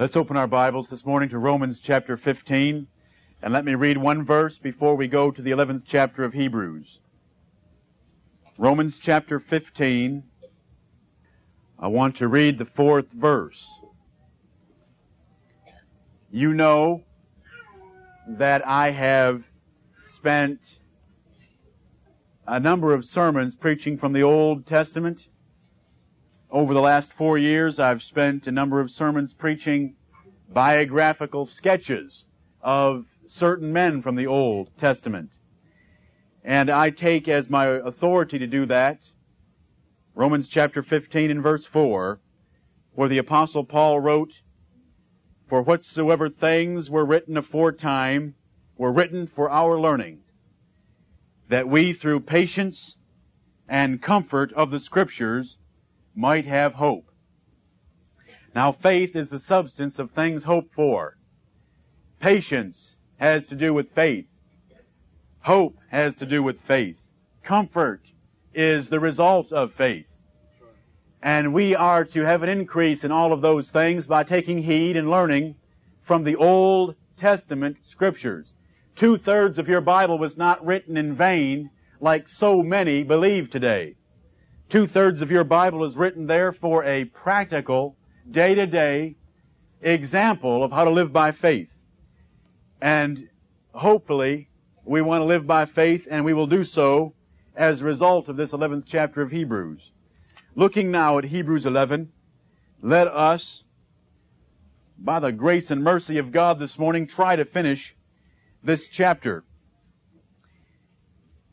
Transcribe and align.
Let's 0.00 0.16
open 0.16 0.38
our 0.38 0.46
Bibles 0.46 0.88
this 0.88 1.04
morning 1.04 1.28
to 1.28 1.38
Romans 1.38 1.78
chapter 1.78 2.16
15, 2.16 2.86
and 3.42 3.52
let 3.52 3.66
me 3.66 3.74
read 3.74 3.98
one 3.98 4.24
verse 4.24 4.56
before 4.56 4.94
we 4.94 5.08
go 5.08 5.30
to 5.30 5.42
the 5.42 5.50
11th 5.50 5.82
chapter 5.86 6.24
of 6.24 6.32
Hebrews. 6.32 7.00
Romans 8.56 8.98
chapter 8.98 9.38
15, 9.38 10.22
I 11.78 11.88
want 11.88 12.16
to 12.16 12.28
read 12.28 12.56
the 12.56 12.64
fourth 12.64 13.12
verse. 13.12 13.62
You 16.30 16.54
know 16.54 17.02
that 18.26 18.66
I 18.66 18.92
have 18.92 19.42
spent 20.14 20.78
a 22.46 22.58
number 22.58 22.94
of 22.94 23.04
sermons 23.04 23.54
preaching 23.54 23.98
from 23.98 24.14
the 24.14 24.22
Old 24.22 24.66
Testament 24.66 25.28
over 26.50 26.74
the 26.74 26.80
last 26.80 27.12
four 27.12 27.38
years, 27.38 27.78
I've 27.78 28.02
spent 28.02 28.46
a 28.46 28.52
number 28.52 28.80
of 28.80 28.90
sermons 28.90 29.32
preaching 29.32 29.94
biographical 30.48 31.46
sketches 31.46 32.24
of 32.60 33.06
certain 33.28 33.72
men 33.72 34.02
from 34.02 34.16
the 34.16 34.26
Old 34.26 34.76
Testament. 34.76 35.30
And 36.42 36.68
I 36.68 36.90
take 36.90 37.28
as 37.28 37.48
my 37.48 37.66
authority 37.66 38.38
to 38.38 38.46
do 38.46 38.66
that 38.66 39.00
Romans 40.14 40.48
chapter 40.48 40.82
15 40.82 41.30
and 41.30 41.42
verse 41.42 41.64
4, 41.64 42.20
where 42.92 43.08
the 43.08 43.18
apostle 43.18 43.64
Paul 43.64 44.00
wrote, 44.00 44.40
For 45.46 45.62
whatsoever 45.62 46.28
things 46.28 46.90
were 46.90 47.06
written 47.06 47.36
aforetime 47.36 48.34
were 48.76 48.92
written 48.92 49.28
for 49.28 49.48
our 49.48 49.78
learning, 49.78 50.20
that 51.48 51.68
we 51.68 51.92
through 51.92 52.20
patience 52.20 52.96
and 53.68 54.02
comfort 54.02 54.52
of 54.54 54.72
the 54.72 54.80
scriptures 54.80 55.56
might 56.14 56.46
have 56.46 56.74
hope. 56.74 57.10
Now 58.54 58.72
faith 58.72 59.14
is 59.14 59.28
the 59.28 59.38
substance 59.38 59.98
of 59.98 60.10
things 60.10 60.44
hoped 60.44 60.74
for. 60.74 61.16
Patience 62.18 62.96
has 63.18 63.44
to 63.46 63.54
do 63.54 63.72
with 63.72 63.92
faith. 63.92 64.26
Hope 65.40 65.76
has 65.88 66.14
to 66.16 66.26
do 66.26 66.42
with 66.42 66.60
faith. 66.62 66.96
Comfort 67.42 68.02
is 68.52 68.88
the 68.88 69.00
result 69.00 69.52
of 69.52 69.72
faith. 69.72 70.06
And 71.22 71.52
we 71.52 71.74
are 71.74 72.04
to 72.06 72.22
have 72.22 72.42
an 72.42 72.48
increase 72.48 73.04
in 73.04 73.12
all 73.12 73.32
of 73.32 73.40
those 73.40 73.70
things 73.70 74.06
by 74.06 74.24
taking 74.24 74.58
heed 74.58 74.96
and 74.96 75.10
learning 75.10 75.54
from 76.02 76.24
the 76.24 76.36
Old 76.36 76.94
Testament 77.16 77.76
scriptures. 77.88 78.54
Two 78.96 79.16
thirds 79.16 79.58
of 79.58 79.68
your 79.68 79.80
Bible 79.80 80.18
was 80.18 80.36
not 80.36 80.64
written 80.64 80.96
in 80.96 81.14
vain 81.14 81.70
like 82.00 82.26
so 82.28 82.62
many 82.62 83.02
believe 83.02 83.50
today. 83.50 83.94
Two 84.70 84.86
thirds 84.86 85.20
of 85.20 85.32
your 85.32 85.42
Bible 85.42 85.82
is 85.82 85.96
written 85.96 86.28
there 86.28 86.52
for 86.52 86.84
a 86.84 87.04
practical, 87.04 87.96
day 88.30 88.54
to 88.54 88.68
day 88.68 89.16
example 89.80 90.62
of 90.62 90.70
how 90.70 90.84
to 90.84 90.90
live 90.90 91.12
by 91.12 91.32
faith. 91.32 91.70
And 92.80 93.28
hopefully, 93.72 94.48
we 94.84 95.02
want 95.02 95.22
to 95.22 95.24
live 95.24 95.44
by 95.44 95.66
faith 95.66 96.06
and 96.08 96.24
we 96.24 96.34
will 96.34 96.46
do 96.46 96.62
so 96.62 97.14
as 97.56 97.80
a 97.80 97.84
result 97.84 98.28
of 98.28 98.36
this 98.36 98.52
11th 98.52 98.84
chapter 98.86 99.22
of 99.22 99.32
Hebrews. 99.32 99.90
Looking 100.54 100.92
now 100.92 101.18
at 101.18 101.24
Hebrews 101.24 101.66
11, 101.66 102.12
let 102.80 103.08
us, 103.08 103.64
by 104.96 105.18
the 105.18 105.32
grace 105.32 105.72
and 105.72 105.82
mercy 105.82 106.18
of 106.18 106.30
God 106.30 106.60
this 106.60 106.78
morning, 106.78 107.08
try 107.08 107.34
to 107.34 107.44
finish 107.44 107.96
this 108.62 108.86
chapter. 108.86 109.42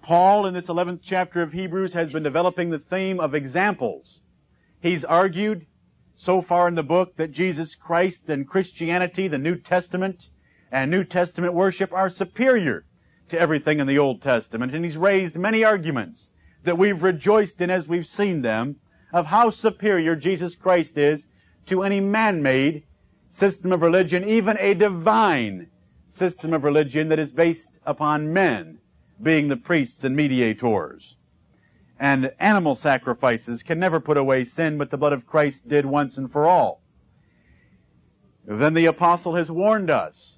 Paul, 0.07 0.45
in 0.45 0.53
this 0.53 0.67
11th 0.67 1.01
chapter 1.03 1.41
of 1.41 1.51
Hebrews, 1.51 1.91
has 1.91 2.09
been 2.09 2.23
developing 2.23 2.69
the 2.69 2.79
theme 2.79 3.19
of 3.19 3.35
examples. 3.35 4.21
He's 4.79 5.03
argued 5.03 5.65
so 6.15 6.41
far 6.41 6.69
in 6.69 6.75
the 6.75 6.81
book 6.81 7.17
that 7.17 7.33
Jesus 7.33 7.75
Christ 7.75 8.29
and 8.29 8.47
Christianity, 8.47 9.27
the 9.27 9.37
New 9.37 9.57
Testament, 9.57 10.29
and 10.71 10.89
New 10.89 11.03
Testament 11.03 11.53
worship 11.53 11.91
are 11.91 12.09
superior 12.09 12.85
to 13.27 13.37
everything 13.37 13.81
in 13.81 13.87
the 13.87 13.99
Old 13.99 14.21
Testament. 14.21 14.73
And 14.73 14.85
he's 14.85 14.95
raised 14.95 15.35
many 15.35 15.65
arguments 15.65 16.31
that 16.63 16.77
we've 16.77 17.03
rejoiced 17.03 17.59
in 17.59 17.69
as 17.69 17.85
we've 17.85 18.07
seen 18.07 18.41
them 18.41 18.77
of 19.11 19.25
how 19.25 19.49
superior 19.49 20.15
Jesus 20.15 20.55
Christ 20.55 20.97
is 20.97 21.27
to 21.65 21.83
any 21.83 21.99
man-made 21.99 22.85
system 23.27 23.73
of 23.73 23.81
religion, 23.81 24.23
even 24.23 24.55
a 24.61 24.73
divine 24.73 25.67
system 26.07 26.53
of 26.53 26.63
religion 26.63 27.09
that 27.09 27.19
is 27.19 27.33
based 27.33 27.67
upon 27.85 28.31
men 28.31 28.79
being 29.21 29.47
the 29.47 29.57
priests 29.57 30.03
and 30.03 30.15
mediators. 30.15 31.15
And 31.99 32.31
animal 32.39 32.75
sacrifices 32.75 33.63
can 33.63 33.79
never 33.79 33.99
put 33.99 34.17
away 34.17 34.45
sin, 34.45 34.77
but 34.77 34.91
the 34.91 34.97
blood 34.97 35.13
of 35.13 35.25
Christ 35.25 35.67
did 35.67 35.85
once 35.85 36.17
and 36.17 36.31
for 36.31 36.47
all. 36.47 36.81
Then 38.45 38.73
the 38.73 38.85
apostle 38.85 39.35
has 39.35 39.51
warned 39.51 39.89
us 39.89 40.35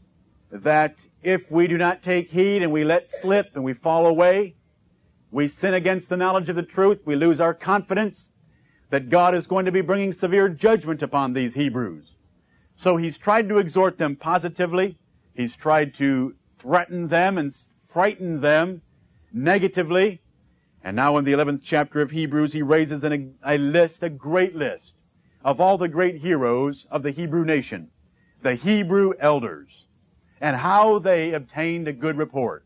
that 0.51 0.95
if 1.21 1.51
we 1.51 1.67
do 1.67 1.77
not 1.77 2.01
take 2.01 2.31
heed 2.31 2.63
and 2.63 2.71
we 2.71 2.83
let 2.83 3.09
slip 3.09 3.51
and 3.53 3.63
we 3.63 3.73
fall 3.73 4.07
away, 4.07 4.55
we 5.31 5.47
sin 5.47 5.73
against 5.73 6.09
the 6.09 6.17
knowledge 6.17 6.49
of 6.49 6.55
the 6.55 6.63
truth, 6.63 7.01
we 7.05 7.15
lose 7.15 7.39
our 7.39 7.53
confidence 7.53 8.29
that 8.89 9.09
God 9.09 9.35
is 9.35 9.45
going 9.45 9.65
to 9.65 9.71
be 9.71 9.81
bringing 9.81 10.11
severe 10.11 10.49
judgment 10.49 11.03
upon 11.03 11.33
these 11.33 11.53
Hebrews. 11.53 12.15
So 12.77 12.97
he's 12.97 13.17
tried 13.17 13.49
to 13.49 13.59
exhort 13.59 13.97
them 13.97 14.15
positively. 14.15 14.97
He's 15.35 15.55
tried 15.55 15.93
to 15.95 16.33
threaten 16.57 17.07
them 17.09 17.37
and 17.37 17.53
frightened 17.89 18.41
them 18.41 18.81
negatively. 19.33 20.21
And 20.83 20.95
now 20.95 21.17
in 21.17 21.25
the 21.25 21.33
11th 21.33 21.61
chapter 21.63 22.01
of 22.01 22.11
Hebrews, 22.11 22.53
he 22.53 22.61
raises 22.61 23.03
an, 23.03 23.35
a 23.43 23.57
list, 23.57 24.01
a 24.03 24.09
great 24.09 24.55
list, 24.55 24.93
of 25.43 25.59
all 25.59 25.77
the 25.77 25.89
great 25.89 26.17
heroes 26.17 26.85
of 26.89 27.03
the 27.03 27.11
Hebrew 27.11 27.43
nation, 27.43 27.91
the 28.41 28.55
Hebrew 28.55 29.13
elders, 29.19 29.85
and 30.39 30.55
how 30.55 30.99
they 30.99 31.33
obtained 31.33 31.87
a 31.87 31.93
good 31.93 32.17
report. 32.17 32.65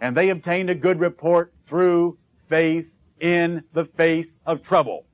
And 0.00 0.16
they 0.16 0.30
obtained 0.30 0.70
a 0.70 0.74
good 0.74 0.98
report 0.98 1.52
through 1.66 2.18
faith 2.48 2.86
in 3.20 3.62
the 3.72 3.84
face 3.84 4.38
of 4.44 4.62
trouble. 4.62 5.06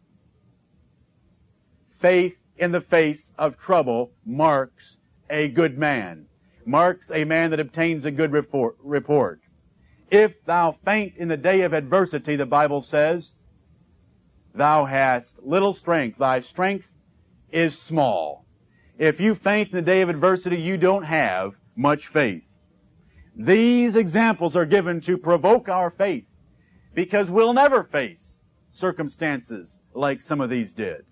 Faith 2.01 2.35
in 2.57 2.73
the 2.73 2.81
face 2.81 3.31
of 3.39 3.59
trouble 3.59 4.11
marks 4.25 4.97
a 5.31 5.49
good 5.49 5.79
man 5.79 6.27
marks 6.67 7.11
a 7.11 7.25
man 7.25 7.51
that 7.51 7.61
obtains 7.61 8.05
a 8.05 8.11
good 8.11 8.33
report. 8.33 9.41
If 10.11 10.45
thou 10.45 10.77
faint 10.85 11.15
in 11.17 11.29
the 11.29 11.37
day 11.37 11.63
of 11.63 11.73
adversity, 11.73 12.37
the 12.37 12.47
Bible 12.47 12.83
says, 12.83 13.33
thou 14.55 14.85
hast 14.85 15.29
little 15.43 15.75
strength. 15.75 16.19
Thy 16.19 16.41
strength 16.41 16.87
is 17.51 17.79
small. 17.79 18.45
If 18.99 19.21
you 19.21 19.35
faint 19.35 19.71
in 19.71 19.77
the 19.77 19.83
day 19.83 20.03
of 20.03 20.09
adversity, 20.09 20.61
you 20.61 20.77
don't 20.77 21.05
have 21.05 21.55
much 21.75 22.09
faith. 22.09 22.43
These 23.35 23.97
examples 23.97 24.55
are 24.57 24.67
given 24.67 25.01
to 25.03 25.17
provoke 25.17 25.69
our 25.69 25.91
faith 25.91 26.27
because 26.95 27.31
we'll 27.31 27.55
never 27.55 27.85
face 27.85 28.39
circumstances 28.71 29.79
like 29.95 30.21
some 30.21 30.41
of 30.41 30.51
these 30.51 30.75
did. 30.75 31.05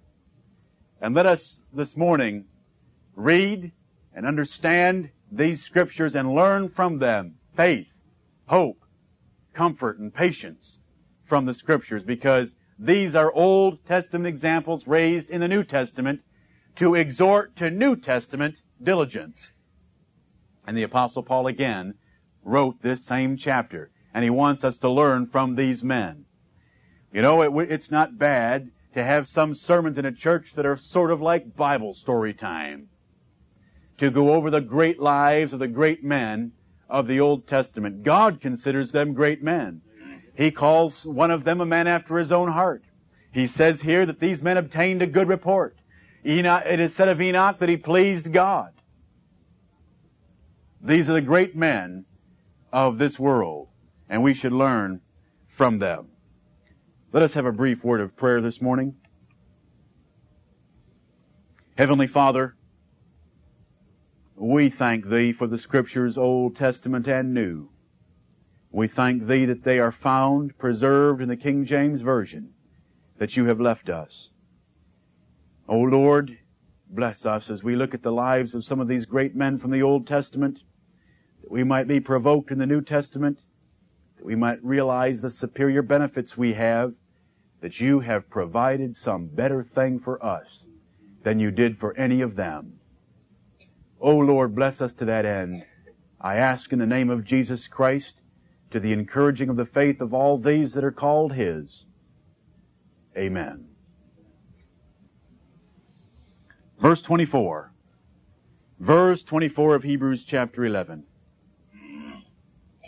And 1.00 1.14
let 1.14 1.24
us 1.24 1.60
this 1.72 1.96
morning 1.96 2.44
read 3.16 3.72
and 4.14 4.26
understand 4.26 5.10
these 5.30 5.62
scriptures 5.62 6.14
and 6.14 6.34
learn 6.34 6.68
from 6.68 6.98
them 6.98 7.36
faith, 7.54 7.88
hope, 8.46 8.84
comfort, 9.54 9.98
and 9.98 10.12
patience 10.12 10.80
from 11.24 11.44
the 11.46 11.54
scriptures 11.54 12.04
because 12.04 12.54
these 12.78 13.14
are 13.14 13.32
Old 13.32 13.84
Testament 13.86 14.26
examples 14.26 14.86
raised 14.86 15.30
in 15.30 15.40
the 15.40 15.48
New 15.48 15.64
Testament 15.64 16.20
to 16.76 16.94
exhort 16.94 17.56
to 17.56 17.70
New 17.70 17.96
Testament 17.96 18.62
diligence. 18.82 19.50
And 20.66 20.76
the 20.76 20.82
apostle 20.82 21.22
Paul 21.22 21.46
again 21.46 21.94
wrote 22.42 22.80
this 22.82 23.04
same 23.04 23.36
chapter 23.36 23.90
and 24.14 24.24
he 24.24 24.30
wants 24.30 24.64
us 24.64 24.78
to 24.78 24.88
learn 24.88 25.26
from 25.26 25.54
these 25.54 25.82
men. 25.82 26.24
You 27.12 27.22
know, 27.22 27.42
it, 27.42 27.70
it's 27.70 27.90
not 27.90 28.18
bad 28.18 28.70
to 28.94 29.04
have 29.04 29.28
some 29.28 29.54
sermons 29.54 29.98
in 29.98 30.04
a 30.04 30.12
church 30.12 30.52
that 30.54 30.66
are 30.66 30.76
sort 30.76 31.10
of 31.10 31.20
like 31.20 31.56
Bible 31.56 31.94
story 31.94 32.34
time 32.34 32.88
to 34.00 34.10
go 34.10 34.32
over 34.32 34.50
the 34.50 34.62
great 34.62 34.98
lives 34.98 35.52
of 35.52 35.58
the 35.58 35.68
great 35.68 36.02
men 36.02 36.52
of 36.88 37.06
the 37.06 37.20
Old 37.20 37.46
Testament. 37.46 38.02
God 38.02 38.40
considers 38.40 38.90
them 38.90 39.12
great 39.12 39.42
men. 39.42 39.82
He 40.34 40.50
calls 40.50 41.04
one 41.04 41.30
of 41.30 41.44
them 41.44 41.60
a 41.60 41.66
man 41.66 41.86
after 41.86 42.16
his 42.16 42.32
own 42.32 42.50
heart. 42.50 42.82
He 43.30 43.46
says 43.46 43.82
here 43.82 44.06
that 44.06 44.18
these 44.18 44.42
men 44.42 44.56
obtained 44.56 45.02
a 45.02 45.06
good 45.06 45.28
report. 45.28 45.76
Enoch, 46.26 46.62
it 46.66 46.80
is 46.80 46.94
said 46.94 47.08
of 47.08 47.20
Enoch 47.20 47.58
that 47.58 47.68
he 47.68 47.76
pleased 47.76 48.32
God. 48.32 48.72
These 50.80 51.10
are 51.10 51.14
the 51.14 51.20
great 51.20 51.54
men 51.54 52.06
of 52.72 52.96
this 52.96 53.18
world, 53.18 53.68
and 54.08 54.22
we 54.22 54.32
should 54.32 54.52
learn 54.52 55.02
from 55.46 55.78
them. 55.78 56.08
Let 57.12 57.22
us 57.22 57.34
have 57.34 57.44
a 57.44 57.52
brief 57.52 57.84
word 57.84 58.00
of 58.00 58.16
prayer 58.16 58.40
this 58.40 58.62
morning. 58.62 58.94
Heavenly 61.76 62.06
Father, 62.06 62.56
we 64.40 64.70
thank 64.70 65.06
Thee 65.06 65.34
for 65.34 65.46
the 65.46 65.58
Scriptures, 65.58 66.16
Old 66.16 66.56
Testament 66.56 67.06
and 67.06 67.34
New. 67.34 67.68
We 68.72 68.88
thank 68.88 69.26
Thee 69.26 69.44
that 69.44 69.64
they 69.64 69.78
are 69.78 69.92
found, 69.92 70.56
preserved 70.56 71.20
in 71.20 71.28
the 71.28 71.36
King 71.36 71.66
James 71.66 72.00
Version 72.00 72.54
that 73.18 73.36
You 73.36 73.44
have 73.44 73.60
left 73.60 73.90
us. 73.90 74.30
O 75.68 75.78
Lord, 75.78 76.38
bless 76.88 77.26
us 77.26 77.50
as 77.50 77.62
we 77.62 77.76
look 77.76 77.92
at 77.92 78.02
the 78.02 78.12
lives 78.12 78.54
of 78.54 78.64
some 78.64 78.80
of 78.80 78.88
these 78.88 79.04
great 79.04 79.36
men 79.36 79.58
from 79.58 79.72
the 79.72 79.82
Old 79.82 80.06
Testament, 80.06 80.60
that 81.42 81.50
we 81.50 81.62
might 81.62 81.86
be 81.86 82.00
provoked 82.00 82.50
in 82.50 82.58
the 82.58 82.66
New 82.66 82.80
Testament, 82.80 83.40
that 84.16 84.24
we 84.24 84.36
might 84.36 84.64
realize 84.64 85.20
the 85.20 85.28
superior 85.28 85.82
benefits 85.82 86.38
we 86.38 86.54
have, 86.54 86.94
that 87.60 87.78
you 87.78 88.00
have 88.00 88.30
provided 88.30 88.96
some 88.96 89.26
better 89.26 89.62
thing 89.62 90.00
for 90.00 90.24
us 90.24 90.64
than 91.24 91.38
you 91.38 91.50
did 91.50 91.78
for 91.78 91.94
any 91.98 92.22
of 92.22 92.36
them. 92.36 92.79
O 94.00 94.16
Lord, 94.16 94.54
bless 94.54 94.80
us 94.80 94.94
to 94.94 95.04
that 95.04 95.26
end. 95.26 95.64
I 96.20 96.36
ask 96.36 96.72
in 96.72 96.78
the 96.78 96.86
name 96.86 97.10
of 97.10 97.24
Jesus 97.24 97.68
Christ, 97.68 98.14
to 98.70 98.80
the 98.80 98.92
encouraging 98.92 99.48
of 99.48 99.56
the 99.56 99.66
faith 99.66 100.00
of 100.00 100.14
all 100.14 100.38
these 100.38 100.72
that 100.74 100.84
are 100.84 100.92
called 100.92 101.32
His. 101.32 101.84
Amen. 103.16 103.66
Verse 106.80 107.02
24. 107.02 107.72
Verse 108.78 109.22
24 109.24 109.74
of 109.74 109.82
Hebrews 109.82 110.24
chapter 110.24 110.64
11. 110.64 111.04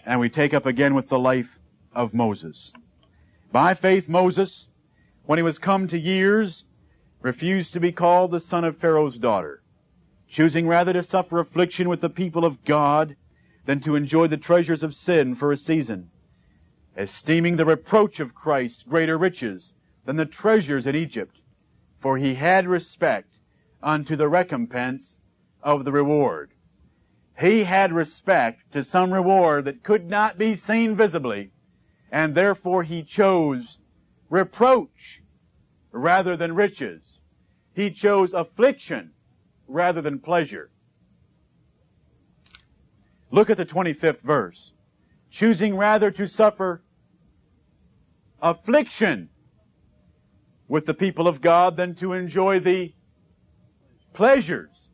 And 0.07 0.21
we 0.21 0.31
take 0.31 0.55
up 0.55 0.67
again 0.67 0.95
with 0.95 1.09
the 1.09 1.19
life 1.19 1.59
of 1.95 2.15
Moses. 2.15 2.73
By 3.53 3.75
faith 3.75 4.09
Moses, 4.09 4.69
when 5.25 5.39
he 5.39 5.43
was 5.43 5.59
come 5.59 5.87
to 5.89 5.99
years, 5.99 6.65
refused 7.21 7.75
to 7.75 7.81
be 7.81 7.93
called 7.93 8.31
the 8.31 8.41
son 8.41 8.65
of 8.65 8.79
Pharaoh's 8.79 9.19
daughter, 9.19 9.62
choosing 10.33 10.67
rather 10.67 10.95
to 10.95 11.03
suffer 11.03 11.39
affliction 11.39 11.91
with 11.91 12.01
the 12.01 12.09
people 12.09 12.43
of 12.43 12.65
God 12.65 13.15
than 13.67 13.79
to 13.81 13.95
enjoy 13.95 14.27
the 14.27 14.39
treasures 14.39 14.83
of 14.83 14.95
sin 14.95 15.35
for 15.35 15.53
a 15.53 15.57
season, 15.59 16.11
esteeming 16.97 17.57
the 17.57 17.67
reproach 17.67 18.19
of 18.19 18.35
Christ 18.35 18.89
greater 18.89 19.19
riches 19.19 19.75
than 20.07 20.17
the 20.17 20.25
treasures 20.25 20.87
in 20.87 20.97
Egypt, 20.97 21.37
for 22.01 22.17
he 22.17 22.35
had 22.35 22.67
respect 22.67 23.29
unto 23.83 24.17
the 24.17 24.27
recompense 24.27 25.19
of 25.63 25.85
the 25.85 25.93
reward. 25.93 26.51
He 27.39 27.65
had 27.65 27.93
respect 27.93 28.73
to 28.73 28.83
some 28.83 29.13
reward 29.13 29.67
that 29.67 29.85
could 29.85 30.09
not 30.09 30.39
be 30.39 30.55
seen 30.55 30.97
visibly, 30.97 31.51
and 32.11 32.35
therefore 32.35 32.85
he 32.85 33.03
chose 33.03 33.77
reproach 34.31 35.21
rather 35.91 36.39
than 36.39 36.55
riches. 36.55 37.19
He 37.75 37.91
chose 37.91 38.33
affliction 38.33 39.11
rather 39.73 40.03
than 40.03 40.19
pleasure. 40.19 40.71
Look 43.31 43.49
at 43.49 43.57
the 43.57 43.67
25th 43.67 44.21
verse. 44.21 44.73
Choosing 45.31 45.77
rather 45.77 46.11
to 46.11 46.29
suffer 46.29 46.83
affliction 48.41 49.31
with 50.69 50.85
the 50.85 50.95
people 50.95 51.27
of 51.27 51.41
God 51.41 51.77
than 51.77 51.95
to 51.97 52.13
enjoy 52.13 52.61
the 52.61 52.93
pleasures. 54.13 54.91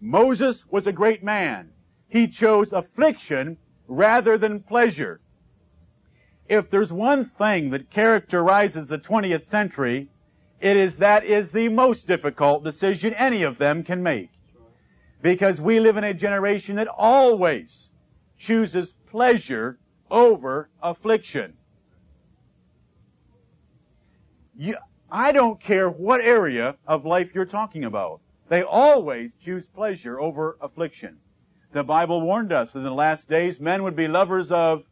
Moses 0.00 0.64
was 0.70 0.86
a 0.86 0.92
great 0.92 1.24
man. 1.24 1.70
He 2.08 2.28
chose 2.28 2.72
affliction 2.72 3.56
rather 3.88 4.36
than 4.36 4.60
pleasure. 4.60 5.20
If 6.48 6.70
there's 6.70 6.92
one 6.92 7.24
thing 7.24 7.70
that 7.70 7.90
characterizes 7.90 8.88
the 8.88 8.98
20th 8.98 9.44
century, 9.44 10.08
it 10.60 10.76
is 10.76 10.96
that 10.98 11.24
is 11.24 11.52
the 11.52 11.68
most 11.68 12.06
difficult 12.06 12.64
decision 12.64 13.14
any 13.14 13.42
of 13.42 13.58
them 13.58 13.82
can 13.82 14.02
make. 14.02 14.30
Because 15.22 15.60
we 15.60 15.80
live 15.80 15.96
in 15.96 16.04
a 16.04 16.14
generation 16.14 16.76
that 16.76 16.88
always 16.88 17.90
chooses 18.38 18.94
pleasure 19.06 19.78
over 20.10 20.68
affliction. 20.82 21.54
You, 24.56 24.76
I 25.10 25.32
don't 25.32 25.60
care 25.60 25.88
what 25.88 26.20
area 26.20 26.76
of 26.86 27.04
life 27.04 27.30
you're 27.34 27.44
talking 27.44 27.84
about. 27.84 28.20
They 28.48 28.62
always 28.62 29.32
choose 29.34 29.66
pleasure 29.66 30.20
over 30.20 30.56
affliction. 30.60 31.18
The 31.72 31.82
Bible 31.82 32.22
warned 32.22 32.52
us 32.52 32.72
that 32.72 32.78
in 32.78 32.84
the 32.84 32.90
last 32.90 33.28
days 33.28 33.60
men 33.60 33.82
would 33.82 33.96
be 33.96 34.08
lovers 34.08 34.50
of 34.52 34.84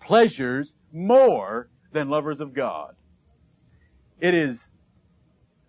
pleasures 0.00 0.74
more 0.92 1.68
than 1.92 2.10
lovers 2.10 2.40
of 2.40 2.52
God. 2.52 2.94
It 4.22 4.34
is 4.34 4.70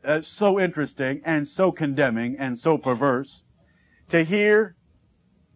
uh, 0.06 0.22
so 0.22 0.60
interesting 0.60 1.24
and 1.26 1.48
so 1.48 1.72
condemning 1.72 2.36
and 2.38 2.56
so 2.56 2.78
perverse 2.78 3.42
to 4.10 4.24
hear 4.24 4.76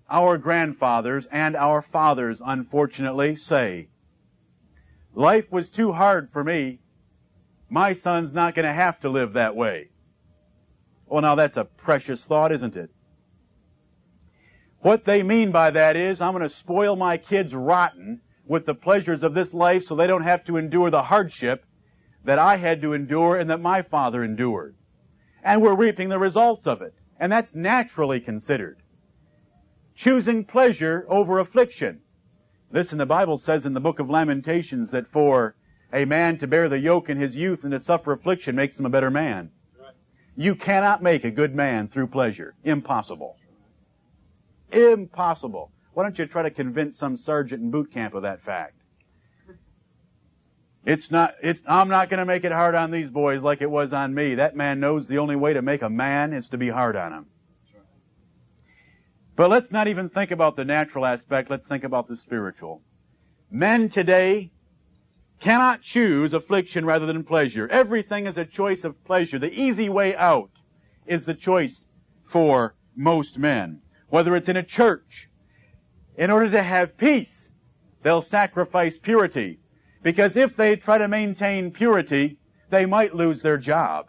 our 0.09 0.39
grandfathers 0.39 1.27
and 1.31 1.55
our 1.55 1.83
fathers, 1.83 2.41
unfortunately, 2.43 3.35
say, 3.35 3.89
life 5.13 5.45
was 5.51 5.69
too 5.69 5.91
hard 5.91 6.31
for 6.31 6.43
me. 6.43 6.79
My 7.69 7.93
son's 7.93 8.33
not 8.33 8.55
going 8.55 8.65
to 8.65 8.73
have 8.73 8.99
to 9.01 9.09
live 9.09 9.33
that 9.33 9.55
way. 9.55 9.89
Well, 11.05 11.21
now 11.21 11.35
that's 11.35 11.57
a 11.57 11.65
precious 11.65 12.25
thought, 12.25 12.51
isn't 12.51 12.75
it? 12.75 12.89
What 14.79 15.05
they 15.05 15.21
mean 15.21 15.51
by 15.51 15.69
that 15.69 15.95
is, 15.95 16.19
I'm 16.19 16.33
going 16.33 16.41
to 16.41 16.49
spoil 16.49 16.95
my 16.95 17.17
kids 17.17 17.53
rotten 17.53 18.21
with 18.47 18.65
the 18.65 18.73
pleasures 18.73 19.21
of 19.21 19.35
this 19.35 19.53
life 19.53 19.85
so 19.85 19.95
they 19.95 20.07
don't 20.07 20.23
have 20.23 20.45
to 20.45 20.57
endure 20.57 20.89
the 20.89 21.03
hardship 21.03 21.63
that 22.27 22.39
I 22.39 22.57
had 22.57 22.81
to 22.81 22.91
endure 22.91 23.37
and 23.37 23.49
that 23.49 23.61
my 23.61 23.81
father 23.81 24.21
endured. 24.21 24.75
And 25.43 25.61
we're 25.61 25.77
reaping 25.77 26.09
the 26.09 26.19
results 26.19 26.67
of 26.67 26.81
it. 26.81 26.93
And 27.21 27.31
that's 27.31 27.55
naturally 27.55 28.19
considered. 28.19 28.79
Choosing 29.95 30.43
pleasure 30.43 31.05
over 31.07 31.39
affliction. 31.39 32.01
Listen, 32.69 32.97
the 32.97 33.05
Bible 33.05 33.37
says 33.37 33.65
in 33.65 33.73
the 33.73 33.79
book 33.79 33.99
of 33.99 34.09
Lamentations 34.09 34.91
that 34.91 35.07
for 35.07 35.55
a 35.93 36.03
man 36.03 36.37
to 36.39 36.47
bear 36.47 36.67
the 36.67 36.77
yoke 36.77 37.09
in 37.09 37.17
his 37.17 37.33
youth 37.33 37.63
and 37.63 37.71
to 37.71 37.79
suffer 37.79 38.11
affliction 38.11 38.57
makes 38.57 38.77
him 38.77 38.85
a 38.85 38.89
better 38.89 39.09
man. 39.09 39.49
You 40.35 40.53
cannot 40.53 41.01
make 41.01 41.23
a 41.23 41.31
good 41.31 41.55
man 41.55 41.87
through 41.87 42.07
pleasure. 42.07 42.55
Impossible. 42.65 43.37
Impossible. 44.73 45.71
Why 45.93 46.03
don't 46.03 46.19
you 46.19 46.25
try 46.25 46.43
to 46.43 46.51
convince 46.51 46.97
some 46.97 47.15
sergeant 47.15 47.63
in 47.63 47.71
boot 47.71 47.89
camp 47.93 48.13
of 48.15 48.23
that 48.23 48.41
fact? 48.41 48.76
It's 50.87 51.11
not, 51.11 51.35
it's, 51.43 51.61
I'm 51.67 51.89
not 51.89 52.09
going 52.09 52.19
to 52.19 52.25
make 52.25 52.45
it 52.45 52.53
hard 52.53 52.73
on 52.73 52.91
these 52.91 53.09
boys 53.09 53.43
like 53.43 53.61
it 53.61 53.69
was 53.69 53.91
on 53.91 54.15
me. 54.15 54.35
That 54.35 54.55
man 54.55 54.79
knows 54.79 55.05
the 55.05 55.17
only 55.17 55.35
way 55.35 55.51
to 55.51 55.61
make 55.61 55.81
a 55.81 55.89
man 55.89 56.31
is 56.31 56.47
to 56.47 56.57
be 56.57 56.69
hard 56.69 56.95
on 56.95 57.11
him. 57.11 57.25
But 59.35 59.49
let's 59.49 59.69
not 59.69 59.89
even 59.89 60.07
think 60.07 60.31
about 60.31 60.55
the 60.55 60.63
natural 60.63 61.05
aspect. 61.05 61.49
Let's 61.49 61.67
think 61.67 61.83
about 61.83 62.07
the 62.07 62.15
spiritual. 62.15 62.81
Men 63.51 63.89
today 63.89 64.53
cannot 65.41 65.81
choose 65.81 66.33
affliction 66.33 66.85
rather 66.85 67.05
than 67.05 67.25
pleasure. 67.25 67.67
Everything 67.67 68.25
is 68.25 68.37
a 68.37 68.45
choice 68.45 68.85
of 68.85 69.03
pleasure. 69.03 69.37
The 69.39 69.53
easy 69.53 69.89
way 69.89 70.15
out 70.15 70.51
is 71.05 71.25
the 71.25 71.33
choice 71.33 71.85
for 72.29 72.75
most 72.95 73.37
men. 73.37 73.81
Whether 74.07 74.37
it's 74.37 74.47
in 74.47 74.55
a 74.55 74.63
church, 74.63 75.27
in 76.15 76.31
order 76.31 76.49
to 76.51 76.63
have 76.63 76.97
peace, 76.97 77.49
they'll 78.03 78.21
sacrifice 78.21 78.97
purity. 78.97 79.59
Because 80.07 80.37
if 80.37 80.55
they 80.55 80.77
try 80.77 80.97
to 80.99 81.09
maintain 81.09 81.69
purity, 81.69 82.37
they 82.69 82.85
might 82.85 83.13
lose 83.13 83.41
their 83.41 83.57
job. 83.57 84.05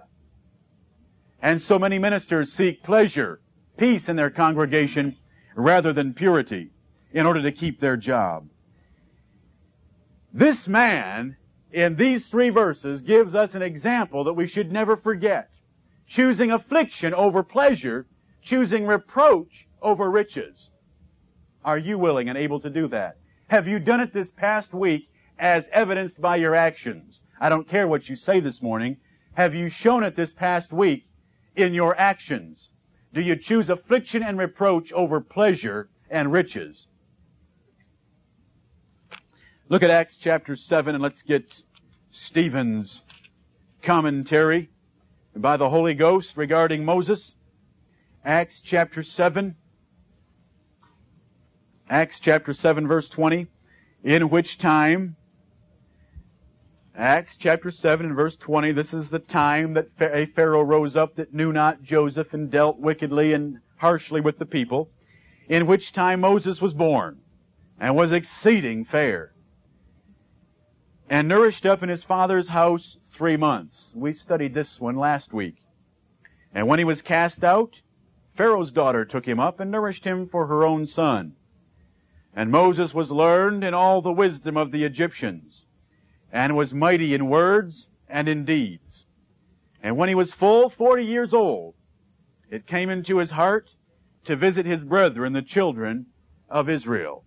And 1.42 1.60
so 1.60 1.76
many 1.76 1.98
ministers 1.98 2.52
seek 2.52 2.84
pleasure, 2.84 3.40
peace 3.76 4.08
in 4.08 4.14
their 4.14 4.30
congregation 4.30 5.16
rather 5.56 5.92
than 5.92 6.14
purity 6.14 6.70
in 7.12 7.26
order 7.26 7.42
to 7.42 7.50
keep 7.50 7.80
their 7.80 7.96
job. 7.96 8.48
This 10.32 10.68
man 10.68 11.36
in 11.72 11.96
these 11.96 12.28
three 12.28 12.50
verses 12.50 13.00
gives 13.00 13.34
us 13.34 13.56
an 13.56 13.62
example 13.62 14.22
that 14.22 14.34
we 14.34 14.46
should 14.46 14.70
never 14.70 14.96
forget. 14.96 15.50
Choosing 16.06 16.52
affliction 16.52 17.12
over 17.12 17.42
pleasure, 17.42 18.06
choosing 18.40 18.86
reproach 18.86 19.66
over 19.82 20.08
riches. 20.08 20.70
Are 21.64 21.76
you 21.76 21.98
willing 21.98 22.28
and 22.28 22.38
able 22.38 22.60
to 22.60 22.70
do 22.70 22.86
that? 22.86 23.16
Have 23.48 23.66
you 23.66 23.80
done 23.80 23.98
it 23.98 24.12
this 24.12 24.30
past 24.30 24.72
week 24.72 25.08
as 25.38 25.68
evidenced 25.72 26.20
by 26.20 26.36
your 26.36 26.54
actions. 26.54 27.22
I 27.40 27.48
don't 27.48 27.68
care 27.68 27.86
what 27.86 28.08
you 28.08 28.16
say 28.16 28.40
this 28.40 28.60
morning. 28.60 28.96
Have 29.34 29.54
you 29.54 29.68
shown 29.68 30.02
it 30.02 30.16
this 30.16 30.32
past 30.32 30.72
week 30.72 31.04
in 31.54 31.74
your 31.74 31.98
actions? 31.98 32.70
Do 33.14 33.20
you 33.20 33.36
choose 33.36 33.70
affliction 33.70 34.22
and 34.22 34.38
reproach 34.38 34.92
over 34.92 35.20
pleasure 35.20 35.88
and 36.10 36.32
riches? 36.32 36.86
Look 39.68 39.82
at 39.82 39.90
Acts 39.90 40.16
chapter 40.16 40.56
7 40.56 40.94
and 40.94 41.02
let's 41.02 41.22
get 41.22 41.62
Stephen's 42.10 43.02
commentary 43.82 44.70
by 45.36 45.56
the 45.56 45.68
Holy 45.68 45.94
Ghost 45.94 46.36
regarding 46.36 46.84
Moses. 46.84 47.34
Acts 48.24 48.60
chapter 48.60 49.02
7. 49.02 49.54
Acts 51.88 52.18
chapter 52.18 52.52
7 52.52 52.88
verse 52.88 53.08
20. 53.08 53.46
In 54.04 54.30
which 54.30 54.58
time 54.58 55.16
Acts 56.98 57.36
chapter 57.36 57.70
7 57.70 58.06
and 58.06 58.16
verse 58.16 58.36
20, 58.36 58.72
this 58.72 58.92
is 58.92 59.08
the 59.08 59.20
time 59.20 59.74
that 59.74 59.88
a 60.00 60.26
Pharaoh 60.26 60.62
rose 60.62 60.96
up 60.96 61.14
that 61.14 61.32
knew 61.32 61.52
not 61.52 61.80
Joseph 61.80 62.34
and 62.34 62.50
dealt 62.50 62.80
wickedly 62.80 63.32
and 63.32 63.60
harshly 63.76 64.20
with 64.20 64.40
the 64.40 64.44
people, 64.44 64.90
in 65.48 65.68
which 65.68 65.92
time 65.92 66.18
Moses 66.18 66.60
was 66.60 66.74
born 66.74 67.20
and 67.78 67.94
was 67.94 68.10
exceeding 68.10 68.84
fair 68.84 69.32
and 71.08 71.28
nourished 71.28 71.64
up 71.64 71.84
in 71.84 71.88
his 71.88 72.02
father's 72.02 72.48
house 72.48 72.96
three 73.12 73.36
months. 73.36 73.92
We 73.94 74.12
studied 74.12 74.52
this 74.52 74.80
one 74.80 74.96
last 74.96 75.32
week. 75.32 75.62
And 76.52 76.66
when 76.66 76.80
he 76.80 76.84
was 76.84 77.00
cast 77.00 77.44
out, 77.44 77.80
Pharaoh's 78.34 78.72
daughter 78.72 79.04
took 79.04 79.24
him 79.24 79.38
up 79.38 79.60
and 79.60 79.70
nourished 79.70 80.04
him 80.04 80.28
for 80.28 80.48
her 80.48 80.64
own 80.64 80.84
son. 80.84 81.34
And 82.34 82.50
Moses 82.50 82.92
was 82.92 83.12
learned 83.12 83.62
in 83.62 83.72
all 83.72 84.02
the 84.02 84.12
wisdom 84.12 84.56
of 84.56 84.72
the 84.72 84.82
Egyptians, 84.82 85.64
and 86.32 86.56
was 86.56 86.74
mighty 86.74 87.14
in 87.14 87.28
words 87.28 87.86
and 88.08 88.28
in 88.28 88.44
deeds. 88.44 89.04
And 89.82 89.96
when 89.96 90.08
he 90.08 90.14
was 90.14 90.32
full 90.32 90.70
forty 90.70 91.04
years 91.04 91.32
old, 91.32 91.74
it 92.50 92.66
came 92.66 92.90
into 92.90 93.18
his 93.18 93.30
heart 93.30 93.74
to 94.24 94.36
visit 94.36 94.66
his 94.66 94.82
brethren, 94.82 95.32
the 95.32 95.42
children 95.42 96.06
of 96.48 96.68
Israel. 96.68 97.24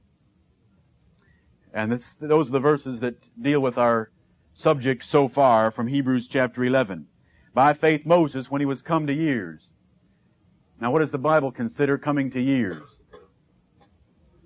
And 1.73 1.91
this, 1.91 2.17
those 2.19 2.49
are 2.49 2.53
the 2.53 2.59
verses 2.59 2.99
that 2.99 3.15
deal 3.41 3.61
with 3.61 3.77
our 3.77 4.11
subject 4.53 5.03
so 5.03 5.27
far 5.29 5.71
from 5.71 5.87
Hebrews 5.87 6.27
chapter 6.27 6.63
11. 6.63 7.07
By 7.53 7.73
faith 7.73 8.05
Moses, 8.05 8.51
when 8.51 8.61
he 8.61 8.65
was 8.65 8.81
come 8.81 9.07
to 9.07 9.13
years. 9.13 9.69
Now 10.79 10.91
what 10.91 10.99
does 10.99 11.11
the 11.11 11.17
Bible 11.17 11.51
consider 11.51 11.97
coming 11.97 12.31
to 12.31 12.41
years? 12.41 12.83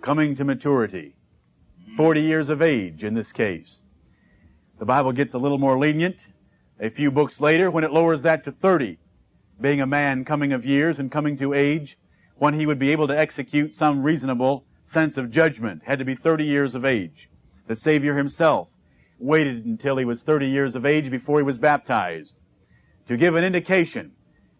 Coming 0.02 0.36
to 0.36 0.44
maturity. 0.44 1.16
40 1.98 2.22
years 2.22 2.50
of 2.50 2.62
age 2.62 3.04
in 3.04 3.14
this 3.14 3.32
case. 3.32 3.82
The 4.78 4.86
Bible 4.86 5.14
gets 5.14 5.34
a 5.34 5.38
little 5.38 5.58
more 5.58 5.78
lenient 5.78 6.18
a 6.82 6.90
few 6.90 7.10
books 7.10 7.40
later 7.40 7.72
when 7.72 7.86
it 7.86 7.94
lowers 7.94 8.24
that 8.24 8.44
to 8.44 8.52
30, 8.52 8.98
being 9.62 9.80
a 9.80 9.86
man 9.86 10.26
coming 10.26 10.52
of 10.52 10.66
years 10.66 11.00
and 11.00 11.10
coming 11.10 11.38
to 11.38 11.54
age 11.54 11.98
when 12.38 12.54
he 12.54 12.66
would 12.66 12.80
be 12.80 12.92
able 12.92 13.08
to 13.08 13.18
execute 13.18 13.74
some 13.74 14.04
reasonable 14.04 14.66
sense 14.84 15.16
of 15.16 15.32
judgment. 15.32 15.82
Had 15.86 16.00
to 16.00 16.06
be 16.06 16.16
30 16.16 16.44
years 16.44 16.76
of 16.76 16.84
age. 16.84 17.30
The 17.68 17.76
Savior 17.76 18.18
himself 18.18 18.68
waited 19.18 19.66
until 19.66 19.96
he 19.96 20.04
was 20.04 20.22
30 20.22 20.50
years 20.50 20.76
of 20.76 20.86
age 20.86 21.10
before 21.10 21.40
he 21.40 21.44
was 21.44 21.58
baptized 21.58 22.34
to 23.08 23.16
give 23.16 23.36
an 23.36 23.46
indication 23.46 24.12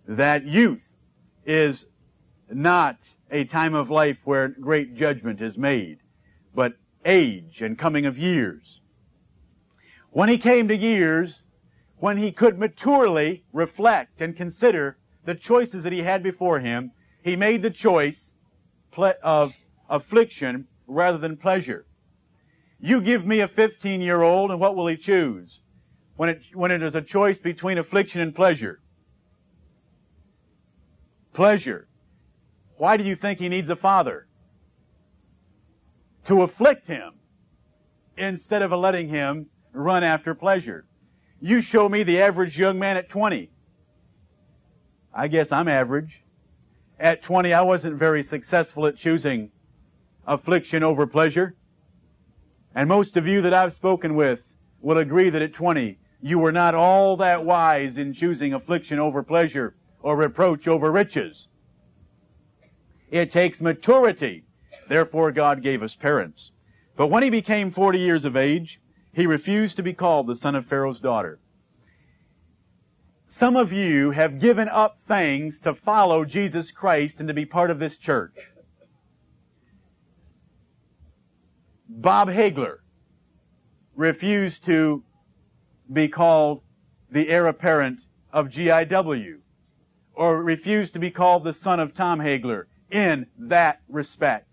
that 0.08 0.46
youth 0.46 0.82
is 1.46 1.86
not 2.50 2.98
a 3.32 3.44
time 3.44 3.74
of 3.74 3.90
life 3.90 4.18
where 4.24 4.48
great 4.48 4.96
judgment 4.96 5.42
is 5.42 5.58
made, 5.58 6.00
but 6.54 6.74
age 7.04 7.62
and 7.62 7.78
coming 7.78 8.06
of 8.06 8.18
years. 8.18 8.80
When 10.16 10.30
he 10.30 10.38
came 10.38 10.70
to 10.70 10.78
years, 10.78 11.42
when 11.98 12.16
he 12.16 12.32
could 12.32 12.58
maturely 12.58 13.44
reflect 13.52 14.22
and 14.22 14.34
consider 14.34 14.98
the 15.26 15.36
choices 15.36 15.84
that 15.84 15.92
he 15.92 16.04
had 16.04 16.24
before 16.24 16.62
him, 16.62 16.94
he 17.22 17.36
made 17.36 17.62
the 17.62 17.70
choice 17.70 18.32
of 19.22 19.52
affliction 19.90 20.70
rather 20.88 21.18
than 21.18 21.36
pleasure. 21.36 21.86
You 22.80 23.02
give 23.02 23.26
me 23.26 23.42
a 23.42 23.48
15 23.50 24.00
year 24.00 24.22
old 24.22 24.52
and 24.52 24.60
what 24.62 24.78
will 24.78 24.88
he 24.88 24.96
choose? 24.96 25.60
When 26.16 26.30
it, 26.30 26.44
when 26.54 26.72
it 26.72 26.82
is 26.82 26.96
a 26.96 27.02
choice 27.02 27.38
between 27.38 27.78
affliction 27.78 28.22
and 28.22 28.34
pleasure. 28.34 28.80
Pleasure. 31.34 31.90
Why 32.78 32.96
do 32.96 33.04
you 33.04 33.18
think 33.18 33.40
he 33.40 33.50
needs 33.50 33.70
a 33.70 33.76
father? 33.76 34.28
To 36.28 36.44
afflict 36.44 36.88
him 36.88 37.16
instead 38.18 38.62
of 38.62 38.72
letting 38.72 39.10
him 39.10 39.50
run 39.78 40.04
after 40.04 40.34
pleasure. 40.34 40.86
You 41.40 41.62
show 41.62 41.88
me 41.90 42.04
the 42.04 42.22
average 42.22 42.58
young 42.58 42.80
man 42.80 42.98
at 42.98 43.10
20. 43.10 43.50
I 45.14 45.28
guess 45.28 45.52
I'm 45.52 45.68
average. 45.68 46.24
At 47.00 47.24
20, 47.24 47.54
I 47.54 47.62
wasn't 47.62 47.98
very 47.98 48.24
successful 48.24 48.86
at 48.86 48.98
choosing 48.98 49.52
affliction 50.26 50.84
over 50.84 51.06
pleasure. 51.06 51.56
And 52.74 52.90
most 52.90 53.18
of 53.18 53.28
you 53.28 53.42
that 53.42 53.54
I've 53.54 53.74
spoken 53.74 54.16
with 54.16 54.40
will 54.82 54.98
agree 54.98 55.30
that 55.30 55.42
at 55.42 55.54
20, 55.54 55.98
you 56.22 56.40
were 56.40 56.52
not 56.52 56.76
all 56.76 57.18
that 57.18 57.46
wise 57.46 57.98
in 57.98 58.14
choosing 58.14 58.54
affliction 58.54 59.00
over 59.00 59.24
pleasure 59.24 59.76
or 60.02 60.16
reproach 60.16 60.68
over 60.68 60.92
riches. 60.92 61.48
It 63.12 63.32
takes 63.32 63.62
maturity. 63.62 64.46
Therefore, 64.90 65.32
God 65.32 65.62
gave 65.62 65.84
us 65.84 65.96
parents. 65.96 66.52
But 66.98 67.08
when 67.08 67.24
he 67.24 67.30
became 67.30 67.72
40 67.72 68.00
years 68.00 68.26
of 68.26 68.36
age, 68.36 68.80
he 69.16 69.26
refused 69.26 69.78
to 69.78 69.84
be 69.84 69.94
called 69.94 70.28
the 70.28 70.36
son 70.36 70.56
of 70.56 70.66
Pharaoh's 70.66 71.00
daughter. 71.00 71.40
Some 73.28 73.56
of 73.56 73.72
you 73.72 74.12
have 74.12 74.40
given 74.40 74.68
up 74.68 75.00
things 75.08 75.62
to 75.62 75.74
follow 75.74 76.26
Jesus 76.26 76.72
Christ 76.72 77.20
and 77.20 77.30
to 77.30 77.34
be 77.34 77.46
part 77.46 77.72
of 77.72 77.80
this 77.80 77.98
church. 77.98 78.36
Bob 81.88 82.28
Hagler 82.28 82.80
refused 83.96 84.66
to 84.66 85.02
be 85.92 86.10
called 86.10 86.62
the 87.10 87.30
heir 87.30 87.48
apparent 87.48 88.00
of 88.34 88.50
GIW 88.50 89.38
or 90.14 90.44
refused 90.44 90.92
to 90.94 91.00
be 91.00 91.10
called 91.10 91.46
the 91.46 91.54
son 91.54 91.80
of 91.80 91.94
Tom 91.94 92.20
Hagler 92.20 92.66
in 92.92 93.28
that 93.38 93.80
respect. 93.88 94.50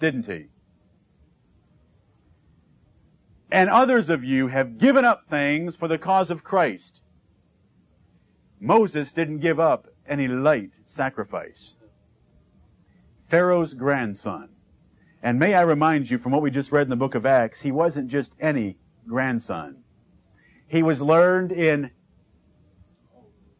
Didn't 0.00 0.24
he? 0.26 0.46
And 3.54 3.70
others 3.70 4.10
of 4.10 4.24
you 4.24 4.48
have 4.48 4.78
given 4.78 5.04
up 5.04 5.28
things 5.30 5.76
for 5.76 5.86
the 5.86 5.96
cause 5.96 6.28
of 6.28 6.42
Christ. 6.42 7.00
Moses 8.58 9.12
didn't 9.12 9.38
give 9.38 9.60
up 9.60 9.86
any 10.08 10.26
light 10.26 10.72
sacrifice. 10.86 11.74
Pharaoh's 13.28 13.72
grandson. 13.72 14.48
And 15.22 15.38
may 15.38 15.54
I 15.54 15.60
remind 15.60 16.10
you 16.10 16.18
from 16.18 16.32
what 16.32 16.42
we 16.42 16.50
just 16.50 16.72
read 16.72 16.82
in 16.82 16.90
the 16.90 16.96
book 16.96 17.14
of 17.14 17.26
Acts, 17.26 17.60
he 17.60 17.70
wasn't 17.70 18.08
just 18.08 18.34
any 18.40 18.76
grandson. 19.06 19.84
He 20.66 20.82
was 20.82 21.00
learned 21.00 21.52
in 21.52 21.92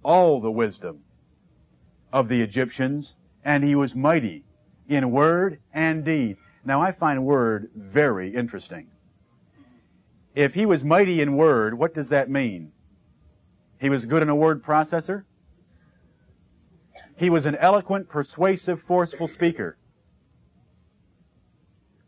all 0.03 0.41
the 0.41 0.51
wisdom 0.51 1.05
of 2.13 2.29
the 2.29 2.43
Egyptians, 2.43 3.15
and 3.45 3.63
he 3.63 3.77
was 3.77 3.95
mighty 3.95 4.43
in 4.89 5.13
word 5.13 5.61
and 5.73 6.05
deed. 6.05 6.37
Now 6.65 6.83
I 6.83 6.91
find 6.91 7.25
word 7.25 7.71
very 7.77 8.35
interesting. 8.35 8.89
If 10.35 10.55
he 10.55 10.67
was 10.67 10.83
mighty 10.83 11.21
in 11.21 11.37
word, 11.37 11.79
what 11.79 11.95
does 11.95 12.09
that 12.09 12.29
mean? 12.29 12.73
He 13.81 13.89
was 13.89 14.05
good 14.05 14.23
in 14.23 14.29
a 14.29 14.35
word 14.35 14.65
processor? 14.65 15.25
He 17.17 17.31
was 17.31 17.47
an 17.47 17.55
eloquent, 17.57 18.09
persuasive, 18.09 18.83
forceful 18.83 19.29
speaker. 19.29 19.79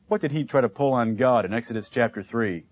What 0.09 0.21
did 0.21 0.33
he 0.33 0.45
try 0.45 0.61
to 0.61 0.69
pull 0.69 0.93
on 0.93 1.15
God 1.15 1.45
in 1.45 1.55
Exodus 1.55 1.89
chapter 1.89 2.23
3? 2.23 2.65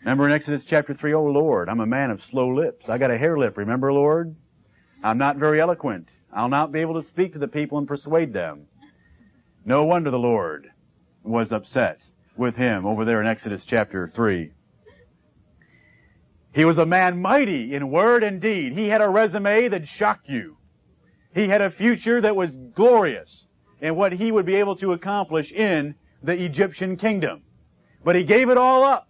Remember 0.00 0.26
in 0.26 0.32
Exodus 0.32 0.64
chapter 0.64 0.94
3, 0.94 1.14
oh 1.14 1.24
Lord, 1.24 1.68
I'm 1.68 1.80
a 1.80 1.86
man 1.86 2.10
of 2.10 2.22
slow 2.22 2.48
lips. 2.48 2.88
I 2.88 2.98
got 2.98 3.10
a 3.10 3.18
hare 3.18 3.38
lip, 3.38 3.56
remember 3.56 3.92
Lord? 3.92 4.34
I'm 5.02 5.18
not 5.18 5.36
very 5.36 5.60
eloquent. 5.60 6.10
I'll 6.32 6.48
not 6.48 6.72
be 6.72 6.80
able 6.80 6.94
to 6.94 7.02
speak 7.02 7.32
to 7.32 7.38
the 7.38 7.48
people 7.48 7.78
and 7.78 7.88
persuade 7.88 8.32
them. 8.32 8.66
No 9.64 9.84
wonder 9.84 10.10
the 10.10 10.18
Lord 10.18 10.70
was 11.22 11.52
upset 11.52 12.00
with 12.36 12.56
him 12.56 12.86
over 12.86 13.04
there 13.04 13.20
in 13.20 13.26
Exodus 13.26 13.64
chapter 13.64 14.08
3. 14.08 14.52
He 16.52 16.64
was 16.64 16.78
a 16.78 16.86
man 16.86 17.20
mighty 17.20 17.74
in 17.74 17.90
word 17.90 18.24
and 18.24 18.40
deed. 18.40 18.72
He 18.72 18.88
had 18.88 19.00
a 19.00 19.08
resume 19.08 19.68
that 19.68 19.86
shocked 19.86 20.28
you. 20.28 20.56
He 21.34 21.48
had 21.48 21.60
a 21.60 21.70
future 21.70 22.20
that 22.20 22.34
was 22.34 22.56
glorious 22.74 23.44
in 23.80 23.94
what 23.94 24.12
he 24.12 24.32
would 24.32 24.46
be 24.46 24.56
able 24.56 24.76
to 24.76 24.92
accomplish 24.92 25.52
in 25.52 25.94
the 26.22 26.42
Egyptian 26.44 26.96
kingdom. 26.96 27.42
But 28.04 28.16
he 28.16 28.24
gave 28.24 28.48
it 28.48 28.56
all 28.56 28.82
up. 28.82 29.08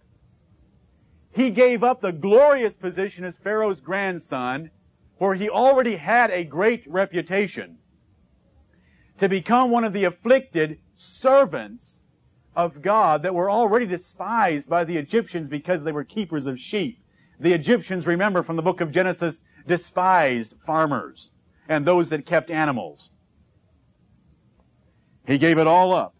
He 1.31 1.49
gave 1.49 1.83
up 1.83 2.01
the 2.01 2.11
glorious 2.11 2.75
position 2.75 3.23
as 3.23 3.37
Pharaoh's 3.37 3.79
grandson, 3.79 4.71
where 5.17 5.35
he 5.35 5.49
already 5.49 5.95
had 5.95 6.31
a 6.31 6.43
great 6.43 6.83
reputation, 6.87 7.77
to 9.19 9.29
become 9.29 9.71
one 9.71 9.83
of 9.83 9.93
the 9.93 10.05
afflicted 10.05 10.79
servants 10.95 11.98
of 12.55 12.81
God 12.81 13.23
that 13.23 13.35
were 13.35 13.49
already 13.49 13.85
despised 13.85 14.69
by 14.69 14.83
the 14.83 14.97
Egyptians 14.97 15.47
because 15.47 15.83
they 15.83 15.91
were 15.91 16.03
keepers 16.03 16.45
of 16.45 16.59
sheep. 16.59 16.99
The 17.39 17.53
Egyptians, 17.53 18.05
remember 18.05 18.43
from 18.43 18.55
the 18.55 18.61
book 18.61 18.81
of 18.81 18.91
Genesis, 18.91 19.41
despised 19.67 20.55
farmers 20.65 21.31
and 21.67 21.85
those 21.85 22.09
that 22.09 22.25
kept 22.25 22.49
animals. 22.49 23.09
He 25.25 25.37
gave 25.37 25.57
it 25.57 25.67
all 25.67 25.93
up. 25.93 26.15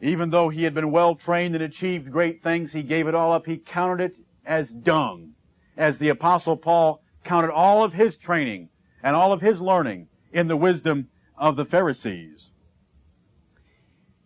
Even 0.00 0.28
though 0.28 0.50
he 0.50 0.64
had 0.64 0.74
been 0.74 0.90
well 0.90 1.14
trained 1.14 1.54
and 1.54 1.64
achieved 1.64 2.12
great 2.12 2.42
things, 2.42 2.72
he 2.72 2.82
gave 2.82 3.08
it 3.08 3.14
all 3.14 3.32
up. 3.32 3.46
He 3.46 3.56
counted 3.56 4.04
it 4.04 4.16
as 4.44 4.70
dung. 4.70 5.32
As 5.76 5.98
the 5.98 6.10
apostle 6.10 6.56
Paul 6.56 7.02
counted 7.24 7.50
all 7.50 7.82
of 7.82 7.94
his 7.94 8.18
training 8.18 8.68
and 9.02 9.16
all 9.16 9.32
of 9.32 9.40
his 9.40 9.60
learning 9.60 10.08
in 10.32 10.46
the 10.46 10.56
wisdom 10.56 11.08
of 11.38 11.56
the 11.56 11.64
Pharisees. 11.64 12.50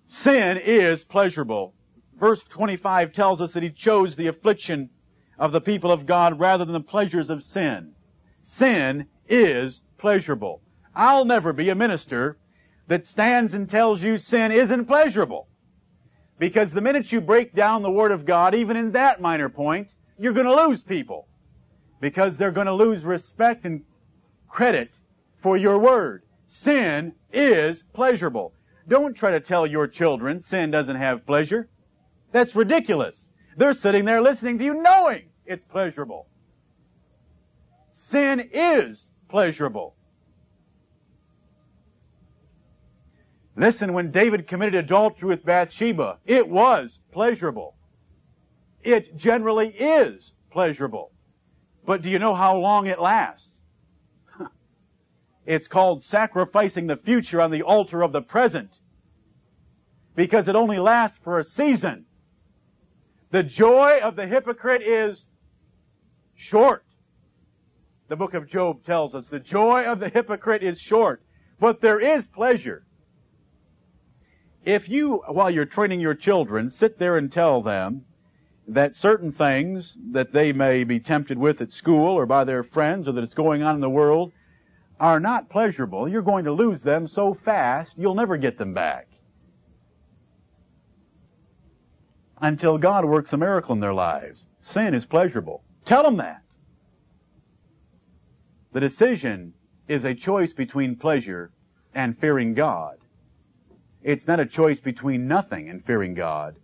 Sin 0.09 0.57
is 0.57 1.05
pleasurable. 1.05 1.75
Verse 2.19 2.43
25 2.43 3.13
tells 3.13 3.41
us 3.41 3.53
that 3.53 3.63
he 3.63 3.71
chose 3.71 4.17
the 4.17 4.27
affliction 4.27 4.91
of 5.39 5.53
the 5.53 5.61
people 5.61 5.93
of 5.93 6.07
God 6.07 6.41
rather 6.41 6.65
than 6.65 6.73
the 6.73 6.81
pleasures 6.81 7.31
of 7.31 7.45
sin. 7.45 7.93
Sin 8.43 9.07
is 9.29 9.83
pleasurable. 9.99 10.61
I'll 10.95 11.25
never 11.25 11.53
be 11.53 11.69
a 11.69 11.75
minister 11.77 12.39
that 12.89 13.07
stands 13.07 13.55
and 13.55 13.69
tells 13.69 14.03
you 14.03 14.19
sin 14.19 14.51
isn't 14.51 14.87
pleasurable. 14.87 15.47
Because 16.39 16.73
the 16.73 16.81
minute 16.81 17.13
you 17.13 17.21
break 17.21 17.55
down 17.55 17.83
the 17.83 17.91
Word 17.91 18.11
of 18.11 18.25
God, 18.25 18.55
even 18.55 18.77
in 18.77 18.93
that 18.93 19.21
minor 19.21 19.49
point, 19.49 19.89
you're 20.19 20.33
going 20.33 20.47
to 20.47 20.67
lose 20.67 20.83
people. 20.83 21.29
because 22.01 22.37
they're 22.37 22.51
going 22.53 22.67
to 22.67 22.73
lose 22.73 23.05
respect 23.05 23.65
and 23.65 23.83
credit 24.49 24.91
for 25.43 25.57
your 25.57 25.79
word. 25.79 26.23
Sin 26.47 27.13
is 27.33 27.85
pleasurable. 27.93 28.53
Don't 28.89 29.15
try 29.15 29.33
to 29.33 29.41
tell 29.41 29.67
your 29.67 29.87
children 29.87 30.41
sin 30.41 30.71
doesn't 30.71 30.97
have 30.97 31.27
pleasure. 31.27 31.69
That's 32.33 32.57
ridiculous. 32.57 33.29
They're 33.57 33.75
sitting 33.75 34.05
there 34.05 34.21
listening 34.23 34.59
to 34.59 34.65
you 34.65 34.83
knowing 34.83 35.29
it's 35.45 35.65
pleasurable. 35.65 36.27
Sin 37.91 38.49
is 38.53 39.11
pleasurable. 39.29 39.95
Listen, 43.57 43.93
when 43.93 44.11
David 44.11 44.47
committed 44.47 44.77
adultery 44.77 45.29
with 45.29 45.45
Bathsheba, 45.45 46.19
it 46.25 46.49
was 46.49 47.01
pleasurable. 47.13 47.75
It 48.83 49.17
generally 49.17 49.69
is 49.69 50.33
pleasurable. 50.51 51.11
But 51.85 52.03
do 52.03 52.09
you 52.09 52.19
know 52.19 52.35
how 52.35 52.57
long 52.57 52.87
it 52.87 53.01
lasts? 53.01 53.58
It's 55.49 55.67
called 55.67 56.03
sacrificing 56.03 56.89
the 56.89 56.99
future 56.99 57.41
on 57.41 57.51
the 57.51 57.63
altar 57.63 58.03
of 58.03 58.13
the 58.13 58.21
present. 58.21 58.81
Because 60.15 60.47
it 60.47 60.55
only 60.55 60.79
lasts 60.79 61.19
for 61.25 61.39
a 61.39 61.45
season. 61.45 62.05
The 63.31 63.43
joy 63.43 63.99
of 64.03 64.15
the 64.15 64.27
hypocrite 64.27 64.83
is 64.83 65.25
short. 66.35 66.85
The 68.09 68.17
book 68.17 68.35
of 68.35 68.47
Job 68.47 68.85
tells 68.85 69.15
us 69.15 69.31
the 69.31 69.41
joy 69.41 69.85
of 69.85 70.01
the 70.01 70.11
hypocrite 70.11 70.63
is 70.63 70.79
short, 70.79 71.23
but 71.59 71.81
there 71.81 71.99
is 71.99 72.27
pleasure. 72.27 72.85
If 74.67 74.87
you, 74.91 75.23
while 75.29 75.51
you're 75.51 75.65
training 75.65 76.01
your 76.01 76.15
children, 76.15 76.69
sit 76.69 76.99
there 76.99 77.17
and 77.17 77.33
tell 77.33 77.63
them 77.63 78.05
that 78.67 78.95
certain 78.95 79.33
things 79.33 79.97
that 80.11 80.35
they 80.35 80.53
may 80.53 80.85
be 80.85 81.01
tempted 81.01 81.39
with 81.39 81.63
at 81.63 81.73
school 81.73 82.19
or 82.19 82.27
by 82.27 82.45
their 82.45 82.63
friends 82.63 83.09
or 83.09 83.13
that 83.13 83.25
it's 83.25 83.33
going 83.33 83.63
on 83.63 83.75
in 83.75 83.81
the 83.81 83.89
world 83.89 84.33
are 85.01 85.21
not 85.21 85.49
pleasurable, 85.49 86.09
you're 86.09 86.23
going 86.23 86.45
to 86.45 86.53
lose 86.53 86.83
them 86.83 87.07
so 87.07 87.35
fast 87.35 87.93
you'll 87.97 88.15
never 88.15 88.37
get 88.37 88.59
them 88.59 88.75
back. 88.75 89.07
Until 92.41 92.79
God 92.79 93.05
works 93.05 93.33
a 93.33 93.37
miracle 93.37 93.75
in 93.75 93.81
their 93.81 93.95
lives. 93.95 94.47
Sin 94.61 94.95
is 94.95 95.05
pleasurable. 95.05 95.63
Tell 95.85 96.03
them 96.03 96.17
that. 96.19 96.43
The 98.73 98.81
decision 98.81 99.55
is 99.89 100.05
a 100.05 100.15
choice 100.15 100.53
between 100.53 100.97
pleasure 100.97 101.51
and 101.95 102.19
fearing 102.19 102.55
God. 102.55 102.99
It's 104.03 104.27
not 104.27 104.41
a 104.41 104.47
choice 104.47 104.79
between 104.79 105.27
nothing 105.27 105.69
and 105.69 105.85
fearing 105.85 106.15
God. 106.15 106.57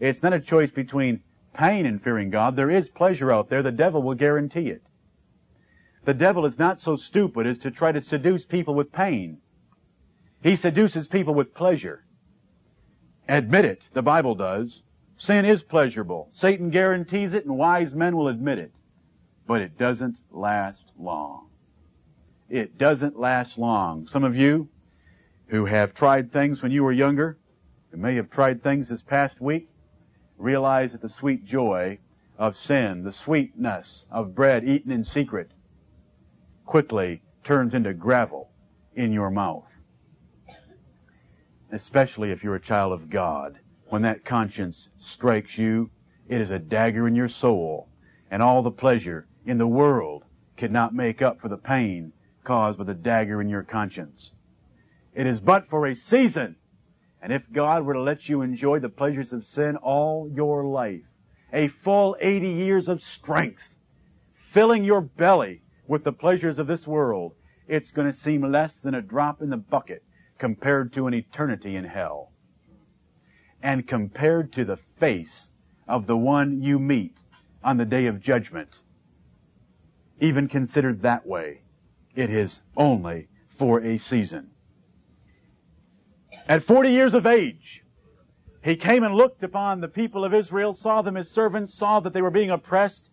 It's 0.00 0.22
not 0.22 0.32
a 0.32 0.40
choice 0.40 0.70
between 0.70 1.22
pain 1.52 1.86
and 1.86 2.02
fearing 2.02 2.30
God. 2.30 2.56
There 2.56 2.70
is 2.70 2.88
pleasure 2.88 3.30
out 3.30 3.48
there. 3.50 3.62
The 3.62 3.70
devil 3.70 4.02
will 4.02 4.14
guarantee 4.14 4.68
it. 4.68 4.82
The 6.04 6.14
devil 6.14 6.46
is 6.46 6.58
not 6.58 6.80
so 6.80 6.96
stupid 6.96 7.46
as 7.46 7.58
to 7.58 7.70
try 7.70 7.92
to 7.92 8.00
seduce 8.00 8.44
people 8.44 8.74
with 8.74 8.92
pain. 8.92 9.38
He 10.42 10.56
seduces 10.56 11.06
people 11.06 11.34
with 11.34 11.54
pleasure. 11.54 12.04
Admit 13.28 13.64
it. 13.64 13.82
The 13.92 14.02
Bible 14.02 14.34
does. 14.34 14.82
Sin 15.16 15.44
is 15.44 15.62
pleasurable. 15.62 16.28
Satan 16.32 16.70
guarantees 16.70 17.34
it 17.34 17.44
and 17.44 17.58
wise 17.58 17.94
men 17.94 18.16
will 18.16 18.28
admit 18.28 18.58
it. 18.58 18.72
But 19.46 19.60
it 19.60 19.76
doesn't 19.76 20.16
last 20.30 20.84
long. 20.98 21.48
It 22.48 22.78
doesn't 22.78 23.18
last 23.18 23.58
long. 23.58 24.06
Some 24.06 24.24
of 24.24 24.34
you 24.34 24.68
who 25.48 25.66
have 25.66 25.94
tried 25.94 26.32
things 26.32 26.62
when 26.62 26.72
you 26.72 26.82
were 26.82 26.92
younger, 26.92 27.36
who 27.90 27.98
may 27.98 28.14
have 28.14 28.30
tried 28.30 28.62
things 28.62 28.88
this 28.88 29.02
past 29.02 29.40
week, 29.40 29.68
realize 30.38 30.92
that 30.92 31.02
the 31.02 31.08
sweet 31.08 31.44
joy 31.44 31.98
of 32.38 32.56
sin, 32.56 33.04
the 33.04 33.12
sweetness 33.12 34.06
of 34.10 34.34
bread 34.34 34.66
eaten 34.66 34.90
in 34.90 35.04
secret, 35.04 35.50
quickly 36.70 37.20
turns 37.42 37.74
into 37.74 37.92
gravel 37.92 38.48
in 38.94 39.12
your 39.12 39.28
mouth. 39.28 39.66
Especially 41.72 42.30
if 42.30 42.44
you're 42.44 42.54
a 42.54 42.60
child 42.60 42.92
of 42.92 43.10
God. 43.10 43.58
When 43.88 44.02
that 44.02 44.24
conscience 44.24 44.88
strikes 44.96 45.58
you, 45.58 45.90
it 46.28 46.40
is 46.40 46.52
a 46.52 46.60
dagger 46.60 47.08
in 47.08 47.16
your 47.16 47.26
soul, 47.26 47.88
and 48.30 48.40
all 48.40 48.62
the 48.62 48.70
pleasure 48.70 49.26
in 49.44 49.58
the 49.58 49.66
world 49.66 50.24
cannot 50.56 50.94
make 50.94 51.20
up 51.20 51.40
for 51.40 51.48
the 51.48 51.56
pain 51.56 52.12
caused 52.44 52.78
by 52.78 52.84
the 52.84 52.94
dagger 52.94 53.40
in 53.40 53.48
your 53.48 53.64
conscience. 53.64 54.30
It 55.12 55.26
is 55.26 55.40
but 55.40 55.68
for 55.68 55.88
a 55.88 55.96
season. 55.96 56.54
And 57.20 57.32
if 57.32 57.50
God 57.50 57.84
were 57.84 57.94
to 57.94 58.00
let 58.00 58.28
you 58.28 58.42
enjoy 58.42 58.78
the 58.78 58.88
pleasures 58.88 59.32
of 59.32 59.44
sin 59.44 59.74
all 59.74 60.30
your 60.32 60.64
life, 60.64 61.02
a 61.52 61.66
full 61.66 62.16
80 62.20 62.46
years 62.46 62.86
of 62.86 63.02
strength, 63.02 63.74
filling 64.36 64.84
your 64.84 65.00
belly 65.00 65.62
with 65.90 66.04
the 66.04 66.12
pleasures 66.12 66.60
of 66.60 66.68
this 66.68 66.86
world, 66.86 67.34
it's 67.66 67.90
going 67.90 68.06
to 68.06 68.16
seem 68.16 68.42
less 68.42 68.74
than 68.74 68.94
a 68.94 69.02
drop 69.02 69.42
in 69.42 69.50
the 69.50 69.56
bucket 69.56 70.04
compared 70.38 70.92
to 70.92 71.08
an 71.08 71.14
eternity 71.14 71.74
in 71.74 71.82
hell. 71.82 72.30
And 73.60 73.88
compared 73.88 74.52
to 74.52 74.64
the 74.64 74.76
face 75.00 75.50
of 75.88 76.06
the 76.06 76.16
one 76.16 76.62
you 76.62 76.78
meet 76.78 77.16
on 77.64 77.76
the 77.76 77.84
day 77.84 78.06
of 78.06 78.22
judgment, 78.22 78.68
even 80.20 80.46
considered 80.46 81.02
that 81.02 81.26
way, 81.26 81.62
it 82.14 82.30
is 82.30 82.62
only 82.76 83.26
for 83.58 83.80
a 83.80 83.98
season. 83.98 84.48
At 86.48 86.62
40 86.62 86.90
years 86.90 87.14
of 87.14 87.26
age, 87.26 87.82
he 88.62 88.76
came 88.76 89.02
and 89.02 89.16
looked 89.16 89.42
upon 89.42 89.80
the 89.80 89.88
people 89.88 90.24
of 90.24 90.34
Israel, 90.34 90.72
saw 90.72 91.02
them 91.02 91.16
as 91.16 91.28
servants, 91.28 91.74
saw 91.74 91.98
that 91.98 92.12
they 92.12 92.22
were 92.22 92.30
being 92.30 92.50
oppressed, 92.50 93.09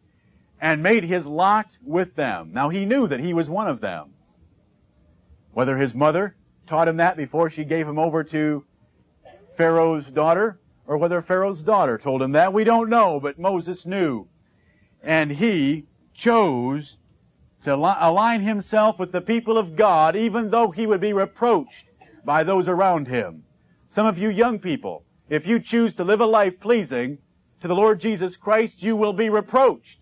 and 0.60 0.82
made 0.82 1.04
his 1.04 1.26
lot 1.26 1.68
with 1.84 2.16
them. 2.16 2.52
Now 2.54 2.70
he 2.70 2.86
knew 2.86 3.08
that 3.08 3.20
he 3.20 3.34
was 3.34 3.50
one 3.50 3.68
of 3.68 3.82
them. 3.82 4.12
Whether 5.54 5.78
his 5.78 5.94
mother 5.94 6.36
taught 6.68 6.88
him 6.88 6.98
that 6.98 7.18
before 7.18 7.50
she 7.50 7.64
gave 7.64 7.88
him 7.88 8.00
over 8.00 8.24
to 8.26 8.64
Pharaoh's 9.56 10.06
daughter, 10.08 10.60
or 10.86 10.98
whether 10.98 11.22
Pharaoh's 11.22 11.64
daughter 11.64 11.98
told 11.98 12.22
him 12.22 12.34
that, 12.34 12.54
we 12.54 12.64
don't 12.64 12.90
know, 12.90 13.20
but 13.20 13.40
Moses 13.40 13.86
knew. 13.86 14.28
And 15.04 15.32
he 15.32 15.86
chose 16.14 16.98
to 17.64 17.74
align 17.76 18.42
himself 18.42 19.00
with 19.00 19.12
the 19.12 19.22
people 19.22 19.58
of 19.58 19.76
God, 19.76 20.16
even 20.16 20.50
though 20.50 20.72
he 20.72 20.86
would 20.86 21.02
be 21.02 21.14
reproached 21.14 21.86
by 22.24 22.44
those 22.44 22.68
around 22.68 23.08
him. 23.08 23.44
Some 23.90 24.06
of 24.06 24.18
you 24.18 24.30
young 24.30 24.60
people, 24.60 25.04
if 25.30 25.48
you 25.48 25.60
choose 25.60 25.94
to 25.96 26.04
live 26.04 26.22
a 26.22 26.26
life 26.26 26.60
pleasing 26.60 27.18
to 27.62 27.68
the 27.68 27.76
Lord 27.76 28.00
Jesus 28.00 28.38
Christ, 28.38 28.84
you 28.84 28.96
will 28.96 29.14
be 29.14 29.30
reproached. 29.30 30.00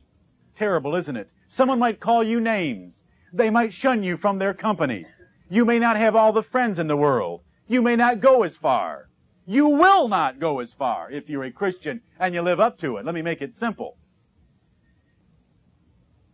Terrible, 0.55 0.95
isn't 0.95 1.17
it? 1.17 1.29
Someone 1.47 1.79
might 1.79 1.99
call 1.99 2.23
you 2.23 2.39
names. 2.39 3.03
They 3.33 3.49
might 3.49 3.73
shun 3.73 4.03
you 4.03 4.17
from 4.17 4.39
their 4.39 4.53
company. 4.53 5.05
You 5.49 5.65
may 5.65 5.79
not 5.79 5.97
have 5.97 6.15
all 6.15 6.31
the 6.31 6.43
friends 6.43 6.79
in 6.79 6.87
the 6.87 6.97
world. 6.97 7.41
You 7.67 7.81
may 7.81 7.95
not 7.95 8.21
go 8.21 8.43
as 8.43 8.55
far. 8.55 9.09
You 9.45 9.67
will 9.67 10.07
not 10.07 10.39
go 10.39 10.59
as 10.59 10.71
far 10.71 11.11
if 11.11 11.29
you're 11.29 11.43
a 11.43 11.51
Christian 11.51 12.01
and 12.19 12.33
you 12.33 12.41
live 12.41 12.59
up 12.59 12.79
to 12.79 12.97
it. 12.97 13.05
Let 13.05 13.13
me 13.13 13.21
make 13.21 13.41
it 13.41 13.55
simple. 13.55 13.97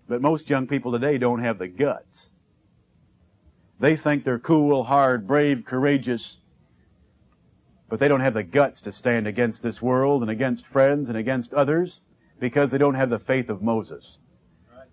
But 0.07 0.21
most 0.21 0.49
young 0.49 0.67
people 0.67 0.91
today 0.91 1.17
don't 1.17 1.43
have 1.43 1.57
the 1.57 1.67
guts. 1.67 2.29
They 3.79 3.95
think 3.95 4.23
they're 4.23 4.39
cool, 4.39 4.83
hard, 4.83 5.27
brave, 5.27 5.65
courageous, 5.65 6.37
but 7.89 7.99
they 7.99 8.07
don't 8.07 8.21
have 8.21 8.35
the 8.35 8.43
guts 8.43 8.81
to 8.81 8.91
stand 8.91 9.25
against 9.25 9.63
this 9.63 9.81
world 9.81 10.21
and 10.21 10.29
against 10.29 10.65
friends 10.67 11.09
and 11.09 11.17
against 11.17 11.53
others 11.53 11.99
because 12.41 12.71
they 12.71 12.77
don't 12.79 12.95
have 12.95 13.11
the 13.11 13.19
faith 13.19 13.49
of 13.49 13.61
Moses. 13.61 14.17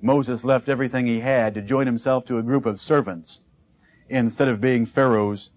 Moses 0.03 0.45
left 0.45 0.69
everything 0.69 1.07
he 1.07 1.21
had 1.21 1.55
to 1.55 1.63
join 1.63 1.87
himself 1.87 2.27
to 2.27 2.37
a 2.37 2.43
group 2.43 2.67
of 2.67 2.81
servants 2.81 3.41
instead 4.11 4.49
of 4.49 4.61
being 4.61 4.85
Pharaoh's 4.85 5.49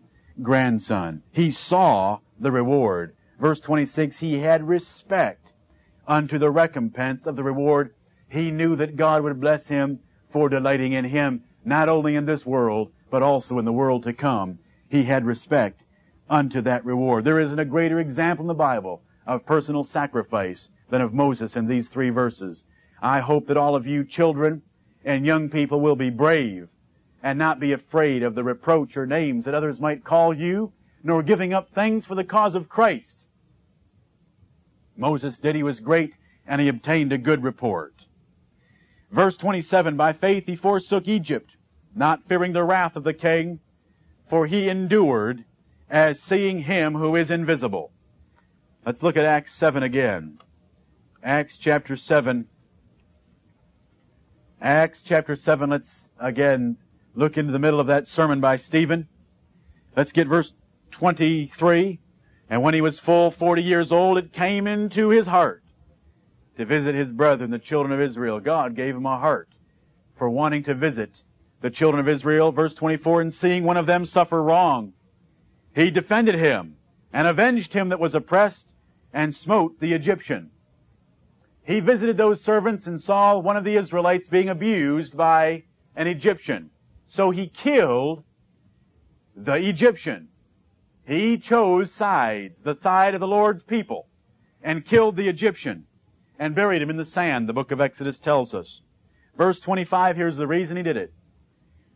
grandson. 0.42 1.22
He 1.32 1.52
saw 1.52 2.20
the 2.40 2.52
reward. 2.52 3.14
Verse 3.40 3.60
26, 3.60 4.18
he 4.18 4.40
had 4.40 4.68
respect 4.68 5.52
unto 6.08 6.38
the 6.38 6.50
recompense 6.50 7.28
of 7.28 7.36
the 7.36 7.44
reward. 7.44 7.94
He 8.30 8.52
knew 8.52 8.78
that 8.78 8.96
God 8.96 9.24
would 9.24 9.42
bless 9.42 9.68
him 9.68 10.00
for 10.30 10.48
delighting 10.48 10.94
in 10.94 11.06
him, 11.06 11.44
not 11.66 11.90
only 11.90 12.16
in 12.16 12.26
this 12.26 12.46
world, 12.46 12.92
but 13.10 13.22
also 13.22 13.60
in 13.60 13.66
the 13.66 13.74
world 13.74 14.04
to 14.04 14.14
come. 14.14 14.60
He 14.88 15.04
had 15.04 15.26
respect 15.26 15.84
unto 16.30 16.62
that 16.62 16.86
reward. 16.86 17.26
There 17.26 17.40
isn't 17.40 17.60
a 17.60 17.66
greater 17.66 18.00
example 18.00 18.44
in 18.44 18.48
the 18.48 18.54
Bible 18.54 19.02
of 19.28 19.46
personal 19.46 19.84
sacrifice 19.84 20.70
than 20.92 21.02
of 21.02 21.14
Moses 21.14 21.56
in 21.56 21.66
these 21.66 21.90
three 21.90 22.12
verses. 22.12 22.64
I 23.02 23.22
hope 23.22 23.48
that 23.48 23.58
all 23.58 23.76
of 23.76 23.88
you 23.88 24.04
children 24.04 24.62
and 25.04 25.26
young 25.26 25.50
people 25.50 25.82
will 25.82 25.96
be 25.96 26.12
brave 26.12 26.68
and 27.24 27.40
not 27.40 27.60
be 27.60 27.72
afraid 27.72 28.22
of 28.22 28.36
the 28.36 28.44
reproach 28.44 28.98
or 28.98 29.08
names 29.08 29.46
that 29.46 29.56
others 29.56 29.80
might 29.80 30.04
call 30.04 30.34
you, 30.34 30.72
nor 31.04 31.24
giving 31.24 31.54
up 31.54 31.74
things 31.74 32.06
for 32.06 32.14
the 32.14 32.24
cause 32.24 32.54
of 32.56 32.70
Christ. 32.70 33.26
Moses 34.98 35.40
did. 35.40 35.56
He 35.56 35.64
was 35.64 35.80
great 35.80 36.14
and 36.46 36.62
he 36.62 36.68
obtained 36.68 37.14
a 37.14 37.18
good 37.18 37.42
report. 37.42 37.94
Verse 39.12 39.38
27, 39.38 39.96
by 39.96 40.14
faith 40.14 40.46
he 40.46 40.56
forsook 40.56 41.08
Egypt, 41.08 41.50
not 41.96 42.28
fearing 42.28 42.54
the 42.54 42.64
wrath 42.64 42.96
of 42.96 43.04
the 43.04 43.14
king, 43.14 43.60
for 44.30 44.46
he 44.46 44.70
endured 44.70 45.44
as 45.90 46.20
seeing 46.20 46.60
him 46.60 46.96
who 46.96 47.16
is 47.16 47.32
invisible. 47.32 47.92
Let's 48.86 49.04
look 49.04 49.18
at 49.18 49.26
Acts 49.26 49.54
7 49.54 49.84
again. 49.84 50.40
Acts 51.24 51.58
chapter 51.58 51.96
7 51.96 52.48
Acts 54.62 55.02
chapter 55.02 55.36
7, 55.36 55.72
let's 55.72 56.08
again 56.20 56.78
look 57.16 57.36
into 57.36 57.52
the 57.52 57.58
middle 57.58 57.80
of 57.80 57.88
that 57.88 58.08
sermon 58.08 58.40
by 58.40 58.58
Stephen. 58.58 59.08
Let's 59.96 60.12
get 60.12 60.28
verse 60.28 60.54
23. 60.92 62.00
And 62.48 62.62
when 62.62 62.76
he 62.76 62.82
was 62.82 63.00
full 63.00 63.32
40 63.32 63.64
years 63.64 63.92
old, 63.92 64.20
it 64.20 64.32
came 64.32 64.68
into 64.68 65.10
his 65.10 65.26
heart 65.26 65.64
to 66.58 66.66
visit 66.66 66.94
his 66.94 67.12
brethren, 67.12 67.50
the 67.50 67.58
children 67.58 67.92
of 67.92 68.02
Israel. 68.02 68.40
God 68.40 68.76
gave 68.76 68.96
him 68.96 69.08
a 69.08 69.18
heart 69.18 69.50
for 70.16 70.30
wanting 70.30 70.62
to 70.64 70.76
visit 70.76 71.24
the 71.62 71.72
children 71.72 72.00
of 72.00 72.08
Israel. 72.08 72.52
Verse 72.52 72.76
24, 72.76 73.22
and 73.22 73.34
seeing 73.34 73.64
one 73.64 73.78
of 73.78 73.88
them 73.88 74.06
suffer 74.06 74.44
wrong, 74.44 74.94
he 75.74 75.90
defended 75.90 76.36
him 76.36 76.78
and 77.12 77.28
avenged 77.28 77.74
him 77.74 77.90
that 77.90 78.00
was 78.00 78.14
oppressed 78.14 78.68
and 79.12 79.34
smote 79.34 79.80
the 79.80 79.94
Egyptian. 79.94 80.51
He 81.64 81.80
visited 81.80 82.18
those 82.18 82.42
servants 82.42 82.88
and 82.88 83.00
saw 83.00 83.38
one 83.38 83.58
of 83.58 83.64
the 83.64 83.76
Israelites 83.76 84.28
being 84.28 84.50
abused 84.50 85.16
by 85.16 85.64
an 85.96 86.08
Egyptian. 86.08 86.72
So 87.06 87.30
he 87.30 87.48
killed 87.48 88.24
the 89.36 89.54
Egyptian. 89.54 90.30
He 91.06 91.38
chose 91.38 91.92
sides, 91.92 92.62
the 92.64 92.76
side 92.76 93.14
of 93.14 93.20
the 93.20 93.28
Lord's 93.28 93.64
people, 93.64 94.08
and 94.62 94.86
killed 94.86 95.16
the 95.18 95.28
Egyptian 95.28 95.86
and 96.40 96.56
buried 96.56 96.82
him 96.82 96.90
in 96.90 96.98
the 96.98 97.06
sand, 97.06 97.48
the 97.48 97.54
book 97.54 97.72
of 97.72 97.80
Exodus 97.80 98.18
tells 98.18 98.56
us. 98.56 98.82
Verse 99.38 99.60
25, 99.60 100.16
here's 100.16 100.38
the 100.38 100.48
reason 100.48 100.76
he 100.76 100.84
did 100.84 100.98
it. 100.98 101.14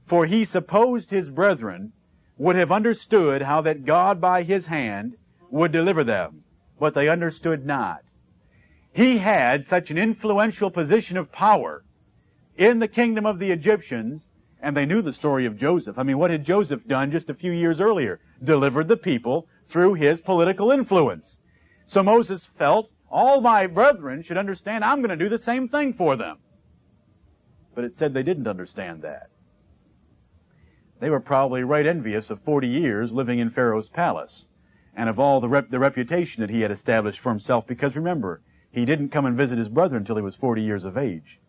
For 0.06 0.28
he 0.28 0.46
supposed 0.46 1.10
his 1.10 1.32
brethren 1.32 1.92
would 2.38 2.56
have 2.56 2.72
understood 2.72 3.42
how 3.42 3.62
that 3.62 3.86
God 3.86 4.22
by 4.22 4.44
his 4.44 4.68
hand 4.68 5.18
would 5.50 5.72
deliver 5.72 6.04
them, 6.04 6.44
but 6.80 6.94
they 6.94 7.10
understood 7.10 7.66
not. 7.66 8.05
He 8.96 9.18
had 9.18 9.66
such 9.66 9.92
an 9.92 9.98
influential 9.98 10.72
position 10.72 11.18
of 11.18 11.30
power 11.30 11.84
in 12.56 12.80
the 12.80 12.88
kingdom 12.88 13.26
of 13.26 13.40
the 13.40 13.52
Egyptians, 13.52 14.26
and 14.62 14.76
they 14.76 14.86
knew 14.86 15.02
the 15.02 15.12
story 15.12 15.46
of 15.46 15.58
Joseph. 15.58 16.00
I 16.00 16.04
mean, 16.04 16.18
what 16.18 16.32
had 16.32 16.46
Joseph 16.46 16.88
done 16.88 17.12
just 17.12 17.30
a 17.30 17.34
few 17.34 17.52
years 17.52 17.82
earlier? 17.82 18.22
Delivered 18.42 18.88
the 18.88 18.96
people 18.96 19.50
through 19.66 19.96
his 19.96 20.22
political 20.22 20.72
influence. 20.72 21.40
So 21.86 22.04
Moses 22.04 22.46
felt, 22.46 22.90
all 23.12 23.42
my 23.42 23.68
brethren 23.68 24.24
should 24.24 24.38
understand 24.38 24.86
I'm 24.86 25.02
going 25.02 25.10
to 25.10 25.22
do 25.22 25.28
the 25.28 25.40
same 25.40 25.68
thing 25.68 25.92
for 25.92 26.16
them. 26.16 26.38
But 27.74 27.84
it 27.84 27.98
said 27.98 28.14
they 28.14 28.24
didn't 28.24 28.48
understand 28.48 29.02
that. 29.02 29.30
They 31.02 31.10
were 31.10 31.20
probably 31.20 31.66
right 31.66 31.86
envious 31.86 32.30
of 32.30 32.40
40 32.44 32.70
years 32.70 33.12
living 33.12 33.40
in 33.40 33.50
Pharaoh's 33.50 33.90
palace 33.90 34.46
and 34.96 35.10
of 35.10 35.20
all 35.20 35.42
the, 35.42 35.50
rep- 35.50 35.70
the 35.70 35.80
reputation 35.80 36.40
that 36.40 36.50
he 36.50 36.62
had 36.62 36.72
established 36.72 37.20
for 37.20 37.30
himself 37.30 37.68
because 37.68 37.98
remember, 37.98 38.42
he 38.76 38.84
didn't 38.84 39.10
come 39.10 39.26
and 39.26 39.38
visit 39.38 39.58
his 39.58 39.70
brother 39.70 39.96
until 39.96 40.18
he 40.18 40.22
was 40.22 40.36
40 40.36 40.62
years 40.62 40.84
of 40.84 40.98
age. 40.98 41.40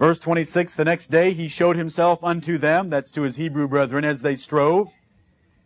Verse 0.00 0.18
26, 0.18 0.74
the 0.74 0.84
next 0.84 1.12
day 1.12 1.32
he 1.32 1.46
showed 1.46 1.76
himself 1.76 2.18
unto 2.24 2.58
them, 2.58 2.90
that's 2.90 3.12
to 3.12 3.22
his 3.22 3.36
Hebrew 3.36 3.68
brethren, 3.68 4.04
as 4.04 4.20
they 4.20 4.34
strove, 4.34 4.88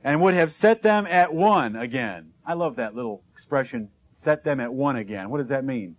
and 0.04 0.20
would 0.20 0.34
have 0.34 0.52
set 0.52 0.82
them 0.82 1.06
at 1.06 1.32
one 1.32 1.74
again. 1.74 2.32
I 2.44 2.52
love 2.52 2.76
that 2.76 2.94
little 2.94 3.24
expression, 3.32 3.88
set 4.22 4.44
them 4.44 4.60
at 4.60 4.72
one 4.72 4.96
again. 4.96 5.30
What 5.30 5.38
does 5.38 5.48
that 5.48 5.64
mean? 5.64 5.96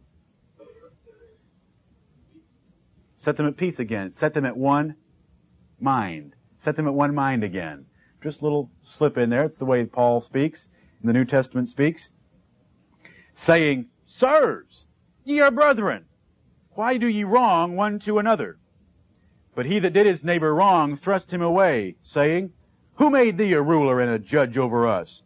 Set 3.16 3.38
them 3.38 3.48
at 3.48 3.58
peace 3.58 3.80
again. 3.80 4.12
Set 4.12 4.36
them 4.36 4.46
at 4.46 4.56
one 4.56 4.96
mind. 5.80 6.36
Set 6.60 6.76
them 6.76 6.88
at 6.88 6.94
one 6.94 7.16
mind 7.16 7.44
again. 7.44 7.86
Just 8.24 8.42
a 8.42 8.44
little 8.44 8.70
slip 8.84 9.18
in 9.18 9.32
there. 9.32 9.46
It's 9.46 9.58
the 9.58 9.66
way 9.66 9.84
Paul 9.86 10.22
speaks, 10.22 10.68
and 11.02 11.10
the 11.10 11.14
New 11.14 11.26
Testament 11.26 11.70
speaks. 11.70 12.12
Saying, 13.34 13.88
Sirs, 14.06 14.88
ye 15.24 15.40
are 15.40 15.52
brethren. 15.52 16.06
Why 16.74 16.98
do 16.98 17.08
ye 17.08 17.24
wrong 17.24 17.76
one 17.76 18.00
to 18.00 18.20
another? 18.20 18.58
But 19.56 19.66
he 19.66 19.80
that 19.80 19.94
did 19.94 20.06
his 20.06 20.24
neighbor 20.24 20.56
wrong 20.56 20.96
thrust 20.96 21.32
him 21.32 21.42
away, 21.42 21.96
saying, 22.04 22.54
Who 22.96 23.10
made 23.10 23.38
thee 23.38 23.54
a 23.54 23.62
ruler 23.62 24.00
and 24.00 24.12
a 24.12 24.20
judge 24.20 24.58
over 24.58 24.88
us? 24.88 25.22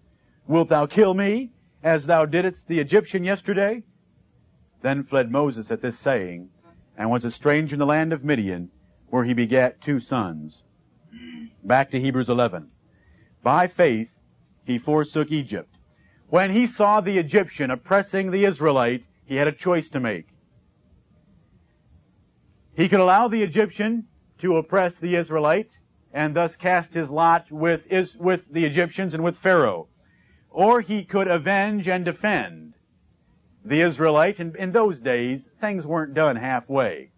Wilt 0.47 0.69
thou 0.69 0.85
kill 0.85 1.13
me, 1.13 1.51
as 1.83 2.05
thou 2.05 2.25
didst 2.25 2.67
the 2.67 2.79
Egyptian 2.79 3.23
yesterday? 3.23 3.83
Then 4.81 5.03
fled 5.03 5.31
Moses 5.31 5.71
at 5.71 5.81
this 5.81 5.97
saying, 5.97 6.49
and 6.97 7.09
was 7.09 7.25
a 7.25 7.31
stranger 7.31 7.75
in 7.75 7.79
the 7.79 7.85
land 7.85 8.13
of 8.13 8.23
Midian, 8.23 8.69
where 9.09 9.23
he 9.23 9.33
begat 9.33 9.81
two 9.81 9.99
sons. 9.99 10.63
Back 11.63 11.91
to 11.91 11.99
Hebrews 11.99 12.29
11. 12.29 12.69
By 13.43 13.67
faith, 13.67 14.09
he 14.63 14.79
forsook 14.79 15.31
Egypt. 15.31 15.74
When 16.36 16.52
he 16.52 16.65
saw 16.65 17.00
the 17.00 17.17
Egyptian 17.17 17.71
oppressing 17.71 18.30
the 18.30 18.43
Israelite, 18.43 19.06
he 19.26 19.38
had 19.38 19.48
a 19.48 19.54
choice 19.54 19.89
to 19.91 20.02
make. 20.02 20.28
He 22.76 22.89
could 22.89 23.00
allow 23.00 23.30
the 23.30 23.41
Egyptian 23.41 24.08
to 24.39 24.58
oppress 24.58 24.98
the 24.98 25.15
Israelite 25.15 25.69
and 26.12 26.36
thus 26.36 26.58
cast 26.58 26.93
his 26.93 27.10
lot 27.10 27.50
with, 27.50 27.84
with 28.19 28.41
the 28.52 28.65
Egyptians 28.65 29.13
and 29.13 29.24
with 29.24 29.38
Pharaoh. 29.38 29.88
Or 30.50 30.82
he 30.82 31.06
could 31.06 31.30
avenge 31.30 31.88
and 31.88 32.04
defend 32.04 32.74
the 33.63 33.80
Israelite. 33.80 34.39
And 34.39 34.58
in 34.58 34.74
those 34.74 35.00
days, 35.00 35.48
things 35.62 35.88
weren't 35.88 36.15
done 36.15 36.36
halfway. 36.36 37.12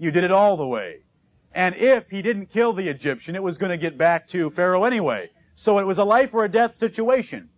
You 0.00 0.10
did 0.10 0.24
it 0.24 0.32
all 0.32 0.56
the 0.56 0.66
way. 0.66 1.04
And 1.52 1.76
if 1.76 2.10
he 2.10 2.22
didn't 2.22 2.46
kill 2.46 2.72
the 2.72 2.88
Egyptian, 2.88 3.36
it 3.36 3.42
was 3.44 3.56
going 3.56 3.70
to 3.70 3.78
get 3.78 3.96
back 3.96 4.26
to 4.30 4.50
Pharaoh 4.50 4.82
anyway. 4.82 5.30
So 5.54 5.78
it 5.78 5.86
was 5.86 5.98
a 5.98 6.04
life 6.04 6.34
or 6.34 6.44
a 6.44 6.50
death 6.50 6.74
situation. 6.74 7.50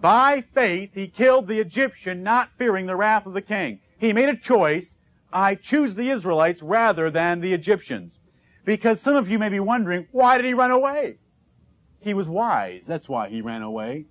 By 0.00 0.44
faith, 0.54 0.90
he 0.94 1.08
killed 1.08 1.48
the 1.48 1.58
Egyptian, 1.58 2.22
not 2.22 2.50
fearing 2.56 2.86
the 2.86 2.96
wrath 2.96 3.26
of 3.26 3.32
the 3.32 3.42
king. 3.42 3.80
He 3.98 4.12
made 4.12 4.28
a 4.28 4.36
choice. 4.36 4.94
I 5.32 5.56
choose 5.56 5.94
the 5.94 6.10
Israelites 6.10 6.62
rather 6.62 7.10
than 7.10 7.40
the 7.40 7.52
Egyptians. 7.52 8.18
Because 8.64 9.00
some 9.00 9.16
of 9.16 9.28
you 9.28 9.38
may 9.38 9.48
be 9.48 9.60
wondering, 9.60 10.06
why 10.12 10.36
did 10.36 10.46
he 10.46 10.54
run 10.54 10.70
away? 10.70 11.18
He 12.00 12.14
was 12.14 12.28
wise. 12.28 12.84
That's 12.86 13.08
why 13.08 13.28
he 13.28 13.40
ran 13.40 13.62
away. 13.62 14.06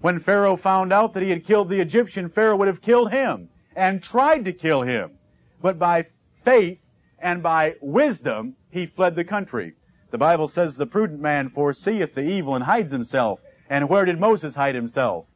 When 0.00 0.20
Pharaoh 0.20 0.56
found 0.56 0.92
out 0.92 1.14
that 1.14 1.22
he 1.22 1.30
had 1.30 1.44
killed 1.44 1.68
the 1.68 1.80
Egyptian, 1.80 2.28
Pharaoh 2.28 2.56
would 2.56 2.68
have 2.68 2.80
killed 2.80 3.10
him 3.10 3.48
and 3.74 4.02
tried 4.02 4.44
to 4.44 4.52
kill 4.52 4.82
him. 4.82 5.12
But 5.60 5.78
by 5.78 6.06
faith 6.44 6.80
and 7.18 7.42
by 7.42 7.74
wisdom, 7.80 8.54
he 8.70 8.86
fled 8.86 9.16
the 9.16 9.24
country. 9.24 9.72
The 10.10 10.18
Bible 10.18 10.46
says 10.48 10.76
the 10.76 10.86
prudent 10.86 11.20
man 11.20 11.50
foreseeth 11.50 12.14
the 12.14 12.22
evil 12.22 12.54
and 12.54 12.64
hides 12.64 12.92
himself. 12.92 13.40
And 13.68 13.88
where 13.88 14.04
did 14.04 14.20
Moses 14.20 14.54
hide 14.54 14.74
himself? 14.74 15.26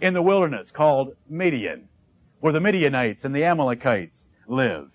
In 0.00 0.14
the 0.14 0.22
wilderness 0.22 0.70
called 0.70 1.14
Midian, 1.28 1.88
where 2.40 2.52
the 2.52 2.60
Midianites 2.60 3.24
and 3.24 3.34
the 3.34 3.44
Amalekites 3.44 4.28
lived. 4.46 4.92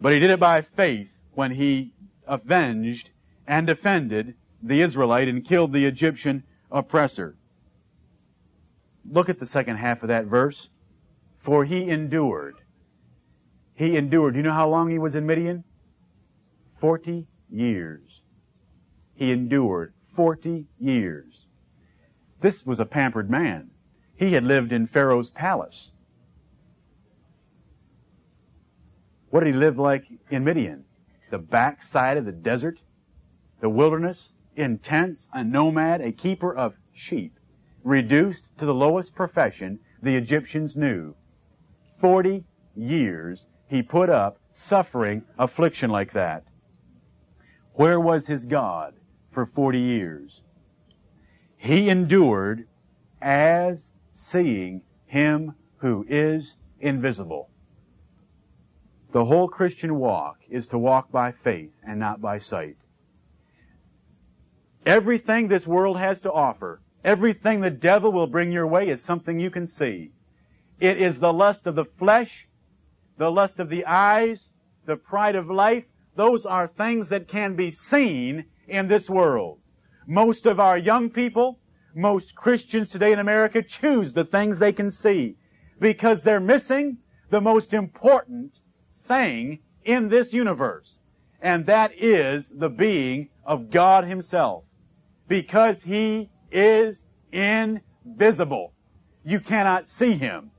But 0.00 0.12
he 0.12 0.18
did 0.18 0.30
it 0.30 0.40
by 0.40 0.62
faith 0.62 1.08
when 1.34 1.52
he 1.52 1.92
avenged 2.26 3.10
and 3.46 3.66
defended 3.66 4.34
the 4.62 4.82
Israelite 4.82 5.28
and 5.28 5.44
killed 5.44 5.72
the 5.72 5.86
Egyptian 5.86 6.42
oppressor. 6.70 7.36
Look 9.10 9.28
at 9.28 9.38
the 9.38 9.46
second 9.46 9.76
half 9.76 10.02
of 10.02 10.08
that 10.08 10.26
verse. 10.26 10.68
For 11.38 11.64
he 11.64 11.88
endured. 11.88 12.56
He 13.74 13.96
endured. 13.96 14.34
Do 14.34 14.38
you 14.38 14.42
know 14.42 14.52
how 14.52 14.68
long 14.68 14.90
he 14.90 14.98
was 14.98 15.14
in 15.14 15.26
Midian? 15.26 15.64
Forty 16.80 17.26
years. 17.50 18.20
He 19.14 19.32
endured 19.32 19.94
40 20.20 20.66
years. 20.78 21.46
This 22.42 22.66
was 22.66 22.78
a 22.78 22.84
pampered 22.84 23.30
man. 23.30 23.70
He 24.16 24.34
had 24.34 24.44
lived 24.44 24.70
in 24.70 24.86
Pharaoh's 24.86 25.30
palace. 25.30 25.92
What 29.30 29.44
did 29.44 29.54
he 29.54 29.58
live 29.58 29.78
like 29.78 30.04
in 30.28 30.44
Midian? 30.44 30.84
The 31.30 31.38
backside 31.38 32.18
of 32.18 32.26
the 32.26 32.32
desert? 32.32 32.80
The 33.62 33.70
wilderness? 33.70 34.32
Intense? 34.56 35.30
A 35.32 35.42
nomad? 35.42 36.02
A 36.02 36.12
keeper 36.12 36.54
of 36.54 36.74
sheep? 36.92 37.38
Reduced 37.82 38.44
to 38.58 38.66
the 38.66 38.74
lowest 38.74 39.14
profession 39.14 39.78
the 40.02 40.16
Egyptians 40.16 40.76
knew. 40.76 41.14
Forty 41.98 42.44
years 42.76 43.46
he 43.68 43.80
put 43.82 44.10
up 44.10 44.36
suffering 44.52 45.22
affliction 45.38 45.88
like 45.88 46.12
that. 46.12 46.44
Where 47.72 47.98
was 47.98 48.26
his 48.26 48.44
God? 48.44 48.96
For 49.30 49.46
40 49.46 49.78
years. 49.78 50.42
He 51.56 51.88
endured 51.88 52.66
as 53.20 53.92
seeing 54.12 54.82
him 55.06 55.54
who 55.78 56.06
is 56.08 56.56
invisible. 56.80 57.50
The 59.12 59.24
whole 59.24 59.48
Christian 59.48 59.96
walk 59.96 60.38
is 60.48 60.68
to 60.68 60.78
walk 60.78 61.10
by 61.10 61.32
faith 61.32 61.72
and 61.86 61.98
not 61.98 62.20
by 62.20 62.38
sight. 62.38 62.76
Everything 64.86 65.48
this 65.48 65.66
world 65.66 65.98
has 65.98 66.20
to 66.22 66.32
offer, 66.32 66.80
everything 67.04 67.60
the 67.60 67.70
devil 67.70 68.12
will 68.12 68.26
bring 68.26 68.52
your 68.52 68.66
way 68.66 68.88
is 68.88 69.02
something 69.02 69.38
you 69.38 69.50
can 69.50 69.66
see. 69.66 70.12
It 70.78 70.96
is 70.98 71.18
the 71.18 71.32
lust 71.32 71.66
of 71.66 71.74
the 71.74 71.84
flesh, 71.84 72.48
the 73.18 73.30
lust 73.30 73.58
of 73.58 73.68
the 73.68 73.84
eyes, 73.84 74.48
the 74.86 74.96
pride 74.96 75.36
of 75.36 75.50
life. 75.50 75.84
Those 76.16 76.46
are 76.46 76.66
things 76.66 77.08
that 77.10 77.28
can 77.28 77.54
be 77.54 77.70
seen 77.70 78.46
in 78.70 78.88
this 78.88 79.10
world. 79.10 79.58
Most 80.06 80.46
of 80.46 80.58
our 80.58 80.78
young 80.78 81.10
people, 81.10 81.58
most 81.94 82.34
Christians 82.34 82.88
today 82.88 83.12
in 83.12 83.18
America 83.18 83.62
choose 83.62 84.12
the 84.12 84.24
things 84.24 84.58
they 84.58 84.72
can 84.72 84.90
see 84.90 85.36
because 85.80 86.22
they're 86.22 86.40
missing 86.40 86.98
the 87.30 87.40
most 87.40 87.74
important 87.74 88.60
thing 88.92 89.58
in 89.84 90.08
this 90.08 90.32
universe. 90.32 90.98
And 91.42 91.66
that 91.66 91.92
is 91.96 92.50
the 92.52 92.68
being 92.68 93.28
of 93.44 93.70
God 93.70 94.04
Himself. 94.04 94.64
Because 95.26 95.82
He 95.82 96.30
is 96.50 97.02
invisible. 97.32 98.72
You 99.24 99.40
cannot 99.40 99.88
see 99.88 100.12
Him. 100.12 100.50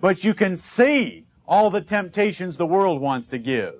But 0.00 0.24
you 0.24 0.34
can 0.34 0.56
see 0.56 1.26
all 1.46 1.70
the 1.70 1.80
temptations 1.80 2.56
the 2.56 2.66
world 2.66 3.00
wants 3.00 3.28
to 3.28 3.38
give. 3.38 3.74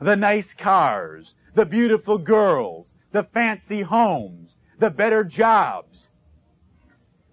The 0.00 0.16
nice 0.16 0.52
cars, 0.52 1.34
the 1.54 1.64
beautiful 1.64 2.18
girls, 2.18 2.92
the 3.12 3.22
fancy 3.22 3.82
homes, 3.82 4.56
the 4.78 4.90
better 4.90 5.24
jobs. 5.24 6.08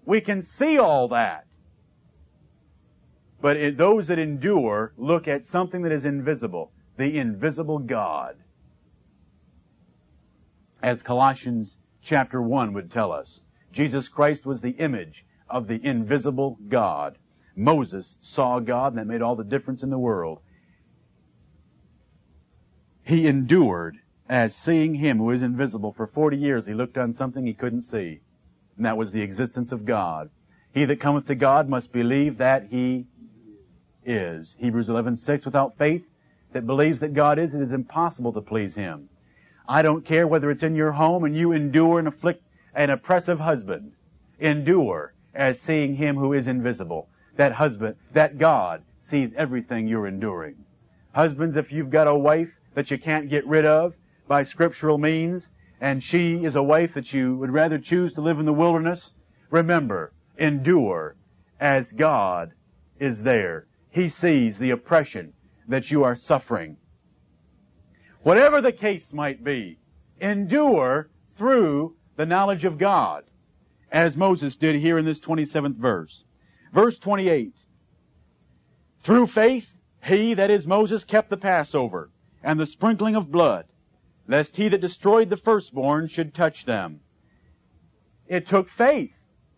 We 0.04 0.20
can 0.20 0.42
see 0.42 0.78
all 0.78 1.08
that. 1.08 1.46
But 3.40 3.76
those 3.76 4.08
that 4.08 4.18
endure 4.18 4.92
look 4.96 5.26
at 5.26 5.44
something 5.44 5.82
that 5.82 5.92
is 5.92 6.04
invisible, 6.04 6.72
the 6.98 7.16
invisible 7.18 7.78
God. 7.78 8.36
As 10.82 11.02
Colossians 11.02 11.78
chapter 12.02 12.42
1 12.42 12.72
would 12.74 12.90
tell 12.90 13.12
us, 13.12 13.40
Jesus 13.72 14.08
Christ 14.08 14.44
was 14.44 14.60
the 14.60 14.70
image 14.70 15.24
of 15.48 15.68
the 15.68 15.84
invisible 15.84 16.58
God. 16.68 17.16
Moses 17.56 18.16
saw 18.20 18.60
God 18.60 18.92
and 18.92 18.98
that 18.98 19.06
made 19.06 19.22
all 19.22 19.36
the 19.36 19.44
difference 19.44 19.82
in 19.82 19.90
the 19.90 19.98
world. 19.98 20.40
He 23.04 23.26
endured 23.26 23.98
as 24.30 24.54
seeing 24.54 24.94
Him 24.94 25.18
who 25.18 25.32
is 25.32 25.42
invisible. 25.42 25.92
For 25.92 26.06
40 26.06 26.36
years 26.36 26.64
he 26.64 26.72
looked 26.72 26.96
on 26.96 27.12
something 27.12 27.44
he 27.44 27.52
couldn't 27.52 27.82
see. 27.82 28.20
And 28.76 28.86
that 28.86 28.96
was 28.96 29.10
the 29.10 29.22
existence 29.22 29.72
of 29.72 29.84
God. 29.84 30.30
He 30.72 30.84
that 30.84 31.00
cometh 31.00 31.26
to 31.26 31.34
God 31.34 31.68
must 31.68 31.92
believe 31.92 32.38
that 32.38 32.68
He 32.70 33.06
is. 34.06 34.54
Hebrews 34.60 34.88
11:6 34.88 35.44
without 35.44 35.76
faith 35.76 36.04
that 36.52 36.64
believes 36.64 37.00
that 37.00 37.12
God 37.12 37.40
is, 37.40 37.52
it 37.52 37.60
is 37.60 37.72
impossible 37.72 38.32
to 38.32 38.40
please 38.40 38.76
Him. 38.76 39.08
I 39.68 39.82
don't 39.82 40.04
care 40.04 40.28
whether 40.28 40.48
it's 40.52 40.62
in 40.62 40.76
your 40.76 40.92
home 40.92 41.24
and 41.24 41.36
you 41.36 41.50
endure 41.50 41.98
and 41.98 42.06
afflict 42.06 42.44
an 42.72 42.90
oppressive 42.90 43.40
husband. 43.40 43.92
Endure 44.38 45.12
as 45.34 45.60
seeing 45.60 45.96
Him 45.96 46.16
who 46.16 46.34
is 46.34 46.46
invisible. 46.46 47.08
That 47.34 47.52
husband, 47.52 47.96
that 48.12 48.38
God 48.38 48.82
sees 49.00 49.32
everything 49.36 49.88
you're 49.88 50.06
enduring. 50.06 50.54
Husbands, 51.14 51.56
if 51.56 51.72
you've 51.72 51.90
got 51.90 52.06
a 52.06 52.14
wife 52.14 52.54
that 52.74 52.92
you 52.92 52.98
can't 52.98 53.28
get 53.28 53.44
rid 53.44 53.66
of 53.66 53.94
by 54.30 54.44
scriptural 54.44 54.96
means, 54.96 55.50
and 55.80 56.04
she 56.04 56.44
is 56.44 56.54
a 56.54 56.62
wife 56.62 56.94
that 56.94 57.12
you 57.12 57.34
would 57.34 57.50
rather 57.50 57.80
choose 57.80 58.12
to 58.12 58.20
live 58.20 58.38
in 58.38 58.46
the 58.46 58.52
wilderness, 58.52 59.12
remember, 59.50 60.12
endure 60.38 61.16
as 61.58 61.90
God 61.90 62.52
is 63.00 63.24
there. 63.24 63.66
He 63.90 64.08
sees 64.08 64.56
the 64.56 64.70
oppression 64.70 65.32
that 65.66 65.90
you 65.90 66.04
are 66.04 66.14
suffering. 66.14 66.76
Whatever 68.22 68.60
the 68.60 68.70
case 68.70 69.12
might 69.12 69.42
be, 69.42 69.80
endure 70.20 71.10
through 71.30 71.96
the 72.14 72.24
knowledge 72.24 72.64
of 72.64 72.78
God, 72.78 73.24
as 73.90 74.16
Moses 74.16 74.56
did 74.56 74.76
here 74.76 74.96
in 74.96 75.04
this 75.04 75.18
27th 75.18 75.74
verse. 75.74 76.22
Verse 76.72 77.00
28. 77.00 77.52
Through 79.00 79.26
faith, 79.26 79.66
he, 80.04 80.34
that 80.34 80.50
is 80.50 80.68
Moses, 80.68 81.04
kept 81.04 81.30
the 81.30 81.36
Passover 81.36 82.12
and 82.44 82.60
the 82.60 82.66
sprinkling 82.66 83.16
of 83.16 83.32
blood, 83.32 83.64
lest 84.30 84.56
he 84.56 84.68
that 84.68 84.80
destroyed 84.80 85.28
the 85.28 85.36
firstborn 85.36 86.06
should 86.06 86.32
touch 86.32 86.64
them. 86.64 87.00
It 88.28 88.46
took 88.46 88.70
faith 88.70 89.10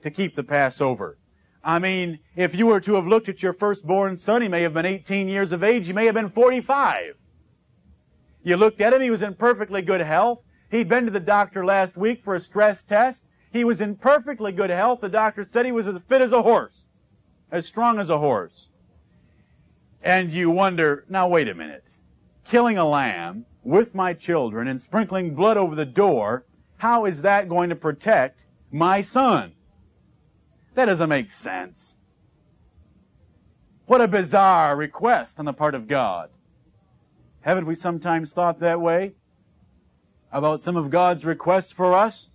to 0.03 0.11
keep 0.11 0.35
the 0.35 0.43
Passover. 0.43 1.19
I 1.63 1.79
mean, 1.79 2.19
if 2.37 2.55
you 2.55 2.67
were 2.67 2.81
to 2.81 2.95
have 2.95 3.07
looked 3.07 3.29
at 3.29 3.43
your 3.43 3.53
firstborn 3.53 4.17
son, 4.17 4.41
he 4.41 4.49
may 4.49 4.63
have 4.63 4.73
been 4.73 4.87
18 4.87 5.29
years 5.29 5.53
of 5.53 5.63
age, 5.63 5.87
he 5.87 5.93
may 5.93 6.07
have 6.07 6.15
been 6.15 6.31
45. 6.31 7.15
You 8.43 8.57
looked 8.57 8.81
at 8.81 8.95
him, 8.95 9.03
he 9.03 9.11
was 9.11 9.21
in 9.21 9.35
perfectly 9.35 9.83
good 9.83 10.01
health. 10.01 10.41
He'd 10.71 10.89
been 10.89 11.05
to 11.05 11.11
the 11.11 11.21
doctor 11.21 11.67
last 11.67 11.99
week 11.99 12.25
for 12.25 12.35
a 12.35 12.41
stress 12.41 12.83
test. 12.83 13.23
He 13.53 13.65
was 13.65 13.83
in 13.83 13.95
perfectly 13.95 14.53
good 14.53 14.71
health. 14.71 15.03
The 15.03 15.11
doctor 15.11 15.45
said 15.45 15.67
he 15.67 15.73
was 15.73 15.87
as 15.87 15.99
fit 16.09 16.23
as 16.23 16.33
a 16.33 16.43
horse, 16.43 16.87
as 17.53 17.67
strong 17.67 18.01
as 18.01 18.09
a 18.09 18.19
horse. 18.19 18.71
And 20.03 20.33
you 20.33 20.51
wonder, 20.51 21.05
now 21.11 21.29
wait 21.29 21.49
a 21.49 21.55
minute. 21.55 21.85
Killing 22.45 22.79
a 22.79 22.89
lamb 22.89 23.45
with 23.65 23.95
my 23.95 24.13
children 24.13 24.69
and 24.69 24.81
sprinkling 24.81 25.35
blood 25.35 25.57
over 25.57 25.75
the 25.75 25.85
door, 25.85 26.45
how 26.77 27.05
is 27.05 27.23
that 27.23 27.49
going 27.49 27.71
to 27.71 27.77
protect 27.77 28.45
my 28.71 29.03
son? 29.03 29.53
That 30.75 30.87
doesn't 30.87 31.09
make 31.09 31.31
sense. 31.31 31.95
What 33.87 34.01
a 34.01 34.09
bizarre 34.09 34.77
request 34.77 35.39
on 35.39 35.45
the 35.45 35.53
part 35.53 35.75
of 35.75 35.87
God. 35.87 36.31
Haven't 37.43 37.67
we 37.67 37.75
sometimes 37.75 38.33
thought 38.33 38.61
that 38.61 38.81
way 38.81 39.13
about 40.33 40.63
some 40.63 40.77
of 40.77 40.91
God's 40.91 41.25
requests 41.25 41.73
for 41.73 41.95
us? 41.95 42.29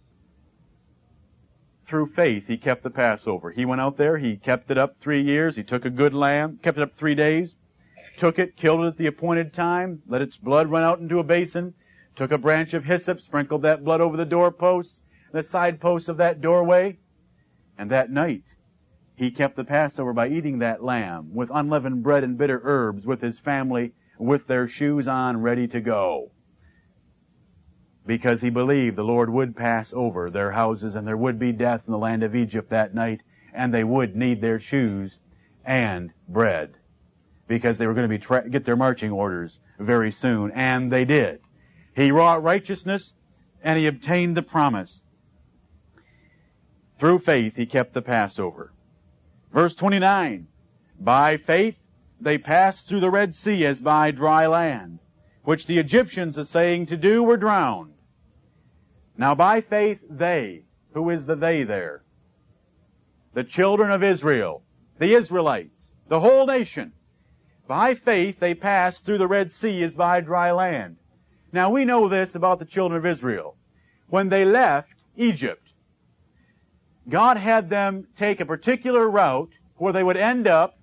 Through 1.88 2.08
faith, 2.08 2.48
he 2.48 2.58
kept 2.58 2.84
the 2.84 2.90
Passover. 2.90 3.50
He 3.50 3.66
went 3.66 3.80
out 3.80 3.98
there, 3.98 4.18
he 4.18 4.36
kept 4.36 4.70
it 4.70 4.78
up 4.78 4.98
three 5.00 5.22
years, 5.22 5.56
he 5.56 5.64
took 5.64 5.86
a 5.86 5.90
good 5.90 6.14
lamb, 6.14 6.60
kept 6.62 6.78
it 6.78 6.84
up 6.84 6.94
three 6.94 7.16
days, 7.16 7.56
took 8.18 8.40
it, 8.40 8.58
killed 8.58 8.84
it 8.84 8.88
at 8.88 8.98
the 8.98 9.08
appointed 9.08 9.54
time, 9.54 10.02
let 10.08 10.22
its 10.22 10.38
blood 10.38 10.70
run 10.70 10.84
out 10.84 11.00
into 11.00 11.20
a 11.20 11.24
basin, 11.24 11.74
took 12.16 12.32
a 12.32 12.38
branch 12.38 12.74
of 12.74 12.84
hyssop, 12.84 13.22
sprinkled 13.22 13.62
that 13.62 13.84
blood 13.84 14.02
over 14.02 14.18
the 14.18 14.26
doorposts, 14.26 15.02
the 15.32 15.44
side 15.44 15.80
posts 15.80 16.10
of 16.10 16.18
that 16.18 16.42
doorway, 16.42 16.98
and 17.78 17.92
that 17.92 18.10
night, 18.10 18.56
he 19.16 19.32
kept 19.32 19.56
the 19.56 19.64
Passover 19.64 20.14
by 20.14 20.28
eating 20.28 20.60
that 20.60 20.84
lamb 20.84 21.34
with 21.34 21.50
unleavened 21.54 22.04
bread 22.04 22.24
and 22.24 22.38
bitter 22.38 22.62
herbs 22.64 23.06
with 23.06 23.22
his 23.22 23.40
family 23.40 23.94
with 24.18 24.48
their 24.48 24.68
shoes 24.68 25.08
on 25.08 25.42
ready 25.42 25.68
to 25.68 25.82
go. 25.82 26.32
Because 28.06 28.42
he 28.42 28.50
believed 28.50 28.96
the 28.96 29.04
Lord 29.04 29.30
would 29.30 29.56
pass 29.56 29.94
over 29.94 30.30
their 30.30 30.52
houses 30.52 30.96
and 30.96 31.08
there 31.08 31.18
would 31.18 31.38
be 31.38 31.52
death 31.52 31.84
in 31.86 31.92
the 31.92 31.98
land 31.98 32.24
of 32.24 32.36
Egypt 32.36 32.70
that 32.70 32.96
night 32.96 33.22
and 33.54 33.74
they 33.74 33.84
would 33.84 34.16
need 34.16 34.42
their 34.42 34.60
shoes 34.60 35.18
and 35.66 36.14
bread. 36.28 36.77
Because 37.48 37.78
they 37.78 37.88
were 37.88 37.94
going 37.94 38.10
to 38.10 38.10
be 38.10 38.20
tra- 38.20 38.50
get 38.50 38.66
their 38.66 38.76
marching 38.76 39.12
orders 39.12 39.60
very 39.80 40.12
soon 40.12 40.52
and 40.52 40.92
they 40.92 41.06
did. 41.06 41.40
He 41.96 42.12
wrought 42.12 42.44
righteousness 42.44 43.14
and 43.64 43.80
he 43.80 43.88
obtained 43.88 44.36
the 44.36 44.42
promise. 44.42 45.04
Through 46.98 47.20
faith, 47.20 47.56
he 47.56 47.66
kept 47.66 47.94
the 47.94 48.02
Passover. 48.02 48.74
Verse 49.54 49.76
29. 49.76 50.48
By 51.00 51.38
faith, 51.38 51.76
they 52.20 52.38
passed 52.38 52.88
through 52.88 53.00
the 53.00 53.12
Red 53.12 53.34
Sea 53.36 53.66
as 53.66 53.82
by 53.82 54.12
dry 54.12 54.48
land, 54.48 55.00
which 55.44 55.68
the 55.68 55.78
Egyptians 55.78 56.38
essaying 56.38 56.88
to 56.88 56.98
do 56.98 57.24
were 57.24 57.38
drowned. 57.38 57.94
Now 59.18 59.36
by 59.36 59.62
faith, 59.62 60.00
they, 60.10 60.64
who 60.94 61.10
is 61.10 61.26
the 61.26 61.36
they 61.36 61.64
there? 61.64 62.04
The 63.34 63.44
children 63.44 63.92
of 63.92 64.04
Israel, 64.04 64.64
the 64.98 65.14
Israelites, 65.14 65.94
the 66.08 66.20
whole 66.20 66.46
nation. 66.46 66.94
By 67.68 67.96
faith, 67.96 68.40
they 68.40 68.54
passed 68.54 69.04
through 69.04 69.18
the 69.18 69.28
Red 69.28 69.52
Sea 69.52 69.84
as 69.84 69.94
by 69.94 70.22
dry 70.22 70.52
land. 70.52 70.98
Now 71.52 71.70
we 71.70 71.86
know 71.86 72.08
this 72.08 72.36
about 72.36 72.60
the 72.60 72.66
children 72.66 72.98
of 72.98 73.06
Israel. 73.06 73.58
When 74.10 74.30
they 74.30 74.46
left 74.46 74.94
Egypt, 75.18 75.68
God 77.10 77.38
had 77.38 77.70
them 77.70 78.08
take 78.16 78.40
a 78.40 78.46
particular 78.46 79.10
route 79.10 79.52
where 79.76 79.94
they 79.94 80.04
would 80.04 80.18
end 80.18 80.48
up 80.48 80.78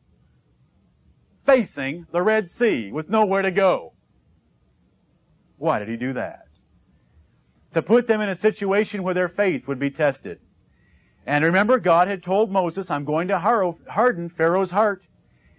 facing 1.47 2.07
the 2.13 2.23
Red 2.23 2.51
Sea 2.51 2.91
with 2.93 3.09
nowhere 3.09 3.43
to 3.43 3.51
go. 3.51 3.93
Why 5.57 5.79
did 5.79 5.89
he 5.89 5.97
do 5.97 6.13
that? 6.15 6.47
To 7.73 7.83
put 7.83 8.07
them 8.07 8.21
in 8.21 8.29
a 8.29 8.37
situation 8.37 9.03
where 9.03 9.15
their 9.15 9.29
faith 9.29 9.67
would 9.67 9.79
be 9.79 9.91
tested. 9.91 10.39
And 11.27 11.45
remember, 11.45 11.79
God 11.79 12.09
had 12.09 12.23
told 12.23 12.51
Moses, 12.51 12.91
I'm 12.91 13.05
going 13.05 13.29
to 13.29 13.39
harden 13.39 14.29
Pharaoh's 14.29 14.71
heart. 14.71 15.03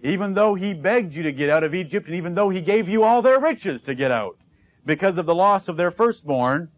Even 0.06 0.34
though 0.34 0.54
he 0.54 0.72
begged 0.72 1.14
you 1.14 1.24
to 1.24 1.32
get 1.32 1.50
out 1.50 1.64
of 1.64 1.74
Egypt, 1.74 2.06
and 2.06 2.14
even 2.14 2.32
though 2.32 2.48
he 2.48 2.60
gave 2.60 2.88
you 2.88 3.02
all 3.02 3.22
their 3.22 3.40
riches 3.40 3.82
to 3.82 3.94
get 3.94 4.12
out, 4.12 4.38
because 4.84 5.18
of 5.18 5.26
the 5.26 5.34
loss 5.34 5.66
of 5.66 5.76
their 5.76 5.90
firstborn, 5.90 6.68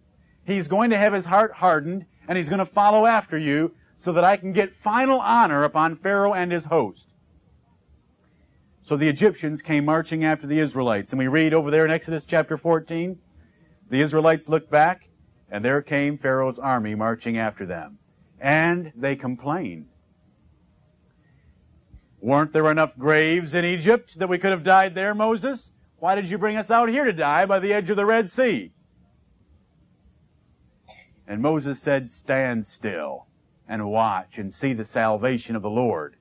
he's 0.47 0.67
going 0.67 0.89
to 0.89 0.97
have 0.97 1.13
his 1.13 1.27
heart 1.27 1.53
hardened, 1.53 2.07
and 2.27 2.39
he's 2.39 2.49
going 2.49 2.59
to 2.59 2.65
follow 2.65 3.05
after 3.05 3.37
you 3.37 3.75
so 3.97 4.13
that 4.13 4.25
I 4.25 4.39
can 4.39 4.55
get 4.55 4.75
final 4.77 5.21
honor 5.21 5.65
upon 5.65 5.97
Pharaoh 5.97 6.33
and 6.33 6.51
his 6.51 6.65
host. 6.65 7.05
So 8.87 8.97
the 8.97 9.11
Egyptians 9.11 9.61
came 9.61 9.85
marching 9.85 10.25
after 10.25 10.47
the 10.47 10.59
Israelites. 10.59 11.13
And 11.13 11.19
we 11.19 11.29
read 11.29 11.53
over 11.53 11.71
there 11.71 11.85
in 11.85 11.91
Exodus 11.91 12.25
chapter 12.25 12.57
14, 12.57 13.19
the 13.91 14.01
Israelites 14.01 14.49
looked 14.49 14.71
back, 14.71 15.07
and 15.51 15.63
there 15.63 15.83
came 15.83 16.17
Pharaoh's 16.17 16.59
army 16.59 16.95
marching 16.95 17.37
after 17.37 17.67
them. 17.67 17.99
And 18.41 18.91
they 18.97 19.17
complained. 19.17 19.89
Weren't 22.21 22.53
there 22.53 22.71
enough 22.71 22.97
graves 22.99 23.55
in 23.55 23.65
Egypt 23.65 24.19
that 24.19 24.29
we 24.29 24.39
could 24.39 24.51
have 24.51 24.65
died 24.65 24.95
there, 24.95 25.15
Moses? 25.15 25.71
Why 25.99 26.15
did 26.15 26.29
you 26.29 26.39
bring 26.39 26.57
us 26.57 26.71
out 26.71 26.89
here 26.89 27.05
to 27.05 27.13
die 27.13 27.47
by 27.47 27.59
the 27.59 27.73
edge 27.73 27.91
of 27.91 27.97
the 27.97 28.07
Red 28.07 28.31
Sea? 28.31 28.73
And 31.27 31.43
Moses 31.43 31.81
said, 31.81 32.11
Stand 32.11 32.67
still 32.67 33.27
and 33.69 33.87
watch 33.87 34.39
and 34.39 34.53
see 34.53 34.73
the 34.73 34.85
salvation 34.85 35.55
of 35.55 35.63
the 35.63 35.71
Lord. 35.71 36.17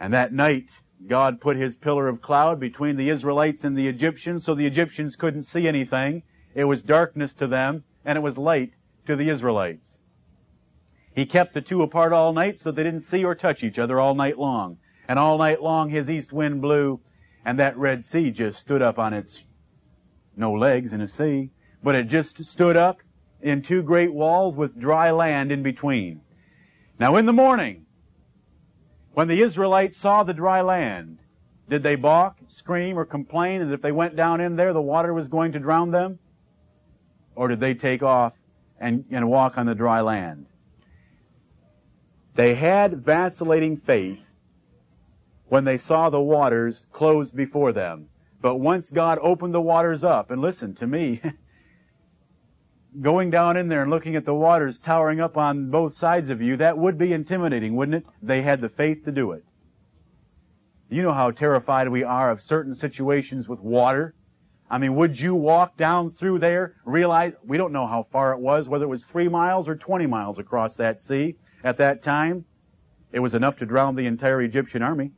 And 0.00 0.12
that 0.14 0.32
night, 0.32 0.70
God 1.06 1.40
put 1.40 1.56
his 1.56 1.76
pillar 1.76 2.08
of 2.08 2.22
cloud 2.22 2.58
between 2.58 2.96
the 2.96 3.10
Israelites 3.10 3.64
and 3.64 3.76
the 3.76 3.86
Egyptians 3.86 4.44
so 4.44 4.54
the 4.54 4.66
Egyptians 4.66 5.14
couldn't 5.14 5.42
see 5.42 5.68
anything. 5.68 6.22
It 6.54 6.64
was 6.64 6.82
darkness 6.82 7.34
to 7.34 7.46
them 7.46 7.84
and 8.04 8.16
it 8.16 8.22
was 8.22 8.38
light 8.38 8.72
to 9.06 9.14
the 9.14 9.28
Israelites. 9.28 9.95
He 11.16 11.24
kept 11.24 11.54
the 11.54 11.62
two 11.62 11.80
apart 11.80 12.12
all 12.12 12.34
night 12.34 12.60
so 12.60 12.70
they 12.70 12.82
didn't 12.82 13.00
see 13.00 13.24
or 13.24 13.34
touch 13.34 13.64
each 13.64 13.78
other 13.78 13.98
all 13.98 14.14
night 14.14 14.38
long. 14.38 14.76
And 15.08 15.18
all 15.18 15.38
night 15.38 15.62
long 15.62 15.88
his 15.88 16.10
east 16.10 16.30
wind 16.30 16.60
blew 16.60 17.00
and 17.42 17.58
that 17.58 17.78
Red 17.78 18.04
Sea 18.04 18.30
just 18.30 18.60
stood 18.60 18.82
up 18.82 18.98
on 18.98 19.14
its, 19.14 19.40
no 20.36 20.52
legs 20.52 20.92
in 20.92 21.00
a 21.00 21.08
sea, 21.08 21.50
but 21.82 21.94
it 21.94 22.08
just 22.08 22.44
stood 22.44 22.76
up 22.76 22.98
in 23.40 23.62
two 23.62 23.82
great 23.82 24.12
walls 24.12 24.56
with 24.56 24.78
dry 24.78 25.10
land 25.10 25.50
in 25.50 25.62
between. 25.62 26.20
Now 26.98 27.16
in 27.16 27.24
the 27.24 27.32
morning, 27.32 27.86
when 29.14 29.28
the 29.28 29.40
Israelites 29.40 29.96
saw 29.96 30.22
the 30.22 30.34
dry 30.34 30.60
land, 30.60 31.18
did 31.70 31.82
they 31.82 31.94
balk, 31.94 32.36
scream, 32.48 32.98
or 32.98 33.06
complain 33.06 33.66
that 33.66 33.72
if 33.72 33.80
they 33.80 33.92
went 33.92 34.16
down 34.16 34.42
in 34.42 34.56
there 34.56 34.74
the 34.74 34.82
water 34.82 35.14
was 35.14 35.28
going 35.28 35.52
to 35.52 35.58
drown 35.60 35.92
them? 35.92 36.18
Or 37.34 37.48
did 37.48 37.60
they 37.60 37.72
take 37.72 38.02
off 38.02 38.34
and, 38.78 39.06
and 39.10 39.30
walk 39.30 39.56
on 39.56 39.64
the 39.64 39.74
dry 39.74 40.02
land? 40.02 40.46
They 42.36 42.54
had 42.54 43.02
vacillating 43.02 43.78
faith 43.78 44.18
when 45.48 45.64
they 45.64 45.78
saw 45.78 46.10
the 46.10 46.20
waters 46.20 46.84
closed 46.92 47.34
before 47.34 47.72
them. 47.72 48.10
But 48.42 48.56
once 48.56 48.90
God 48.90 49.18
opened 49.22 49.54
the 49.54 49.60
waters 49.62 50.04
up, 50.04 50.30
and 50.30 50.42
listen 50.42 50.74
to 50.74 50.86
me, 50.86 51.22
going 53.00 53.30
down 53.30 53.56
in 53.56 53.68
there 53.68 53.80
and 53.80 53.90
looking 53.90 54.16
at 54.16 54.26
the 54.26 54.34
waters 54.34 54.78
towering 54.78 55.18
up 55.18 55.38
on 55.38 55.70
both 55.70 55.94
sides 55.94 56.28
of 56.28 56.42
you, 56.42 56.58
that 56.58 56.76
would 56.76 56.98
be 56.98 57.14
intimidating, 57.14 57.74
wouldn't 57.74 58.04
it? 58.04 58.12
They 58.22 58.42
had 58.42 58.60
the 58.60 58.68
faith 58.68 59.06
to 59.06 59.12
do 59.12 59.32
it. 59.32 59.42
You 60.90 61.02
know 61.02 61.14
how 61.14 61.30
terrified 61.30 61.88
we 61.88 62.04
are 62.04 62.30
of 62.30 62.42
certain 62.42 62.74
situations 62.74 63.48
with 63.48 63.60
water. 63.60 64.14
I 64.70 64.76
mean, 64.76 64.94
would 64.96 65.18
you 65.18 65.34
walk 65.34 65.78
down 65.78 66.10
through 66.10 66.40
there, 66.40 66.74
realize, 66.84 67.32
we 67.46 67.56
don't 67.56 67.72
know 67.72 67.86
how 67.86 68.06
far 68.12 68.32
it 68.32 68.40
was, 68.40 68.68
whether 68.68 68.84
it 68.84 68.88
was 68.88 69.06
three 69.06 69.28
miles 69.28 69.70
or 69.70 69.74
20 69.74 70.06
miles 70.06 70.38
across 70.38 70.76
that 70.76 71.00
sea 71.00 71.36
at 71.66 71.78
that 71.78 72.00
time. 72.00 72.44
It 73.10 73.18
was 73.18 73.34
enough 73.34 73.56
to 73.56 73.66
drown 73.66 73.96
the 73.96 74.06
entire 74.06 74.40
Egyptian 74.40 74.82
army. 74.82 75.10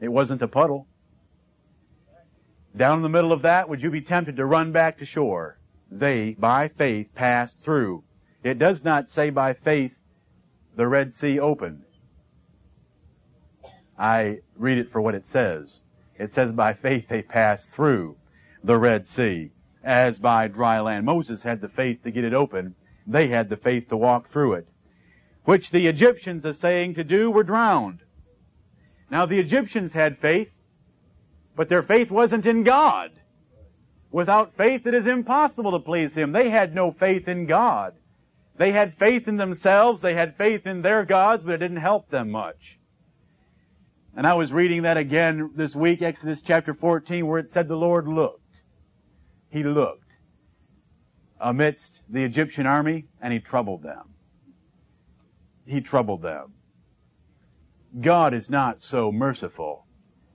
It 0.00 0.08
wasn't 0.08 0.42
a 0.42 0.48
puddle. 0.48 0.86
Down 2.76 2.98
in 2.98 3.02
the 3.02 3.08
middle 3.08 3.32
of 3.32 3.42
that, 3.42 3.68
would 3.68 3.82
you 3.82 3.90
be 3.90 4.00
tempted 4.00 4.36
to 4.36 4.46
run 4.46 4.70
back 4.70 4.98
to 4.98 5.04
shore? 5.04 5.58
They, 5.90 6.34
by 6.38 6.68
faith, 6.68 7.08
passed 7.16 7.58
through. 7.58 8.04
It 8.44 8.60
does 8.60 8.84
not 8.84 9.10
say 9.10 9.30
by 9.30 9.54
faith 9.54 9.92
the 10.76 10.86
Red 10.86 11.12
Sea 11.12 11.40
opened. 11.40 11.82
I 13.98 14.38
read 14.56 14.78
it 14.78 14.92
for 14.92 15.00
what 15.00 15.16
it 15.16 15.26
says. 15.26 15.80
It 16.16 16.32
says 16.32 16.52
by 16.52 16.74
faith 16.74 17.08
they 17.08 17.22
passed 17.22 17.70
through 17.70 18.16
the 18.62 18.78
Red 18.78 19.04
Sea 19.04 19.50
as 19.82 20.20
by 20.20 20.46
dry 20.46 20.78
land. 20.78 21.04
Moses 21.04 21.42
had 21.42 21.60
the 21.60 21.68
faith 21.68 22.04
to 22.04 22.12
get 22.12 22.24
it 22.24 22.34
open. 22.34 22.76
They 23.04 23.26
had 23.26 23.48
the 23.48 23.56
faith 23.56 23.88
to 23.88 23.96
walk 23.96 24.30
through 24.30 24.52
it 24.52 24.68
which 25.50 25.72
the 25.72 25.88
Egyptians, 25.88 26.46
are 26.46 26.52
saying 26.52 26.94
to 26.94 27.02
do, 27.02 27.28
were 27.28 27.42
drowned. 27.42 27.98
Now 29.10 29.26
the 29.26 29.40
Egyptians 29.40 29.92
had 29.92 30.20
faith, 30.20 30.48
but 31.56 31.68
their 31.68 31.82
faith 31.82 32.08
wasn't 32.08 32.46
in 32.46 32.62
God. 32.62 33.10
Without 34.12 34.56
faith 34.56 34.86
it 34.86 34.94
is 34.94 35.08
impossible 35.08 35.72
to 35.72 35.80
please 35.80 36.14
Him. 36.14 36.30
They 36.30 36.50
had 36.50 36.72
no 36.72 36.92
faith 36.92 37.26
in 37.26 37.46
God. 37.46 37.94
They 38.58 38.70
had 38.70 38.96
faith 38.96 39.26
in 39.26 39.38
themselves, 39.38 40.00
they 40.00 40.14
had 40.14 40.36
faith 40.36 40.68
in 40.68 40.82
their 40.82 41.04
gods, 41.04 41.42
but 41.42 41.54
it 41.54 41.58
didn't 41.58 41.78
help 41.78 42.08
them 42.10 42.30
much. 42.30 42.78
And 44.16 44.28
I 44.28 44.34
was 44.34 44.52
reading 44.52 44.82
that 44.82 44.98
again 44.98 45.50
this 45.56 45.74
week, 45.74 46.00
Exodus 46.00 46.42
chapter 46.42 46.74
14, 46.74 47.26
where 47.26 47.40
it 47.40 47.50
said 47.50 47.66
the 47.66 47.74
Lord 47.74 48.06
looked. 48.06 48.60
He 49.50 49.64
looked 49.64 50.12
amidst 51.40 52.02
the 52.08 52.22
Egyptian 52.22 52.68
army 52.68 53.06
and 53.20 53.32
He 53.32 53.40
troubled 53.40 53.82
them 53.82 54.10
he 55.70 55.80
troubled 55.80 56.20
them. 56.20 56.52
God 58.00 58.34
is 58.34 58.50
not 58.50 58.82
so 58.82 59.12
merciful 59.12 59.86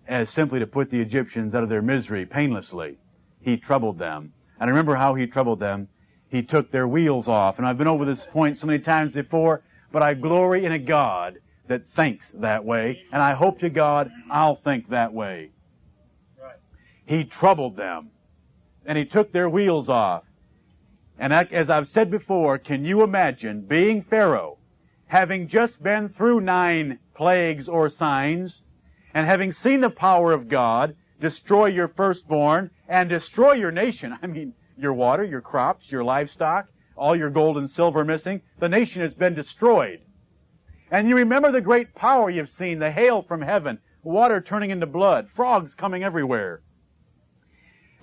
as 0.07 0.29
simply 0.29 0.59
to 0.59 0.67
put 0.67 0.89
the 0.89 1.01
Egyptians 1.01 1.53
out 1.53 1.63
of 1.63 1.69
their 1.69 1.81
misery 1.81 2.25
painlessly. 2.25 2.97
He 3.41 3.57
troubled 3.57 3.99
them. 3.99 4.31
And 4.59 4.69
I 4.69 4.71
remember 4.71 4.95
how 4.95 5.13
he 5.13 5.27
troubled 5.27 5.59
them. 5.59 5.89
He 6.29 6.41
took 6.41 6.71
their 6.71 6.87
wheels 6.87 7.27
off. 7.27 7.57
And 7.57 7.67
I've 7.67 7.77
been 7.77 7.87
over 7.87 8.05
this 8.05 8.25
point 8.25 8.57
so 8.57 8.67
many 8.67 8.79
times 8.79 9.13
before, 9.13 9.61
but 9.91 10.01
I 10.01 10.13
glory 10.13 10.63
in 10.63 10.71
a 10.71 10.79
God 10.79 11.39
that 11.67 11.87
thinks 11.87 12.31
that 12.35 12.63
way. 12.63 13.03
And 13.11 13.21
I 13.21 13.33
hope 13.33 13.59
to 13.59 13.69
God 13.69 14.09
I'll 14.31 14.55
think 14.55 14.89
that 14.89 15.13
way. 15.13 15.51
He 17.05 17.25
troubled 17.25 17.75
them. 17.75 18.09
And 18.85 18.97
he 18.97 19.05
took 19.05 19.31
their 19.31 19.49
wheels 19.49 19.89
off. 19.89 20.23
And 21.19 21.33
as 21.33 21.69
I've 21.69 21.87
said 21.87 22.09
before, 22.09 22.57
can 22.57 22.85
you 22.85 23.03
imagine 23.03 23.61
being 23.61 24.01
Pharaoh 24.01 24.54
having 25.15 25.47
just 25.47 25.81
been 25.81 26.09
through 26.09 26.41
nine 26.41 26.99
plagues 27.13 27.69
or 27.69 27.87
signs, 27.87 28.61
and 29.13 29.25
having 29.25 29.49
seen 29.49 29.79
the 29.79 29.89
power 29.89 30.33
of 30.33 30.49
God 30.49 30.93
destroy 31.21 31.67
your 31.67 31.87
firstborn 31.87 32.69
and 32.89 33.07
destroy 33.07 33.53
your 33.53 33.71
nation, 33.71 34.13
I 34.21 34.27
mean, 34.27 34.53
your 34.77 34.91
water, 34.91 35.23
your 35.23 35.39
crops, 35.39 35.89
your 35.89 36.03
livestock, 36.03 36.67
all 36.97 37.15
your 37.15 37.29
gold 37.29 37.57
and 37.57 37.69
silver 37.69 38.03
missing, 38.03 38.41
the 38.59 38.67
nation 38.67 39.01
has 39.03 39.13
been 39.13 39.33
destroyed. 39.33 40.01
And 40.91 41.07
you 41.07 41.15
remember 41.15 41.49
the 41.49 41.61
great 41.61 41.95
power 41.95 42.29
you've 42.29 42.49
seen, 42.49 42.79
the 42.79 42.91
hail 42.91 43.21
from 43.21 43.41
heaven, 43.41 43.79
water 44.03 44.41
turning 44.41 44.69
into 44.69 44.85
blood, 44.85 45.29
frogs 45.29 45.73
coming 45.73 46.03
everywhere. 46.03 46.61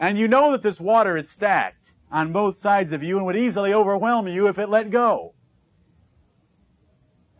And 0.00 0.16
you 0.16 0.28
know 0.28 0.50
that 0.52 0.62
this 0.62 0.80
water 0.80 1.18
is 1.18 1.28
stacked 1.28 1.92
on 2.10 2.32
both 2.32 2.56
sides 2.56 2.90
of 2.90 3.02
you 3.02 3.18
and 3.18 3.26
would 3.26 3.36
easily 3.36 3.74
overwhelm 3.74 4.28
you 4.28 4.46
if 4.46 4.58
it 4.58 4.70
let 4.70 4.88
go 4.88 5.34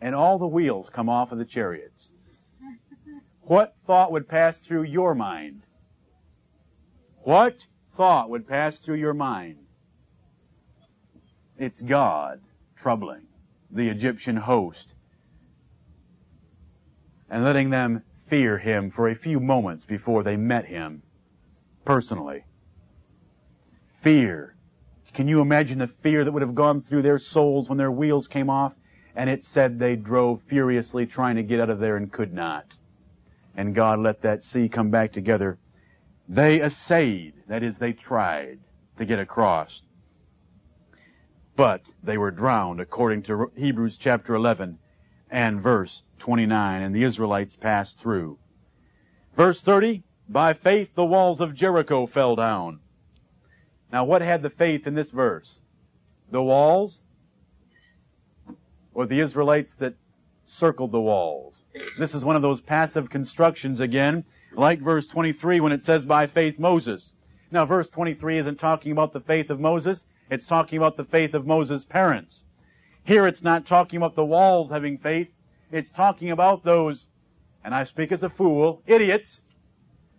and 0.03 0.13
all 0.13 0.37
the 0.37 0.45
wheels 0.45 0.89
come 0.89 1.07
off 1.07 1.31
of 1.31 1.37
the 1.37 1.45
chariots. 1.45 2.11
What 3.43 3.73
thought 3.87 4.11
would 4.11 4.27
pass 4.27 4.57
through 4.57 4.83
your 4.83 5.15
mind? 5.15 5.61
What 7.23 7.55
thought 7.91 8.29
would 8.29 8.45
pass 8.45 8.77
through 8.79 8.97
your 8.97 9.13
mind? 9.13 9.59
It's 11.57 11.81
God 11.81 12.41
troubling 12.75 13.21
the 13.71 13.87
Egyptian 13.87 14.35
host 14.35 14.93
and 17.29 17.45
letting 17.45 17.69
them 17.69 18.03
fear 18.27 18.57
him 18.57 18.91
for 18.91 19.07
a 19.07 19.15
few 19.15 19.39
moments 19.39 19.85
before 19.85 20.21
they 20.21 20.35
met 20.35 20.65
him 20.65 21.01
personally. 21.85 22.43
Fear. 24.01 24.57
Can 25.13 25.29
you 25.29 25.39
imagine 25.39 25.79
the 25.79 25.87
fear 25.87 26.25
that 26.25 26.31
would 26.33 26.41
have 26.41 26.55
gone 26.55 26.81
through 26.81 27.03
their 27.03 27.19
souls 27.19 27.69
when 27.69 27.77
their 27.77 27.91
wheels 27.91 28.27
came 28.27 28.49
off? 28.49 28.73
And 29.15 29.29
it 29.29 29.43
said 29.43 29.77
they 29.77 29.95
drove 29.95 30.41
furiously 30.43 31.05
trying 31.05 31.35
to 31.35 31.43
get 31.43 31.59
out 31.59 31.69
of 31.69 31.79
there 31.79 31.97
and 31.97 32.11
could 32.11 32.33
not. 32.33 32.65
And 33.55 33.75
God 33.75 33.99
let 33.99 34.21
that 34.21 34.43
sea 34.43 34.67
come 34.67 34.89
back 34.89 35.11
together. 35.11 35.57
They 36.27 36.61
essayed, 36.61 37.33
that 37.47 37.63
is, 37.63 37.77
they 37.77 37.93
tried 37.93 38.59
to 38.97 39.05
get 39.05 39.19
across. 39.19 39.83
But 41.55 41.81
they 42.01 42.17
were 42.17 42.31
drowned 42.31 42.79
according 42.79 43.23
to 43.23 43.51
Hebrews 43.55 43.97
chapter 43.97 44.33
11 44.33 44.79
and 45.29 45.61
verse 45.61 46.03
29, 46.19 46.81
and 46.81 46.95
the 46.95 47.03
Israelites 47.03 47.55
passed 47.55 47.99
through. 47.99 48.39
Verse 49.35 49.61
30, 49.61 50.03
by 50.29 50.53
faith 50.53 50.95
the 50.95 51.05
walls 51.05 51.41
of 51.41 51.53
Jericho 51.53 52.07
fell 52.07 52.35
down. 52.35 52.79
Now 53.91 54.05
what 54.05 54.21
had 54.23 54.41
the 54.41 54.49
faith 54.49 54.87
in 54.87 54.95
this 54.95 55.11
verse? 55.11 55.59
The 56.31 56.41
walls 56.41 57.02
or 58.93 59.05
the 59.05 59.19
Israelites 59.19 59.73
that 59.79 59.95
circled 60.45 60.91
the 60.91 61.01
walls. 61.01 61.55
This 61.97 62.13
is 62.13 62.23
one 62.23 62.35
of 62.35 62.41
those 62.41 62.61
passive 62.61 63.09
constructions 63.09 63.79
again, 63.79 64.25
like 64.53 64.79
verse 64.79 65.07
23 65.07 65.59
when 65.59 65.71
it 65.71 65.81
says 65.81 66.05
by 66.05 66.27
faith 66.27 66.59
Moses. 66.59 67.13
Now 67.51 67.65
verse 67.65 67.89
23 67.89 68.37
isn't 68.37 68.59
talking 68.59 68.91
about 68.91 69.13
the 69.13 69.19
faith 69.19 69.49
of 69.49 69.59
Moses, 69.59 70.05
it's 70.29 70.45
talking 70.45 70.77
about 70.77 70.97
the 70.97 71.05
faith 71.05 71.33
of 71.33 71.45
Moses' 71.45 71.85
parents. 71.85 72.43
Here 73.03 73.27
it's 73.27 73.41
not 73.41 73.65
talking 73.65 73.97
about 73.97 74.15
the 74.15 74.25
walls 74.25 74.69
having 74.69 74.97
faith, 74.97 75.29
it's 75.71 75.89
talking 75.89 76.31
about 76.31 76.63
those, 76.63 77.07
and 77.63 77.73
I 77.73 77.83
speak 77.83 78.11
as 78.11 78.23
a 78.23 78.29
fool, 78.29 78.81
idiots, 78.85 79.41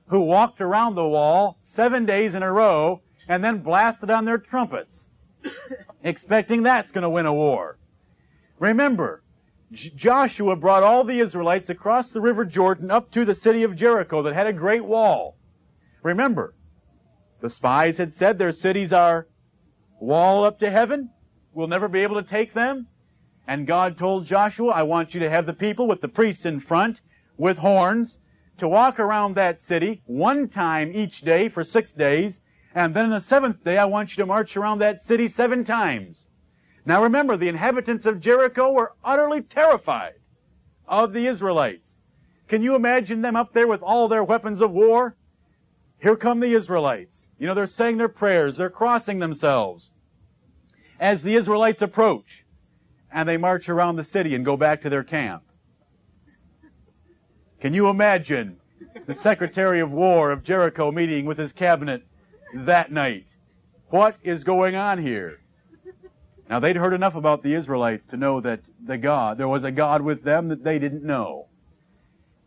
who 0.08 0.20
walked 0.20 0.60
around 0.60 0.94
the 0.94 1.06
wall 1.06 1.58
seven 1.62 2.04
days 2.04 2.34
in 2.34 2.42
a 2.42 2.52
row 2.52 3.00
and 3.28 3.42
then 3.42 3.58
blasted 3.58 4.10
on 4.10 4.24
their 4.24 4.38
trumpets, 4.38 5.06
expecting 6.02 6.62
that's 6.62 6.92
going 6.92 7.02
to 7.02 7.10
win 7.10 7.26
a 7.26 7.32
war. 7.32 7.78
Remember, 8.64 9.22
Joshua 9.72 10.56
brought 10.56 10.82
all 10.82 11.04
the 11.04 11.20
Israelites 11.20 11.68
across 11.68 12.08
the 12.08 12.22
river 12.22 12.46
Jordan 12.46 12.90
up 12.90 13.10
to 13.10 13.26
the 13.26 13.34
city 13.34 13.62
of 13.62 13.76
Jericho 13.76 14.22
that 14.22 14.32
had 14.32 14.46
a 14.46 14.54
great 14.54 14.86
wall. 14.86 15.36
Remember, 16.02 16.54
the 17.42 17.50
spies 17.50 17.98
had 17.98 18.14
said 18.14 18.38
their 18.38 18.52
cities 18.52 18.90
are 18.90 19.28
wall 20.00 20.44
up 20.44 20.60
to 20.60 20.70
heaven. 20.70 21.10
We'll 21.52 21.66
never 21.66 21.88
be 21.88 22.00
able 22.00 22.16
to 22.16 22.26
take 22.26 22.54
them. 22.54 22.86
And 23.46 23.66
God 23.66 23.98
told 23.98 24.24
Joshua, 24.24 24.72
I 24.72 24.84
want 24.84 25.12
you 25.12 25.20
to 25.20 25.28
have 25.28 25.44
the 25.44 25.52
people 25.52 25.86
with 25.86 26.00
the 26.00 26.08
priests 26.08 26.46
in 26.46 26.58
front 26.58 27.02
with 27.36 27.58
horns 27.58 28.16
to 28.56 28.66
walk 28.66 28.98
around 28.98 29.34
that 29.34 29.60
city 29.60 30.02
one 30.06 30.48
time 30.48 30.90
each 30.94 31.20
day 31.20 31.50
for 31.50 31.64
six 31.64 31.92
days, 31.92 32.40
and 32.74 32.94
then 32.94 33.04
on 33.04 33.10
the 33.10 33.20
seventh 33.20 33.62
day 33.62 33.76
I 33.76 33.84
want 33.84 34.16
you 34.16 34.22
to 34.22 34.26
march 34.26 34.56
around 34.56 34.78
that 34.78 35.02
city 35.02 35.28
seven 35.28 35.64
times. 35.64 36.24
Now 36.87 37.03
remember, 37.03 37.37
the 37.37 37.49
inhabitants 37.49 38.05
of 38.07 38.20
Jericho 38.20 38.70
were 38.72 38.93
utterly 39.03 39.43
terrified 39.43 40.14
of 40.87 41.12
the 41.12 41.26
Israelites. 41.26 41.93
Can 42.49 42.62
you 42.62 42.74
imagine 42.74 43.22
them 43.22 43.37
up 43.37 43.55
there 43.55 43.66
with 43.66 43.82
all 43.82 44.07
their 44.09 44.24
weapons 44.24 44.61
of 44.61 44.70
war? 44.70 45.16
Here 45.99 46.16
come 46.16 46.41
the 46.41 46.53
Israelites. 46.53 47.28
You 47.39 47.47
know, 47.47 47.55
they're 47.55 47.66
saying 47.66 47.97
their 47.97 48.09
prayers, 48.09 48.57
they're 48.57 48.68
crossing 48.68 49.18
themselves. 49.18 49.91
As 51.01 51.22
the 51.22 51.35
Israelites 51.35 51.80
approach, 51.80 52.45
and 53.11 53.28
they 53.28 53.37
march 53.37 53.68
around 53.68 53.97
the 53.97 54.05
city 54.05 54.35
and 54.35 54.45
go 54.45 54.57
back 54.57 54.82
to 54.82 54.91
their 54.91 55.05
camp. 55.05 55.43
Can 57.61 57.72
you 57.72 57.89
imagine 57.89 58.59
the 59.07 59.14
Secretary 59.14 59.80
of 59.80 59.91
War 59.91 60.30
of 60.30 60.43
Jericho 60.43 60.91
meeting 60.91 61.24
with 61.24 61.39
his 61.39 61.53
cabinet 61.53 62.03
that 62.55 62.93
night? 62.93 63.26
What 63.89 64.16
is 64.22 64.45
going 64.45 64.74
on 64.74 65.01
here? 65.01 65.39
Now 66.49 66.61
they'd 66.61 66.76
heard 66.76 66.92
enough 66.92 67.14
about 67.14 67.42
the 67.42 67.55
Israelites 67.55 68.07
to 68.07 68.16
know 68.16 68.40
that 68.40 68.61
the 68.84 68.99
God, 68.99 69.38
there 69.38 69.49
was 69.49 69.64
a 69.64 69.70
God 69.70 70.03
with 70.03 70.22
them 70.22 70.49
that 70.49 70.62
they 70.62 70.78
didn't 70.78 71.05
know. 71.05 71.49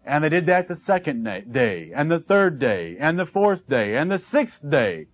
And 0.06 0.24
they 0.24 0.30
did 0.30 0.45
that 0.45 0.68
the 0.68 0.76
second 0.76 1.24
day, 1.52 1.91
and 1.93 2.10
the 2.10 2.20
third 2.20 2.60
day, 2.60 2.95
and 3.00 3.20
the 3.20 3.26
fourth 3.26 3.68
day, 3.68 3.98
and 3.98 4.10
the 4.10 4.20
sixth 4.20 4.62
day. 4.68 5.08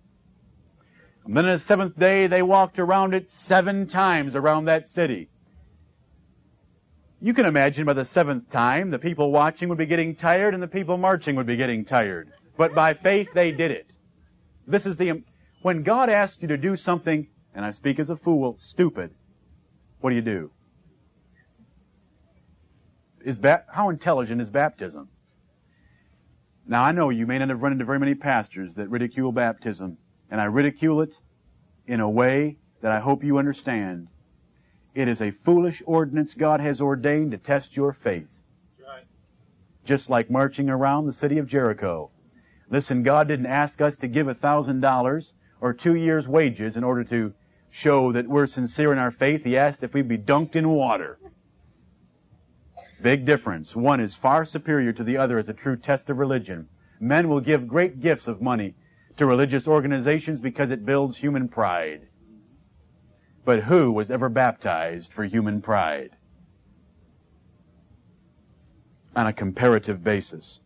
And 1.24 1.36
then 1.36 1.46
on 1.46 1.54
the 1.54 1.58
seventh 1.58 1.98
day, 1.98 2.26
they 2.26 2.42
walked 2.42 2.78
around 2.78 3.14
it 3.14 3.30
seven 3.30 3.86
times 3.86 4.36
around 4.36 4.66
that 4.66 4.86
city. 4.86 5.30
You 7.20 7.32
can 7.32 7.46
imagine 7.46 7.86
by 7.86 7.94
the 7.94 8.04
seventh 8.04 8.50
time, 8.50 8.90
the 8.90 8.98
people 8.98 9.32
watching 9.32 9.68
would 9.70 9.78
be 9.78 9.86
getting 9.86 10.14
tired 10.14 10.52
and 10.52 10.62
the 10.62 10.68
people 10.68 10.98
marching 10.98 11.34
would 11.36 11.46
be 11.46 11.56
getting 11.56 11.84
tired. 11.84 12.30
But 12.56 12.74
by 12.74 12.94
faith, 12.94 13.28
they 13.32 13.50
did 13.50 13.70
it. 13.70 13.90
This 14.66 14.84
is 14.84 14.96
the, 14.96 15.24
when 15.62 15.82
God 15.82 16.10
asks 16.10 16.42
you 16.42 16.48
to 16.48 16.58
do 16.58 16.76
something, 16.76 17.26
and 17.54 17.64
I 17.64 17.70
speak 17.70 17.98
as 17.98 18.10
a 18.10 18.16
fool, 18.16 18.56
stupid, 18.58 19.14
what 20.00 20.10
do 20.10 20.16
you 20.16 20.22
do? 20.22 20.50
is 23.24 23.38
ba- 23.38 23.64
how 23.68 23.88
intelligent 23.88 24.40
is 24.40 24.50
baptism? 24.50 25.08
Now 26.66 26.84
I 26.84 26.92
know 26.92 27.10
you 27.10 27.26
may 27.26 27.38
not 27.38 27.48
have 27.48 27.62
run 27.62 27.72
into 27.72 27.84
very 27.84 27.98
many 27.98 28.14
pastors 28.14 28.74
that 28.76 28.88
ridicule 28.88 29.32
baptism, 29.32 29.98
and 30.30 30.40
I 30.40 30.44
ridicule 30.44 31.00
it 31.02 31.14
in 31.86 32.00
a 32.00 32.08
way 32.08 32.58
that 32.80 32.92
I 32.92 33.00
hope 33.00 33.24
you 33.24 33.38
understand. 33.38 34.08
It 34.94 35.08
is 35.08 35.20
a 35.20 35.30
foolish 35.30 35.82
ordinance 35.86 36.34
God 36.34 36.60
has 36.60 36.80
ordained 36.80 37.32
to 37.32 37.38
test 37.38 37.76
your 37.76 37.92
faith. 37.92 38.28
Right. 38.80 39.04
Just 39.84 40.08
like 40.08 40.30
marching 40.30 40.70
around 40.70 41.06
the 41.06 41.12
city 41.12 41.38
of 41.38 41.48
Jericho. 41.48 42.10
Listen, 42.70 43.02
God 43.02 43.28
didn't 43.28 43.46
ask 43.46 43.80
us 43.80 43.96
to 43.98 44.08
give 44.08 44.28
a 44.28 44.34
thousand 44.34 44.80
dollars 44.80 45.32
or 45.60 45.72
two 45.72 45.94
years 45.94 46.28
wages 46.28 46.76
in 46.76 46.84
order 46.84 47.04
to 47.04 47.32
show 47.74 48.12
that 48.12 48.28
we're 48.28 48.46
sincere 48.46 48.92
in 48.92 48.98
our 49.00 49.10
faith. 49.10 49.42
He 49.42 49.58
asked 49.58 49.82
if 49.82 49.94
we'd 49.94 50.06
be 50.06 50.16
dunked 50.16 50.54
in 50.54 50.68
water. 50.68 51.18
Big 53.02 53.26
difference. 53.26 53.74
One 53.74 53.98
is 53.98 54.14
far 54.14 54.44
superior 54.44 54.92
to 54.92 55.02
the 55.02 55.16
other 55.16 55.38
as 55.38 55.48
a 55.48 55.52
true 55.52 55.76
test 55.76 56.08
of 56.08 56.18
religion. 56.18 56.68
Men 57.00 57.28
will 57.28 57.40
give 57.40 57.66
great 57.66 58.00
gifts 58.00 58.28
of 58.28 58.40
money 58.40 58.76
to 59.16 59.26
religious 59.26 59.66
organizations 59.66 60.40
because 60.40 60.70
it 60.70 60.86
builds 60.86 61.16
human 61.16 61.48
pride. 61.48 62.06
But 63.44 63.64
who 63.64 63.90
was 63.90 64.08
ever 64.08 64.28
baptized 64.28 65.12
for 65.12 65.24
human 65.24 65.60
pride? 65.60 66.10
On 69.16 69.26
a 69.26 69.32
comparative 69.32 70.04
basis. 70.04 70.60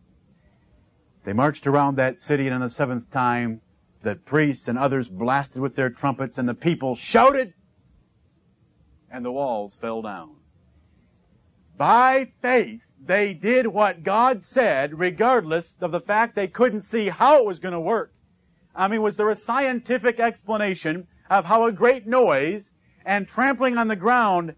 They 1.23 1.33
marched 1.33 1.65
around 1.65 1.95
that 1.95 2.21
city 2.21 2.45
and 2.45 2.53
on 2.53 2.61
the 2.61 2.69
seventh 2.69 3.09
time 3.09 3.61
the 4.01 4.15
priests 4.15 4.67
and 4.67 4.77
others 4.77 5.07
blasted 5.07 5.61
with 5.61 5.75
their 5.75 5.89
trumpets 5.89 6.37
and 6.37 6.47
the 6.47 6.53
people 6.53 6.95
shouted 6.95 7.53
and 9.11 9.25
the 9.25 9.31
walls 9.31 9.75
fell 9.75 10.01
down. 10.01 10.35
By 11.77 12.31
faith, 12.41 12.81
they 13.03 13.33
did 13.33 13.65
what 13.65 14.03
God 14.03 14.43
said, 14.43 14.99
regardless 14.99 15.75
of 15.81 15.91
the 15.91 16.01
fact 16.01 16.35
they 16.35 16.47
couldn't 16.47 16.81
see 16.81 17.07
how 17.07 17.39
it 17.39 17.45
was 17.45 17.59
going 17.59 17.73
to 17.73 17.79
work. 17.79 18.13
I 18.75 18.87
mean, 18.87 19.01
was 19.01 19.17
there 19.17 19.29
a 19.29 19.35
scientific 19.35 20.19
explanation 20.19 21.07
of 21.29 21.45
how 21.45 21.65
a 21.65 21.71
great 21.71 22.07
noise 22.07 22.69
and 23.05 23.27
trampling 23.27 23.77
on 23.77 23.87
the 23.87 23.95
ground 23.95 24.55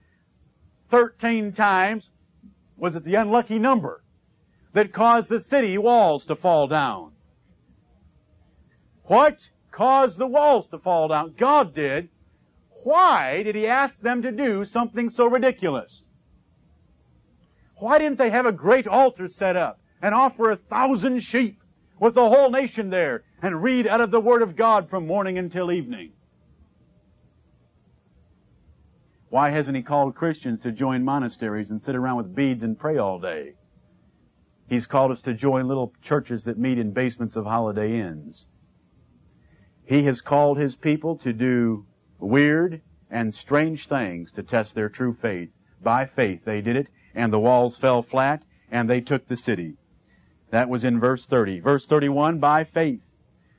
13 0.89 1.53
times, 1.53 2.09
was 2.77 2.95
it 2.95 3.03
the 3.03 3.15
unlucky 3.15 3.59
number 3.59 4.03
that 4.73 4.91
caused 4.91 5.29
the 5.29 5.39
city 5.39 5.77
walls 5.77 6.25
to 6.25 6.35
fall 6.35 6.67
down? 6.67 7.11
What 9.12 9.39
caused 9.72 10.20
the 10.20 10.26
walls 10.26 10.70
to 10.70 10.80
fall 10.80 11.09
down? 11.09 11.34
God 11.38 11.76
did. 11.76 12.07
Why 12.86 13.43
did 13.43 13.55
He 13.55 13.68
ask 13.68 13.99
them 13.99 14.22
to 14.22 14.32
do 14.32 14.64
something 14.64 15.09
so 15.09 15.26
ridiculous? 15.26 16.05
Why 17.76 17.99
didn't 17.99 18.20
they 18.20 18.30
have 18.30 18.45
a 18.45 18.53
great 18.53 18.88
altar 18.88 19.28
set 19.28 19.57
up 19.57 19.82
and 20.01 20.16
offer 20.16 20.49
a 20.49 20.55
thousand 20.55 21.20
sheep 21.20 21.62
with 21.99 22.16
the 22.16 22.30
whole 22.30 22.51
nation 22.51 22.89
there 22.89 23.26
and 23.41 23.62
read 23.62 23.86
out 23.86 23.99
of 23.99 24.12
the 24.12 24.22
Word 24.22 24.43
of 24.43 24.55
God 24.55 24.89
from 24.89 25.07
morning 25.07 25.38
until 25.38 25.74
evening? 25.74 26.14
Why 29.28 29.49
hasn't 29.49 29.76
he 29.76 29.84
called 29.84 30.16
Christians 30.16 30.62
to 30.62 30.72
join 30.72 31.03
monasteries 31.03 31.70
and 31.70 31.82
sit 31.82 31.97
around 31.97 32.16
with 32.16 32.34
beads 32.34 32.64
and 32.64 32.80
pray 32.80 32.97
all 32.97 33.20
day? 33.20 33.55
He's 34.70 34.88
called 34.88 35.12
us 35.12 35.22
to 35.24 35.34
join 35.34 35.68
little 35.68 35.91
churches 36.01 36.45
that 36.45 36.57
meet 36.57 36.78
in 36.78 36.93
basements 36.93 37.36
of 37.36 37.43
holiday 37.43 37.99
inns. 37.99 38.45
He 39.91 40.03
has 40.03 40.21
called 40.21 40.57
his 40.57 40.77
people 40.77 41.17
to 41.17 41.33
do 41.33 41.85
weird 42.17 42.79
and 43.09 43.35
strange 43.35 43.89
things 43.89 44.31
to 44.31 44.41
test 44.41 44.73
their 44.73 44.87
true 44.87 45.13
faith. 45.13 45.49
By 45.83 46.05
faith 46.05 46.45
they 46.45 46.61
did 46.61 46.77
it 46.77 46.87
and 47.13 47.33
the 47.33 47.41
walls 47.41 47.77
fell 47.77 48.01
flat, 48.01 48.41
and 48.71 48.89
they 48.89 49.01
took 49.01 49.27
the 49.27 49.35
city. 49.35 49.75
That 50.49 50.69
was 50.69 50.85
in 50.85 51.01
verse 51.01 51.25
30. 51.25 51.59
Verse 51.59 51.85
31, 51.85 52.39
by 52.39 52.63
faith, 52.63 53.01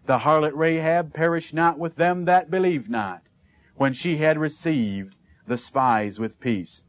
the 0.07 0.21
harlot 0.21 0.55
Rahab 0.57 1.13
perished 1.13 1.53
not 1.53 1.79
with 1.79 1.97
them 1.97 2.25
that 2.25 2.51
believed 2.51 2.89
not, 2.89 3.21
when 3.75 3.93
she 3.93 4.17
had 4.17 4.39
received 4.39 5.15
the 5.47 5.59
spies 5.59 6.19
with 6.19 6.41
peace. 6.41 6.83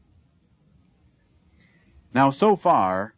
Now, 2.14 2.30
so 2.30 2.56
far, 2.56 3.14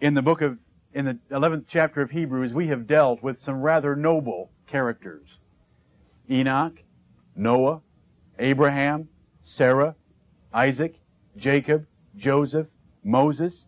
in 0.00 0.14
the 0.14 0.22
book 0.22 0.40
of, 0.40 0.58
in 0.94 1.04
the 1.04 1.18
11th 1.30 1.66
chapter 1.68 2.00
of 2.00 2.12
Hebrews, 2.12 2.54
we 2.54 2.68
have 2.68 2.86
dealt 2.86 3.22
with 3.22 3.38
some 3.38 3.60
rather 3.60 3.94
noble 3.94 4.50
characters. 4.66 5.28
Enoch, 6.30 6.82
Noah, 7.36 7.80
Abraham, 8.38 9.08
Sarah, 9.40 9.94
Isaac, 10.52 10.96
Jacob, 11.36 11.86
Joseph, 12.16 12.66
Moses. 13.04 13.66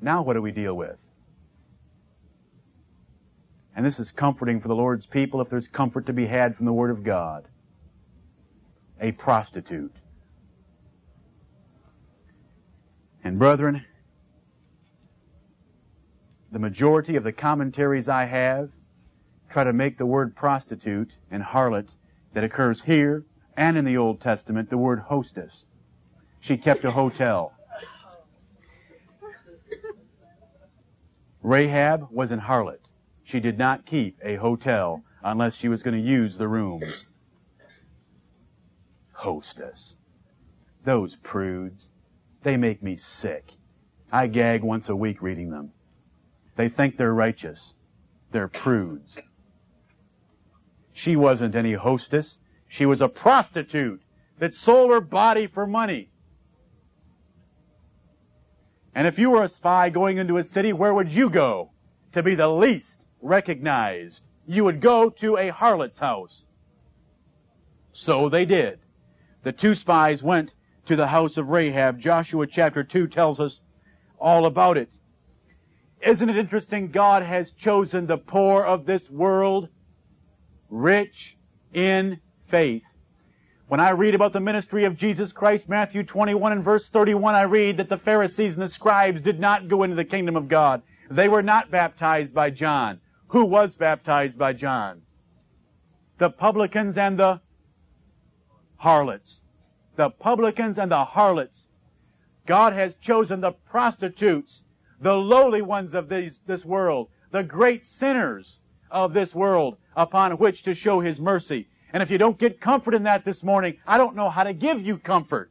Now 0.00 0.22
what 0.22 0.34
do 0.34 0.42
we 0.42 0.52
deal 0.52 0.74
with? 0.74 0.96
And 3.74 3.86
this 3.86 3.98
is 3.98 4.10
comforting 4.10 4.60
for 4.60 4.68
the 4.68 4.74
Lord's 4.74 5.06
people 5.06 5.40
if 5.40 5.48
there's 5.48 5.68
comfort 5.68 6.06
to 6.06 6.12
be 6.12 6.26
had 6.26 6.56
from 6.56 6.66
the 6.66 6.72
Word 6.72 6.90
of 6.90 7.02
God. 7.02 7.46
A 9.00 9.12
prostitute. 9.12 9.94
And 13.24 13.38
brethren, 13.38 13.84
the 16.50 16.58
majority 16.58 17.16
of 17.16 17.24
the 17.24 17.32
commentaries 17.32 18.08
I 18.08 18.26
have 18.26 18.68
try 19.52 19.64
to 19.64 19.72
make 19.72 19.98
the 19.98 20.06
word 20.06 20.34
prostitute 20.34 21.10
and 21.30 21.42
harlot 21.42 21.88
that 22.32 22.42
occurs 22.42 22.80
here 22.82 23.24
and 23.56 23.76
in 23.76 23.84
the 23.84 23.98
Old 23.98 24.20
Testament 24.20 24.70
the 24.70 24.78
word 24.78 24.98
hostess. 24.98 25.66
She 26.40 26.56
kept 26.56 26.84
a 26.84 26.90
hotel. 26.90 27.52
Rahab 31.42 32.08
was 32.10 32.30
an 32.30 32.40
harlot. 32.40 32.78
She 33.24 33.40
did 33.40 33.58
not 33.58 33.84
keep 33.84 34.18
a 34.24 34.36
hotel 34.36 35.02
unless 35.22 35.54
she 35.54 35.68
was 35.68 35.82
going 35.82 36.00
to 36.00 36.08
use 36.08 36.38
the 36.38 36.48
rooms. 36.48 37.06
Hostess. 39.12 39.96
Those 40.84 41.16
prudes. 41.16 41.88
They 42.42 42.56
make 42.56 42.82
me 42.82 42.96
sick. 42.96 43.52
I 44.10 44.26
gag 44.26 44.62
once 44.62 44.88
a 44.88 44.96
week 44.96 45.22
reading 45.22 45.50
them. 45.50 45.72
They 46.56 46.68
think 46.68 46.96
they're 46.96 47.14
righteous. 47.14 47.74
They're 48.30 48.48
prudes. 48.48 49.18
She 50.92 51.16
wasn't 51.16 51.54
any 51.54 51.72
hostess. 51.72 52.38
She 52.68 52.86
was 52.86 53.00
a 53.00 53.08
prostitute 53.08 54.02
that 54.38 54.54
sold 54.54 54.90
her 54.90 55.00
body 55.00 55.46
for 55.46 55.66
money. 55.66 56.10
And 58.94 59.06
if 59.06 59.18
you 59.18 59.30
were 59.30 59.42
a 59.42 59.48
spy 59.48 59.88
going 59.88 60.18
into 60.18 60.38
a 60.38 60.44
city, 60.44 60.72
where 60.72 60.92
would 60.92 61.10
you 61.10 61.30
go 61.30 61.70
to 62.12 62.22
be 62.22 62.34
the 62.34 62.48
least 62.48 63.06
recognized? 63.20 64.22
You 64.46 64.64
would 64.64 64.80
go 64.80 65.08
to 65.08 65.38
a 65.38 65.48
harlot's 65.48 65.98
house. 65.98 66.46
So 67.92 68.28
they 68.28 68.44
did. 68.44 68.80
The 69.42 69.52
two 69.52 69.74
spies 69.74 70.22
went 70.22 70.54
to 70.86 70.96
the 70.96 71.06
house 71.06 71.36
of 71.36 71.48
Rahab. 71.48 72.00
Joshua 72.00 72.46
chapter 72.46 72.82
2 72.84 73.06
tells 73.06 73.40
us 73.40 73.60
all 74.18 74.46
about 74.46 74.76
it. 74.76 74.90
Isn't 76.00 76.28
it 76.28 76.36
interesting? 76.36 76.90
God 76.90 77.22
has 77.22 77.52
chosen 77.52 78.06
the 78.06 78.18
poor 78.18 78.62
of 78.64 78.86
this 78.86 79.08
world, 79.08 79.68
rich 80.72 81.36
in 81.74 82.18
faith. 82.48 82.82
When 83.68 83.78
I 83.78 83.90
read 83.90 84.14
about 84.14 84.32
the 84.32 84.40
ministry 84.40 84.84
of 84.84 84.96
Jesus 84.96 85.32
Christ, 85.32 85.68
Matthew 85.68 86.02
21 86.02 86.52
and 86.52 86.64
verse 86.64 86.88
31, 86.88 87.34
I 87.34 87.42
read 87.42 87.76
that 87.76 87.88
the 87.88 87.98
Pharisees 87.98 88.54
and 88.54 88.62
the 88.62 88.68
scribes 88.68 89.22
did 89.22 89.38
not 89.38 89.68
go 89.68 89.82
into 89.82 89.96
the 89.96 90.04
kingdom 90.04 90.34
of 90.34 90.48
God. 90.48 90.82
They 91.10 91.28
were 91.28 91.42
not 91.42 91.70
baptized 91.70 92.34
by 92.34 92.50
John. 92.50 93.00
Who 93.28 93.44
was 93.44 93.76
baptized 93.76 94.38
by 94.38 94.54
John? 94.54 95.02
The 96.18 96.30
publicans 96.30 96.96
and 96.98 97.18
the 97.18 97.40
harlots. 98.76 99.42
The 99.96 100.10
publicans 100.10 100.78
and 100.78 100.90
the 100.90 101.04
harlots. 101.04 101.68
God 102.46 102.72
has 102.72 102.96
chosen 102.96 103.40
the 103.40 103.52
prostitutes, 103.52 104.64
the 105.00 105.16
lowly 105.16 105.62
ones 105.62 105.94
of 105.94 106.08
these, 106.08 106.40
this 106.46 106.64
world, 106.64 107.08
the 107.30 107.42
great 107.42 107.86
sinners 107.86 108.60
of 108.92 109.12
this 109.12 109.34
world 109.34 109.76
upon 109.96 110.32
which 110.38 110.62
to 110.62 110.74
show 110.74 111.00
His 111.00 111.18
mercy. 111.18 111.68
And 111.92 112.02
if 112.02 112.10
you 112.10 112.18
don't 112.18 112.38
get 112.38 112.60
comfort 112.60 112.94
in 112.94 113.02
that 113.02 113.24
this 113.24 113.42
morning, 113.42 113.78
I 113.86 113.98
don't 113.98 114.14
know 114.14 114.30
how 114.30 114.44
to 114.44 114.52
give 114.52 114.80
you 114.80 114.98
comfort. 114.98 115.50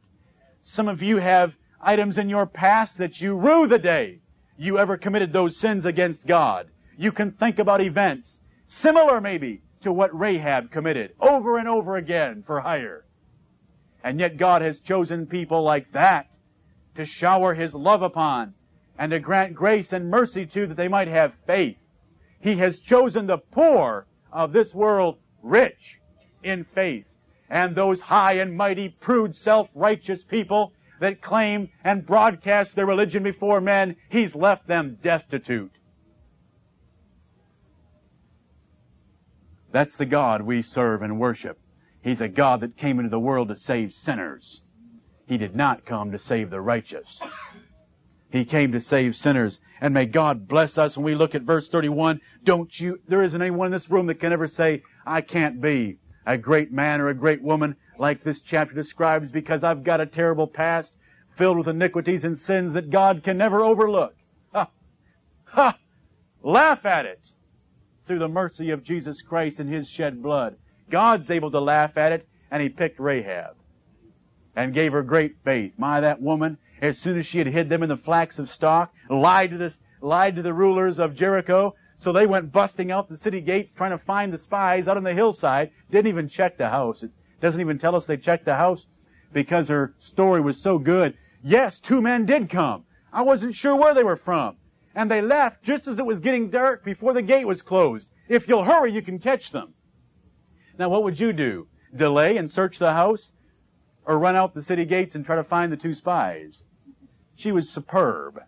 Some 0.60 0.88
of 0.88 1.02
you 1.02 1.18
have 1.18 1.54
items 1.80 2.18
in 2.18 2.28
your 2.28 2.46
past 2.46 2.98
that 2.98 3.20
you 3.20 3.36
rue 3.36 3.66
the 3.66 3.78
day 3.78 4.20
you 4.56 4.78
ever 4.78 4.96
committed 4.96 5.32
those 5.32 5.56
sins 5.56 5.84
against 5.84 6.26
God. 6.26 6.68
You 6.96 7.10
can 7.10 7.32
think 7.32 7.58
about 7.58 7.80
events 7.80 8.38
similar 8.68 9.20
maybe 9.20 9.62
to 9.80 9.92
what 9.92 10.16
Rahab 10.18 10.70
committed 10.70 11.14
over 11.20 11.58
and 11.58 11.68
over 11.68 11.96
again 11.96 12.44
for 12.46 12.60
hire. 12.60 13.04
And 14.04 14.20
yet 14.20 14.36
God 14.36 14.62
has 14.62 14.80
chosen 14.80 15.26
people 15.26 15.62
like 15.62 15.92
that 15.92 16.28
to 16.94 17.04
shower 17.04 17.54
His 17.54 17.74
love 17.74 18.02
upon 18.02 18.54
and 18.98 19.10
to 19.10 19.18
grant 19.18 19.54
grace 19.54 19.92
and 19.92 20.10
mercy 20.10 20.46
to 20.46 20.66
that 20.66 20.76
they 20.76 20.88
might 20.88 21.08
have 21.08 21.34
faith. 21.46 21.76
He 22.42 22.56
has 22.56 22.80
chosen 22.80 23.26
the 23.26 23.38
poor 23.38 24.06
of 24.32 24.52
this 24.52 24.74
world 24.74 25.18
rich 25.42 26.00
in 26.42 26.64
faith. 26.74 27.06
And 27.48 27.74
those 27.74 28.00
high 28.00 28.34
and 28.34 28.56
mighty, 28.56 28.88
prude, 28.88 29.34
self-righteous 29.34 30.24
people 30.24 30.72
that 31.00 31.20
claim 31.20 31.68
and 31.84 32.04
broadcast 32.04 32.74
their 32.74 32.86
religion 32.86 33.22
before 33.22 33.60
men, 33.60 33.96
He's 34.08 34.34
left 34.34 34.66
them 34.66 34.98
destitute. 35.02 35.72
That's 39.70 39.96
the 39.96 40.06
God 40.06 40.42
we 40.42 40.62
serve 40.62 41.02
and 41.02 41.18
worship. 41.18 41.58
He's 42.02 42.20
a 42.20 42.28
God 42.28 42.60
that 42.60 42.76
came 42.76 42.98
into 42.98 43.10
the 43.10 43.20
world 43.20 43.48
to 43.48 43.56
save 43.56 43.94
sinners. 43.94 44.62
He 45.26 45.38
did 45.38 45.54
not 45.54 45.86
come 45.86 46.10
to 46.12 46.18
save 46.18 46.50
the 46.50 46.60
righteous. 46.60 47.20
He 48.32 48.46
came 48.46 48.72
to 48.72 48.80
save 48.80 49.14
sinners. 49.14 49.60
And 49.80 49.92
may 49.92 50.06
God 50.06 50.48
bless 50.48 50.78
us 50.78 50.96
when 50.96 51.04
we 51.04 51.14
look 51.14 51.34
at 51.34 51.42
verse 51.42 51.68
31. 51.68 52.20
Don't 52.44 52.80
you, 52.80 52.98
there 53.06 53.22
isn't 53.22 53.40
anyone 53.40 53.66
in 53.66 53.72
this 53.72 53.90
room 53.90 54.06
that 54.06 54.20
can 54.20 54.32
ever 54.32 54.46
say, 54.46 54.82
I 55.06 55.20
can't 55.20 55.60
be 55.60 55.98
a 56.24 56.38
great 56.38 56.72
man 56.72 57.00
or 57.00 57.08
a 57.08 57.14
great 57.14 57.42
woman 57.42 57.76
like 57.98 58.24
this 58.24 58.40
chapter 58.40 58.74
describes 58.74 59.30
because 59.30 59.62
I've 59.62 59.84
got 59.84 60.00
a 60.00 60.06
terrible 60.06 60.46
past 60.46 60.96
filled 61.36 61.58
with 61.58 61.68
iniquities 61.68 62.24
and 62.24 62.38
sins 62.38 62.72
that 62.72 62.90
God 62.90 63.22
can 63.22 63.36
never 63.36 63.62
overlook. 63.62 64.14
Ha! 64.54 64.68
Ha! 65.44 65.78
Laugh 66.42 66.86
at 66.86 67.04
it 67.04 67.20
through 68.06 68.18
the 68.18 68.28
mercy 68.28 68.70
of 68.70 68.82
Jesus 68.82 69.20
Christ 69.20 69.60
and 69.60 69.68
His 69.68 69.90
shed 69.90 70.22
blood. 70.22 70.56
God's 70.88 71.30
able 71.30 71.50
to 71.50 71.60
laugh 71.60 71.98
at 71.98 72.12
it 72.12 72.26
and 72.50 72.62
He 72.62 72.70
picked 72.70 72.98
Rahab 72.98 73.56
and 74.56 74.72
gave 74.72 74.92
her 74.92 75.02
great 75.02 75.36
faith. 75.44 75.72
My, 75.76 76.00
that 76.00 76.22
woman, 76.22 76.56
as 76.82 76.98
soon 76.98 77.16
as 77.16 77.24
she 77.24 77.38
had 77.38 77.46
hid 77.46 77.70
them 77.70 77.82
in 77.82 77.88
the 77.88 77.96
flax 77.96 78.38
of 78.40 78.50
stalk, 78.50 78.92
lied 79.08 79.50
to 79.50 79.56
this, 79.56 79.80
lied 80.00 80.34
to 80.36 80.42
the 80.42 80.52
rulers 80.52 80.98
of 80.98 81.14
Jericho, 81.14 81.74
so 81.96 82.10
they 82.12 82.26
went 82.26 82.50
busting 82.50 82.90
out 82.90 83.08
the 83.08 83.16
city 83.16 83.40
gates 83.40 83.70
trying 83.70 83.92
to 83.92 83.98
find 83.98 84.32
the 84.32 84.38
spies 84.38 84.88
out 84.88 84.96
on 84.96 85.04
the 85.04 85.14
hillside. 85.14 85.70
Didn't 85.92 86.08
even 86.08 86.28
check 86.28 86.58
the 86.58 86.68
house. 86.68 87.04
It 87.04 87.12
doesn't 87.40 87.60
even 87.60 87.78
tell 87.78 87.94
us 87.94 88.04
they 88.04 88.16
checked 88.16 88.44
the 88.44 88.56
house 88.56 88.86
because 89.32 89.68
her 89.68 89.94
story 89.98 90.40
was 90.40 90.60
so 90.60 90.76
good. 90.76 91.16
Yes, 91.44 91.78
two 91.78 92.02
men 92.02 92.26
did 92.26 92.50
come. 92.50 92.84
I 93.12 93.22
wasn't 93.22 93.54
sure 93.54 93.76
where 93.76 93.94
they 93.94 94.02
were 94.02 94.16
from. 94.16 94.56
And 94.96 95.08
they 95.08 95.22
left 95.22 95.62
just 95.62 95.86
as 95.86 96.00
it 96.00 96.04
was 96.04 96.18
getting 96.18 96.50
dark 96.50 96.84
before 96.84 97.12
the 97.12 97.22
gate 97.22 97.46
was 97.46 97.62
closed. 97.62 98.08
If 98.28 98.48
you'll 98.48 98.64
hurry, 98.64 98.90
you 98.90 99.02
can 99.02 99.20
catch 99.20 99.52
them. 99.52 99.72
Now 100.78 100.88
what 100.88 101.04
would 101.04 101.20
you 101.20 101.32
do? 101.32 101.68
Delay 101.94 102.36
and 102.36 102.50
search 102.50 102.80
the 102.80 102.92
house? 102.92 103.30
Or 104.04 104.18
run 104.18 104.34
out 104.34 104.52
the 104.52 104.62
city 104.62 104.84
gates 104.84 105.14
and 105.14 105.24
try 105.24 105.36
to 105.36 105.44
find 105.44 105.70
the 105.70 105.76
two 105.76 105.94
spies? 105.94 106.64
She 107.36 107.52
was 107.52 107.68
superb. 107.68 108.40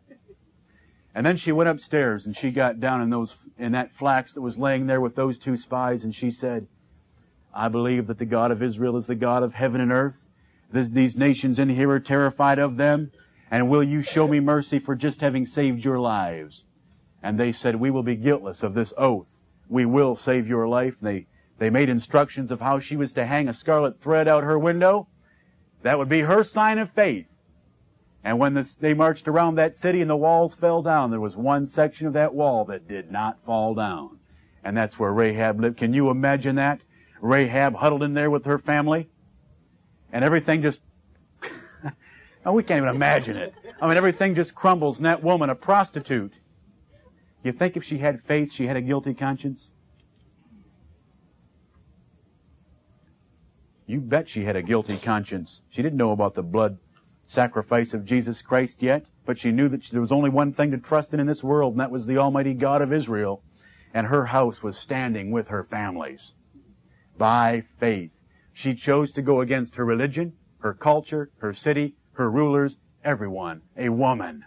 And 1.14 1.24
then 1.24 1.36
she 1.36 1.52
went 1.52 1.70
upstairs 1.70 2.26
and 2.26 2.36
she 2.36 2.50
got 2.50 2.80
down 2.80 3.00
in 3.00 3.10
those, 3.10 3.36
in 3.58 3.72
that 3.72 3.92
flax 3.92 4.34
that 4.34 4.40
was 4.40 4.58
laying 4.58 4.86
there 4.86 5.00
with 5.00 5.14
those 5.14 5.38
two 5.38 5.56
spies 5.56 6.04
and 6.04 6.14
she 6.14 6.30
said, 6.30 6.66
I 7.54 7.68
believe 7.68 8.08
that 8.08 8.18
the 8.18 8.26
God 8.26 8.50
of 8.50 8.62
Israel 8.62 8.96
is 8.96 9.06
the 9.06 9.14
God 9.14 9.44
of 9.44 9.54
heaven 9.54 9.80
and 9.80 9.92
earth. 9.92 10.16
these 10.72 11.16
nations 11.16 11.60
in 11.60 11.68
here 11.68 11.90
are 11.90 12.00
terrified 12.00 12.58
of 12.58 12.76
them. 12.76 13.12
And 13.50 13.70
will 13.70 13.84
you 13.84 14.02
show 14.02 14.26
me 14.26 14.40
mercy 14.40 14.80
for 14.80 14.96
just 14.96 15.20
having 15.20 15.46
saved 15.46 15.84
your 15.84 16.00
lives? 16.00 16.64
And 17.22 17.38
they 17.38 17.52
said, 17.52 17.76
we 17.76 17.90
will 17.92 18.02
be 18.02 18.16
guiltless 18.16 18.64
of 18.64 18.74
this 18.74 18.92
oath. 18.98 19.28
We 19.68 19.84
will 19.84 20.16
save 20.16 20.48
your 20.48 20.66
life. 20.66 20.96
And 21.00 21.08
they, 21.08 21.26
they 21.58 21.70
made 21.70 21.88
instructions 21.88 22.50
of 22.50 22.60
how 22.60 22.80
she 22.80 22.96
was 22.96 23.12
to 23.12 23.24
hang 23.24 23.48
a 23.48 23.54
scarlet 23.54 24.00
thread 24.00 24.26
out 24.26 24.42
her 24.42 24.58
window. 24.58 25.06
That 25.82 25.98
would 25.98 26.08
be 26.08 26.20
her 26.20 26.42
sign 26.42 26.78
of 26.78 26.90
faith. 26.90 27.26
And 28.24 28.38
when 28.38 28.54
this, 28.54 28.74
they 28.74 28.94
marched 28.94 29.28
around 29.28 29.56
that 29.56 29.76
city 29.76 30.00
and 30.00 30.08
the 30.08 30.16
walls 30.16 30.54
fell 30.54 30.82
down, 30.82 31.10
there 31.10 31.20
was 31.20 31.36
one 31.36 31.66
section 31.66 32.06
of 32.06 32.14
that 32.14 32.34
wall 32.34 32.64
that 32.64 32.88
did 32.88 33.12
not 33.12 33.38
fall 33.44 33.74
down. 33.74 34.18
And 34.64 34.74
that's 34.74 34.98
where 34.98 35.12
Rahab 35.12 35.60
lived. 35.60 35.76
Can 35.76 35.92
you 35.92 36.08
imagine 36.08 36.56
that? 36.56 36.80
Rahab 37.20 37.74
huddled 37.74 38.02
in 38.02 38.14
there 38.14 38.30
with 38.30 38.46
her 38.46 38.58
family 38.58 39.10
and 40.10 40.24
everything 40.24 40.62
just, 40.62 40.80
oh, 42.46 42.52
we 42.52 42.62
can't 42.62 42.78
even 42.78 42.94
imagine 42.94 43.36
it. 43.36 43.52
I 43.80 43.86
mean, 43.86 43.98
everything 43.98 44.34
just 44.34 44.54
crumbles 44.54 44.96
and 44.96 45.04
that 45.04 45.22
woman, 45.22 45.50
a 45.50 45.54
prostitute, 45.54 46.32
you 47.42 47.52
think 47.52 47.76
if 47.76 47.84
she 47.84 47.98
had 47.98 48.22
faith, 48.24 48.52
she 48.52 48.66
had 48.66 48.78
a 48.78 48.80
guilty 48.80 49.12
conscience? 49.12 49.70
You 53.86 54.00
bet 54.00 54.30
she 54.30 54.44
had 54.44 54.56
a 54.56 54.62
guilty 54.62 54.96
conscience. 54.96 55.60
She 55.68 55.82
didn't 55.82 55.98
know 55.98 56.12
about 56.12 56.32
the 56.32 56.42
blood 56.42 56.78
sacrifice 57.26 57.94
of 57.94 58.04
Jesus 58.04 58.42
Christ 58.42 58.82
yet, 58.82 59.06
but 59.24 59.38
she 59.38 59.50
knew 59.50 59.68
that 59.68 59.84
there 59.90 60.00
was 60.00 60.12
only 60.12 60.30
one 60.30 60.52
thing 60.52 60.70
to 60.70 60.78
trust 60.78 61.14
in 61.14 61.20
in 61.20 61.26
this 61.26 61.42
world, 61.42 61.72
and 61.72 61.80
that 61.80 61.90
was 61.90 62.06
the 62.06 62.18
Almighty 62.18 62.54
God 62.54 62.82
of 62.82 62.92
Israel. 62.92 63.42
And 63.94 64.06
her 64.06 64.26
house 64.26 64.62
was 64.62 64.76
standing 64.76 65.30
with 65.30 65.48
her 65.48 65.64
families. 65.64 66.34
By 67.16 67.64
faith. 67.78 68.10
She 68.52 68.74
chose 68.74 69.12
to 69.12 69.22
go 69.22 69.40
against 69.40 69.76
her 69.76 69.84
religion, 69.84 70.34
her 70.58 70.74
culture, 70.74 71.30
her 71.38 71.54
city, 71.54 71.96
her 72.12 72.30
rulers, 72.30 72.78
everyone. 73.04 73.62
A 73.76 73.88
woman. 73.88 74.44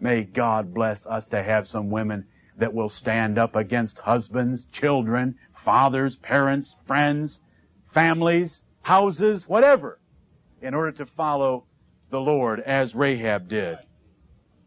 May 0.00 0.22
God 0.22 0.72
bless 0.72 1.06
us 1.06 1.26
to 1.28 1.42
have 1.42 1.68
some 1.68 1.90
women 1.90 2.26
that 2.56 2.72
will 2.72 2.88
stand 2.88 3.38
up 3.38 3.56
against 3.56 3.98
husbands, 3.98 4.64
children, 4.66 5.36
fathers, 5.54 6.16
parents, 6.16 6.76
friends, 6.86 7.40
families, 7.92 8.62
houses, 8.82 9.48
whatever 9.48 9.98
in 10.62 10.74
order 10.74 10.92
to 10.92 11.06
follow 11.06 11.64
the 12.10 12.20
Lord 12.20 12.60
as 12.60 12.94
Rahab 12.94 13.48
did. 13.48 13.78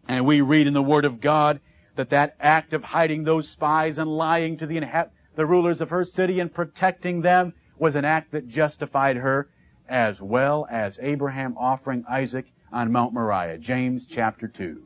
And 0.08 0.26
we 0.26 0.42
read 0.42 0.68
in 0.68 0.74
the 0.74 0.82
Word 0.82 1.06
of 1.06 1.22
God 1.22 1.60
that 1.96 2.10
that 2.10 2.36
act 2.40 2.74
of 2.74 2.84
hiding 2.84 3.24
those 3.24 3.50
spies 3.50 3.98
and 3.98 4.10
lying 4.10 4.58
to 4.58 4.66
the, 4.66 4.80
inha- 4.80 5.10
the 5.36 5.46
rulers 5.46 5.82
of 5.82 5.90
her 5.90 6.04
city 6.04 6.40
and 6.40 6.54
protecting 6.54 7.22
them 7.22 7.54
was 7.78 7.96
an 7.96 8.06
act 8.06 8.32
that 8.32 8.48
justified 8.48 9.18
her 9.18 9.50
as 9.90 10.22
well 10.22 10.68
as 10.70 11.00
Abraham 11.02 11.56
offering 11.58 12.06
Isaac 12.10 12.52
on 12.72 12.92
Mount 12.92 13.14
Moriah. 13.14 13.58
James 13.58 14.08
chapter 14.08 14.48
2. 14.48 14.84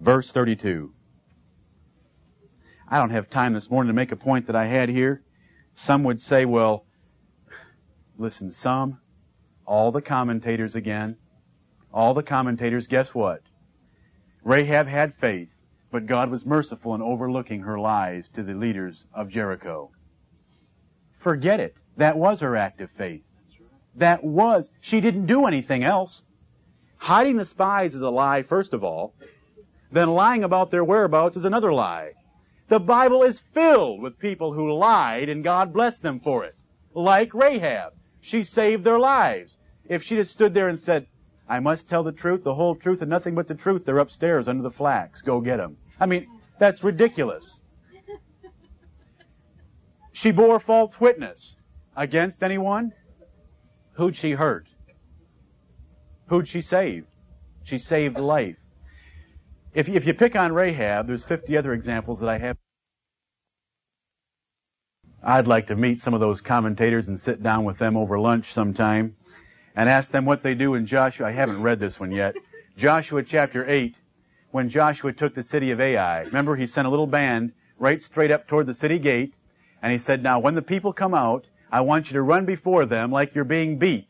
Verse 0.00 0.30
32. 0.30 0.92
I 2.88 2.98
don't 2.98 3.10
have 3.10 3.30
time 3.30 3.52
this 3.52 3.70
morning 3.70 3.88
to 3.88 3.94
make 3.94 4.12
a 4.12 4.16
point 4.16 4.46
that 4.46 4.56
I 4.56 4.66
had 4.66 4.88
here. 4.88 5.22
Some 5.74 6.04
would 6.04 6.20
say, 6.20 6.44
well, 6.44 6.86
Listen, 8.20 8.50
some, 8.50 8.98
all 9.64 9.90
the 9.90 10.02
commentators 10.02 10.74
again, 10.74 11.16
all 11.90 12.12
the 12.12 12.22
commentators, 12.22 12.86
guess 12.86 13.14
what? 13.14 13.40
Rahab 14.44 14.86
had 14.86 15.14
faith, 15.14 15.48
but 15.90 16.04
God 16.04 16.30
was 16.30 16.44
merciful 16.44 16.94
in 16.94 17.00
overlooking 17.00 17.62
her 17.62 17.78
lies 17.78 18.28
to 18.34 18.42
the 18.42 18.52
leaders 18.52 19.06
of 19.14 19.30
Jericho. 19.30 19.90
Forget 21.18 21.60
it. 21.60 21.78
That 21.96 22.18
was 22.18 22.40
her 22.40 22.56
act 22.56 22.82
of 22.82 22.90
faith. 22.90 23.22
That 23.94 24.22
was. 24.22 24.70
She 24.82 25.00
didn't 25.00 25.24
do 25.24 25.46
anything 25.46 25.82
else. 25.82 26.24
Hiding 26.98 27.38
the 27.38 27.46
spies 27.46 27.94
is 27.94 28.02
a 28.02 28.10
lie, 28.10 28.42
first 28.42 28.74
of 28.74 28.84
all. 28.84 29.14
Then 29.90 30.10
lying 30.10 30.44
about 30.44 30.70
their 30.70 30.84
whereabouts 30.84 31.38
is 31.38 31.46
another 31.46 31.72
lie. 31.72 32.12
The 32.68 32.80
Bible 32.80 33.22
is 33.22 33.40
filled 33.54 34.02
with 34.02 34.18
people 34.18 34.52
who 34.52 34.74
lied 34.74 35.30
and 35.30 35.42
God 35.42 35.72
blessed 35.72 36.02
them 36.02 36.20
for 36.20 36.44
it. 36.44 36.54
Like 36.92 37.32
Rahab. 37.32 37.94
She 38.20 38.44
saved 38.44 38.84
their 38.84 38.98
lives. 38.98 39.56
If 39.88 40.02
she'd 40.02 40.18
have 40.18 40.28
stood 40.28 40.54
there 40.54 40.68
and 40.68 40.78
said, 40.78 41.06
I 41.48 41.58
must 41.58 41.88
tell 41.88 42.02
the 42.02 42.12
truth, 42.12 42.44
the 42.44 42.54
whole 42.54 42.74
truth, 42.74 43.02
and 43.02 43.10
nothing 43.10 43.34
but 43.34 43.48
the 43.48 43.54
truth. 43.54 43.84
They're 43.84 43.98
upstairs 43.98 44.46
under 44.46 44.62
the 44.62 44.70
flax. 44.70 45.20
Go 45.20 45.40
get 45.40 45.56
them. 45.56 45.76
I 45.98 46.06
mean, 46.06 46.26
that's 46.58 46.84
ridiculous. 46.84 47.60
She 50.12 50.30
bore 50.30 50.60
false 50.60 51.00
witness 51.00 51.56
against 51.96 52.42
anyone. 52.42 52.92
Who'd 53.92 54.16
she 54.16 54.32
hurt? 54.32 54.66
Who'd 56.26 56.46
she 56.46 56.60
save? 56.60 57.06
She 57.64 57.78
saved 57.78 58.18
life. 58.18 58.56
If, 59.74 59.88
if 59.88 60.06
you 60.06 60.14
pick 60.14 60.36
on 60.36 60.52
Rahab, 60.52 61.06
there's 61.06 61.24
50 61.24 61.56
other 61.56 61.72
examples 61.72 62.20
that 62.20 62.28
I 62.28 62.38
have. 62.38 62.56
I'd 65.22 65.46
like 65.46 65.66
to 65.66 65.76
meet 65.76 66.00
some 66.00 66.14
of 66.14 66.20
those 66.20 66.40
commentators 66.40 67.08
and 67.08 67.20
sit 67.20 67.42
down 67.42 67.64
with 67.64 67.76
them 67.78 67.96
over 67.96 68.18
lunch 68.18 68.54
sometime 68.54 69.16
and 69.76 69.88
ask 69.88 70.10
them 70.10 70.24
what 70.24 70.42
they 70.42 70.54
do 70.54 70.74
in 70.74 70.86
Joshua. 70.86 71.26
I 71.26 71.32
haven't 71.32 71.62
read 71.62 71.78
this 71.78 72.00
one 72.00 72.10
yet. 72.10 72.34
Joshua 72.76 73.22
chapter 73.22 73.68
8, 73.68 73.98
when 74.50 74.70
Joshua 74.70 75.12
took 75.12 75.34
the 75.34 75.42
city 75.42 75.70
of 75.70 75.80
Ai. 75.80 76.22
Remember, 76.22 76.56
he 76.56 76.66
sent 76.66 76.86
a 76.86 76.90
little 76.90 77.06
band 77.06 77.52
right 77.78 78.02
straight 78.02 78.30
up 78.30 78.48
toward 78.48 78.66
the 78.66 78.74
city 78.74 78.98
gate, 78.98 79.34
and 79.82 79.92
he 79.92 79.98
said, 79.98 80.22
now 80.22 80.38
when 80.38 80.54
the 80.54 80.62
people 80.62 80.92
come 80.92 81.12
out, 81.12 81.46
I 81.70 81.82
want 81.82 82.06
you 82.06 82.14
to 82.14 82.22
run 82.22 82.46
before 82.46 82.86
them 82.86 83.12
like 83.12 83.34
you're 83.34 83.44
being 83.44 83.78
beat. 83.78 84.08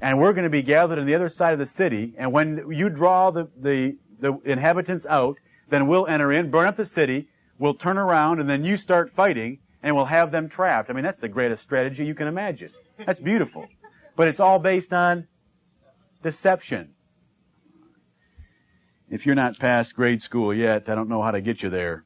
And 0.00 0.18
we're 0.18 0.32
going 0.32 0.44
to 0.44 0.50
be 0.50 0.62
gathered 0.62 0.98
on 0.98 1.06
the 1.06 1.14
other 1.14 1.28
side 1.28 1.52
of 1.52 1.60
the 1.60 1.66
city, 1.66 2.14
and 2.18 2.32
when 2.32 2.64
you 2.70 2.88
draw 2.88 3.30
the, 3.30 3.48
the, 3.56 3.96
the 4.18 4.36
inhabitants 4.44 5.06
out, 5.06 5.38
then 5.70 5.86
we'll 5.86 6.06
enter 6.08 6.32
in, 6.32 6.50
burn 6.50 6.66
up 6.66 6.76
the 6.76 6.84
city, 6.84 7.28
we'll 7.58 7.74
turn 7.74 7.98
around, 7.98 8.40
and 8.40 8.50
then 8.50 8.64
you 8.64 8.76
start 8.76 9.12
fighting, 9.14 9.58
and 9.82 9.94
we'll 9.94 10.04
have 10.04 10.30
them 10.30 10.48
trapped. 10.48 10.90
I 10.90 10.92
mean, 10.92 11.04
that's 11.04 11.20
the 11.20 11.28
greatest 11.28 11.62
strategy 11.62 12.04
you 12.04 12.14
can 12.14 12.26
imagine. 12.26 12.70
That's 13.04 13.20
beautiful. 13.20 13.66
But 14.16 14.28
it's 14.28 14.40
all 14.40 14.58
based 14.58 14.92
on 14.92 15.28
deception. 16.22 16.94
If 19.10 19.24
you're 19.24 19.34
not 19.34 19.58
past 19.58 19.94
grade 19.94 20.20
school 20.20 20.52
yet, 20.52 20.88
I 20.88 20.94
don't 20.94 21.08
know 21.08 21.22
how 21.22 21.30
to 21.30 21.40
get 21.40 21.62
you 21.62 21.70
there. 21.70 22.04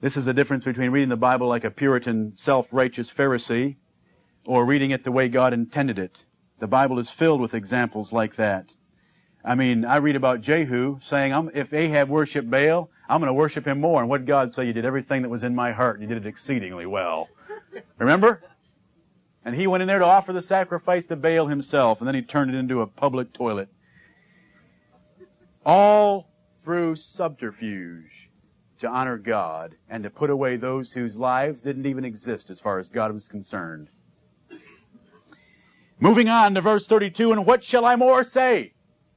This 0.00 0.16
is 0.16 0.24
the 0.24 0.34
difference 0.34 0.64
between 0.64 0.90
reading 0.90 1.08
the 1.08 1.16
Bible 1.16 1.48
like 1.48 1.64
a 1.64 1.70
Puritan, 1.70 2.32
self-righteous 2.34 3.10
Pharisee 3.10 3.76
or 4.44 4.64
reading 4.64 4.90
it 4.90 5.04
the 5.04 5.12
way 5.12 5.28
God 5.28 5.52
intended 5.52 5.98
it. 5.98 6.24
The 6.58 6.66
Bible 6.66 6.98
is 6.98 7.10
filled 7.10 7.40
with 7.40 7.54
examples 7.54 8.12
like 8.12 8.36
that. 8.36 8.66
I 9.44 9.54
mean, 9.54 9.84
I 9.84 9.96
read 9.96 10.16
about 10.16 10.40
Jehu 10.40 10.98
saying, 11.02 11.50
if 11.54 11.72
Ahab 11.72 12.08
worshiped 12.08 12.50
Baal, 12.50 12.90
I'm 13.08 13.20
going 13.20 13.28
to 13.28 13.34
worship 13.34 13.66
him 13.66 13.80
more. 13.80 14.00
And 14.00 14.08
what 14.08 14.26
God 14.26 14.52
say? 14.52 14.66
You 14.66 14.72
did 14.72 14.84
everything 14.84 15.22
that 15.22 15.28
was 15.28 15.42
in 15.42 15.54
my 15.54 15.72
heart, 15.72 15.98
and 15.98 16.08
you 16.08 16.14
did 16.14 16.26
it 16.26 16.28
exceedingly 16.28 16.86
well. 16.86 17.28
Remember? 17.98 18.42
And 19.44 19.54
he 19.54 19.66
went 19.66 19.82
in 19.82 19.88
there 19.88 19.98
to 19.98 20.04
offer 20.04 20.32
the 20.32 20.42
sacrifice 20.42 21.06
to 21.06 21.16
Baal 21.16 21.46
himself, 21.46 22.00
and 22.00 22.08
then 22.08 22.14
he 22.14 22.22
turned 22.22 22.54
it 22.54 22.58
into 22.58 22.82
a 22.82 22.86
public 22.86 23.32
toilet. 23.32 23.68
All 25.64 26.28
through 26.62 26.96
subterfuge 26.96 28.30
to 28.80 28.88
honor 28.88 29.16
God 29.16 29.74
and 29.88 30.02
to 30.02 30.10
put 30.10 30.30
away 30.30 30.56
those 30.56 30.92
whose 30.92 31.16
lives 31.16 31.62
didn't 31.62 31.86
even 31.86 32.04
exist 32.04 32.50
as 32.50 32.60
far 32.60 32.78
as 32.78 32.88
God 32.88 33.12
was 33.12 33.26
concerned. 33.26 33.88
Moving 35.98 36.28
on 36.28 36.54
to 36.54 36.60
verse 36.60 36.86
32, 36.86 37.32
and 37.32 37.46
what 37.46 37.64
shall 37.64 37.84
I 37.84 37.96
more 37.96 38.22
say? 38.22 38.72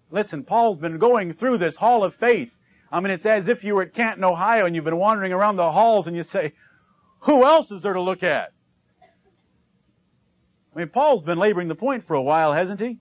Listen, 0.09 0.43
Paul's 0.43 0.77
been 0.77 0.97
going 0.97 1.33
through 1.33 1.57
this 1.57 1.75
hall 1.75 2.03
of 2.03 2.15
faith 2.15 2.51
I 2.91 2.99
mean, 2.99 3.11
it's 3.11 3.25
as 3.25 3.47
if 3.47 3.63
you 3.63 3.75
were 3.75 3.83
at 3.83 3.93
Canton, 3.93 4.23
Ohio, 4.23 4.65
and 4.65 4.75
you've 4.75 4.85
been 4.85 4.97
wandering 4.97 5.31
around 5.31 5.55
the 5.55 5.71
halls 5.71 6.07
and 6.07 6.15
you 6.15 6.23
say, 6.23 6.53
who 7.21 7.45
else 7.45 7.71
is 7.71 7.83
there 7.83 7.93
to 7.93 8.01
look 8.01 8.23
at? 8.23 8.51
I 10.75 10.79
mean, 10.79 10.89
Paul's 10.89 11.23
been 11.23 11.37
laboring 11.37 11.67
the 11.67 11.75
point 11.75 12.05
for 12.05 12.15
a 12.15 12.21
while, 12.21 12.53
hasn't 12.53 12.79
he? 12.79 12.99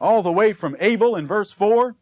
All 0.00 0.22
the 0.22 0.32
way 0.32 0.52
from 0.52 0.76
Abel 0.80 1.16
in 1.16 1.26
verse 1.26 1.52
4 1.52 1.94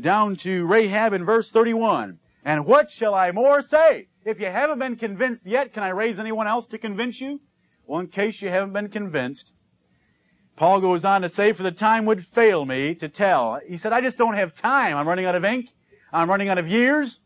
down 0.00 0.36
to 0.36 0.66
Rahab 0.66 1.12
in 1.12 1.24
verse 1.24 1.50
31. 1.50 2.18
And 2.44 2.66
what 2.66 2.90
shall 2.90 3.14
I 3.14 3.30
more 3.30 3.62
say? 3.62 4.08
If 4.24 4.40
you 4.40 4.46
haven't 4.46 4.78
been 4.78 4.96
convinced 4.96 5.46
yet, 5.46 5.72
can 5.72 5.82
I 5.82 5.88
raise 5.88 6.18
anyone 6.18 6.46
else 6.46 6.66
to 6.66 6.78
convince 6.78 7.20
you? 7.20 7.40
Well, 7.86 8.00
in 8.00 8.06
case 8.06 8.40
you 8.40 8.48
haven't 8.48 8.72
been 8.72 8.88
convinced, 8.88 9.50
Paul 10.56 10.80
goes 10.80 11.04
on 11.04 11.22
to 11.22 11.28
say, 11.28 11.52
for 11.52 11.62
the 11.62 11.72
time 11.72 12.04
would 12.06 12.26
fail 12.26 12.64
me 12.64 12.94
to 12.96 13.08
tell. 13.08 13.60
He 13.66 13.78
said, 13.78 13.92
I 13.92 14.00
just 14.00 14.18
don't 14.18 14.34
have 14.34 14.54
time. 14.54 14.96
I'm 14.96 15.08
running 15.08 15.26
out 15.26 15.34
of 15.34 15.44
ink. 15.44 15.70
I'm 16.12 16.28
running 16.28 16.48
out 16.48 16.58
of 16.58 16.68
years 16.68 17.20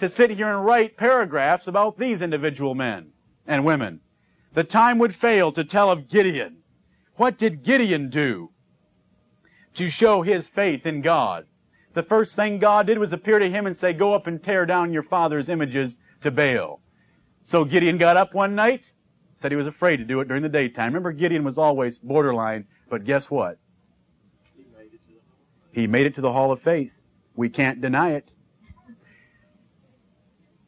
to 0.00 0.08
sit 0.08 0.30
here 0.30 0.48
and 0.48 0.64
write 0.64 0.96
paragraphs 0.96 1.68
about 1.68 1.98
these 1.98 2.22
individual 2.22 2.74
men 2.74 3.12
and 3.46 3.64
women. 3.64 4.00
The 4.54 4.64
time 4.64 4.98
would 4.98 5.14
fail 5.14 5.52
to 5.52 5.64
tell 5.64 5.90
of 5.90 6.08
Gideon. 6.08 6.58
What 7.16 7.38
did 7.38 7.62
Gideon 7.62 8.10
do 8.10 8.50
to 9.74 9.88
show 9.88 10.22
his 10.22 10.46
faith 10.46 10.86
in 10.86 11.00
God? 11.00 11.46
The 11.94 12.02
first 12.02 12.34
thing 12.34 12.58
God 12.58 12.88
did 12.88 12.98
was 12.98 13.12
appear 13.12 13.38
to 13.38 13.48
him 13.48 13.66
and 13.66 13.76
say, 13.76 13.92
go 13.92 14.14
up 14.14 14.26
and 14.26 14.42
tear 14.42 14.66
down 14.66 14.92
your 14.92 15.04
father's 15.04 15.48
images 15.48 15.96
to 16.22 16.32
Baal. 16.32 16.80
So 17.44 17.64
Gideon 17.64 17.98
got 17.98 18.16
up 18.16 18.34
one 18.34 18.56
night, 18.56 18.82
said 19.36 19.52
he 19.52 19.56
was 19.56 19.68
afraid 19.68 19.98
to 19.98 20.04
do 20.04 20.18
it 20.20 20.26
during 20.26 20.42
the 20.42 20.48
daytime. 20.48 20.86
Remember, 20.86 21.12
Gideon 21.12 21.44
was 21.44 21.58
always 21.58 21.98
borderline, 21.98 22.66
but 22.88 23.04
guess 23.04 23.30
what? 23.30 23.58
He 25.72 25.86
made 25.86 26.06
it 26.06 26.14
to 26.16 26.20
the 26.20 26.32
hall 26.32 26.50
of 26.50 26.60
faith. 26.62 26.92
We 27.34 27.48
can't 27.48 27.80
deny 27.80 28.12
it. 28.12 28.30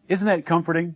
Isn't 0.09 0.27
that 0.27 0.47
comforting? 0.47 0.95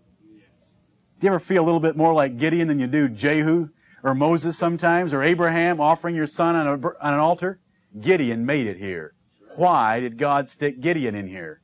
Do 1.20 1.26
you 1.26 1.28
ever 1.28 1.40
feel 1.40 1.62
a 1.62 1.66
little 1.66 1.80
bit 1.80 1.96
more 1.96 2.14
like 2.14 2.38
Gideon 2.38 2.68
than 2.68 2.78
you 2.78 2.86
do 2.86 3.08
Jehu 3.08 3.68
or 4.02 4.14
Moses 4.14 4.56
sometimes 4.56 5.12
or 5.12 5.22
Abraham 5.22 5.80
offering 5.80 6.14
your 6.14 6.26
son 6.26 6.56
on, 6.56 6.66
a, 6.66 6.72
on 6.72 7.14
an 7.14 7.20
altar? 7.20 7.60
Gideon 8.00 8.46
made 8.46 8.66
it 8.66 8.78
here. 8.78 9.14
Why 9.56 10.00
did 10.00 10.16
God 10.16 10.48
stick 10.48 10.80
Gideon 10.80 11.14
in 11.14 11.28
here? 11.28 11.60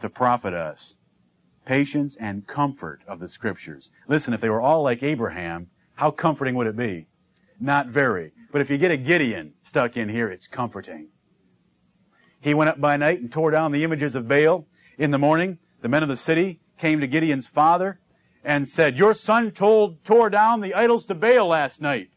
To 0.00 0.10
profit 0.10 0.52
us. 0.54 0.94
Patience 1.64 2.16
and 2.20 2.46
comfort 2.46 3.00
of 3.08 3.18
the 3.18 3.28
scriptures. 3.28 3.90
Listen, 4.06 4.34
if 4.34 4.40
they 4.40 4.50
were 4.50 4.60
all 4.60 4.82
like 4.82 5.02
Abraham, 5.02 5.68
how 5.94 6.10
comforting 6.10 6.54
would 6.54 6.66
it 6.66 6.76
be? 6.76 7.06
Not 7.58 7.88
very. 7.88 8.32
But 8.52 8.60
if 8.60 8.70
you 8.70 8.78
get 8.78 8.90
a 8.90 8.96
Gideon 8.96 9.54
stuck 9.62 9.96
in 9.96 10.08
here, 10.08 10.28
it's 10.28 10.46
comforting. 10.46 11.08
He 12.40 12.54
went 12.54 12.70
up 12.70 12.80
by 12.80 12.96
night 12.96 13.20
and 13.20 13.30
tore 13.30 13.50
down 13.50 13.72
the 13.72 13.84
images 13.84 14.14
of 14.14 14.28
Baal. 14.28 14.66
In 14.98 15.10
the 15.10 15.18
morning, 15.18 15.58
the 15.82 15.88
men 15.88 16.02
of 16.02 16.08
the 16.08 16.16
city 16.16 16.60
came 16.78 17.00
to 17.00 17.06
Gideon's 17.06 17.46
father 17.46 17.98
and 18.44 18.68
said, 18.68 18.96
Your 18.96 19.14
son 19.14 19.50
told, 19.50 20.04
tore 20.04 20.30
down 20.30 20.60
the 20.60 20.74
idols 20.74 21.06
to 21.06 21.14
Baal 21.14 21.48
last 21.48 21.80
night. 21.80 22.10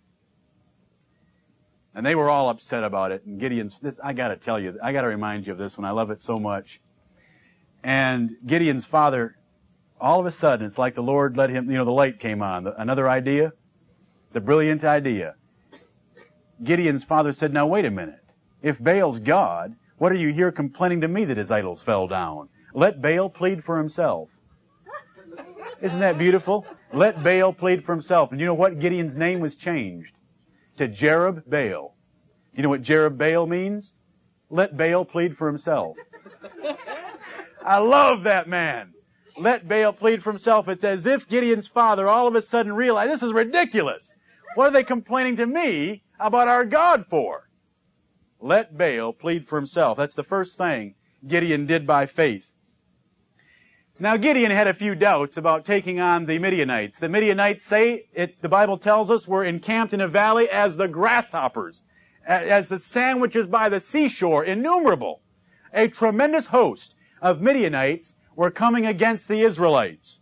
And 1.95 2.05
they 2.05 2.15
were 2.15 2.30
all 2.30 2.49
upset 2.49 2.84
about 2.84 3.11
it. 3.11 3.25
And 3.25 3.39
Gideon's, 3.39 3.80
this, 3.80 3.99
I 4.01 4.13
gotta 4.13 4.38
tell 4.38 4.59
you, 4.59 4.77
I 4.82 4.93
gotta 4.93 5.07
remind 5.07 5.47
you 5.47 5.53
of 5.53 5.57
this 5.57 5.77
one. 5.77 5.86
I 5.86 5.91
love 5.91 6.11
it 6.11 6.21
so 6.21 6.39
much. 6.39 6.80
And 7.84 8.38
Gideon's 8.45 8.86
father, 8.86 9.36
all 9.99 10.19
of 10.19 10.25
a 10.25 10.32
sudden, 10.32 10.67
it's 10.67 10.77
like 10.77 10.95
the 10.95 11.01
Lord 11.01 11.36
let 11.36 11.49
him, 11.49 11.69
you 11.71 11.77
know, 11.77 11.86
the 11.86 11.91
light 11.91 12.19
came 12.19 12.41
on. 12.41 12.67
Another 12.67 13.09
idea, 13.09 13.53
the 14.32 14.39
brilliant 14.39 14.84
idea. 14.84 15.36
Gideon's 16.64 17.03
father 17.03 17.34
said, 17.34 17.53
now 17.53 17.68
wait 17.68 17.86
a 17.86 17.91
minute. 17.91 18.24
If 18.62 18.78
Baal's 18.80 19.20
God, 19.20 19.76
what 19.97 20.12
are 20.12 20.16
you 20.16 20.34
here 20.34 20.51
complaining 20.51 21.01
to 21.01 21.07
me 21.07 21.26
that 21.26 21.38
his 21.38 21.51
idols 21.51 21.82
fell 21.82 22.07
down? 22.07 22.49
Let 22.74 23.01
Baal 23.01 23.30
plead 23.30 23.64
for 23.64 23.78
himself. 23.78 24.30
Isn't 25.82 25.99
that 25.99 26.18
beautiful? 26.18 26.66
Let 26.91 27.24
Baal 27.24 27.53
plead 27.53 27.86
for 27.86 27.93
himself. 27.93 28.32
And 28.32 28.39
you 28.39 28.45
know 28.45 28.53
what? 28.53 28.80
Gideon's 28.80 29.16
name 29.16 29.39
was 29.39 29.55
changed 29.55 30.14
to 30.78 30.88
Jerubbaal. 30.88 31.91
Do 32.51 32.55
you 32.55 32.64
know 32.64 32.70
what 32.70 32.82
Jerubbaal 32.82 33.47
means? 33.47 33.93
Let 34.49 34.76
Baal 34.76 35.05
plead 35.05 35.38
for 35.38 35.47
himself. 35.47 35.95
I 37.64 37.78
love 37.78 38.24
that 38.24 38.47
man. 38.47 38.93
Let 39.38 39.68
Baal 39.68 39.93
plead 39.93 40.22
for 40.22 40.32
himself. 40.32 40.68
It's 40.68 40.84
as 40.84 41.05
if 41.05 41.28
Gideon's 41.28 41.68
father 41.68 42.10
all 42.10 42.28
of 42.28 42.36
a 42.36 42.41
sudden 42.41 42.74
realized 42.74 43.12
this 43.12 43.24
is 43.24 43.32
ridiculous. 43.32 44.14
What 44.55 44.68
are 44.68 44.72
they 44.72 44.84
complaining 44.84 45.38
to 45.38 45.45
me 45.45 46.03
about 46.20 46.47
our 46.47 46.65
God 46.65 47.05
for? 47.09 47.49
Let 48.41 48.78
Baal 48.78 49.13
plead 49.13 49.47
for 49.47 49.57
himself. 49.57 49.97
That's 49.97 50.15
the 50.15 50.24
first 50.24 50.57
thing 50.57 50.95
Gideon 51.28 51.65
did 51.65 51.86
by 51.86 52.05
faith. 52.05 52.53
Now 54.01 54.15
Gideon 54.15 54.51
had 54.51 54.67
a 54.67 54.74
few 54.74 54.95
doubts 54.95 55.36
about 55.36 55.65
taking 55.65 55.99
on 55.99 56.26
the 56.26 56.39
Midianites. 56.39 56.99
The 56.99 57.09
Midianites 57.09 57.65
say, 57.65 58.05
the 58.15 58.47
Bible 58.47 58.78
tells 58.78 59.09
us, 59.09 59.28
were 59.28 59.43
encamped 59.43 59.93
in 59.93 59.99
a 59.99 60.07
valley 60.07 60.49
as 60.49 60.78
the 60.78 60.88
grasshoppers, 60.88 61.84
as 62.26 62.70
the 62.70 62.80
sandwiches 62.80 63.45
by 63.45 63.67
the 63.67 63.82
seashore, 63.82 64.45
innumerable. 64.45 65.22
A 65.74 65.89
tremendous 65.89 66.47
host 66.47 66.95
of 67.22 67.41
Midianites 67.41 68.15
were 68.38 68.51
coming 68.51 68.86
against 68.86 69.28
the 69.28 69.41
Israelites. 69.41 70.18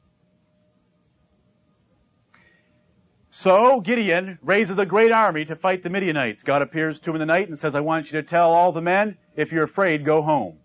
So 3.39 3.81
Gideon 3.81 4.39
raises 4.41 4.79
a 4.79 4.85
great 4.85 5.11
army 5.11 5.45
to 5.45 5.55
fight 5.55 5.83
the 5.83 5.91
Midianites. 5.91 6.41
God 6.41 6.63
appears 6.63 6.97
to 7.01 7.11
him 7.11 7.17
in 7.17 7.19
the 7.19 7.27
night 7.27 7.47
and 7.47 7.59
says, 7.59 7.75
I 7.75 7.81
want 7.81 8.07
you 8.07 8.19
to 8.19 8.27
tell 8.27 8.51
all 8.51 8.71
the 8.71 8.81
men, 8.81 9.15
if 9.35 9.51
you're 9.51 9.65
afraid, 9.65 10.03
go 10.03 10.23
home. 10.23 10.57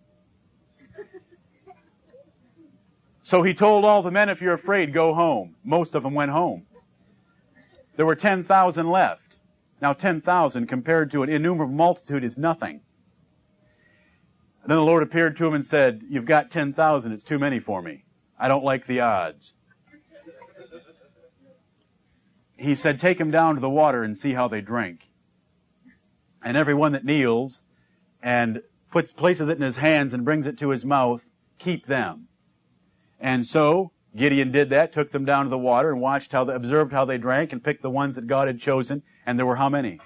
So 3.22 3.42
he 3.42 3.52
told 3.52 3.84
all 3.84 4.02
the 4.02 4.10
men, 4.10 4.30
if 4.30 4.40
you're 4.40 4.54
afraid, 4.54 4.94
go 4.94 5.12
home. 5.12 5.54
Most 5.62 5.94
of 5.94 6.02
them 6.02 6.14
went 6.14 6.30
home. 6.30 6.64
There 7.96 8.06
were 8.06 8.16
10,000 8.16 8.88
left. 8.88 9.36
Now 9.82 9.92
10,000 9.92 10.66
compared 10.66 11.10
to 11.10 11.22
an 11.22 11.28
innumerable 11.28 11.74
multitude 11.74 12.24
is 12.24 12.38
nothing. 12.38 12.80
And 14.62 14.70
then 14.70 14.78
the 14.78 14.82
Lord 14.82 15.02
appeared 15.02 15.36
to 15.36 15.46
him 15.46 15.52
and 15.52 15.64
said, 15.64 16.00
You've 16.08 16.24
got 16.24 16.50
10,000, 16.50 17.12
it's 17.12 17.22
too 17.22 17.38
many 17.38 17.60
for 17.60 17.82
me. 17.82 18.06
I 18.38 18.48
don't 18.48 18.64
like 18.64 18.86
the 18.86 19.00
odds. 19.00 19.52
He 22.62 22.76
said, 22.76 23.00
Take 23.00 23.18
them 23.18 23.32
down 23.32 23.56
to 23.56 23.60
the 23.60 23.68
water 23.68 24.04
and 24.04 24.16
see 24.16 24.32
how 24.32 24.46
they 24.46 24.60
drink. 24.60 25.00
And 26.44 26.56
everyone 26.56 26.92
that 26.92 27.04
kneels 27.04 27.62
and 28.22 28.62
puts, 28.92 29.10
places 29.10 29.48
it 29.48 29.56
in 29.56 29.62
his 29.62 29.74
hands 29.74 30.12
and 30.14 30.24
brings 30.24 30.46
it 30.46 30.58
to 30.58 30.68
his 30.68 30.84
mouth, 30.84 31.22
keep 31.58 31.86
them. 31.86 32.28
And 33.18 33.44
so, 33.44 33.90
Gideon 34.14 34.52
did 34.52 34.70
that, 34.70 34.92
took 34.92 35.10
them 35.10 35.24
down 35.24 35.46
to 35.46 35.50
the 35.50 35.58
water 35.58 35.90
and 35.90 36.00
watched 36.00 36.30
how 36.30 36.44
they, 36.44 36.54
observed 36.54 36.92
how 36.92 37.04
they 37.04 37.18
drank 37.18 37.52
and 37.52 37.64
picked 37.64 37.82
the 37.82 37.90
ones 37.90 38.14
that 38.14 38.28
God 38.28 38.46
had 38.46 38.60
chosen. 38.60 39.02
And 39.26 39.36
there 39.36 39.46
were 39.46 39.56
how 39.56 39.68
many? 39.68 39.98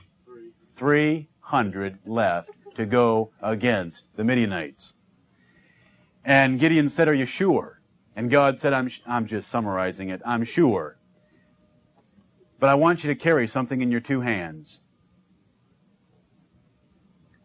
Three 0.77 1.29
hundred 1.41 1.99
left 2.07 2.51
to 2.77 2.87
go 2.87 3.33
against 3.43 4.05
the 4.17 4.25
Midianites. 4.25 4.95
And 6.25 6.59
Gideon 6.59 6.89
said, 6.89 7.07
Are 7.09 7.15
you 7.15 7.27
sure? 7.27 7.83
And 8.15 8.31
God 8.31 8.59
said, 8.59 8.73
I'm, 8.73 8.91
I'm 9.07 9.27
just 9.27 9.49
summarizing 9.49 10.09
it. 10.09 10.23
I'm 10.25 10.45
sure. 10.45 10.96
But 12.59 12.71
I 12.71 12.75
want 12.75 13.05
you 13.05 13.09
to 13.09 13.15
carry 13.15 13.47
something 13.47 13.81
in 13.81 13.91
your 13.91 14.01
two 14.01 14.21
hands. 14.21 14.81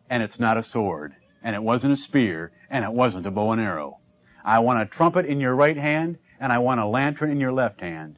And 0.10 0.24
it's 0.24 0.40
not 0.40 0.58
a 0.58 0.64
sword. 0.64 1.16
And 1.44 1.56
it 1.56 1.64
wasn't 1.64 1.94
a 1.94 1.98
spear. 1.98 2.52
And 2.70 2.86
it 2.86 2.92
wasn't 2.92 3.26
a 3.26 3.32
bow 3.32 3.52
and 3.52 3.62
arrow. 3.62 4.00
I 4.44 4.60
want 4.60 4.82
a 4.82 4.86
trumpet 4.86 5.26
in 5.26 5.40
your 5.40 5.56
right 5.56 5.78
hand. 5.78 6.18
And 6.40 6.52
I 6.52 6.60
want 6.60 6.80
a 6.80 6.86
lantern 6.86 7.30
in 7.30 7.40
your 7.40 7.52
left 7.52 7.82
hand. 7.82 8.18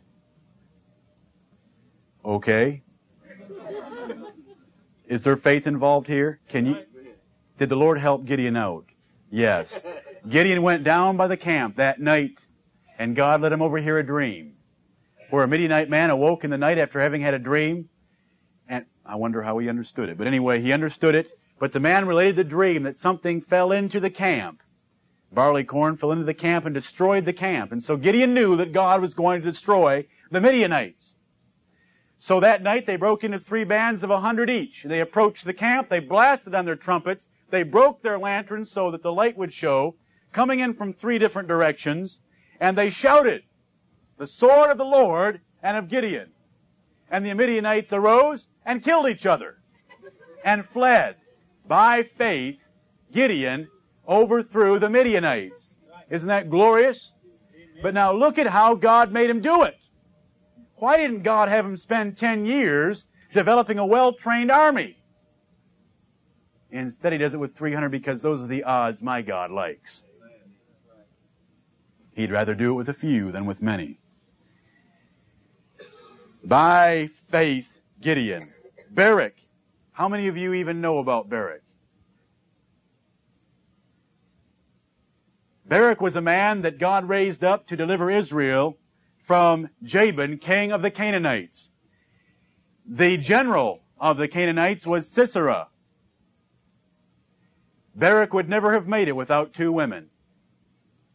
Okay? 2.23 2.83
Is 5.07 5.23
there 5.23 5.35
faith 5.35 5.67
involved 5.67 6.07
here? 6.07 6.39
Can 6.47 6.65
you, 6.65 6.77
did 7.57 7.69
the 7.69 7.75
Lord 7.75 7.99
help 7.99 8.25
Gideon 8.25 8.55
out? 8.55 8.85
Yes. 9.29 9.83
Gideon 10.27 10.61
went 10.61 10.83
down 10.83 11.17
by 11.17 11.27
the 11.27 11.37
camp 11.37 11.75
that 11.75 11.99
night, 11.99 12.39
and 12.97 13.15
God 13.15 13.41
let 13.41 13.51
him 13.51 13.61
overhear 13.61 13.99
a 13.99 14.05
dream. 14.05 14.53
Where 15.33 15.43
a 15.43 15.47
Midianite 15.47 15.89
man 15.89 16.11
awoke 16.11 16.43
in 16.43 16.51
the 16.51 16.59
night 16.59 16.77
after 16.77 16.99
having 16.99 17.21
had 17.21 17.33
a 17.33 17.39
dream, 17.39 17.89
and 18.69 18.85
I 19.03 19.15
wonder 19.15 19.41
how 19.41 19.57
he 19.57 19.67
understood 19.67 20.07
it. 20.09 20.15
But 20.15 20.27
anyway, 20.27 20.61
he 20.61 20.71
understood 20.71 21.15
it, 21.15 21.31
but 21.59 21.71
the 21.71 21.79
man 21.79 22.05
related 22.05 22.35
the 22.35 22.43
dream 22.43 22.83
that 22.83 22.97
something 22.97 23.41
fell 23.41 23.71
into 23.71 23.99
the 23.99 24.11
camp. 24.11 24.61
Barley 25.31 25.63
corn 25.63 25.97
fell 25.97 26.11
into 26.11 26.23
the 26.23 26.35
camp 26.35 26.65
and 26.65 26.73
destroyed 26.75 27.25
the 27.25 27.33
camp. 27.33 27.71
And 27.71 27.81
so 27.81 27.97
Gideon 27.97 28.35
knew 28.35 28.55
that 28.57 28.73
God 28.73 29.01
was 29.01 29.15
going 29.15 29.41
to 29.41 29.49
destroy 29.49 30.05
the 30.29 30.39
Midianites. 30.39 31.15
So 32.19 32.39
that 32.39 32.61
night 32.61 32.85
they 32.85 32.97
broke 32.97 33.23
into 33.23 33.39
three 33.39 33.63
bands 33.63 34.03
of 34.03 34.11
a 34.11 34.19
hundred 34.19 34.51
each. 34.51 34.83
They 34.83 34.99
approached 34.99 35.45
the 35.45 35.53
camp, 35.55 35.89
they 35.89 35.99
blasted 35.99 36.53
on 36.53 36.65
their 36.65 36.75
trumpets, 36.75 37.27
they 37.49 37.63
broke 37.63 38.03
their 38.03 38.19
lanterns 38.19 38.69
so 38.69 38.91
that 38.91 39.01
the 39.01 39.11
light 39.11 39.35
would 39.35 39.51
show, 39.51 39.95
coming 40.31 40.59
in 40.59 40.75
from 40.75 40.93
three 40.93 41.17
different 41.17 41.47
directions, 41.47 42.19
and 42.59 42.77
they 42.77 42.91
shouted, 42.91 43.41
the 44.23 44.27
sword 44.27 44.71
of 44.71 44.77
the 44.77 44.85
Lord 44.85 45.41
and 45.63 45.75
of 45.75 45.89
Gideon. 45.89 46.29
And 47.11 47.25
the 47.25 47.33
Midianites 47.33 47.91
arose 47.91 48.47
and 48.65 48.81
killed 48.81 49.09
each 49.09 49.25
other 49.25 49.57
and 50.45 50.65
fled. 50.69 51.17
By 51.67 52.03
faith, 52.03 52.57
Gideon 53.11 53.67
overthrew 54.07 54.79
the 54.79 54.89
Midianites. 54.89 55.75
Isn't 56.09 56.29
that 56.29 56.49
glorious? 56.49 57.11
But 57.81 57.93
now 57.93 58.13
look 58.13 58.37
at 58.37 58.47
how 58.47 58.75
God 58.75 59.11
made 59.11 59.29
him 59.29 59.41
do 59.41 59.63
it. 59.63 59.75
Why 60.77 60.95
didn't 60.95 61.23
God 61.23 61.49
have 61.49 61.65
him 61.65 61.75
spend 61.75 62.17
10 62.17 62.45
years 62.45 63.05
developing 63.33 63.77
a 63.77 63.85
well-trained 63.85 64.51
army? 64.51 64.95
Instead, 66.71 67.11
he 67.11 67.17
does 67.17 67.33
it 67.33 67.41
with 67.41 67.57
300 67.57 67.89
because 67.89 68.21
those 68.21 68.41
are 68.41 68.47
the 68.47 68.63
odds 68.63 69.01
my 69.01 69.21
God 69.21 69.51
likes. 69.51 70.03
He'd 72.13 72.31
rather 72.31 72.55
do 72.55 72.71
it 72.71 72.75
with 72.75 72.87
a 72.87 72.93
few 72.93 73.29
than 73.33 73.45
with 73.45 73.61
many. 73.61 73.99
By 76.43 77.09
faith, 77.29 77.67
Gideon. 78.01 78.51
Barak. 78.89 79.35
How 79.91 80.09
many 80.09 80.27
of 80.27 80.37
you 80.37 80.53
even 80.53 80.81
know 80.81 80.99
about 80.99 81.29
Barak? 81.29 81.61
Barak 85.65 86.01
was 86.01 86.15
a 86.15 86.21
man 86.21 86.61
that 86.63 86.77
God 86.77 87.07
raised 87.07 87.43
up 87.43 87.67
to 87.67 87.77
deliver 87.77 88.11
Israel 88.11 88.77
from 89.23 89.69
Jabin, 89.83 90.37
king 90.37 90.71
of 90.71 90.81
the 90.81 90.91
Canaanites. 90.91 91.69
The 92.85 93.17
general 93.17 93.81
of 93.97 94.17
the 94.17 94.27
Canaanites 94.27 94.85
was 94.85 95.07
Sisera. 95.07 95.69
Barak 97.95 98.33
would 98.33 98.49
never 98.49 98.73
have 98.73 98.87
made 98.87 99.07
it 99.07 99.15
without 99.15 99.53
two 99.53 99.71
women. 99.71 100.09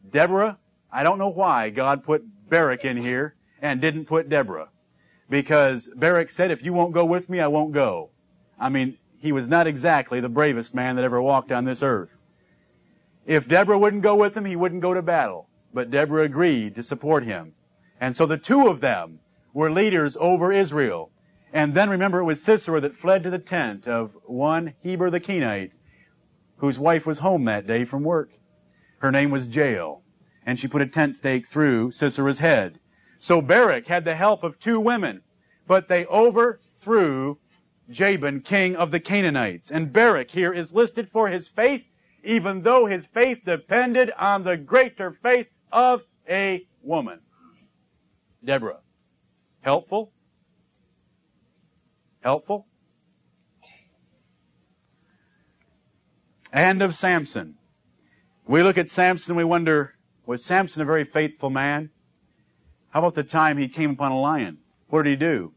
Deborah, 0.09 0.57
I 0.91 1.03
don't 1.03 1.19
know 1.19 1.29
why 1.29 1.69
God 1.69 2.03
put 2.03 2.23
Barak 2.49 2.83
in 2.83 2.97
here 2.97 3.35
and 3.61 3.79
didn't 3.79 4.05
put 4.05 4.29
Deborah. 4.29 4.69
Because 5.29 5.89
Barak 5.95 6.29
said, 6.29 6.51
if 6.51 6.63
you 6.63 6.73
won't 6.73 6.93
go 6.93 7.05
with 7.05 7.29
me, 7.29 7.39
I 7.39 7.47
won't 7.47 7.71
go. 7.71 8.09
I 8.59 8.69
mean, 8.69 8.97
he 9.19 9.31
was 9.31 9.47
not 9.47 9.67
exactly 9.67 10.19
the 10.19 10.29
bravest 10.29 10.73
man 10.73 10.95
that 10.95 11.05
ever 11.05 11.21
walked 11.21 11.51
on 11.51 11.65
this 11.65 11.83
earth. 11.83 12.09
If 13.25 13.47
Deborah 13.47 13.77
wouldn't 13.77 14.01
go 14.01 14.15
with 14.15 14.35
him, 14.35 14.45
he 14.45 14.55
wouldn't 14.55 14.81
go 14.81 14.93
to 14.93 15.01
battle. 15.01 15.47
But 15.73 15.91
Deborah 15.91 16.23
agreed 16.23 16.75
to 16.75 16.83
support 16.83 17.23
him. 17.23 17.53
And 18.01 18.15
so 18.15 18.25
the 18.25 18.37
two 18.37 18.67
of 18.67 18.81
them 18.81 19.19
were 19.53 19.71
leaders 19.71 20.17
over 20.19 20.51
Israel. 20.51 21.11
And 21.53 21.73
then 21.73 21.89
remember 21.89 22.19
it 22.19 22.25
was 22.25 22.41
Sisera 22.41 22.81
that 22.81 22.95
fled 22.95 23.23
to 23.23 23.29
the 23.29 23.39
tent 23.39 23.87
of 23.87 24.17
one 24.25 24.73
Heber 24.81 25.09
the 25.09 25.19
Kenite 25.19 25.71
whose 26.57 26.79
wife 26.79 27.05
was 27.05 27.19
home 27.19 27.45
that 27.45 27.67
day 27.67 27.85
from 27.85 28.03
work. 28.03 28.31
Her 28.99 29.11
name 29.11 29.31
was 29.31 29.47
Jael, 29.47 30.03
and 30.45 30.59
she 30.59 30.67
put 30.67 30.81
a 30.81 30.87
tent 30.87 31.15
stake 31.15 31.47
through 31.47 31.91
Sisera's 31.91 32.39
head. 32.39 32.78
So 33.19 33.41
Barak 33.41 33.87
had 33.87 34.05
the 34.05 34.15
help 34.15 34.43
of 34.43 34.59
two 34.59 34.79
women, 34.79 35.21
but 35.67 35.87
they 35.87 36.05
overthrew 36.07 37.37
Jabin, 37.89 38.41
king 38.41 38.75
of 38.75 38.91
the 38.91 38.99
Canaanites. 38.99 39.71
And 39.71 39.93
Barak 39.93 40.31
here 40.31 40.53
is 40.53 40.73
listed 40.73 41.09
for 41.09 41.29
his 41.29 41.47
faith, 41.47 41.83
even 42.23 42.61
though 42.61 42.85
his 42.85 43.05
faith 43.05 43.41
depended 43.45 44.11
on 44.17 44.43
the 44.43 44.57
greater 44.57 45.11
faith 45.11 45.47
of 45.71 46.01
a 46.27 46.65
woman. 46.81 47.19
Deborah. 48.43 48.79
Helpful? 49.61 50.11
Helpful? 52.21 52.65
and 56.51 56.81
of 56.81 56.95
Samson. 56.95 57.55
We 58.47 58.63
look 58.63 58.77
at 58.77 58.89
Samson 58.89 59.31
and 59.31 59.37
we 59.37 59.43
wonder, 59.43 59.93
was 60.25 60.43
Samson 60.43 60.81
a 60.81 60.85
very 60.85 61.03
faithful 61.03 61.49
man? 61.49 61.91
How 62.89 62.99
about 62.99 63.13
the 63.13 63.23
time 63.23 63.57
he 63.57 63.67
came 63.67 63.91
upon 63.91 64.11
a 64.11 64.19
lion? 64.19 64.57
What 64.89 65.03
did 65.03 65.11
he 65.11 65.15
do? 65.15 65.53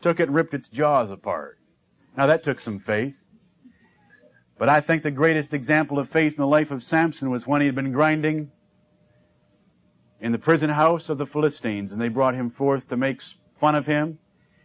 Took 0.00 0.18
it 0.18 0.24
and 0.28 0.34
ripped 0.34 0.54
its 0.54 0.68
jaws 0.68 1.10
apart. 1.10 1.58
Now 2.16 2.26
that 2.26 2.42
took 2.42 2.58
some 2.58 2.80
faith. 2.80 3.16
But 4.58 4.68
I 4.68 4.80
think 4.80 5.02
the 5.02 5.10
greatest 5.10 5.54
example 5.54 5.98
of 5.98 6.08
faith 6.08 6.32
in 6.32 6.40
the 6.40 6.46
life 6.46 6.70
of 6.70 6.82
Samson 6.82 7.30
was 7.30 7.46
when 7.46 7.60
he 7.60 7.66
had 7.66 7.74
been 7.74 7.92
grinding 7.92 8.50
in 10.20 10.32
the 10.32 10.38
prison 10.38 10.70
house 10.70 11.08
of 11.08 11.18
the 11.18 11.26
Philistines 11.26 11.92
and 11.92 12.00
they 12.00 12.08
brought 12.08 12.34
him 12.34 12.50
forth 12.50 12.88
to 12.88 12.96
make 12.96 13.22
fun 13.58 13.74
of 13.74 13.86
him. 13.86 14.18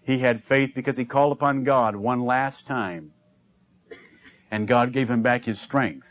He 0.04 0.20
had 0.20 0.44
faith 0.44 0.72
because 0.76 0.98
he 0.98 1.06
called 1.06 1.34
upon 1.34 1.64
God 1.64 1.96
one 1.96 2.26
last 2.26 2.66
time 2.66 3.12
and 4.52 4.68
God 4.68 4.94
gave 4.94 5.10
him 5.10 5.22
back 5.22 5.44
his 5.44 5.60
strength. 5.60 6.08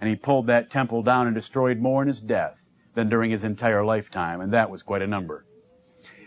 And 0.00 0.08
he 0.08 0.16
pulled 0.16 0.46
that 0.46 0.70
temple 0.70 1.02
down 1.02 1.26
and 1.26 1.34
destroyed 1.34 1.78
more 1.78 2.02
in 2.02 2.08
his 2.08 2.20
death 2.20 2.59
than 2.94 3.08
during 3.08 3.30
his 3.30 3.44
entire 3.44 3.84
lifetime, 3.84 4.40
and 4.40 4.52
that 4.52 4.70
was 4.70 4.82
quite 4.82 5.02
a 5.02 5.06
number. 5.06 5.44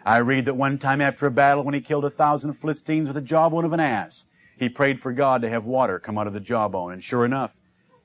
I 0.05 0.17
read 0.17 0.45
that 0.45 0.55
one 0.55 0.77
time 0.77 1.01
after 1.01 1.25
a 1.27 1.31
battle 1.31 1.63
when 1.63 1.73
he 1.73 1.81
killed 1.81 2.05
a 2.05 2.09
thousand 2.09 2.53
Philistines 2.55 3.07
with 3.07 3.15
the 3.15 3.21
jawbone 3.21 3.65
of 3.65 3.73
an 3.73 3.79
ass, 3.79 4.25
he 4.57 4.69
prayed 4.69 4.99
for 5.01 5.13
God 5.13 5.41
to 5.41 5.49
have 5.49 5.65
water 5.65 5.99
come 5.99 6.17
out 6.17 6.27
of 6.27 6.33
the 6.33 6.39
jawbone, 6.39 6.93
and 6.93 7.03
sure 7.03 7.25
enough, 7.25 7.51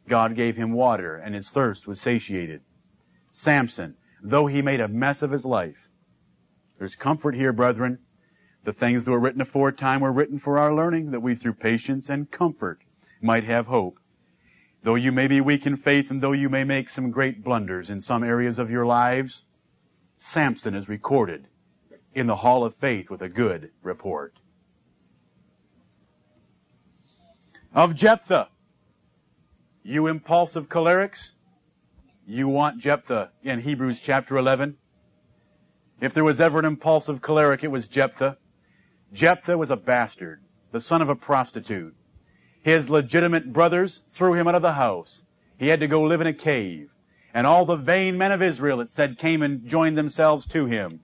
God 0.08 0.34
gave 0.34 0.56
him 0.56 0.72
water, 0.72 1.16
and 1.16 1.34
his 1.34 1.50
thirst 1.50 1.86
was 1.86 2.00
satiated. 2.00 2.62
Samson, 3.30 3.96
though 4.22 4.46
he 4.46 4.62
made 4.62 4.80
a 4.80 4.88
mess 4.88 5.22
of 5.22 5.30
his 5.30 5.44
life, 5.44 5.88
there's 6.78 6.96
comfort 6.96 7.34
here, 7.34 7.52
brethren. 7.52 7.98
The 8.64 8.72
things 8.72 9.04
that 9.04 9.10
were 9.10 9.18
written 9.18 9.40
aforetime 9.40 10.00
were 10.00 10.12
written 10.12 10.38
for 10.38 10.58
our 10.58 10.74
learning, 10.74 11.10
that 11.10 11.20
we 11.20 11.34
through 11.34 11.54
patience 11.54 12.08
and 12.08 12.30
comfort 12.30 12.80
might 13.20 13.44
have 13.44 13.66
hope. 13.66 13.97
Though 14.88 14.94
you 14.94 15.12
may 15.12 15.26
be 15.26 15.42
weak 15.42 15.66
in 15.66 15.76
faith 15.76 16.10
and 16.10 16.22
though 16.22 16.32
you 16.32 16.48
may 16.48 16.64
make 16.64 16.88
some 16.88 17.10
great 17.10 17.44
blunders 17.44 17.90
in 17.90 18.00
some 18.00 18.24
areas 18.24 18.58
of 18.58 18.70
your 18.70 18.86
lives, 18.86 19.42
Samson 20.16 20.74
is 20.74 20.88
recorded 20.88 21.46
in 22.14 22.26
the 22.26 22.36
hall 22.36 22.64
of 22.64 22.74
faith 22.74 23.10
with 23.10 23.20
a 23.20 23.28
good 23.28 23.70
report. 23.82 24.38
Of 27.74 27.96
Jephthah, 27.96 28.48
you 29.82 30.06
impulsive 30.06 30.70
cholerics, 30.70 31.32
you 32.26 32.48
want 32.48 32.80
Jephthah 32.80 33.32
in 33.42 33.60
Hebrews 33.60 34.00
chapter 34.00 34.38
11. 34.38 34.78
If 36.00 36.14
there 36.14 36.24
was 36.24 36.40
ever 36.40 36.60
an 36.60 36.64
impulsive 36.64 37.20
choleric, 37.20 37.62
it 37.62 37.70
was 37.70 37.88
Jephthah. 37.88 38.38
Jephthah 39.12 39.58
was 39.58 39.68
a 39.68 39.76
bastard. 39.76 40.40
the 40.72 40.80
son 40.80 41.02
of 41.02 41.10
a 41.10 41.14
prostitute. 41.14 41.94
His 42.68 42.90
legitimate 42.90 43.50
brothers 43.50 44.02
threw 44.08 44.34
him 44.34 44.46
out 44.46 44.54
of 44.54 44.60
the 44.60 44.74
house. 44.74 45.22
He 45.56 45.68
had 45.68 45.80
to 45.80 45.86
go 45.86 46.02
live 46.02 46.20
in 46.20 46.26
a 46.26 46.34
cave. 46.34 46.90
And 47.32 47.46
all 47.46 47.64
the 47.64 47.76
vain 47.76 48.18
men 48.18 48.30
of 48.30 48.42
Israel, 48.42 48.82
it 48.82 48.90
said, 48.90 49.16
came 49.16 49.40
and 49.40 49.66
joined 49.66 49.96
themselves 49.96 50.44
to 50.48 50.66
him. 50.66 51.00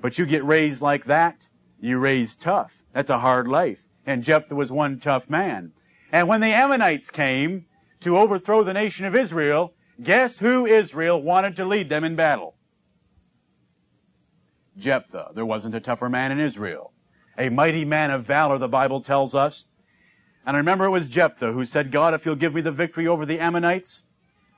But 0.00 0.18
you 0.18 0.26
get 0.26 0.44
raised 0.44 0.80
like 0.82 1.04
that, 1.04 1.46
you 1.78 1.98
raise 1.98 2.34
tough. 2.34 2.72
That's 2.92 3.08
a 3.08 3.20
hard 3.20 3.46
life. 3.46 3.78
And 4.04 4.24
Jephthah 4.24 4.56
was 4.56 4.72
one 4.72 4.98
tough 4.98 5.30
man. 5.30 5.70
And 6.10 6.26
when 6.26 6.40
the 6.40 6.48
Ammonites 6.48 7.08
came 7.08 7.66
to 8.00 8.18
overthrow 8.18 8.64
the 8.64 8.74
nation 8.74 9.06
of 9.06 9.14
Israel, 9.14 9.72
guess 10.02 10.40
who 10.40 10.66
Israel 10.66 11.22
wanted 11.22 11.54
to 11.54 11.66
lead 11.66 11.88
them 11.88 12.02
in 12.02 12.16
battle? 12.16 12.56
Jephthah. 14.76 15.30
There 15.36 15.46
wasn't 15.46 15.76
a 15.76 15.80
tougher 15.80 16.08
man 16.08 16.32
in 16.32 16.40
Israel. 16.40 16.92
A 17.38 17.48
mighty 17.48 17.84
man 17.84 18.10
of 18.10 18.24
valor, 18.24 18.58
the 18.58 18.66
Bible 18.66 19.02
tells 19.02 19.36
us. 19.36 19.66
And 20.46 20.56
I 20.56 20.58
remember 20.58 20.86
it 20.86 20.90
was 20.90 21.08
Jephthah 21.08 21.52
who 21.52 21.64
said, 21.64 21.92
God, 21.92 22.14
if 22.14 22.24
you'll 22.24 22.34
give 22.34 22.54
me 22.54 22.60
the 22.60 22.72
victory 22.72 23.06
over 23.06 23.26
the 23.26 23.38
Ammonites, 23.38 24.02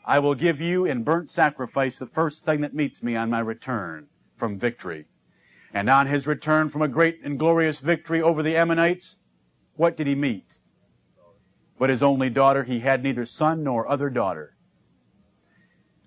I 0.04 0.18
will 0.18 0.34
give 0.34 0.60
you 0.60 0.84
in 0.84 1.02
burnt 1.02 1.30
sacrifice 1.30 1.98
the 1.98 2.06
first 2.06 2.44
thing 2.44 2.60
that 2.60 2.74
meets 2.74 3.02
me 3.02 3.16
on 3.16 3.30
my 3.30 3.40
return 3.40 4.06
from 4.36 4.58
victory. 4.58 5.06
And 5.74 5.88
on 5.88 6.06
his 6.06 6.26
return 6.26 6.68
from 6.68 6.82
a 6.82 6.88
great 6.88 7.20
and 7.24 7.38
glorious 7.38 7.78
victory 7.78 8.20
over 8.22 8.42
the 8.42 8.56
Ammonites, 8.56 9.16
what 9.76 9.96
did 9.96 10.06
he 10.06 10.14
meet? 10.14 10.58
But 11.78 11.90
his 11.90 12.02
only 12.02 12.30
daughter, 12.30 12.62
he 12.62 12.80
had 12.80 13.02
neither 13.02 13.26
son 13.26 13.64
nor 13.64 13.88
other 13.88 14.10
daughter. 14.10 14.54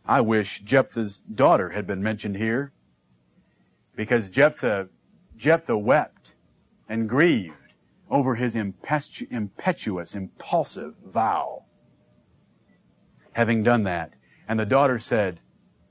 I 0.05 0.21
wish 0.21 0.61
Jephthah's 0.61 1.19
daughter 1.19 1.69
had 1.69 1.87
been 1.87 2.03
mentioned 2.03 2.37
here, 2.37 2.71
because 3.95 4.29
Jephthah, 4.29 4.87
Jephthah 5.35 5.77
wept 5.77 6.31
and 6.87 7.09
grieved 7.09 7.64
over 8.09 8.35
his 8.35 8.55
impetu- 8.55 9.31
impetuous, 9.31 10.15
impulsive 10.15 10.95
vow. 11.05 11.63
Having 13.33 13.63
done 13.63 13.83
that, 13.83 14.13
and 14.47 14.59
the 14.59 14.65
daughter 14.65 14.99
said, 14.99 15.39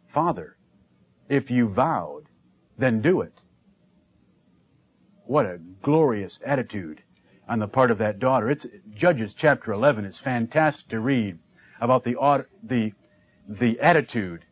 Father, 0.08 0.56
if 1.28 1.50
you 1.50 1.68
vowed, 1.68 2.24
then 2.78 3.00
do 3.00 3.20
it. 3.20 3.40
What 5.26 5.46
a 5.46 5.60
glorious 5.82 6.38
attitude 6.44 7.02
on 7.48 7.58
the 7.58 7.68
part 7.68 7.90
of 7.90 7.98
that 7.98 8.18
daughter. 8.18 8.50
It's 8.50 8.66
Judges 8.94 9.34
chapter 9.34 9.72
11 9.72 10.04
is 10.04 10.18
fantastic 10.18 10.88
to 10.88 11.00
read 11.00 11.38
about 11.80 12.04
the 12.04 12.16
the 12.62 12.92
the 13.48 13.78
attitude 13.80 14.44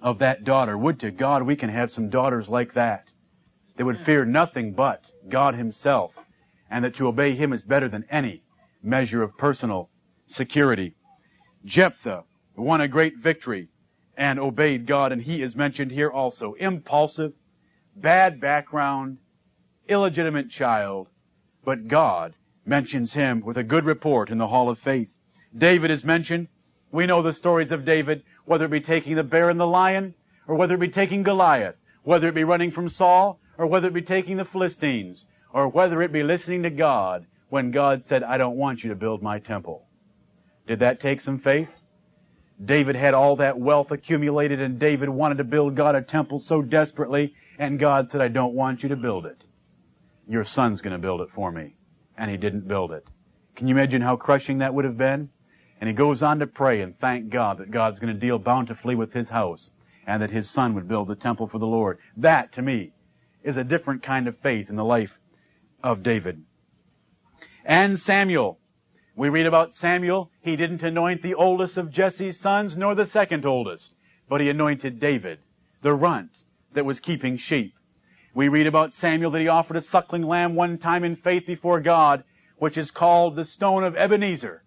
of 0.00 0.18
that 0.18 0.44
daughter. 0.44 0.76
Would 0.76 1.00
to 1.00 1.10
God 1.10 1.42
we 1.42 1.56
can 1.56 1.70
have 1.70 1.90
some 1.90 2.10
daughters 2.10 2.48
like 2.48 2.74
that. 2.74 3.08
They 3.76 3.84
would 3.84 4.00
fear 4.00 4.24
nothing 4.24 4.72
but 4.72 5.04
God 5.28 5.54
himself 5.54 6.14
and 6.70 6.84
that 6.84 6.94
to 6.96 7.06
obey 7.06 7.32
him 7.32 7.52
is 7.52 7.64
better 7.64 7.88
than 7.88 8.04
any 8.10 8.42
measure 8.82 9.22
of 9.22 9.36
personal 9.36 9.90
security. 10.26 10.94
Jephthah 11.64 12.24
won 12.56 12.80
a 12.80 12.88
great 12.88 13.18
victory 13.18 13.68
and 14.16 14.38
obeyed 14.38 14.86
God 14.86 15.12
and 15.12 15.22
he 15.22 15.42
is 15.42 15.56
mentioned 15.56 15.90
here 15.90 16.10
also. 16.10 16.54
Impulsive, 16.54 17.32
bad 17.94 18.40
background, 18.40 19.18
illegitimate 19.88 20.50
child, 20.50 21.08
but 21.64 21.88
God 21.88 22.34
mentions 22.64 23.12
him 23.12 23.40
with 23.40 23.56
a 23.56 23.64
good 23.64 23.84
report 23.84 24.30
in 24.30 24.38
the 24.38 24.48
Hall 24.48 24.68
of 24.68 24.78
Faith. 24.78 25.16
David 25.56 25.90
is 25.90 26.04
mentioned. 26.04 26.48
We 26.90 27.06
know 27.06 27.22
the 27.22 27.32
stories 27.32 27.70
of 27.70 27.84
David, 27.84 28.22
whether 28.44 28.64
it 28.64 28.70
be 28.70 28.80
taking 28.80 29.16
the 29.16 29.24
bear 29.24 29.50
and 29.50 29.60
the 29.60 29.66
lion, 29.66 30.14
or 30.46 30.54
whether 30.54 30.74
it 30.74 30.80
be 30.80 30.88
taking 30.88 31.22
Goliath, 31.22 31.76
whether 32.02 32.28
it 32.28 32.34
be 32.34 32.44
running 32.44 32.70
from 32.70 32.88
Saul, 32.88 33.40
or 33.58 33.66
whether 33.66 33.88
it 33.88 33.94
be 33.94 34.02
taking 34.02 34.36
the 34.36 34.44
Philistines, 34.44 35.26
or 35.52 35.68
whether 35.68 36.02
it 36.02 36.12
be 36.12 36.22
listening 36.22 36.62
to 36.64 36.70
God 36.70 37.26
when 37.48 37.70
God 37.70 38.02
said, 38.02 38.22
I 38.22 38.38
don't 38.38 38.56
want 38.56 38.82
you 38.82 38.90
to 38.90 38.96
build 38.96 39.22
my 39.22 39.38
temple. 39.38 39.86
Did 40.66 40.80
that 40.80 41.00
take 41.00 41.20
some 41.20 41.38
faith? 41.38 41.70
David 42.62 42.96
had 42.96 43.14
all 43.14 43.36
that 43.36 43.58
wealth 43.58 43.90
accumulated 43.90 44.60
and 44.60 44.78
David 44.78 45.08
wanted 45.08 45.38
to 45.38 45.44
build 45.44 45.76
God 45.76 45.94
a 45.94 46.02
temple 46.02 46.40
so 46.40 46.62
desperately 46.62 47.34
and 47.58 47.78
God 47.78 48.10
said, 48.10 48.20
I 48.20 48.28
don't 48.28 48.54
want 48.54 48.82
you 48.82 48.88
to 48.88 48.96
build 48.96 49.26
it 49.26 49.44
your 50.26 50.44
son's 50.44 50.80
going 50.80 50.92
to 50.92 50.98
build 50.98 51.20
it 51.20 51.30
for 51.30 51.52
me. 51.52 51.74
And 52.16 52.30
he 52.30 52.36
didn't 52.36 52.66
build 52.66 52.92
it. 52.92 53.06
Can 53.54 53.68
you 53.68 53.74
imagine 53.74 54.02
how 54.02 54.16
crushing 54.16 54.58
that 54.58 54.74
would 54.74 54.84
have 54.84 54.98
been? 54.98 55.30
And 55.80 55.88
he 55.88 55.94
goes 55.94 56.22
on 56.22 56.38
to 56.38 56.46
pray 56.46 56.80
and 56.80 56.98
thank 56.98 57.28
God 57.30 57.58
that 57.58 57.70
God's 57.70 57.98
going 57.98 58.12
to 58.12 58.20
deal 58.20 58.38
bountifully 58.38 58.94
with 58.94 59.12
his 59.12 59.28
house 59.28 59.70
and 60.06 60.22
that 60.22 60.30
his 60.30 60.48
son 60.48 60.74
would 60.74 60.88
build 60.88 61.08
the 61.08 61.16
temple 61.16 61.46
for 61.46 61.58
the 61.58 61.66
Lord. 61.66 61.98
That, 62.16 62.52
to 62.52 62.62
me, 62.62 62.92
is 63.46 63.56
a 63.56 63.64
different 63.64 64.02
kind 64.02 64.26
of 64.26 64.36
faith 64.36 64.68
in 64.68 64.74
the 64.74 64.84
life 64.84 65.20
of 65.82 66.02
David. 66.02 66.42
And 67.64 67.98
Samuel. 67.98 68.58
We 69.14 69.28
read 69.28 69.46
about 69.46 69.72
Samuel. 69.72 70.32
He 70.40 70.56
didn't 70.56 70.82
anoint 70.82 71.22
the 71.22 71.34
oldest 71.34 71.76
of 71.76 71.90
Jesse's 71.90 72.40
sons 72.40 72.76
nor 72.76 72.96
the 72.96 73.06
second 73.06 73.46
oldest, 73.46 73.94
but 74.28 74.40
he 74.40 74.50
anointed 74.50 74.98
David, 74.98 75.38
the 75.80 75.94
runt 75.94 76.30
that 76.72 76.84
was 76.84 76.98
keeping 76.98 77.36
sheep. 77.36 77.72
We 78.34 78.48
read 78.48 78.66
about 78.66 78.92
Samuel 78.92 79.30
that 79.30 79.40
he 79.40 79.48
offered 79.48 79.76
a 79.76 79.80
suckling 79.80 80.24
lamb 80.24 80.56
one 80.56 80.76
time 80.76 81.04
in 81.04 81.14
faith 81.14 81.46
before 81.46 81.80
God, 81.80 82.24
which 82.58 82.76
is 82.76 82.90
called 82.90 83.36
the 83.36 83.44
stone 83.44 83.84
of 83.84 83.96
Ebenezer. 83.96 84.64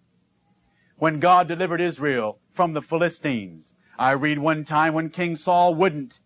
When 0.96 1.20
God 1.20 1.48
delivered 1.48 1.82
Israel 1.82 2.40
from 2.54 2.72
the 2.72 2.82
Philistines. 2.82 3.74
I 3.98 4.12
read 4.12 4.38
one 4.38 4.64
time 4.64 4.94
when 4.94 5.10
King 5.10 5.36
Saul 5.36 5.74
wouldn't 5.74 6.18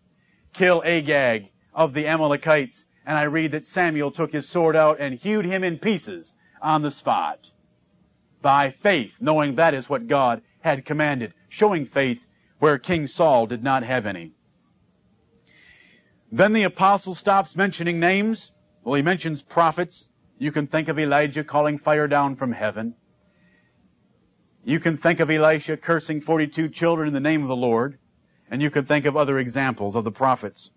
kill 0.53 0.81
Agag 0.85 1.51
of 1.75 1.93
the 1.93 2.07
Amalekites, 2.07 2.85
and 3.05 3.17
I 3.17 3.23
read 3.23 3.51
that 3.51 3.65
Samuel 3.65 4.09
took 4.09 4.31
his 4.31 4.47
sword 4.47 4.75
out 4.75 4.99
and 4.99 5.13
hewed 5.13 5.45
him 5.45 5.63
in 5.63 5.77
pieces 5.77 6.33
on 6.61 6.81
the 6.81 6.89
spot. 6.89 7.51
By 8.41 8.71
faith, 8.71 9.15
knowing 9.19 9.55
that 9.55 9.73
is 9.73 9.89
what 9.89 10.07
God 10.07 10.41
had 10.61 10.85
commanded, 10.85 11.33
showing 11.49 11.85
faith 11.85 12.25
where 12.59 12.79
King 12.79 13.05
Saul 13.05 13.45
did 13.45 13.63
not 13.63 13.83
have 13.83 14.05
any. 14.05 14.31
Then 16.31 16.53
the 16.53 16.63
apostle 16.63 17.13
stops 17.13 17.55
mentioning 17.55 17.99
names. 17.99 18.51
Well, 18.83 18.95
he 18.95 19.01
mentions 19.01 19.41
prophets. 19.41 20.09
You 20.37 20.51
can 20.51 20.67
think 20.67 20.87
of 20.87 20.97
Elijah 20.97 21.43
calling 21.43 21.77
fire 21.77 22.07
down 22.07 22.35
from 22.35 22.51
heaven. 22.51 22.95
You 24.63 24.79
can 24.79 24.97
think 24.97 25.19
of 25.19 25.29
Elisha 25.29 25.77
cursing 25.77 26.21
42 26.21 26.69
children 26.69 27.07
in 27.07 27.13
the 27.13 27.19
name 27.19 27.43
of 27.43 27.49
the 27.49 27.55
Lord. 27.55 27.99
And 28.49 28.61
you 28.61 28.69
can 28.69 28.85
think 28.85 29.05
of 29.05 29.15
other 29.15 29.39
examples 29.39 29.95
of 29.95 30.03
the 30.03 30.11
prophets. 30.11 30.71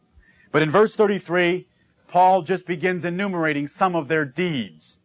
But 0.51 0.63
in 0.63 0.71
verse 0.71 0.95
33, 0.95 1.67
Paul 2.09 2.43
just 2.43 2.67
begins 2.67 3.05
enumerating 3.05 3.67
some 3.67 3.95
of 3.95 4.09
their 4.09 4.25
deeds. 4.25 4.99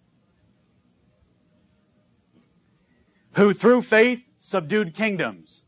Who 3.33 3.53
through 3.53 3.83
faith 3.83 4.23
subdued 4.39 4.93
kingdoms. 4.93 5.63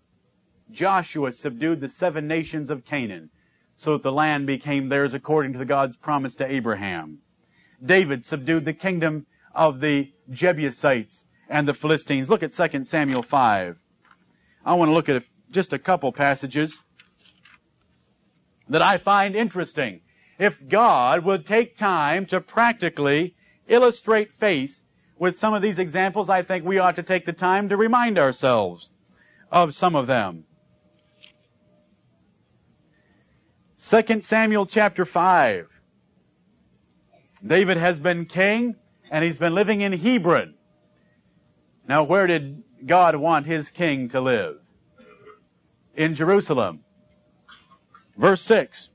Joshua 0.72 1.32
subdued 1.32 1.82
the 1.82 1.90
seven 1.90 2.28
nations 2.28 2.70
of 2.70 2.86
Canaan 2.86 3.30
so 3.78 3.94
that 3.94 4.04
the 4.04 4.12
land 4.12 4.48
became 4.48 4.90
theirs 4.90 5.14
according 5.14 5.54
to 5.54 5.66
God's 5.66 5.96
promise 5.96 6.36
to 6.36 6.52
Abraham. 6.52 7.20
David 7.84 8.26
subdued 8.26 8.66
the 8.66 8.74
kingdom 8.74 9.26
of 9.54 9.82
the 9.82 10.12
Jebusites 10.30 11.26
and 11.50 11.68
the 11.68 11.74
Philistines. 11.74 12.30
Look 12.30 12.44
at 12.44 12.54
2 12.54 12.84
Samuel 12.84 13.24
5. 13.24 13.78
I 14.66 14.74
want 14.74 14.90
to 14.90 14.94
look 14.94 15.10
at 15.10 15.24
just 15.52 15.74
a 15.74 15.80
couple 15.80 16.12
passages 16.12 16.80
that 18.70 18.82
I 18.82 18.98
find 18.98 19.36
interesting. 19.36 20.02
If 20.38 20.68
God 20.68 21.24
would 21.24 21.46
take 21.46 21.78
time 21.78 22.26
to 22.28 22.42
practically 22.42 23.36
illustrate 23.68 24.34
faith 24.34 24.82
with 25.18 25.38
some 25.38 25.54
of 25.54 25.62
these 25.62 25.80
examples, 25.80 26.30
I 26.30 26.42
think 26.42 26.66
we 26.66 26.80
ought 26.80 26.96
to 26.96 27.04
take 27.04 27.26
the 27.26 27.34
time 27.34 27.70
to 27.70 27.78
remind 27.78 28.18
ourselves 28.18 28.92
of 29.52 29.74
some 29.74 29.96
of 29.96 30.08
them. 30.08 30.46
2 33.78 34.22
Samuel 34.22 34.66
chapter 34.66 35.06
5. 35.06 35.68
David 37.46 37.78
has 37.78 38.00
been 38.00 38.26
king 38.26 38.76
and 39.12 39.24
he's 39.24 39.38
been 39.38 39.54
living 39.54 39.82
in 39.82 39.94
Hebron. 39.94 40.56
Now 41.88 42.04
where 42.04 42.26
did 42.26 42.64
God 42.86 43.16
want 43.16 43.46
his 43.46 43.70
king 43.70 44.10
to 44.10 44.22
live? 44.22 44.58
In 45.96 46.16
Jerusalem. 46.16 46.85
Verse 48.18 48.42
6. 48.42 48.90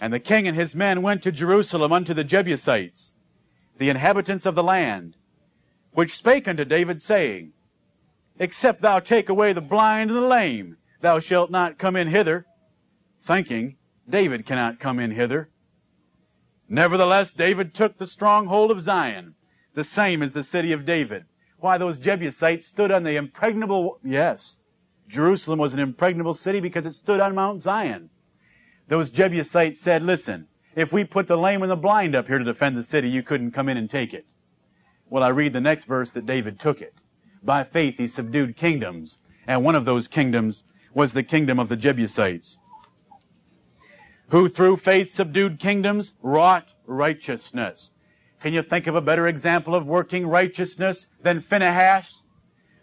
And 0.00 0.12
the 0.12 0.20
king 0.20 0.46
and 0.46 0.56
his 0.56 0.74
men 0.74 1.02
went 1.02 1.22
to 1.22 1.32
Jerusalem 1.32 1.92
unto 1.92 2.14
the 2.14 2.24
Jebusites, 2.24 3.14
the 3.78 3.90
inhabitants 3.90 4.46
of 4.46 4.54
the 4.54 4.62
land, 4.62 5.16
which 5.92 6.16
spake 6.16 6.46
unto 6.46 6.64
David, 6.64 7.00
saying, 7.00 7.52
Except 8.38 8.82
thou 8.82 8.98
take 8.98 9.28
away 9.28 9.52
the 9.52 9.60
blind 9.60 10.10
and 10.10 10.18
the 10.18 10.26
lame, 10.26 10.76
thou 11.00 11.20
shalt 11.20 11.50
not 11.50 11.78
come 11.78 11.96
in 11.96 12.08
hither, 12.08 12.46
thinking 13.22 13.76
David 14.08 14.44
cannot 14.44 14.80
come 14.80 14.98
in 14.98 15.12
hither. 15.12 15.48
Nevertheless, 16.68 17.32
David 17.32 17.74
took 17.74 17.98
the 17.98 18.06
stronghold 18.06 18.70
of 18.70 18.80
Zion, 18.80 19.34
the 19.74 19.84
same 19.84 20.22
as 20.22 20.32
the 20.32 20.44
city 20.44 20.72
of 20.72 20.84
David. 20.84 21.24
Why 21.58 21.78
those 21.78 21.98
Jebusites 21.98 22.66
stood 22.66 22.90
on 22.90 23.04
the 23.04 23.16
impregnable, 23.16 23.98
yes, 24.02 24.58
Jerusalem 25.08 25.58
was 25.58 25.74
an 25.74 25.80
impregnable 25.80 26.34
city 26.34 26.60
because 26.60 26.86
it 26.86 26.92
stood 26.92 27.20
on 27.20 27.34
Mount 27.34 27.62
Zion. 27.62 28.10
Those 28.88 29.10
Jebusites 29.10 29.80
said, 29.80 30.02
listen, 30.02 30.46
if 30.76 30.92
we 30.92 31.04
put 31.04 31.26
the 31.26 31.38
lame 31.38 31.62
and 31.62 31.70
the 31.70 31.76
blind 31.76 32.14
up 32.14 32.26
here 32.26 32.38
to 32.38 32.44
defend 32.44 32.76
the 32.76 32.82
city, 32.82 33.08
you 33.08 33.22
couldn't 33.22 33.52
come 33.52 33.68
in 33.68 33.76
and 33.76 33.88
take 33.88 34.12
it. 34.12 34.26
Well, 35.08 35.22
I 35.22 35.28
read 35.28 35.52
the 35.52 35.60
next 35.60 35.84
verse 35.84 36.12
that 36.12 36.26
David 36.26 36.58
took 36.58 36.80
it. 36.82 36.94
By 37.42 37.64
faith 37.64 37.98
he 37.98 38.08
subdued 38.08 38.56
kingdoms, 38.56 39.18
and 39.46 39.64
one 39.64 39.74
of 39.74 39.84
those 39.84 40.08
kingdoms 40.08 40.62
was 40.94 41.12
the 41.12 41.22
kingdom 41.22 41.58
of 41.58 41.68
the 41.68 41.76
Jebusites. 41.76 42.56
Who 44.28 44.48
through 44.48 44.78
faith 44.78 45.10
subdued 45.10 45.58
kingdoms, 45.58 46.14
wrought 46.22 46.68
righteousness. 46.86 47.92
Can 48.40 48.52
you 48.52 48.62
think 48.62 48.86
of 48.86 48.94
a 48.94 49.00
better 49.00 49.28
example 49.28 49.74
of 49.74 49.86
working 49.86 50.26
righteousness 50.26 51.06
than 51.22 51.40
Phinehas? 51.40 52.22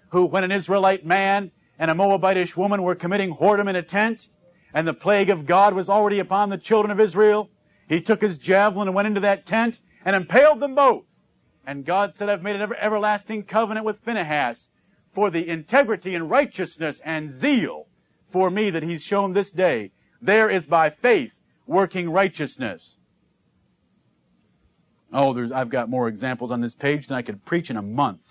Who, 0.09 0.25
when 0.25 0.43
an 0.43 0.51
Israelite 0.51 1.05
man 1.05 1.51
and 1.79 1.91
a 1.91 1.95
Moabitish 1.95 2.55
woman 2.55 2.83
were 2.83 2.95
committing 2.95 3.35
whoredom 3.35 3.69
in 3.69 3.75
a 3.75 3.83
tent, 3.83 4.29
and 4.73 4.87
the 4.87 4.93
plague 4.93 5.29
of 5.29 5.45
God 5.45 5.73
was 5.73 5.89
already 5.89 6.19
upon 6.19 6.49
the 6.49 6.57
children 6.57 6.91
of 6.91 6.99
Israel, 6.99 7.49
he 7.87 8.01
took 8.01 8.21
his 8.21 8.37
javelin 8.37 8.87
and 8.87 8.95
went 8.95 9.07
into 9.07 9.19
that 9.21 9.45
tent 9.45 9.79
and 10.05 10.15
impaled 10.15 10.59
them 10.59 10.75
both. 10.75 11.03
And 11.65 11.85
God 11.85 12.15
said, 12.15 12.29
I've 12.29 12.41
made 12.41 12.55
an 12.55 12.61
ever- 12.61 12.77
everlasting 12.77 13.43
covenant 13.43 13.85
with 13.85 13.99
Phinehas 13.99 14.69
for 15.13 15.29
the 15.29 15.47
integrity 15.47 16.15
and 16.15 16.29
righteousness 16.29 17.01
and 17.03 17.31
zeal 17.31 17.87
for 18.29 18.49
me 18.49 18.69
that 18.69 18.83
he's 18.83 19.03
shown 19.03 19.33
this 19.33 19.51
day. 19.51 19.91
There 20.21 20.49
is 20.49 20.65
by 20.65 20.89
faith 20.89 21.33
working 21.67 22.09
righteousness. 22.09 22.97
Oh, 25.13 25.33
there's, 25.33 25.51
I've 25.51 25.69
got 25.69 25.89
more 25.89 26.07
examples 26.07 26.51
on 26.51 26.61
this 26.61 26.73
page 26.73 27.07
than 27.07 27.17
I 27.17 27.21
could 27.21 27.43
preach 27.45 27.69
in 27.69 27.77
a 27.77 27.81
month. 27.81 28.21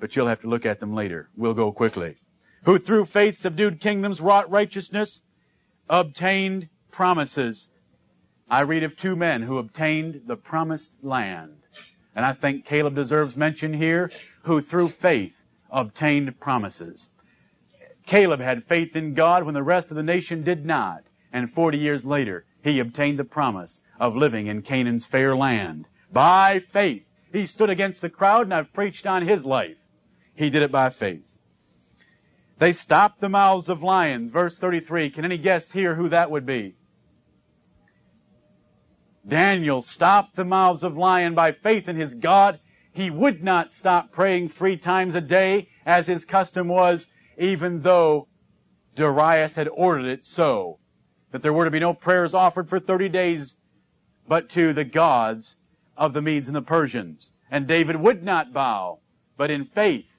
But 0.00 0.16
you'll 0.16 0.26
have 0.26 0.40
to 0.40 0.48
look 0.48 0.66
at 0.66 0.80
them 0.80 0.94
later. 0.94 1.28
We'll 1.36 1.54
go 1.54 1.70
quickly. 1.70 2.16
Who 2.64 2.78
through 2.78 3.06
faith 3.06 3.38
subdued 3.38 3.80
kingdoms, 3.80 4.20
wrought 4.20 4.50
righteousness, 4.50 5.20
obtained 5.88 6.68
promises. 6.90 7.68
I 8.48 8.60
read 8.60 8.82
of 8.84 8.96
two 8.96 9.16
men 9.16 9.42
who 9.42 9.58
obtained 9.58 10.22
the 10.26 10.36
promised 10.36 10.92
land. 11.02 11.56
And 12.14 12.24
I 12.24 12.34
think 12.34 12.64
Caleb 12.64 12.94
deserves 12.94 13.36
mention 13.36 13.72
here, 13.72 14.10
who 14.42 14.60
through 14.60 14.90
faith 14.90 15.34
obtained 15.70 16.38
promises. 16.38 17.08
Caleb 18.06 18.40
had 18.40 18.64
faith 18.64 18.94
in 18.94 19.14
God 19.14 19.44
when 19.44 19.54
the 19.54 19.62
rest 19.62 19.90
of 19.90 19.96
the 19.96 20.02
nation 20.02 20.42
did 20.42 20.66
not. 20.66 21.04
And 21.32 21.52
40 21.52 21.78
years 21.78 22.04
later, 22.04 22.44
he 22.62 22.78
obtained 22.78 23.18
the 23.18 23.24
promise 23.24 23.80
of 23.98 24.16
living 24.16 24.46
in 24.48 24.62
Canaan's 24.62 25.06
fair 25.06 25.34
land. 25.34 25.86
By 26.12 26.60
faith. 26.72 27.04
He 27.32 27.46
stood 27.46 27.70
against 27.70 28.02
the 28.02 28.10
crowd 28.10 28.42
and 28.42 28.54
I've 28.54 28.72
preached 28.72 29.06
on 29.06 29.26
his 29.26 29.46
life. 29.46 29.78
He 30.34 30.50
did 30.50 30.62
it 30.62 30.70
by 30.70 30.90
faith. 30.90 31.22
They 32.62 32.72
stopped 32.72 33.20
the 33.20 33.28
mouths 33.28 33.68
of 33.68 33.82
lions. 33.82 34.30
Verse 34.30 34.56
33. 34.56 35.10
Can 35.10 35.24
any 35.24 35.36
guess 35.36 35.72
here 35.72 35.96
who 35.96 36.08
that 36.10 36.30
would 36.30 36.46
be? 36.46 36.76
Daniel 39.26 39.82
stopped 39.82 40.36
the 40.36 40.44
mouths 40.44 40.84
of 40.84 40.96
lion 40.96 41.34
by 41.34 41.50
faith 41.50 41.88
in 41.88 41.96
his 41.96 42.14
God. 42.14 42.60
He 42.92 43.10
would 43.10 43.42
not 43.42 43.72
stop 43.72 44.12
praying 44.12 44.50
three 44.50 44.76
times 44.76 45.16
a 45.16 45.20
day 45.20 45.70
as 45.84 46.06
his 46.06 46.24
custom 46.24 46.68
was, 46.68 47.08
even 47.36 47.80
though 47.80 48.28
Darius 48.94 49.56
had 49.56 49.66
ordered 49.66 50.06
it 50.06 50.24
so, 50.24 50.78
that 51.32 51.42
there 51.42 51.52
were 51.52 51.64
to 51.64 51.70
be 51.72 51.80
no 51.80 51.92
prayers 51.92 52.32
offered 52.32 52.68
for 52.68 52.78
30 52.78 53.08
days, 53.08 53.56
but 54.28 54.48
to 54.50 54.72
the 54.72 54.84
gods 54.84 55.56
of 55.96 56.12
the 56.12 56.22
Medes 56.22 56.46
and 56.46 56.54
the 56.54 56.62
Persians. 56.62 57.32
And 57.50 57.66
David 57.66 57.96
would 57.96 58.22
not 58.22 58.52
bow, 58.52 59.00
but 59.36 59.50
in 59.50 59.64
faith 59.64 60.11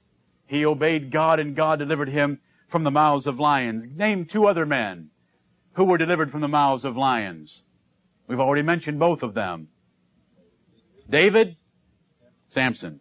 he 0.54 0.64
obeyed 0.64 1.10
God 1.10 1.40
and 1.40 1.56
God 1.56 1.80
delivered 1.80 2.08
him 2.08 2.40
from 2.68 2.84
the 2.84 2.90
mouths 2.90 3.26
of 3.26 3.40
lions. 3.40 3.86
Name 3.86 4.24
two 4.24 4.46
other 4.46 4.64
men 4.64 5.10
who 5.72 5.84
were 5.84 5.98
delivered 5.98 6.30
from 6.30 6.40
the 6.40 6.48
mouths 6.48 6.84
of 6.84 6.96
lions. 6.96 7.62
We've 8.28 8.40
already 8.40 8.62
mentioned 8.62 8.98
both 8.98 9.22
of 9.22 9.34
them. 9.34 9.68
David, 11.10 11.56
Samson. 12.48 13.00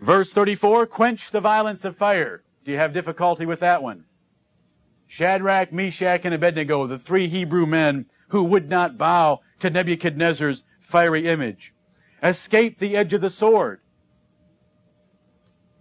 Verse 0.00 0.32
34, 0.32 0.86
quench 0.86 1.30
the 1.30 1.40
violence 1.40 1.84
of 1.84 1.96
fire. 1.96 2.42
Do 2.64 2.72
you 2.72 2.78
have 2.78 2.92
difficulty 2.92 3.46
with 3.46 3.60
that 3.60 3.82
one? 3.82 4.04
Shadrach, 5.06 5.72
Meshach, 5.72 6.24
and 6.24 6.34
Abednego, 6.34 6.86
the 6.86 6.98
three 6.98 7.28
Hebrew 7.28 7.64
men 7.64 8.06
who 8.28 8.44
would 8.44 8.68
not 8.68 8.98
bow 8.98 9.40
to 9.60 9.70
Nebuchadnezzar's 9.70 10.64
fiery 10.80 11.26
image, 11.26 11.72
escaped 12.22 12.80
the 12.80 12.96
edge 12.96 13.14
of 13.14 13.20
the 13.20 13.30
sword. 13.30 13.80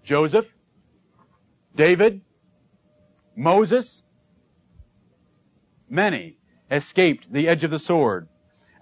Joseph, 0.05 0.45
David, 1.75 2.21
Moses, 3.35 4.03
many 5.89 6.37
escaped 6.69 7.33
the 7.33 7.47
edge 7.47 7.63
of 7.63 7.71
the 7.71 7.79
sword. 7.79 8.29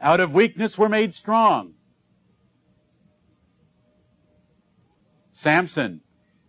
Out 0.01 0.19
of 0.19 0.33
weakness 0.33 0.77
were 0.77 0.89
made 0.89 1.13
strong. 1.13 1.75
Samson, 5.31 6.01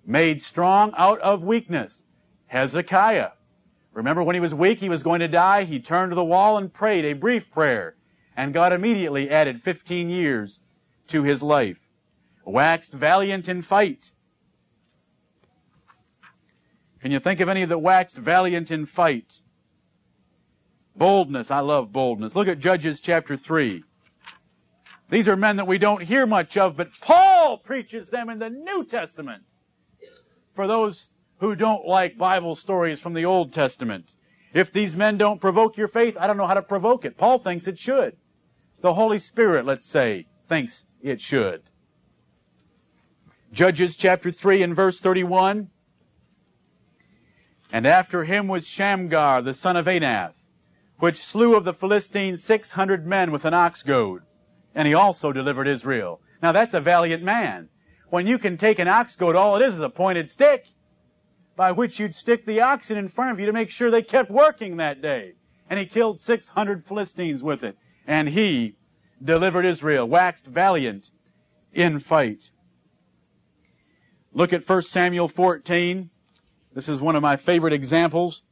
made 0.04 0.40
strong 0.40 0.92
out 0.96 1.20
of 1.20 1.44
weakness. 1.44 2.02
Hezekiah, 2.46 3.30
remember 3.92 4.24
when 4.24 4.34
he 4.34 4.40
was 4.40 4.56
weak, 4.56 4.78
he 4.78 4.88
was 4.88 5.04
going 5.04 5.20
to 5.20 5.28
die, 5.28 5.62
he 5.62 5.78
turned 5.78 6.10
to 6.10 6.16
the 6.16 6.24
wall 6.24 6.58
and 6.58 6.72
prayed 6.72 7.04
a 7.04 7.12
brief 7.12 7.48
prayer, 7.52 7.94
and 8.36 8.52
God 8.52 8.72
immediately 8.72 9.30
added 9.30 9.62
15 9.62 10.08
years 10.10 10.58
to 11.08 11.22
his 11.22 11.44
life. 11.44 11.78
Waxed 12.44 12.92
valiant 12.92 13.48
in 13.48 13.62
fight. 13.62 14.10
Can 17.04 17.12
you 17.12 17.20
think 17.20 17.40
of 17.40 17.50
any 17.50 17.66
that 17.66 17.76
waxed 17.76 18.16
valiant 18.16 18.70
in 18.70 18.86
fight? 18.86 19.40
Boldness. 20.96 21.50
I 21.50 21.60
love 21.60 21.92
boldness. 21.92 22.34
Look 22.34 22.48
at 22.48 22.60
Judges 22.60 23.02
chapter 23.02 23.36
3. 23.36 23.84
These 25.10 25.28
are 25.28 25.36
men 25.36 25.56
that 25.56 25.66
we 25.66 25.76
don't 25.76 26.02
hear 26.02 26.26
much 26.26 26.56
of, 26.56 26.78
but 26.78 26.88
Paul 27.02 27.58
preaches 27.58 28.08
them 28.08 28.30
in 28.30 28.38
the 28.38 28.48
New 28.48 28.86
Testament. 28.86 29.42
For 30.54 30.66
those 30.66 31.10
who 31.40 31.54
don't 31.54 31.84
like 31.86 32.16
Bible 32.16 32.56
stories 32.56 33.00
from 33.00 33.12
the 33.12 33.26
Old 33.26 33.52
Testament. 33.52 34.10
If 34.54 34.72
these 34.72 34.96
men 34.96 35.18
don't 35.18 35.42
provoke 35.42 35.76
your 35.76 35.88
faith, 35.88 36.16
I 36.18 36.26
don't 36.26 36.38
know 36.38 36.46
how 36.46 36.54
to 36.54 36.62
provoke 36.62 37.04
it. 37.04 37.18
Paul 37.18 37.38
thinks 37.38 37.66
it 37.66 37.78
should. 37.78 38.16
The 38.80 38.94
Holy 38.94 39.18
Spirit, 39.18 39.66
let's 39.66 39.86
say, 39.86 40.26
thinks 40.48 40.86
it 41.02 41.20
should. 41.20 41.64
Judges 43.52 43.94
chapter 43.94 44.30
3 44.30 44.62
and 44.62 44.74
verse 44.74 45.00
31. 45.00 45.68
And 47.72 47.86
after 47.86 48.24
him 48.24 48.48
was 48.48 48.66
Shamgar, 48.66 49.42
the 49.42 49.54
son 49.54 49.76
of 49.76 49.86
Anath, 49.86 50.34
which 50.98 51.24
slew 51.24 51.56
of 51.56 51.64
the 51.64 51.74
Philistines 51.74 52.42
six 52.42 52.70
hundred 52.70 53.06
men 53.06 53.32
with 53.32 53.44
an 53.44 53.54
ox 53.54 53.82
goad. 53.82 54.22
And 54.74 54.86
he 54.86 54.94
also 54.94 55.32
delivered 55.32 55.68
Israel. 55.68 56.20
Now 56.42 56.52
that's 56.52 56.74
a 56.74 56.80
valiant 56.80 57.22
man. 57.22 57.68
When 58.10 58.26
you 58.26 58.38
can 58.38 58.56
take 58.58 58.78
an 58.78 58.88
ox 58.88 59.16
goad, 59.16 59.34
all 59.34 59.56
it 59.56 59.62
is 59.62 59.74
is 59.74 59.80
a 59.80 59.88
pointed 59.88 60.30
stick 60.30 60.66
by 61.56 61.72
which 61.72 61.98
you'd 61.98 62.14
stick 62.14 62.44
the 62.46 62.60
oxen 62.60 62.96
in 62.96 63.08
front 63.08 63.30
of 63.30 63.40
you 63.40 63.46
to 63.46 63.52
make 63.52 63.70
sure 63.70 63.90
they 63.90 64.02
kept 64.02 64.30
working 64.30 64.76
that 64.76 65.00
day. 65.00 65.34
And 65.70 65.78
he 65.78 65.86
killed 65.86 66.20
600 66.20 66.84
Philistines 66.86 67.42
with 67.42 67.64
it. 67.64 67.76
And 68.06 68.28
he 68.28 68.76
delivered 69.22 69.64
Israel, 69.64 70.06
waxed 70.06 70.46
valiant 70.46 71.10
in 71.72 72.00
fight. 72.00 72.50
Look 74.32 74.52
at 74.52 74.68
1 74.68 74.82
Samuel 74.82 75.28
14. 75.28 76.10
This 76.74 76.88
is 76.88 77.00
one 77.00 77.14
of 77.14 77.22
my 77.22 77.36
favorite 77.36 77.72
examples, 77.72 78.42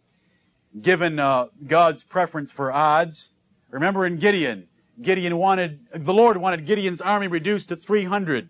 given 0.81 1.18
uh, 1.18 1.47
God's 1.66 2.05
preference 2.05 2.53
for 2.53 2.70
odds. 2.70 3.31
Remember 3.70 4.07
in 4.07 4.18
Gideon, 4.18 4.68
Gideon 5.01 5.37
wanted, 5.37 5.81
the 5.93 6.14
Lord 6.14 6.37
wanted 6.37 6.64
Gideon's 6.64 7.01
army 7.01 7.27
reduced 7.27 7.70
to 7.70 7.77
300. 7.77 8.49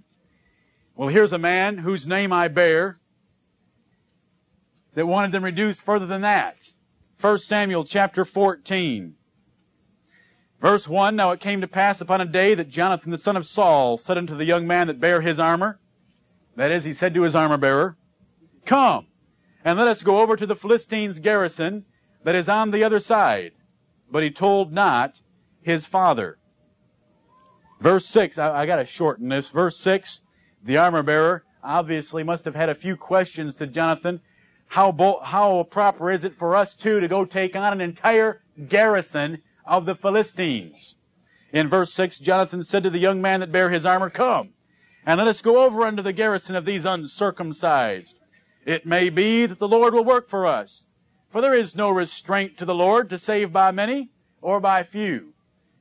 Well, 0.94 1.08
here's 1.08 1.32
a 1.32 1.38
man 1.38 1.78
whose 1.78 2.06
name 2.06 2.34
I 2.34 2.48
bear 2.48 3.00
that 4.94 5.06
wanted 5.06 5.32
them 5.32 5.44
reduced 5.44 5.80
further 5.80 6.06
than 6.06 6.20
that. 6.20 6.56
1 7.20 7.38
Samuel 7.38 7.84
chapter 7.84 8.26
14. 8.26 9.14
Verse 10.60 10.86
1, 10.86 11.16
Now 11.16 11.30
it 11.30 11.40
came 11.40 11.62
to 11.62 11.68
pass 11.68 12.00
upon 12.02 12.20
a 12.20 12.26
day 12.26 12.54
that 12.54 12.68
Jonathan 12.68 13.10
the 13.10 13.16
son 13.16 13.38
of 13.38 13.46
Saul 13.46 13.96
said 13.96 14.18
unto 14.18 14.36
the 14.36 14.44
young 14.44 14.66
man 14.66 14.88
that 14.88 15.00
bare 15.00 15.22
his 15.22 15.40
armor, 15.40 15.80
that 16.56 16.70
is, 16.70 16.84
he 16.84 16.92
said 16.92 17.14
to 17.14 17.22
his 17.22 17.34
armor 17.34 17.56
bearer, 17.56 17.96
Come, 18.66 19.06
and 19.64 19.78
let 19.78 19.88
us 19.88 20.02
go 20.02 20.20
over 20.20 20.36
to 20.36 20.46
the 20.46 20.56
Philistines' 20.56 21.18
garrison 21.18 21.84
that 22.24 22.34
is 22.34 22.48
on 22.48 22.70
the 22.70 22.84
other 22.84 22.98
side. 22.98 23.52
But 24.10 24.22
he 24.22 24.30
told 24.30 24.72
not 24.72 25.20
his 25.62 25.86
father. 25.86 26.38
Verse 27.80 28.06
6, 28.06 28.38
I, 28.38 28.62
I 28.62 28.66
gotta 28.66 28.86
shorten 28.86 29.28
this. 29.28 29.48
Verse 29.48 29.76
6, 29.78 30.20
the 30.64 30.76
armor 30.76 31.02
bearer 31.02 31.44
obviously 31.62 32.22
must 32.22 32.44
have 32.44 32.54
had 32.54 32.68
a 32.68 32.74
few 32.74 32.96
questions 32.96 33.54
to 33.56 33.66
Jonathan. 33.66 34.20
How, 34.66 34.92
bo- 34.92 35.20
how 35.20 35.64
proper 35.64 36.10
is 36.10 36.24
it 36.24 36.36
for 36.36 36.56
us 36.56 36.74
two 36.76 37.00
to 37.00 37.08
go 37.08 37.24
take 37.24 37.56
on 37.56 37.72
an 37.72 37.80
entire 37.80 38.42
garrison 38.68 39.42
of 39.66 39.86
the 39.86 39.94
Philistines? 39.94 40.96
In 41.52 41.68
verse 41.68 41.92
6, 41.92 42.18
Jonathan 42.18 42.62
said 42.62 42.82
to 42.84 42.90
the 42.90 42.98
young 42.98 43.20
man 43.20 43.40
that 43.40 43.52
bare 43.52 43.70
his 43.70 43.84
armor, 43.84 44.10
Come, 44.10 44.50
and 45.04 45.18
let 45.18 45.28
us 45.28 45.42
go 45.42 45.62
over 45.62 45.82
unto 45.82 46.02
the 46.02 46.12
garrison 46.12 46.56
of 46.56 46.64
these 46.64 46.84
uncircumcised. 46.84 48.14
It 48.64 48.86
may 48.86 49.10
be 49.10 49.46
that 49.46 49.58
the 49.58 49.68
Lord 49.68 49.94
will 49.94 50.04
work 50.04 50.28
for 50.28 50.46
us. 50.46 50.86
For 51.30 51.40
there 51.40 51.54
is 51.54 51.74
no 51.74 51.90
restraint 51.90 52.58
to 52.58 52.64
the 52.64 52.74
Lord 52.74 53.10
to 53.10 53.18
save 53.18 53.52
by 53.52 53.72
many 53.72 54.10
or 54.40 54.60
by 54.60 54.82
few. 54.82 55.32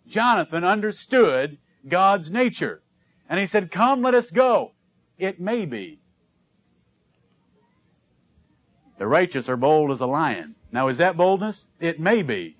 Jonathan 0.07 0.63
understood 0.63 1.57
God's 1.87 2.31
nature. 2.31 2.81
And 3.29 3.39
he 3.39 3.45
said, 3.45 3.71
Come, 3.71 4.01
let 4.01 4.13
us 4.13 4.31
go. 4.31 4.71
It 5.17 5.39
may 5.39 5.65
be. 5.65 5.99
The 8.97 9.07
righteous 9.07 9.49
are 9.49 9.57
bold 9.57 9.91
as 9.91 9.99
a 9.99 10.05
lion. 10.05 10.55
Now, 10.71 10.87
is 10.87 10.97
that 10.97 11.17
boldness? 11.17 11.67
It 11.79 11.99
may 11.99 12.23
be. 12.23 12.57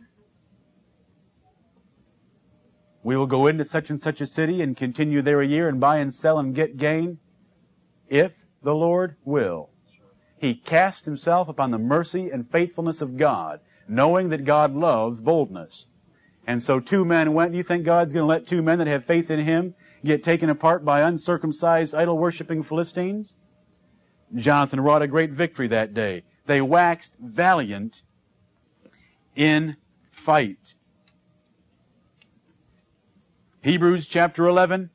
We 3.03 3.17
will 3.17 3.27
go 3.27 3.47
into 3.47 3.65
such 3.65 3.89
and 3.89 3.99
such 3.99 4.21
a 4.21 4.27
city 4.27 4.61
and 4.61 4.77
continue 4.77 5.21
there 5.21 5.41
a 5.41 5.47
year 5.47 5.67
and 5.67 5.79
buy 5.79 5.97
and 5.97 6.13
sell 6.13 6.37
and 6.37 6.53
get 6.53 6.77
gain 6.77 7.17
if 8.07 8.33
the 8.61 8.75
Lord 8.75 9.15
will. 9.23 9.70
He 10.41 10.55
cast 10.55 11.05
himself 11.05 11.49
upon 11.49 11.69
the 11.69 11.77
mercy 11.77 12.31
and 12.31 12.49
faithfulness 12.49 13.03
of 13.03 13.15
God, 13.15 13.59
knowing 13.87 14.29
that 14.29 14.43
God 14.43 14.73
loves 14.73 15.21
boldness. 15.21 15.85
And 16.47 16.59
so 16.59 16.79
two 16.79 17.05
men 17.05 17.35
went. 17.35 17.53
You 17.53 17.61
think 17.61 17.85
God's 17.85 18.11
going 18.11 18.23
to 18.23 18.27
let 18.27 18.47
two 18.47 18.63
men 18.63 18.79
that 18.79 18.87
have 18.87 19.05
faith 19.05 19.29
in 19.29 19.39
him 19.39 19.75
get 20.03 20.23
taken 20.23 20.49
apart 20.49 20.83
by 20.83 21.01
uncircumcised, 21.01 21.93
idol 21.93 22.17
worshipping 22.17 22.63
Philistines? 22.63 23.35
Jonathan 24.35 24.79
wrought 24.79 25.03
a 25.03 25.07
great 25.07 25.29
victory 25.29 25.67
that 25.67 25.93
day. 25.93 26.23
They 26.47 26.59
waxed 26.59 27.13
valiant 27.19 28.01
in 29.35 29.77
fight. 30.09 30.73
Hebrews 33.61 34.07
chapter 34.07 34.47
11. 34.47 34.89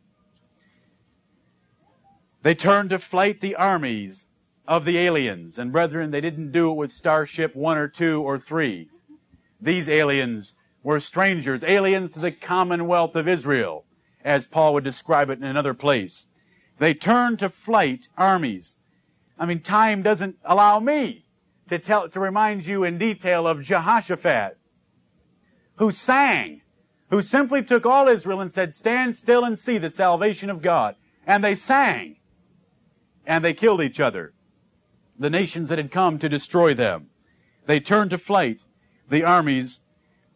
They 2.43 2.57
turned 2.57 2.91
to 2.91 2.99
flight 2.99 3.41
the 3.41 3.55
armies 3.55 4.26
of 4.67 4.85
the 4.85 4.99
aliens. 4.99 5.59
And 5.59 5.73
brethren, 5.73 6.11
they 6.11 6.21
didn't 6.21 6.53
do 6.53 6.71
it 6.71 6.75
with 6.75 6.93
Starship 6.93 7.55
1 7.55 7.79
or 7.79 7.89
2 7.89 8.23
or 8.23 8.39
3. 8.39 8.89
These 9.61 9.89
aliens 9.89 10.57
were 10.83 11.01
strangers, 11.01 11.65
aliens 11.65 12.13
to 12.13 12.21
the 12.21 12.33
commonwealth 12.33 13.17
of 13.17 13.29
Israel, 13.29 13.85
as 14.25 14.47
Paul 14.47 14.75
would 14.75 14.85
describe 14.85 15.31
it 15.31 15.39
in 15.39 15.45
another 15.45 15.75
place. 15.75 16.27
They 16.79 16.95
turned 16.95 17.39
to 17.41 17.49
flight 17.49 18.09
armies. 18.17 18.77
I 19.39 19.47
mean, 19.47 19.61
time 19.61 20.03
doesn't 20.03 20.37
allow 20.45 20.79
me 20.81 21.25
to 21.69 21.79
tell, 21.79 22.09
to 22.09 22.21
remind 22.21 22.67
you 22.67 22.85
in 22.85 22.99
detail 22.99 23.47
of 23.47 23.63
Jehoshaphat, 23.63 24.59
who 25.77 25.91
sang 25.91 26.61
who 27.11 27.23
simply 27.23 27.63
took 27.63 27.87
all 27.87 28.09
Israel 28.09 28.41
and 28.41 28.53
said, 28.53 28.75
stand 28.75 29.17
still 29.17 29.45
and 29.45 29.59
see 29.59 29.79
the 29.79 29.91
salvation 29.91 30.51
of 30.51 30.63
God. 30.63 30.97
And 31.27 31.43
they 31.43 31.55
sang. 31.55 32.17
And 33.27 33.45
they 33.45 33.55
killed 33.55 33.83
each 33.83 34.01
other. 34.01 34.33
The 35.19 35.31
nations 35.31 35.69
that 35.69 35.79
had 35.79 35.91
come 35.91 36.19
to 36.19 36.29
destroy 36.29 36.75
them. 36.75 37.09
They 37.67 37.81
turned 37.81 38.11
to 38.11 38.19
flight 38.19 38.61
the 39.09 39.25
armies 39.25 39.81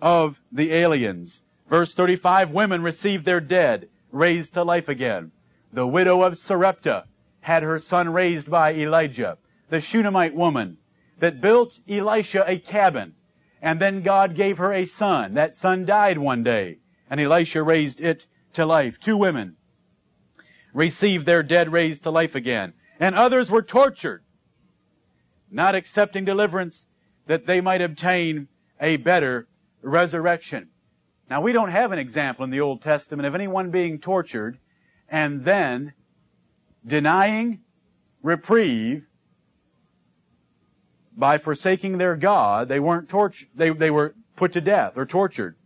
of 0.00 0.40
the 0.50 0.72
aliens. 0.72 1.42
Verse 1.68 1.94
35, 1.94 2.50
women 2.50 2.82
received 2.82 3.24
their 3.24 3.40
dead, 3.40 3.88
raised 4.10 4.54
to 4.54 4.64
life 4.64 4.88
again. 4.88 5.32
The 5.72 5.86
widow 5.86 6.22
of 6.22 6.38
Sarepta 6.38 7.04
had 7.40 7.62
her 7.62 7.78
son 7.78 8.08
raised 8.08 8.50
by 8.50 8.74
Elijah. 8.74 9.38
The 9.68 9.80
Shunammite 9.80 10.34
woman 10.34 10.78
that 11.18 11.40
built 11.40 11.78
Elisha 11.88 12.44
a 12.46 12.58
cabin 12.58 13.14
and 13.62 13.80
then 13.80 14.02
God 14.02 14.34
gave 14.34 14.58
her 14.58 14.72
a 14.72 14.86
son. 14.86 15.34
That 15.34 15.54
son 15.54 15.84
died 15.84 16.18
one 16.18 16.42
day, 16.42 16.78
and 17.08 17.20
Elisha 17.20 17.62
raised 17.62 18.00
it 18.00 18.26
to 18.54 18.64
life. 18.64 18.98
Two 18.98 19.16
women 19.16 19.56
received 20.72 21.26
their 21.26 21.42
dead 21.42 21.72
raised 21.72 22.04
to 22.04 22.10
life 22.10 22.34
again, 22.34 22.72
and 22.98 23.14
others 23.14 23.50
were 23.50 23.62
tortured, 23.62 24.22
not 25.50 25.74
accepting 25.74 26.24
deliverance 26.24 26.86
that 27.26 27.46
they 27.46 27.60
might 27.60 27.82
obtain 27.82 28.48
a 28.80 28.96
better 28.96 29.48
resurrection. 29.82 30.68
Now 31.28 31.40
we 31.40 31.52
don't 31.52 31.70
have 31.70 31.92
an 31.92 31.98
example 31.98 32.44
in 32.44 32.50
the 32.50 32.60
Old 32.60 32.82
Testament 32.82 33.26
of 33.26 33.34
anyone 33.34 33.70
being 33.70 33.98
tortured 33.98 34.58
and 35.08 35.44
then 35.44 35.92
denying 36.86 37.60
reprieve 38.22 39.06
by 41.16 41.38
forsaking 41.38 41.98
their 41.98 42.16
God, 42.16 42.68
they 42.68 42.80
weren't 42.80 43.08
tortured, 43.08 43.48
they, 43.54 43.70
they 43.70 43.90
were 43.90 44.14
put 44.36 44.52
to 44.52 44.60
death 44.60 44.96
or 44.96 45.04
tortured. 45.04 45.56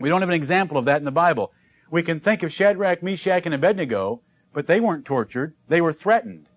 We 0.00 0.08
don't 0.08 0.20
have 0.20 0.30
an 0.30 0.34
example 0.34 0.76
of 0.76 0.86
that 0.86 0.98
in 0.98 1.04
the 1.04 1.12
Bible. 1.12 1.52
We 1.90 2.02
can 2.02 2.18
think 2.18 2.42
of 2.42 2.52
Shadrach, 2.52 3.02
Meshach, 3.02 3.46
and 3.46 3.54
Abednego, 3.54 4.20
but 4.52 4.66
they 4.66 4.80
weren't 4.80 5.04
tortured. 5.04 5.54
They 5.68 5.80
were 5.80 5.92
threatened. 5.92 6.48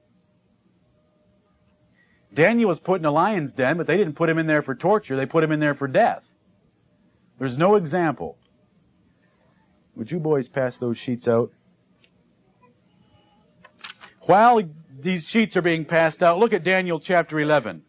Daniel 2.33 2.67
was 2.67 2.79
put 2.79 2.99
in 2.99 3.05
a 3.05 3.11
lion's 3.11 3.53
den, 3.53 3.77
but 3.77 3.87
they 3.87 3.97
didn't 3.97 4.15
put 4.15 4.29
him 4.29 4.37
in 4.37 4.47
there 4.47 4.61
for 4.61 4.75
torture. 4.75 5.15
They 5.15 5.25
put 5.25 5.43
him 5.43 5.51
in 5.51 5.59
there 5.59 5.75
for 5.75 5.87
death. 5.87 6.23
There's 7.39 7.57
no 7.57 7.75
example. 7.75 8.37
Would 9.95 10.11
you 10.11 10.19
boys 10.19 10.47
pass 10.47 10.77
those 10.77 10.97
sheets 10.97 11.27
out? 11.27 11.51
While 14.21 14.61
these 14.99 15.29
sheets 15.29 15.55
are 15.55 15.61
being 15.61 15.85
passed 15.85 16.21
out, 16.21 16.37
look 16.37 16.53
at 16.53 16.63
Daniel 16.63 16.99
chapter 16.99 17.39
11. 17.39 17.83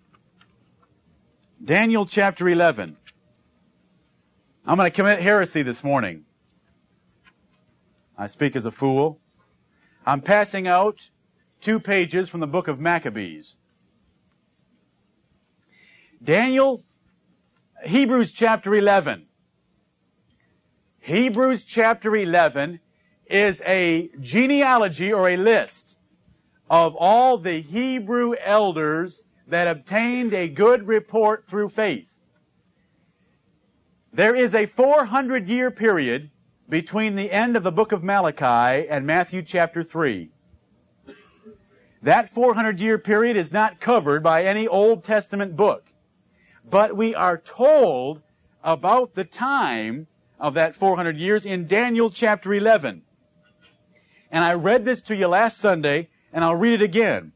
Daniel 1.65 2.07
chapter 2.07 2.49
11. 2.49 2.97
I'm 4.65 4.77
going 4.77 4.87
to 4.87 4.95
commit 4.95 5.21
heresy 5.21 5.63
this 5.63 5.83
morning. 5.83 6.25
I 8.17 8.27
speak 8.27 8.55
as 8.55 8.65
a 8.65 8.71
fool. 8.71 9.19
I'm 10.07 10.21
passing 10.21 10.69
out 10.69 11.11
two 11.61 11.81
pages 11.81 12.29
from 12.29 12.41
the 12.41 12.47
book 12.47 12.69
of 12.69 12.79
Maccabees. 12.79 13.57
Daniel, 16.23 16.85
Hebrews 17.85 18.33
chapter 18.33 18.75
11. 18.75 19.27
Hebrews 20.99 21.65
chapter 21.65 22.15
11 22.17 22.81
is 23.27 23.63
a 23.65 24.11
genealogy 24.21 25.13
or 25.13 25.29
a 25.29 25.37
list 25.37 25.97
of 26.69 26.97
all 26.97 27.39
the 27.39 27.61
Hebrew 27.61 28.35
elders 28.43 29.23
that 29.47 29.69
obtained 29.69 30.35
a 30.35 30.49
good 30.49 30.87
report 30.87 31.47
through 31.47 31.69
faith. 31.71 32.11
There 34.13 34.35
is 34.35 34.55
a 34.55 34.67
400 34.67 35.49
year 35.49 35.71
period 35.71 36.31
between 36.69 37.15
the 37.15 37.31
end 37.31 37.57
of 37.57 37.63
the 37.63 37.73
book 37.73 37.93
of 37.93 38.03
Malachi 38.03 38.89
and 38.89 39.07
Matthew 39.07 39.43
chapter 39.43 39.83
3. 39.85 40.31
That 42.03 42.35
400 42.35 42.81
year 42.81 42.99
period 42.99 43.37
is 43.37 43.53
not 43.53 43.81
covered 43.81 44.23
by 44.23 44.43
any 44.43 44.67
Old 44.67 45.05
Testament 45.05 45.57
book. 45.57 45.88
But 46.71 46.97
we 46.97 47.15
are 47.15 47.39
told 47.39 48.23
about 48.63 49.15
the 49.15 49.25
time 49.25 50.07
of 50.39 50.55
that 50.55 50.77
400 50.77 51.17
years 51.17 51.47
in 51.47 51.67
Daniel 51.67 52.11
chapter 52.11 52.53
11. 52.53 53.03
And 54.31 54.45
I 54.45 54.55
read 54.55 54.85
this 54.85 55.01
to 55.03 55.17
you 55.17 55.29
last 55.29 55.59
Sunday, 55.59 56.09
and 56.33 56.45
I'll 56.45 56.55
read 56.55 56.75
it 56.75 56.83
again. 56.83 57.33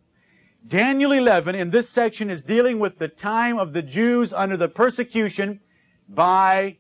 Daniel 0.67 1.13
11 1.13 1.55
in 1.55 1.71
this 1.71 1.89
section 1.89 2.31
is 2.31 2.43
dealing 2.43 2.79
with 2.79 2.99
the 2.99 3.09
time 3.09 3.59
of 3.59 3.73
the 3.73 3.83
Jews 3.83 4.33
under 4.33 4.57
the 4.57 4.69
persecution 4.69 5.61
by 6.09 6.77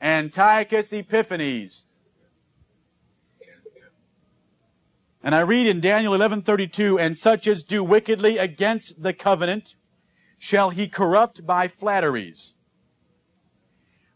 Antiochus 0.00 0.92
Epiphanes. 0.92 1.84
And 5.22 5.34
I 5.34 5.40
read 5.40 5.66
in 5.66 5.80
Daniel 5.80 6.12
11:32, 6.12 6.98
and 6.98 7.16
such 7.16 7.46
as 7.46 7.62
do 7.62 7.84
wickedly 7.84 8.36
against 8.36 9.02
the 9.02 9.12
covenant 9.12 9.74
shall 10.44 10.68
he 10.68 10.86
corrupt 10.86 11.46
by 11.46 11.66
flatteries. 11.66 12.52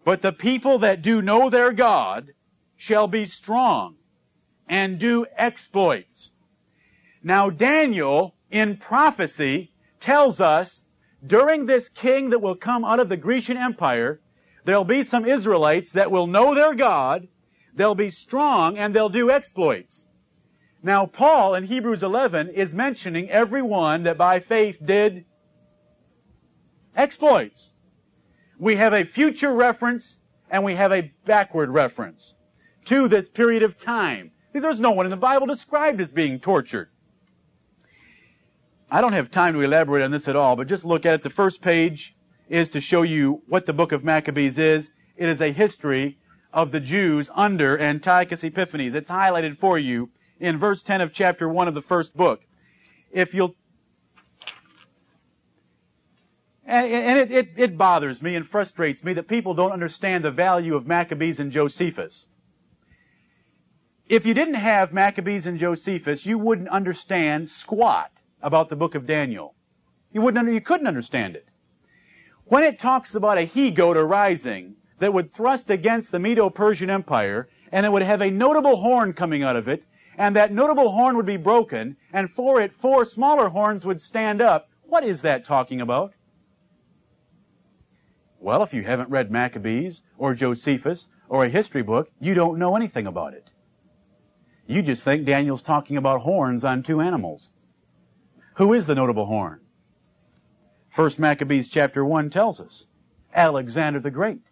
But 0.05 0.21
the 0.21 0.31
people 0.31 0.81
that 0.81 1.01
do 1.01 1.23
know 1.23 1.49
their 1.49 1.73
God 1.73 2.35
shall 2.77 3.09
be 3.09 3.25
strong 3.25 3.97
and 4.69 4.99
do 4.99 5.25
exploits. 5.39 6.31
Now 7.23 7.49
Daniel 7.49 8.35
in 8.51 8.77
prophecy 8.77 9.73
tells 10.01 10.39
us 10.39 10.83
during 11.27 11.65
this 11.65 11.89
king 11.89 12.29
that 12.29 12.43
will 12.43 12.57
come 12.57 12.85
out 12.85 13.01
of 13.01 13.09
the 13.09 13.17
Grecian 13.17 13.57
Empire, 13.57 14.21
there'll 14.67 14.85
be 14.85 15.03
some 15.03 15.25
Israelites 15.25 15.93
that 15.93 16.11
will 16.11 16.27
know 16.27 16.55
their 16.55 16.75
God, 16.75 17.27
they'll 17.73 17.95
be 17.95 18.11
strong, 18.11 18.77
and 18.77 18.95
they'll 18.95 19.09
do 19.09 19.31
exploits. 19.31 20.05
Now, 20.83 21.07
Paul 21.07 21.55
in 21.55 21.65
Hebrews 21.65 22.03
11 22.03 22.51
is 22.51 22.75
mentioning 22.75 23.31
everyone 23.31 24.03
that 24.03 24.19
by 24.19 24.41
faith 24.41 24.77
did 24.85 25.25
exploits. 26.99 27.71
We 28.59 28.77
have 28.77 28.93
a 28.93 29.05
future 29.05 29.53
reference 29.53 30.19
and 30.51 30.65
we 30.65 30.75
have 30.75 30.93
a 30.93 31.11
backward 31.25 31.71
reference 31.71 32.35
to 32.87 33.09
this 33.09 33.29
period 33.29 33.63
of 33.63 33.79
time. 33.79 34.33
There's 34.53 34.81
no 34.81 34.91
one 34.91 35.07
in 35.07 35.11
the 35.11 35.17
Bible 35.17 35.47
described 35.47 36.01
as 36.01 36.11
being 36.11 36.41
tortured. 36.41 36.91
I 38.91 39.01
don't 39.01 39.13
have 39.13 39.31
time 39.31 39.55
to 39.55 39.61
elaborate 39.61 40.03
on 40.03 40.11
this 40.11 40.27
at 40.27 40.35
all, 40.35 40.57
but 40.57 40.67
just 40.67 40.85
look 40.85 41.07
at 41.07 41.15
it. 41.15 41.23
The 41.23 41.31
first 41.31 41.61
page 41.61 42.17
is 42.49 42.69
to 42.71 42.81
show 42.81 43.03
you 43.03 43.43
what 43.47 43.67
the 43.67 43.73
book 43.73 43.93
of 43.93 44.03
Maccabees 44.03 44.59
is. 44.59 44.91
It 45.17 45.29
is 45.29 45.41
a 45.41 45.53
history 45.53 46.19
of 46.53 46.73
the 46.73 46.81
Jews 46.81 47.31
under 47.35 47.79
Antiochus 47.79 48.43
Epiphanes. 48.43 48.95
It's 48.95 49.11
highlighted 49.11 49.59
for 49.59 49.79
you 49.79 50.11
in 50.41 50.59
verse 50.59 50.83
10 50.83 51.03
of 51.03 51.13
chapter 51.13 51.49
1 51.49 51.69
of 51.69 51.75
the 51.75 51.83
first 51.83 52.17
book. 52.17 52.41
If 53.13 53.35
you'll 53.35 53.55
and, 56.69 57.19
it, 57.19 57.31
it, 57.31 57.49
it 57.57 57.79
bothers 57.79 58.21
me 58.21 58.35
and 58.35 58.47
frustrates 58.47 59.03
me 59.03 59.15
that 59.15 59.27
people 59.27 59.55
don't 59.55 59.73
understand 59.73 60.25
the 60.25 60.31
value 60.31 60.75
of 60.75 60.87
Maccabees 60.87 61.41
and 61.41 61.51
Josephus. 61.51 62.29
If 64.07 64.27
you 64.27 64.35
didn't 64.35 64.55
have 64.55 64.93
Maccabees 64.93 65.47
and 65.47 65.59
Josephus, 65.59 66.27
you 66.27 66.39
wouldn't 66.39 66.69
understand 66.69 67.49
squat 67.49 68.11
about 68.43 68.69
the 68.69 68.77
book 68.77 68.95
of 68.95 69.07
Daniel. 69.07 69.55
You 70.13 70.21
wouldn't 70.23 70.39
under, 70.39 70.53
you 70.53 70.61
couldn't 70.61 70.87
understand 70.87 71.37
it. 71.37 71.49
When 72.45 72.65
it 72.65 72.79
talks 72.79 73.15
about 73.15 73.39
a 73.39 73.43
he-goat 73.43 73.97
arising 73.97 74.77
that 74.99 75.13
would 75.13 75.29
thrust 75.29 75.71
against 75.71 76.13
the 76.13 76.19
Medo-Persian 76.19 76.91
Empire, 76.91 77.49
and 77.73 77.85
it 77.85 77.93
would 77.93 78.03
have 78.03 78.23
a 78.23 78.31
notable 78.31 78.77
horn 78.77 79.13
coming 79.13 79.43
out 79.43 79.57
of 79.57 79.69
it, 79.69 79.85
and 80.17 80.35
that 80.37 80.53
notable 80.53 80.91
horn 80.91 81.17
would 81.17 81.27
be 81.27 81.37
broken, 81.37 81.97
and 82.13 82.31
for 82.31 82.61
it 82.61 82.73
four 82.73 83.05
smaller 83.05 83.49
horns 83.49 83.87
would 83.87 84.01
stand 84.01 84.41
up, 84.41 84.69
what 84.83 85.05
is 85.05 85.23
that 85.23 85.45
talking 85.45 85.81
about? 85.81 86.15
Well, 88.41 88.63
if 88.63 88.73
you 88.73 88.83
haven't 88.83 89.11
read 89.11 89.31
Maccabees 89.31 90.03
or 90.17 90.35
Josephus 90.35 91.09
or 91.29 91.45
a 91.45 91.49
history 91.49 91.83
book, 91.83 92.11
you 92.21 92.35
don't 92.35 92.59
know 92.59 92.77
anything 92.77 93.07
about 93.07 93.35
it. 93.35 93.51
You 94.67 94.83
just 94.83 95.03
think 95.03 95.25
Daniel's 95.25 95.63
talking 95.63 95.97
about 95.97 96.21
horns 96.21 96.65
on 96.65 96.83
two 96.83 97.01
animals. 97.01 97.51
Who 98.55 98.75
is 98.75 98.87
the 98.87 98.95
notable 98.95 99.27
horn? 99.27 99.61
First 100.91 101.19
Maccabees 101.19 101.69
chapter 101.69 102.05
1 102.05 102.31
tells 102.31 102.61
us. 102.61 102.87
Alexander 103.35 104.01
the 104.01 104.11
Great. 104.11 104.43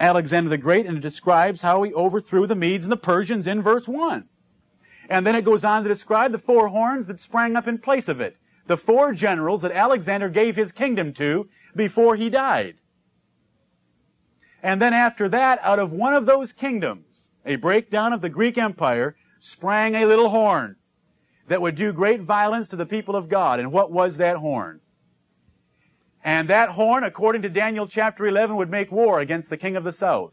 Alexander 0.00 0.50
the 0.50 0.58
Great, 0.58 0.86
and 0.86 0.98
it 0.98 1.00
describes 1.00 1.62
how 1.62 1.82
he 1.82 1.92
overthrew 1.92 2.46
the 2.46 2.54
Medes 2.54 2.84
and 2.84 2.92
the 2.92 2.96
Persians 2.96 3.46
in 3.46 3.62
verse 3.62 3.88
1. 3.88 4.24
And 5.08 5.26
then 5.26 5.34
it 5.34 5.44
goes 5.44 5.64
on 5.64 5.82
to 5.82 5.88
describe 5.88 6.32
the 6.32 6.38
four 6.38 6.68
horns 6.68 7.06
that 7.06 7.20
sprang 7.20 7.56
up 7.56 7.66
in 7.66 7.78
place 7.78 8.08
of 8.08 8.20
it. 8.20 8.36
The 8.66 8.76
four 8.76 9.12
generals 9.12 9.62
that 9.62 9.72
Alexander 9.72 10.28
gave 10.28 10.54
his 10.54 10.72
kingdom 10.72 11.14
to 11.14 11.48
before 11.74 12.16
he 12.16 12.30
died. 12.30 12.76
And 14.62 14.82
then 14.82 14.92
after 14.92 15.28
that, 15.28 15.60
out 15.62 15.78
of 15.78 15.92
one 15.92 16.14
of 16.14 16.26
those 16.26 16.52
kingdoms, 16.52 17.28
a 17.46 17.56
breakdown 17.56 18.12
of 18.12 18.20
the 18.20 18.30
Greek 18.30 18.58
Empire, 18.58 19.16
sprang 19.40 19.94
a 19.94 20.06
little 20.06 20.28
horn 20.28 20.76
that 21.46 21.62
would 21.62 21.76
do 21.76 21.92
great 21.92 22.22
violence 22.22 22.68
to 22.68 22.76
the 22.76 22.86
people 22.86 23.16
of 23.16 23.28
God. 23.28 23.60
And 23.60 23.72
what 23.72 23.90
was 23.90 24.16
that 24.16 24.36
horn? 24.36 24.80
And 26.24 26.48
that 26.48 26.70
horn, 26.70 27.04
according 27.04 27.42
to 27.42 27.48
Daniel 27.48 27.86
chapter 27.86 28.26
11, 28.26 28.56
would 28.56 28.70
make 28.70 28.90
war 28.90 29.20
against 29.20 29.48
the 29.48 29.56
king 29.56 29.76
of 29.76 29.84
the 29.84 29.92
south. 29.92 30.32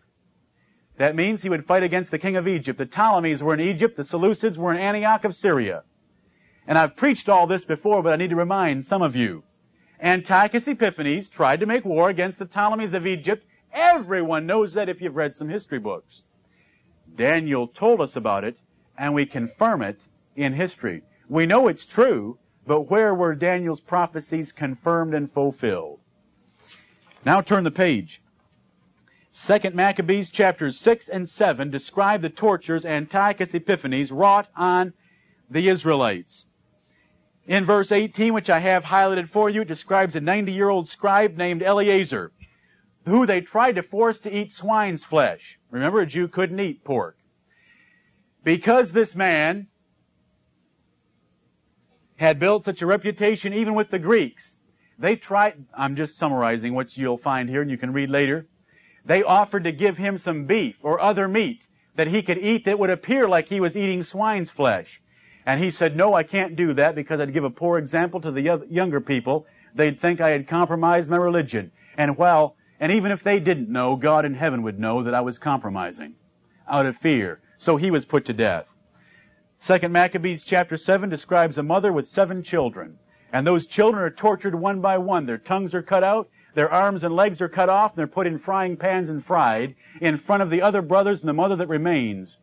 That 0.98 1.16
means 1.16 1.42
he 1.42 1.50
would 1.50 1.66
fight 1.66 1.84
against 1.84 2.12
the 2.12 2.20
king 2.20 2.36
of 2.36 2.48
Egypt. 2.48 2.78
The 2.78 2.86
Ptolemies 2.86 3.44
were 3.44 3.54
in 3.54 3.60
Egypt, 3.60 3.98
the 3.98 4.04
Seleucids 4.04 4.58
were 4.58 4.74
in 4.74 4.80
Antioch 4.80 5.26
of 5.26 5.36
Syria. 5.36 5.84
And 6.68 6.78
I've 6.78 6.96
preached 6.96 7.30
all 7.30 7.48
this 7.48 7.64
before, 7.64 8.02
but 8.02 8.14
I 8.14 8.16
need 8.16 8.32
to 8.32 8.36
remind 8.36 8.86
some 8.86 9.02
of 9.02 9.16
you. 9.16 9.44
Antiochus 10.02 10.68
Epiphanes 10.68 11.30
tried 11.30 11.60
to 11.60 11.66
make 11.66 11.86
war 11.86 12.10
against 12.10 12.40
the 12.40 12.46
Ptolemies 12.46 12.94
of 12.94 13.08
Egypt. 13.08 13.46
Everyone 13.72 14.46
knows 14.46 14.74
that 14.74 14.90
if 14.90 15.02
you've 15.02 15.16
read 15.16 15.36
some 15.36 15.50
history 15.50 15.80
books. 15.80 16.22
Daniel 17.16 17.68
told 17.68 18.02
us 18.02 18.16
about 18.16 18.44
it, 18.44 18.58
and 18.98 19.14
we 19.14 19.26
confirm 19.26 19.82
it 19.82 20.02
in 20.36 20.54
history. 20.54 21.02
We 21.30 21.46
know 21.46 21.68
it's 21.68 21.86
true, 21.86 22.38
but 22.68 22.90
where 22.90 23.14
were 23.14 23.36
Daniel's 23.36 23.80
prophecies 23.80 24.52
confirmed 24.52 25.14
and 25.14 25.32
fulfilled? 25.32 26.00
Now 27.24 27.42
turn 27.42 27.64
the 27.64 27.72
page. 27.72 28.22
Second 29.32 29.76
Maccabees 29.76 30.30
chapters 30.30 30.80
6 30.80 31.10
and 31.10 31.28
7 31.28 31.70
describe 31.70 32.22
the 32.22 32.30
tortures 32.30 32.86
Antiochus 32.86 33.54
Epiphanes 33.54 34.12
wrought 34.12 34.50
on 34.56 34.94
the 35.50 35.68
Israelites. 35.68 36.46
In 37.48 37.64
verse 37.64 37.92
18, 37.92 38.34
which 38.34 38.50
I 38.50 38.60
have 38.60 38.84
highlighted 38.84 39.30
for 39.30 39.50
you, 39.50 39.62
it 39.62 39.68
describes 39.68 40.16
a 40.16 40.22
90 40.22 40.52
year 40.52 40.70
old 40.70 40.90
scribe 40.90 41.38
named 41.38 41.62
Eleazar, 41.62 42.32
who 43.06 43.26
they 43.26 43.42
tried 43.42 43.76
to 43.76 43.84
force 43.84 44.20
to 44.22 44.36
eat 44.36 44.52
swine's 44.52 45.04
flesh. 45.04 45.60
Remember, 45.70 46.02
a 46.02 46.08
Jew 46.08 46.28
couldn't 46.28 46.60
eat 46.60 46.84
pork. 46.84 47.18
Because 48.44 48.92
this 48.92 49.16
man 49.16 49.68
had 52.16 52.40
built 52.40 52.66
such 52.66 52.82
a 52.82 52.86
reputation 52.86 53.54
even 53.54 53.76
with 53.76 53.92
the 53.92 54.00
Greeks, 54.00 54.58
they 54.98 55.16
tried, 55.16 55.66
I'm 55.74 55.96
just 55.96 56.18
summarizing 56.18 56.74
what 56.74 56.98
you'll 56.98 57.18
find 57.18 57.50
here 57.50 57.62
and 57.62 57.70
you 57.70 57.78
can 57.78 57.94
read 57.94 58.10
later. 58.10 58.48
They 59.04 59.22
offered 59.22 59.66
to 59.66 59.72
give 59.72 59.98
him 59.98 60.18
some 60.18 60.46
beef 60.46 60.78
or 60.82 61.00
other 61.00 61.28
meat 61.28 61.68
that 61.96 62.08
he 62.08 62.24
could 62.24 62.40
eat 62.40 62.66
that 62.66 62.80
would 62.80 62.90
appear 62.90 63.28
like 63.28 63.50
he 63.50 63.60
was 63.60 63.76
eating 63.76 64.02
swine's 64.02 64.50
flesh. 64.50 65.02
And 65.46 65.64
he 65.64 65.70
said, 65.70 65.96
no, 65.96 66.14
I 66.14 66.24
can't 66.24 66.56
do 66.56 66.74
that 66.74 66.96
because 66.96 67.20
I'd 67.20 67.34
give 67.34 67.44
a 67.44 67.50
poor 67.50 67.78
example 67.78 68.20
to 68.22 68.32
the 68.32 68.66
younger 68.70 69.00
people. 69.00 69.46
They'd 69.76 70.02
think 70.02 70.20
I 70.20 70.30
had 70.30 70.48
compromised 70.48 71.10
my 71.10 71.18
religion. 71.18 71.72
And 71.98 72.18
well, 72.18 72.56
and 72.80 72.92
even 72.92 73.12
if 73.12 73.24
they 73.24 73.40
didn't 73.40 73.70
know, 73.70 73.96
God 73.96 74.26
in 74.26 74.34
heaven 74.34 74.64
would 74.64 74.80
know 74.80 75.04
that 75.04 75.14
I 75.14 75.22
was 75.22 75.38
compromising 75.38 76.16
out 76.68 76.88
of 76.88 76.98
fear. 76.98 77.42
So 77.58 77.78
he 77.78 77.92
was 77.92 78.06
put 78.06 78.26
to 78.26 78.34
death. 78.34 78.68
Second 79.60 79.94
Maccabees 79.94 80.44
chapter 80.44 80.78
7 80.78 81.10
describes 81.10 81.58
a 81.58 81.64
mother 81.64 81.94
with 81.94 82.08
seven 82.08 82.42
children. 82.42 82.98
And 83.32 83.46
those 83.46 83.68
children 83.68 84.04
are 84.04 84.10
tortured 84.10 84.56
one 84.56 84.82
by 84.82 84.98
one. 84.98 85.26
Their 85.26 85.38
tongues 85.38 85.74
are 85.74 85.82
cut 85.82 86.04
out, 86.04 86.30
their 86.56 86.72
arms 86.72 87.04
and 87.04 87.16
legs 87.16 87.40
are 87.42 87.50
cut 87.50 87.70
off, 87.70 87.92
and 87.92 88.00
they're 88.00 88.08
put 88.08 88.28
in 88.28 88.40
frying 88.40 88.78
pans 88.78 89.10
and 89.10 89.24
fried 89.24 89.76
in 90.02 90.18
front 90.18 90.42
of 90.42 90.50
the 90.50 90.62
other 90.62 90.82
brothers 90.82 91.22
and 91.22 91.30
the 91.30 91.34
mother 91.34 91.56
that 91.58 91.68
remains 91.68 92.38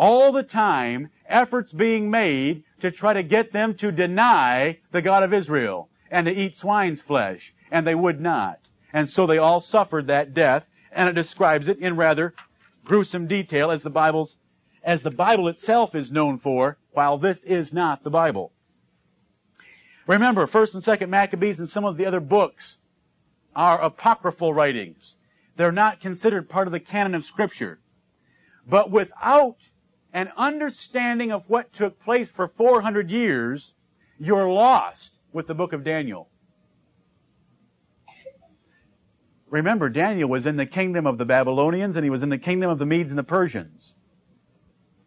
all 0.00 0.32
the 0.32 0.42
time 0.42 1.10
efforts 1.30 1.72
being 1.72 2.10
made 2.10 2.64
to 2.80 2.90
try 2.90 3.12
to 3.12 3.22
get 3.22 3.52
them 3.52 3.74
to 3.74 3.90
deny 3.90 4.78
the 4.90 5.02
God 5.02 5.22
of 5.22 5.32
Israel 5.32 5.88
and 6.10 6.26
to 6.26 6.34
eat 6.34 6.56
swine's 6.56 7.00
flesh, 7.00 7.54
and 7.70 7.86
they 7.86 7.94
would 7.94 8.20
not. 8.20 8.68
And 8.92 9.08
so 9.08 9.26
they 9.26 9.38
all 9.38 9.60
suffered 9.60 10.08
that 10.08 10.34
death, 10.34 10.66
and 10.92 11.08
it 11.08 11.14
describes 11.14 11.68
it 11.68 11.78
in 11.78 11.96
rather 11.96 12.34
gruesome 12.84 13.26
detail 13.26 13.70
as 13.70 13.82
the 13.82 13.90
Bible's 13.90 14.36
as 14.82 15.02
the 15.02 15.10
Bible 15.10 15.48
itself 15.48 15.94
is 15.94 16.10
known 16.10 16.38
for, 16.38 16.78
while 16.92 17.18
this 17.18 17.44
is 17.44 17.72
not 17.72 18.02
the 18.02 18.10
Bible. 18.10 18.52
Remember, 20.06 20.46
1st 20.46 20.74
and 20.74 20.82
2nd 21.00 21.08
Maccabees 21.10 21.58
and 21.58 21.68
some 21.68 21.84
of 21.84 21.98
the 21.98 22.06
other 22.06 22.20
books 22.20 22.78
are 23.54 23.80
apocryphal 23.80 24.54
writings. 24.54 25.18
They're 25.56 25.70
not 25.70 26.00
considered 26.00 26.48
part 26.48 26.66
of 26.66 26.72
the 26.72 26.80
canon 26.80 27.14
of 27.14 27.26
Scripture. 27.26 27.78
But 28.66 28.90
without 28.90 29.56
an 30.12 30.32
understanding 30.36 31.32
of 31.32 31.48
what 31.48 31.72
took 31.72 32.00
place 32.00 32.30
for 32.30 32.48
400 32.48 33.10
years, 33.10 33.74
you're 34.18 34.48
lost 34.48 35.12
with 35.32 35.46
the 35.46 35.54
book 35.54 35.72
of 35.72 35.84
Daniel. 35.84 36.28
Remember, 39.48 39.88
Daniel 39.88 40.28
was 40.28 40.46
in 40.46 40.56
the 40.56 40.66
kingdom 40.66 41.06
of 41.06 41.18
the 41.18 41.24
Babylonians 41.24 41.96
and 41.96 42.04
he 42.04 42.10
was 42.10 42.22
in 42.22 42.28
the 42.28 42.38
kingdom 42.38 42.70
of 42.70 42.78
the 42.78 42.86
Medes 42.86 43.10
and 43.10 43.18
the 43.18 43.24
Persians. 43.24 43.96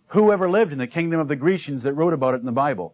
Who 0.08 0.32
ever 0.32 0.50
lived 0.50 0.74
in 0.74 0.78
the 0.78 0.88
kingdom 0.88 1.20
of 1.20 1.28
the 1.28 1.36
Grecians 1.36 1.84
that 1.84 1.94
wrote 1.94 2.14
about 2.14 2.36
it 2.36 2.42
in 2.42 2.46
the 2.46 2.52
Bible? 2.52 2.94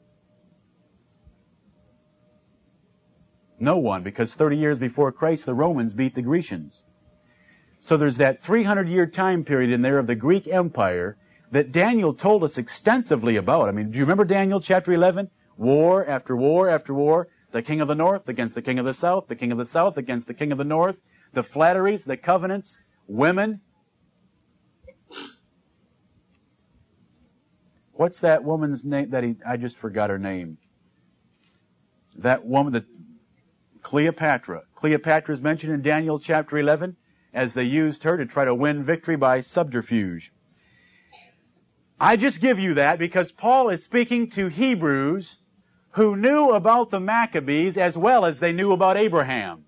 No 3.60 3.77
one, 3.77 4.03
because 4.03 4.36
30 4.36 4.56
years 4.56 4.77
before 4.77 5.11
Christ, 5.11 5.45
the 5.45 5.53
Romans 5.53 5.91
beat 5.91 6.15
the 6.15 6.22
Grecians. 6.22 6.86
So 7.81 7.98
there's 7.98 8.18
that 8.18 8.41
300 8.41 8.88
year 8.88 9.06
time 9.06 9.44
period 9.44 9.72
in 9.72 9.81
there 9.81 9.98
of 9.98 10.07
the 10.07 10.15
Greek 10.15 10.48
Empire 10.48 11.18
that 11.52 11.72
Daniel 11.72 12.14
told 12.14 12.44
us 12.44 12.58
extensively 12.58 13.36
about. 13.36 13.70
I 13.70 13.72
mean, 13.72 13.92
do 13.92 13.98
you 13.98 14.04
remember 14.04 14.26
Daniel 14.26 14.62
chapter 14.62 14.94
11? 14.94 15.30
War 15.58 16.06
after 16.08 16.36
war 16.36 16.70
after 16.70 16.94
war. 16.94 17.28
The 17.52 17.62
king 17.62 17.82
of 17.82 17.88
the 17.88 17.96
north 17.96 18.30
against 18.30 18.54
the 18.54 18.62
king 18.62 18.78
of 18.78 18.86
the 18.86 18.94
south, 18.94 19.28
the 19.28 19.36
king 19.36 19.52
of 19.52 19.58
the 19.58 19.66
south 19.66 19.98
against 19.98 20.28
the 20.28 20.36
king 20.36 20.52
of 20.52 20.60
the 20.60 20.64
north, 20.64 20.98
the 21.34 21.42
flatteries, 21.42 22.04
the 22.04 22.16
covenants, 22.16 22.78
women. 23.08 23.62
What's 27.94 28.20
that 28.20 28.44
woman's 28.44 28.86
name 28.86 29.10
that 29.10 29.24
he, 29.24 29.36
I 29.46 29.58
just 29.58 29.78
forgot 29.78 30.12
her 30.12 30.20
name. 30.20 30.60
That 32.18 32.46
woman, 32.46 32.74
the 32.74 32.86
Cleopatra. 33.82 34.64
Cleopatra 34.76 35.34
is 35.34 35.42
mentioned 35.42 35.74
in 35.74 35.82
Daniel 35.82 36.20
chapter 36.20 36.58
11 36.58 36.96
as 37.34 37.54
they 37.56 37.64
used 37.64 38.04
her 38.04 38.18
to 38.18 38.26
try 38.26 38.46
to 38.46 38.54
win 38.54 38.84
victory 38.84 39.16
by 39.16 39.42
subterfuge. 39.42 40.32
I 42.02 42.16
just 42.16 42.40
give 42.40 42.60
you 42.60 42.76
that 42.76 42.98
because 42.98 43.34
Paul 43.34 43.68
is 43.70 43.84
speaking 43.84 44.30
to 44.30 44.48
Hebrews 44.48 45.38
who 45.92 46.16
knew 46.16 46.52
about 46.52 46.92
the 46.92 47.00
Maccabees 47.00 47.78
as 47.78 47.98
well 47.98 48.24
as 48.24 48.40
they 48.40 48.54
knew 48.54 48.72
about 48.72 48.96
Abraham. 48.96 49.66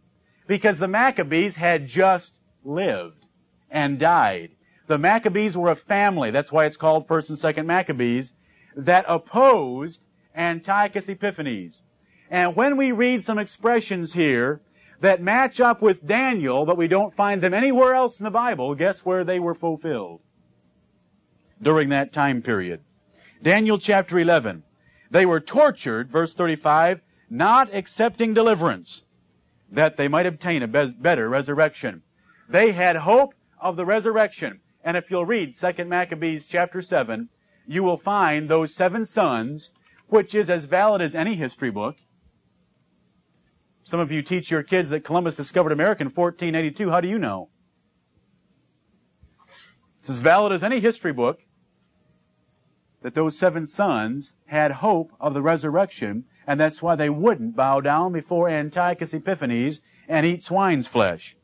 Because 0.47 0.79
the 0.79 0.87
Maccabees 0.87 1.57
had 1.57 1.87
just 1.87 2.31
lived 2.63 3.25
and 3.69 3.99
died. 3.99 4.51
The 4.87 4.97
Maccabees 4.97 5.57
were 5.57 5.71
a 5.71 5.75
family, 5.75 6.31
that's 6.31 6.51
why 6.51 6.65
it's 6.65 6.77
called 6.77 7.07
1st 7.07 7.29
and 7.29 7.37
2nd 7.37 7.65
Maccabees, 7.65 8.33
that 8.77 9.05
opposed 9.09 10.05
Antiochus 10.33 11.09
Epiphanes. 11.09 11.81
And 12.29 12.55
when 12.55 12.77
we 12.77 12.93
read 12.93 13.25
some 13.25 13.39
expressions 13.39 14.13
here 14.13 14.61
that 15.01 15.21
match 15.21 15.59
up 15.59 15.81
with 15.81 16.07
Daniel, 16.07 16.65
but 16.65 16.77
we 16.77 16.87
don't 16.87 17.15
find 17.15 17.41
them 17.41 17.53
anywhere 17.53 17.93
else 17.93 18.19
in 18.19 18.23
the 18.23 18.31
Bible, 18.31 18.73
guess 18.75 19.05
where 19.05 19.25
they 19.25 19.39
were 19.39 19.55
fulfilled? 19.55 20.21
During 21.61 21.89
that 21.89 22.13
time 22.13 22.41
period. 22.41 22.81
Daniel 23.41 23.77
chapter 23.77 24.19
11. 24.19 24.63
They 25.09 25.25
were 25.25 25.39
tortured, 25.39 26.09
verse 26.09 26.33
35, 26.33 27.01
not 27.29 27.73
accepting 27.73 28.33
deliverance, 28.33 29.05
that 29.71 29.97
they 29.97 30.07
might 30.07 30.25
obtain 30.25 30.63
a 30.63 30.67
be- 30.67 30.95
better 30.97 31.27
resurrection. 31.29 32.01
They 32.49 32.71
had 32.71 32.95
hope 32.95 33.33
of 33.59 33.75
the 33.75 33.85
resurrection. 33.85 34.59
And 34.83 34.97
if 34.97 35.11
you'll 35.11 35.25
read 35.25 35.55
2 35.57 35.85
Maccabees 35.85 36.47
chapter 36.47 36.81
7, 36.81 37.29
you 37.67 37.83
will 37.83 37.97
find 37.97 38.49
those 38.49 38.73
seven 38.73 39.05
sons, 39.05 39.69
which 40.07 40.33
is 40.33 40.49
as 40.49 40.65
valid 40.65 41.01
as 41.01 41.15
any 41.15 41.35
history 41.35 41.71
book. 41.71 41.97
Some 43.83 43.99
of 43.99 44.11
you 44.11 44.21
teach 44.21 44.51
your 44.51 44.63
kids 44.63 44.89
that 44.89 45.03
Columbus 45.03 45.35
discovered 45.35 45.71
America 45.71 46.01
in 46.01 46.09
1482. 46.09 46.89
How 46.89 47.01
do 47.01 47.07
you 47.07 47.19
know? 47.19 47.49
It's 50.01 50.09
as 50.09 50.19
valid 50.19 50.51
as 50.51 50.63
any 50.63 50.79
history 50.79 51.13
book 51.13 51.39
that 53.01 53.15
those 53.15 53.37
seven 53.37 53.65
sons 53.65 54.33
had 54.45 54.71
hope 54.71 55.11
of 55.19 55.33
the 55.33 55.41
resurrection, 55.41 56.23
and 56.45 56.59
that's 56.59 56.81
why 56.81 56.95
they 56.95 57.09
wouldn't 57.09 57.55
bow 57.55 57.81
down 57.81 58.13
before 58.13 58.47
Antiochus 58.47 59.13
Epiphanes 59.13 59.81
and 60.07 60.25
eat 60.25 60.43
swine's 60.43 60.87
flesh. 60.87 61.35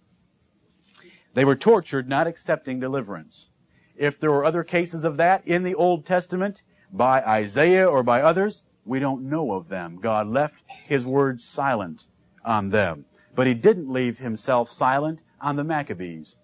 They 1.34 1.46
were 1.46 1.56
tortured, 1.56 2.08
not 2.08 2.28
accepting 2.28 2.80
deliverance. 2.80 3.50
If 3.96 4.20
there 4.20 4.32
were 4.32 4.46
other 4.46 4.64
cases 4.64 5.04
of 5.04 5.18
that 5.18 5.48
in 5.48 5.64
the 5.64 5.76
Old 5.76 6.06
Testament, 6.06 6.62
by 6.92 7.22
Isaiah 7.24 7.88
or 7.88 8.04
by 8.04 8.22
others, 8.22 8.64
we 8.86 9.00
don't 9.00 9.30
know 9.30 9.52
of 9.52 9.68
them. 9.68 9.98
God 10.00 10.28
left 10.28 10.56
His 10.86 11.06
words 11.06 11.44
silent 11.44 12.06
on 12.46 12.70
them. 12.70 13.06
But 13.36 13.48
He 13.48 13.54
didn't 13.54 13.92
leave 13.92 14.18
Himself 14.18 14.70
silent 14.70 15.22
on 15.42 15.56
the 15.56 15.64
Maccabees. 15.64 16.38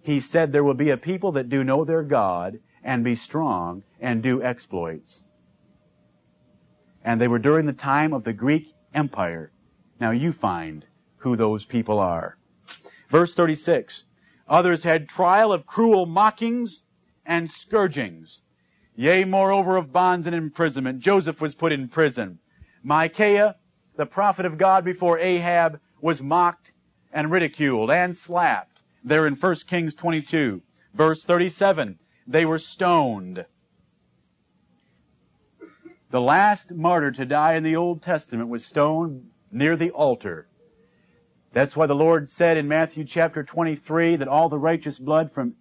He 0.00 0.20
said 0.20 0.52
there 0.52 0.64
will 0.64 0.74
be 0.74 0.90
a 0.90 0.96
people 0.96 1.32
that 1.32 1.48
do 1.48 1.64
know 1.64 1.84
their 1.84 2.02
God 2.02 2.58
and 2.86 3.02
be 3.02 3.16
strong 3.16 3.82
and 4.00 4.22
do 4.22 4.40
exploits. 4.40 5.24
And 7.04 7.20
they 7.20 7.26
were 7.26 7.40
during 7.40 7.66
the 7.66 7.72
time 7.72 8.12
of 8.12 8.22
the 8.22 8.32
Greek 8.32 8.72
Empire. 8.94 9.50
Now 10.00 10.12
you 10.12 10.32
find 10.32 10.86
who 11.16 11.34
those 11.34 11.64
people 11.64 11.98
are. 11.98 12.38
Verse 13.10 13.34
36. 13.34 14.04
Others 14.48 14.84
had 14.84 15.08
trial 15.08 15.52
of 15.52 15.66
cruel 15.66 16.06
mockings 16.06 16.84
and 17.26 17.50
scourgings. 17.50 18.40
Yea, 18.94 19.24
moreover 19.24 19.76
of 19.76 19.92
bonds 19.92 20.28
and 20.28 20.36
imprisonment. 20.36 21.00
Joseph 21.00 21.40
was 21.40 21.56
put 21.56 21.72
in 21.72 21.88
prison. 21.88 22.38
Micaiah, 22.84 23.56
the 23.96 24.06
prophet 24.06 24.46
of 24.46 24.58
God 24.58 24.84
before 24.84 25.18
Ahab, 25.18 25.80
was 26.00 26.22
mocked 26.22 26.70
and 27.12 27.32
ridiculed 27.32 27.90
and 27.90 28.16
slapped. 28.16 28.82
There 29.02 29.26
in 29.26 29.34
1 29.34 29.54
Kings 29.66 29.96
22. 29.96 30.62
Verse 30.94 31.24
37. 31.24 31.98
They 32.26 32.44
were 32.44 32.58
stoned. 32.58 33.44
The 36.10 36.20
last 36.20 36.72
martyr 36.72 37.10
to 37.12 37.26
die 37.26 37.54
in 37.54 37.62
the 37.62 37.76
Old 37.76 38.02
Testament 38.02 38.48
was 38.48 38.64
stoned 38.64 39.28
near 39.50 39.76
the 39.76 39.90
altar. 39.90 40.46
That's 41.52 41.76
why 41.76 41.86
the 41.86 41.94
Lord 41.94 42.28
said 42.28 42.56
in 42.56 42.68
Matthew 42.68 43.04
chapter 43.04 43.42
23 43.42 44.16
that 44.16 44.28
all 44.28 44.48
the 44.48 44.58
righteous 44.58 44.98
blood 44.98 45.32
from 45.32 45.54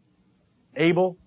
Abel 0.76 1.18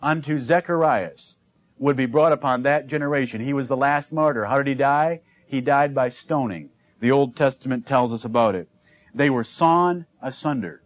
unto 0.00 0.38
Zacharias 0.38 1.36
would 1.78 1.96
be 1.96 2.06
brought 2.06 2.32
upon 2.32 2.62
that 2.62 2.86
generation. 2.86 3.40
He 3.40 3.52
was 3.52 3.68
the 3.68 3.76
last 3.76 4.12
martyr. 4.12 4.44
How 4.44 4.58
did 4.58 4.66
he 4.66 4.74
die? 4.74 5.20
He 5.46 5.60
died 5.60 5.94
by 5.94 6.08
stoning. 6.08 6.70
The 7.00 7.10
Old 7.10 7.36
Testament 7.36 7.86
tells 7.86 8.12
us 8.12 8.24
about 8.24 8.54
it. 8.54 8.68
They 9.14 9.30
were 9.30 9.44
sawn 9.44 10.06
asunder. 10.20 10.82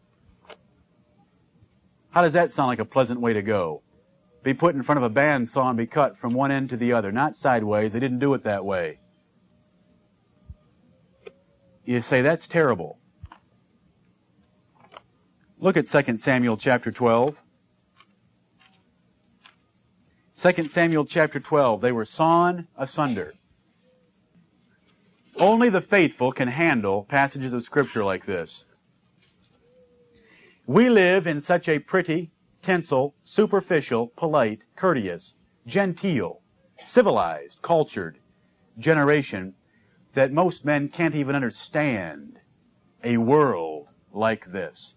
How 2.11 2.23
does 2.23 2.35
that 2.35 2.51
sound 2.51 2.69
like 2.69 2.79
a 2.79 2.85
pleasant 2.85 3.21
way 3.21 3.33
to 3.33 3.43
go? 3.43 3.82
Be 4.43 4.55
put 4.55 4.75
in 4.75 4.83
front 4.83 4.99
of 4.99 5.05
a 5.05 5.11
band 5.11 5.49
saw 5.49 5.69
and 5.69 5.79
be 5.79 5.87
cut 5.87 6.19
from 6.19 6.35
one 6.35 6.51
end 6.51 6.71
to 6.71 6.77
the 6.77 6.93
other, 6.93 7.13
not 7.13 7.37
sideways. 7.37 7.93
They 7.93 8.01
didn't 8.01 8.19
do 8.19 8.35
it 8.35 8.45
that 8.45 8.65
way. 8.65 8.99
You 11.85 12.03
say, 12.03 12.23
that's 12.23 12.47
terrible. 12.47 12.99
Look 15.59 15.77
at 15.77 15.87
2 15.87 16.17
Samuel 16.17 16.57
chapter 16.57 16.91
12. 16.91 17.37
2 20.35 20.69
Samuel 20.69 21.05
chapter 21.05 21.39
12. 21.39 21.81
They 21.81 21.93
were 21.93 22.05
sawn 22.05 22.67
asunder. 22.77 23.35
Only 25.37 25.71
the 25.71 25.81
faithful 25.81 26.33
can 26.33 26.49
handle 26.49 27.05
passages 27.05 27.53
of 27.53 27.63
scripture 27.63 28.05
like 28.05 28.27
this. 28.27 28.65
We 30.67 30.89
live 30.89 31.27
in 31.27 31.41
such 31.41 31.69
a 31.69 31.79
pretty, 31.79 32.33
tinsel, 32.63 33.15
superficial, 33.25 34.09
polite, 34.17 34.65
courteous, 34.77 35.37
genteel, 35.67 36.41
civilized, 36.83 37.61
cultured 37.63 38.19
generation 38.79 39.55
that 40.15 40.33
most 40.33 40.65
men 40.65 40.89
can't 40.89 41.15
even 41.15 41.35
understand 41.35 42.39
a 43.05 43.17
world 43.17 43.89
like 44.13 44.51
this. 44.53 44.95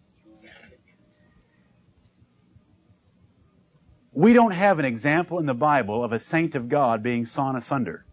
We 4.13 4.31
don't 4.31 4.51
have 4.51 4.79
an 4.79 4.85
example 4.85 5.39
in 5.39 5.45
the 5.45 5.53
Bible 5.53 6.03
of 6.03 6.13
a 6.13 6.19
saint 6.19 6.55
of 6.55 6.69
God 6.69 7.03
being 7.03 7.25
sawn 7.25 7.55
asunder. 7.55 8.05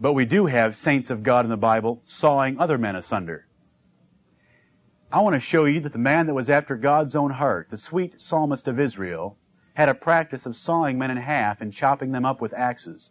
But 0.00 0.14
we 0.14 0.24
do 0.24 0.46
have 0.46 0.76
saints 0.76 1.10
of 1.10 1.22
God 1.22 1.44
in 1.44 1.50
the 1.50 1.56
Bible 1.56 2.02
sawing 2.04 2.58
other 2.58 2.78
men 2.78 2.96
asunder. 2.96 3.46
I 5.14 5.20
want 5.20 5.34
to 5.34 5.40
show 5.40 5.66
you 5.66 5.78
that 5.78 5.92
the 5.92 5.98
man 6.00 6.26
that 6.26 6.34
was 6.34 6.50
after 6.50 6.74
God's 6.74 7.14
own 7.14 7.30
heart, 7.30 7.68
the 7.70 7.78
sweet 7.78 8.20
psalmist 8.20 8.66
of 8.66 8.80
Israel, 8.80 9.38
had 9.74 9.88
a 9.88 9.94
practice 9.94 10.44
of 10.44 10.56
sawing 10.56 10.98
men 10.98 11.12
in 11.12 11.18
half 11.18 11.60
and 11.60 11.72
chopping 11.72 12.10
them 12.10 12.24
up 12.24 12.40
with 12.40 12.52
axes. 12.52 13.10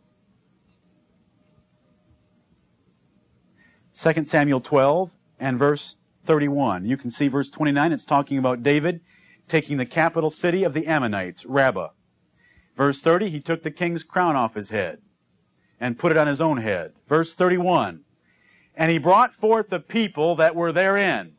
2 3.97 4.25
Samuel 4.25 4.59
12 4.59 5.11
and 5.39 5.57
verse 5.57 5.95
31. 6.25 6.83
You 6.83 6.97
can 6.97 7.09
see 7.09 7.29
verse 7.29 7.49
29, 7.49 7.93
it's 7.93 8.03
talking 8.03 8.37
about 8.37 8.63
David 8.63 8.99
taking 9.47 9.77
the 9.77 9.85
capital 9.85 10.29
city 10.29 10.65
of 10.65 10.73
the 10.73 10.87
Ammonites, 10.87 11.45
Rabbah. 11.45 11.91
Verse 12.75 12.99
30, 12.99 13.29
he 13.29 13.39
took 13.39 13.63
the 13.63 13.71
king's 13.71 14.03
crown 14.03 14.35
off 14.35 14.55
his 14.55 14.69
head 14.69 15.01
and 15.79 15.97
put 15.97 16.11
it 16.11 16.17
on 16.17 16.27
his 16.27 16.41
own 16.41 16.57
head. 16.57 16.91
Verse 17.07 17.33
31, 17.33 18.01
and 18.75 18.91
he 18.91 18.97
brought 18.97 19.33
forth 19.35 19.69
the 19.69 19.79
people 19.79 20.35
that 20.35 20.53
were 20.53 20.73
therein 20.73 21.37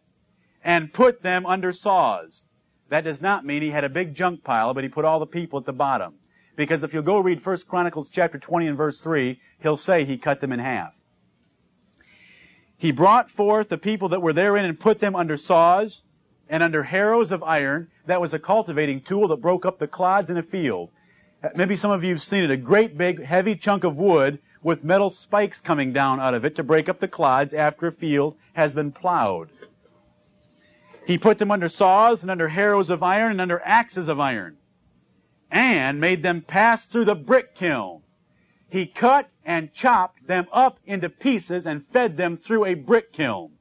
and 0.64 0.92
put 0.92 1.22
them 1.22 1.44
under 1.46 1.72
saws. 1.72 2.46
That 2.88 3.04
does 3.04 3.20
not 3.20 3.44
mean 3.44 3.62
he 3.62 3.70
had 3.70 3.84
a 3.84 3.88
big 3.88 4.14
junk 4.14 4.42
pile, 4.42 4.74
but 4.74 4.82
he 4.82 4.88
put 4.88 5.04
all 5.04 5.20
the 5.20 5.26
people 5.26 5.58
at 5.58 5.66
the 5.66 5.72
bottom. 5.72 6.14
Because 6.56 6.82
if 6.82 6.94
you'll 6.94 7.02
go 7.02 7.20
read 7.20 7.44
1 7.44 7.56
Chronicles 7.68 8.08
chapter 8.08 8.38
20 8.38 8.68
and 8.68 8.76
verse 8.76 9.00
3, 9.00 9.40
he'll 9.60 9.76
say 9.76 10.04
he 10.04 10.16
cut 10.16 10.40
them 10.40 10.52
in 10.52 10.60
half. 10.60 10.92
He 12.76 12.92
brought 12.92 13.30
forth 13.30 13.68
the 13.68 13.78
people 13.78 14.10
that 14.10 14.22
were 14.22 14.32
therein 14.32 14.64
and 14.64 14.78
put 14.78 15.00
them 15.00 15.16
under 15.16 15.36
saws 15.36 16.02
and 16.48 16.62
under 16.62 16.82
harrows 16.82 17.32
of 17.32 17.42
iron. 17.42 17.88
That 18.06 18.20
was 18.20 18.34
a 18.34 18.38
cultivating 18.38 19.00
tool 19.00 19.28
that 19.28 19.36
broke 19.36 19.66
up 19.66 19.78
the 19.78 19.86
clods 19.86 20.30
in 20.30 20.36
a 20.36 20.42
field. 20.42 20.90
Uh, 21.42 21.48
maybe 21.56 21.76
some 21.76 21.90
of 21.90 22.04
you 22.04 22.14
have 22.14 22.22
seen 22.22 22.44
it, 22.44 22.50
a 22.50 22.56
great 22.56 22.96
big 22.96 23.22
heavy 23.22 23.56
chunk 23.56 23.84
of 23.84 23.96
wood 23.96 24.38
with 24.62 24.84
metal 24.84 25.10
spikes 25.10 25.60
coming 25.60 25.92
down 25.92 26.20
out 26.20 26.34
of 26.34 26.44
it 26.44 26.56
to 26.56 26.62
break 26.62 26.88
up 26.88 27.00
the 27.00 27.08
clods 27.08 27.52
after 27.52 27.86
a 27.86 27.92
field 27.92 28.36
has 28.54 28.72
been 28.72 28.92
plowed. 28.92 29.50
He 31.06 31.18
put 31.18 31.38
them 31.38 31.50
under 31.50 31.68
saws 31.68 32.22
and 32.22 32.30
under 32.30 32.48
harrows 32.48 32.90
of 32.90 33.02
iron 33.02 33.32
and 33.32 33.40
under 33.40 33.60
axes 33.64 34.08
of 34.08 34.20
iron 34.20 34.56
and 35.50 36.00
made 36.00 36.22
them 36.22 36.42
pass 36.42 36.86
through 36.86 37.04
the 37.04 37.14
brick 37.14 37.54
kiln. 37.54 38.02
He 38.68 38.86
cut 38.86 39.28
and 39.44 39.72
chopped 39.72 40.26
them 40.26 40.48
up 40.52 40.80
into 40.84 41.08
pieces 41.08 41.66
and 41.66 41.86
fed 41.86 42.16
them 42.16 42.36
through 42.36 42.64
a 42.64 42.74
brick 42.74 43.12
kiln. 43.12 43.52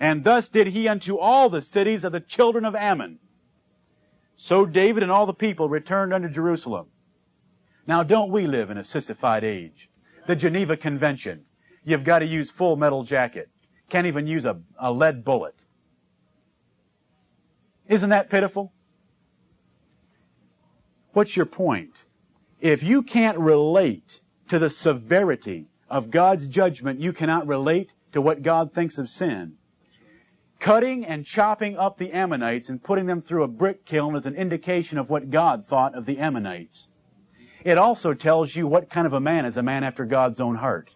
And 0.00 0.24
thus 0.24 0.48
did 0.48 0.66
he 0.66 0.88
unto 0.88 1.18
all 1.18 1.48
the 1.48 1.62
cities 1.62 2.02
of 2.02 2.12
the 2.12 2.20
children 2.20 2.64
of 2.64 2.74
Ammon. 2.74 3.20
So 4.36 4.66
David 4.66 5.02
and 5.02 5.12
all 5.12 5.26
the 5.26 5.34
people 5.34 5.68
returned 5.68 6.12
unto 6.12 6.28
Jerusalem. 6.28 6.86
Now 7.86 8.02
don't 8.02 8.32
we 8.32 8.46
live 8.46 8.70
in 8.70 8.78
a 8.78 8.84
sissified 8.84 9.44
age? 9.44 9.88
The 10.26 10.34
Geneva 10.34 10.76
Convention. 10.76 11.44
You've 11.84 12.02
got 12.02 12.20
to 12.20 12.26
use 12.26 12.50
full 12.50 12.76
metal 12.76 13.04
jacket. 13.04 13.50
Can't 13.88 14.06
even 14.06 14.26
use 14.26 14.46
a, 14.46 14.58
a 14.78 14.90
lead 14.90 15.24
bullet. 15.24 15.54
Isn't 17.88 18.10
that 18.10 18.30
pitiful? 18.30 18.72
What's 21.12 21.36
your 21.36 21.46
point? 21.46 21.92
If 22.60 22.82
you 22.82 23.02
can't 23.02 23.38
relate 23.38 24.20
to 24.48 24.58
the 24.58 24.70
severity 24.70 25.66
of 25.88 26.10
God's 26.10 26.46
judgment, 26.46 27.00
you 27.00 27.12
cannot 27.12 27.46
relate 27.46 27.92
to 28.12 28.20
what 28.20 28.42
God 28.42 28.72
thinks 28.72 28.98
of 28.98 29.08
sin. 29.08 29.54
Cutting 30.58 31.04
and 31.04 31.26
chopping 31.26 31.76
up 31.76 31.98
the 31.98 32.12
Ammonites 32.12 32.70
and 32.70 32.82
putting 32.82 33.06
them 33.06 33.20
through 33.20 33.42
a 33.42 33.48
brick 33.48 33.84
kiln 33.84 34.16
is 34.16 34.24
an 34.24 34.34
indication 34.34 34.96
of 34.96 35.10
what 35.10 35.30
God 35.30 35.66
thought 35.66 35.94
of 35.94 36.06
the 36.06 36.18
Ammonites. 36.18 36.88
It 37.64 37.78
also 37.78 38.14
tells 38.14 38.56
you 38.56 38.66
what 38.66 38.90
kind 38.90 39.06
of 39.06 39.12
a 39.12 39.20
man 39.20 39.44
is 39.44 39.56
a 39.56 39.62
man 39.62 39.84
after 39.84 40.04
God's 40.04 40.40
own 40.40 40.56
heart. 40.56 40.90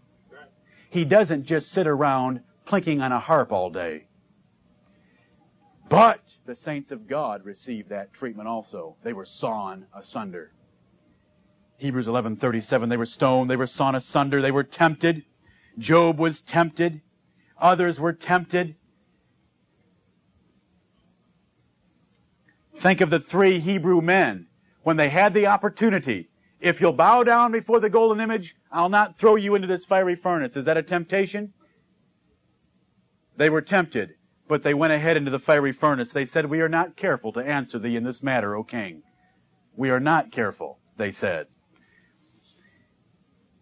He 0.90 1.04
doesn't 1.04 1.44
just 1.44 1.70
sit 1.70 1.86
around 1.86 2.40
plinking 2.66 3.02
on 3.02 3.12
a 3.12 3.20
harp 3.20 3.52
all 3.52 3.70
day. 3.70 4.07
But 5.88 6.20
the 6.44 6.54
saints 6.54 6.90
of 6.90 7.06
God 7.06 7.44
received 7.44 7.88
that 7.88 8.12
treatment 8.12 8.48
also. 8.48 8.96
They 9.02 9.12
were 9.12 9.24
sawn 9.24 9.86
asunder. 9.94 10.52
Hebrews 11.78 12.06
11:37 12.06 12.88
they 12.88 12.96
were 12.96 13.06
stoned, 13.06 13.48
they 13.48 13.56
were 13.56 13.66
sawn 13.66 13.94
asunder, 13.94 14.42
they 14.42 14.50
were 14.50 14.64
tempted. 14.64 15.24
Job 15.78 16.18
was 16.18 16.42
tempted. 16.42 17.00
Others 17.56 18.00
were 18.00 18.12
tempted. 18.12 18.74
Think 22.80 23.00
of 23.00 23.10
the 23.10 23.20
three 23.20 23.58
Hebrew 23.58 24.00
men 24.00 24.48
when 24.82 24.96
they 24.96 25.08
had 25.08 25.34
the 25.34 25.46
opportunity. 25.46 26.28
If 26.60 26.80
you'll 26.80 26.92
bow 26.92 27.22
down 27.22 27.52
before 27.52 27.80
the 27.80 27.90
golden 27.90 28.20
image, 28.20 28.56
I'll 28.70 28.88
not 28.88 29.18
throw 29.18 29.36
you 29.36 29.54
into 29.54 29.68
this 29.68 29.84
fiery 29.84 30.16
furnace. 30.16 30.56
Is 30.56 30.64
that 30.64 30.76
a 30.76 30.82
temptation? 30.82 31.52
They 33.36 33.50
were 33.50 33.62
tempted, 33.62 34.14
but 34.48 34.62
they 34.62 34.74
went 34.74 34.92
ahead 34.92 35.16
into 35.16 35.30
the 35.30 35.38
fiery 35.38 35.72
furnace. 35.72 36.10
They 36.10 36.24
said, 36.24 36.46
We 36.46 36.60
are 36.60 36.68
not 36.68 36.96
careful 36.96 37.32
to 37.32 37.40
answer 37.40 37.78
thee 37.78 37.96
in 37.96 38.04
this 38.04 38.22
matter, 38.22 38.56
O 38.56 38.64
king. 38.64 39.02
We 39.76 39.90
are 39.90 40.00
not 40.00 40.32
careful, 40.32 40.78
they 40.96 41.12
said. 41.12 41.46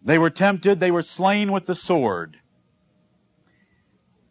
They 0.03 0.17
were 0.17 0.29
tempted, 0.29 0.79
they 0.79 0.91
were 0.91 1.01
slain 1.01 1.51
with 1.51 1.65
the 1.65 1.75
sword. 1.75 2.37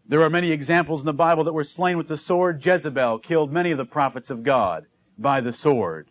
There 0.09 0.23
are 0.23 0.31
many 0.31 0.53
examples 0.53 1.01
in 1.01 1.07
the 1.07 1.13
Bible 1.13 1.45
that 1.45 1.53
were 1.53 1.65
slain 1.65 1.99
with 1.99 2.09
the 2.09 2.17
sword. 2.17 2.65
Jezebel 2.65 3.19
killed 3.19 3.53
many 3.53 3.73
of 3.73 3.79
the 3.79 3.85
prophets 3.85 4.31
of 4.31 4.43
God 4.43 4.87
by 5.19 5.41
the 5.41 5.53
sword. 5.53 6.09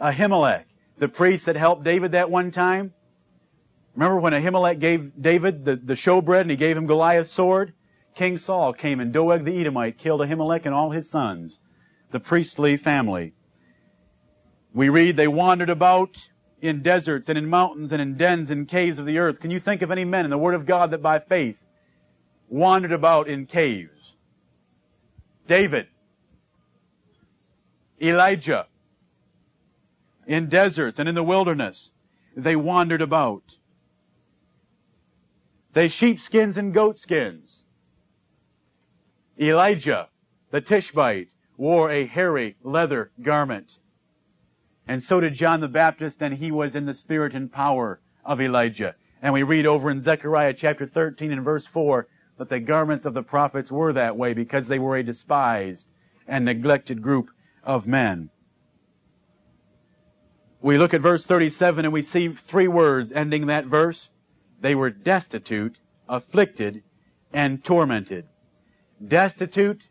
Ahimelech, 0.00 0.64
the 0.98 1.08
priest 1.08 1.46
that 1.46 1.56
helped 1.56 1.82
David 1.82 2.12
that 2.12 2.30
one 2.30 2.50
time. 2.50 2.94
Remember 3.94 4.18
when 4.18 4.32
Ahimelech 4.32 4.78
gave 4.78 5.20
David 5.20 5.64
the, 5.64 5.76
the 5.76 5.94
showbread 5.94 6.42
and 6.42 6.50
he 6.50 6.56
gave 6.56 6.76
him 6.76 6.86
Goliath's 6.86 7.32
sword? 7.32 7.74
King 8.14 8.36
Saul 8.36 8.72
came 8.72 9.00
and 9.00 9.12
Doeg 9.12 9.44
the 9.44 9.58
Edomite 9.58 9.98
killed 9.98 10.20
Ahimelech 10.20 10.66
and 10.66 10.74
all 10.74 10.90
his 10.90 11.08
sons, 11.08 11.60
the 12.10 12.20
priestly 12.20 12.76
family. 12.76 13.32
We 14.74 14.88
read 14.88 15.16
they 15.16 15.28
wandered 15.28 15.70
about 15.70 16.16
in 16.60 16.82
deserts 16.82 17.28
and 17.28 17.36
in 17.36 17.48
mountains 17.48 17.92
and 17.92 18.00
in 18.00 18.16
dens 18.16 18.50
and 18.50 18.68
caves 18.68 18.98
of 18.98 19.06
the 19.06 19.18
earth. 19.18 19.40
Can 19.40 19.50
you 19.50 19.58
think 19.58 19.82
of 19.82 19.90
any 19.90 20.04
men 20.04 20.24
in 20.24 20.30
the 20.30 20.38
Word 20.38 20.54
of 20.54 20.66
God 20.66 20.90
that 20.92 21.02
by 21.02 21.18
faith 21.18 21.56
wandered 22.48 22.92
about 22.92 23.28
in 23.28 23.46
caves? 23.46 24.14
David, 25.46 25.88
Elijah, 28.00 28.66
in 30.26 30.48
deserts 30.48 30.98
and 30.98 31.08
in 31.08 31.14
the 31.14 31.22
wilderness, 31.22 31.90
they 32.36 32.56
wandered 32.56 33.02
about. 33.02 33.42
They 35.72 35.88
sheepskins 35.88 36.56
and 36.56 36.72
goatskins. 36.72 37.61
Elijah, 39.42 40.08
the 40.50 40.60
Tishbite, 40.60 41.28
wore 41.56 41.90
a 41.90 42.06
hairy 42.06 42.56
leather 42.62 43.10
garment. 43.20 43.78
And 44.86 45.02
so 45.02 45.20
did 45.20 45.34
John 45.34 45.60
the 45.60 45.68
Baptist, 45.68 46.22
and 46.22 46.34
he 46.34 46.52
was 46.52 46.76
in 46.76 46.86
the 46.86 46.94
spirit 46.94 47.34
and 47.34 47.50
power 47.50 48.00
of 48.24 48.40
Elijah. 48.40 48.94
And 49.20 49.34
we 49.34 49.42
read 49.42 49.66
over 49.66 49.90
in 49.90 50.00
Zechariah 50.00 50.54
chapter 50.54 50.86
13 50.86 51.32
and 51.32 51.44
verse 51.44 51.66
4 51.66 52.06
that 52.38 52.48
the 52.48 52.60
garments 52.60 53.04
of 53.04 53.14
the 53.14 53.22
prophets 53.22 53.70
were 53.70 53.92
that 53.92 54.16
way 54.16 54.32
because 54.32 54.66
they 54.66 54.78
were 54.78 54.96
a 54.96 55.02
despised 55.02 55.90
and 56.26 56.44
neglected 56.44 57.02
group 57.02 57.28
of 57.64 57.86
men. 57.86 58.30
We 60.60 60.78
look 60.78 60.94
at 60.94 61.00
verse 61.00 61.24
37 61.24 61.84
and 61.84 61.92
we 61.92 62.02
see 62.02 62.28
three 62.28 62.68
words 62.68 63.10
ending 63.10 63.46
that 63.46 63.66
verse. 63.66 64.08
They 64.60 64.76
were 64.76 64.90
destitute, 64.90 65.78
afflicted, 66.08 66.84
and 67.32 67.62
tormented. 67.64 68.26
Destitute, 69.08 69.88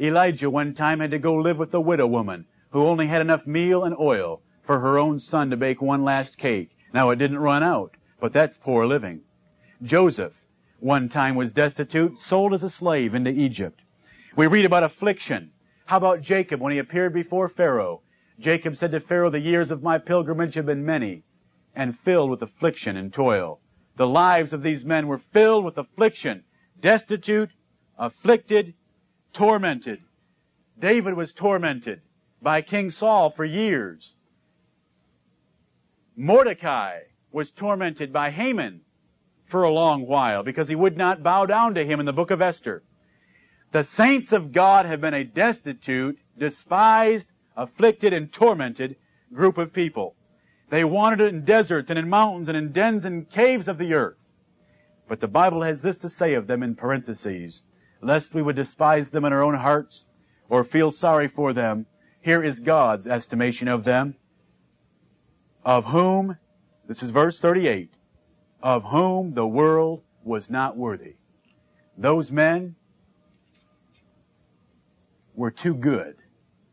Elijah 0.00 0.48
one 0.48 0.74
time 0.74 1.00
had 1.00 1.10
to 1.10 1.18
go 1.18 1.34
live 1.34 1.58
with 1.58 1.74
a 1.74 1.80
widow 1.80 2.06
woman 2.06 2.46
who 2.70 2.86
only 2.86 3.08
had 3.08 3.20
enough 3.20 3.48
meal 3.48 3.82
and 3.82 3.96
oil 3.98 4.42
for 4.62 4.78
her 4.78 4.96
own 4.96 5.18
son 5.18 5.50
to 5.50 5.56
bake 5.56 5.82
one 5.82 6.04
last 6.04 6.38
cake. 6.38 6.70
Now 6.92 7.10
it 7.10 7.16
didn't 7.16 7.38
run 7.38 7.64
out, 7.64 7.96
but 8.20 8.32
that's 8.32 8.56
poor 8.56 8.86
living. 8.86 9.22
Joseph, 9.82 10.44
one 10.78 11.08
time 11.08 11.34
was 11.34 11.52
destitute, 11.52 12.18
sold 12.20 12.54
as 12.54 12.62
a 12.62 12.70
slave 12.70 13.12
into 13.12 13.32
Egypt. 13.32 13.82
We 14.36 14.46
read 14.46 14.64
about 14.64 14.84
affliction. 14.84 15.50
How 15.86 15.96
about 15.96 16.22
Jacob 16.22 16.60
when 16.60 16.72
he 16.72 16.78
appeared 16.78 17.12
before 17.12 17.48
Pharaoh? 17.48 18.02
Jacob 18.38 18.76
said 18.76 18.92
to 18.92 19.00
Pharaoh, 19.00 19.30
the 19.30 19.40
years 19.40 19.72
of 19.72 19.82
my 19.82 19.98
pilgrimage 19.98 20.54
have 20.54 20.66
been 20.66 20.86
many 20.86 21.24
and 21.74 21.98
filled 21.98 22.30
with 22.30 22.42
affliction 22.42 22.96
and 22.96 23.12
toil. 23.12 23.60
The 23.96 24.06
lives 24.06 24.52
of 24.52 24.62
these 24.62 24.84
men 24.84 25.08
were 25.08 25.18
filled 25.18 25.64
with 25.64 25.76
affliction, 25.76 26.44
destitute, 26.80 27.50
afflicted, 27.98 28.74
tormented. 29.32 30.00
David 30.78 31.14
was 31.14 31.32
tormented 31.32 32.00
by 32.42 32.62
King 32.62 32.90
Saul 32.90 33.30
for 33.30 33.44
years. 33.44 34.14
Mordecai 36.16 37.00
was 37.32 37.50
tormented 37.50 38.12
by 38.12 38.30
Haman 38.30 38.80
for 39.46 39.64
a 39.64 39.72
long 39.72 40.06
while 40.06 40.42
because 40.42 40.68
he 40.68 40.74
would 40.74 40.96
not 40.96 41.22
bow 41.22 41.46
down 41.46 41.74
to 41.74 41.84
him 41.84 42.00
in 42.00 42.06
the 42.06 42.12
book 42.12 42.30
of 42.30 42.40
Esther. 42.40 42.82
The 43.72 43.84
saints 43.84 44.32
of 44.32 44.52
God 44.52 44.86
have 44.86 45.00
been 45.00 45.14
a 45.14 45.24
destitute, 45.24 46.18
despised, 46.38 47.28
afflicted, 47.56 48.12
and 48.12 48.32
tormented 48.32 48.96
group 49.32 49.58
of 49.58 49.72
people. 49.72 50.14
They 50.70 50.84
wandered 50.84 51.32
in 51.32 51.44
deserts 51.44 51.90
and 51.90 51.98
in 51.98 52.08
mountains 52.08 52.48
and 52.48 52.56
in 52.56 52.72
dens 52.72 53.04
and 53.04 53.28
caves 53.28 53.68
of 53.68 53.78
the 53.78 53.94
earth. 53.94 54.32
But 55.08 55.20
the 55.20 55.28
Bible 55.28 55.62
has 55.62 55.82
this 55.82 55.98
to 55.98 56.08
say 56.08 56.34
of 56.34 56.46
them 56.46 56.62
in 56.62 56.76
parentheses, 56.76 57.62
lest 58.04 58.34
we 58.34 58.42
would 58.42 58.56
despise 58.56 59.10
them 59.10 59.24
in 59.24 59.32
our 59.32 59.42
own 59.42 59.54
hearts 59.54 60.04
or 60.48 60.62
feel 60.64 60.90
sorry 60.90 61.28
for 61.28 61.52
them 61.52 61.86
here 62.24 62.42
is 62.42 62.58
God's 62.58 63.06
estimation 63.06 63.68
of 63.68 63.84
them. 63.84 64.14
Of 65.62 65.84
whom, 65.84 66.38
this 66.88 67.02
is 67.02 67.10
verse 67.10 67.38
38, 67.38 67.92
of 68.62 68.82
whom 68.84 69.34
the 69.34 69.46
world 69.46 70.02
was 70.22 70.48
not 70.48 70.74
worthy. 70.74 71.16
Those 71.98 72.30
men 72.30 72.76
were 75.34 75.50
too 75.50 75.74
good 75.74 76.16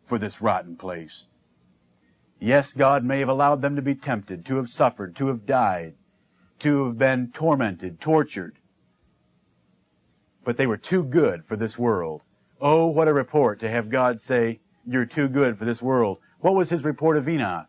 for 0.07 0.17
this 0.17 0.41
rotten 0.41 0.77
place. 0.77 1.27
Yes, 2.39 2.71
God 2.71 3.03
may 3.03 3.19
have 3.19 3.29
allowed 3.29 3.61
them 3.61 3.75
to 3.75 3.81
be 3.81 3.95
tempted, 3.95 4.45
to 4.45 4.55
have 4.55 4.69
suffered, 4.69 5.17
to 5.17 5.27
have 5.27 5.45
died, 5.45 5.95
to 6.59 6.85
have 6.85 6.97
been 6.97 7.31
tormented, 7.33 7.99
tortured. 7.99 8.57
But 10.43 10.57
they 10.57 10.67
were 10.67 10.77
too 10.77 11.03
good 11.03 11.45
for 11.45 11.55
this 11.55 11.77
world. 11.77 12.21
Oh, 12.59 12.87
what 12.87 13.07
a 13.07 13.13
report 13.13 13.59
to 13.59 13.69
have 13.69 13.89
God 13.89 14.21
say, 14.21 14.59
you're 14.87 15.05
too 15.05 15.27
good 15.27 15.57
for 15.57 15.65
this 15.65 15.81
world. 15.81 16.19
What 16.39 16.55
was 16.55 16.69
his 16.69 16.83
report 16.83 17.17
of 17.17 17.29
Enoch? 17.29 17.67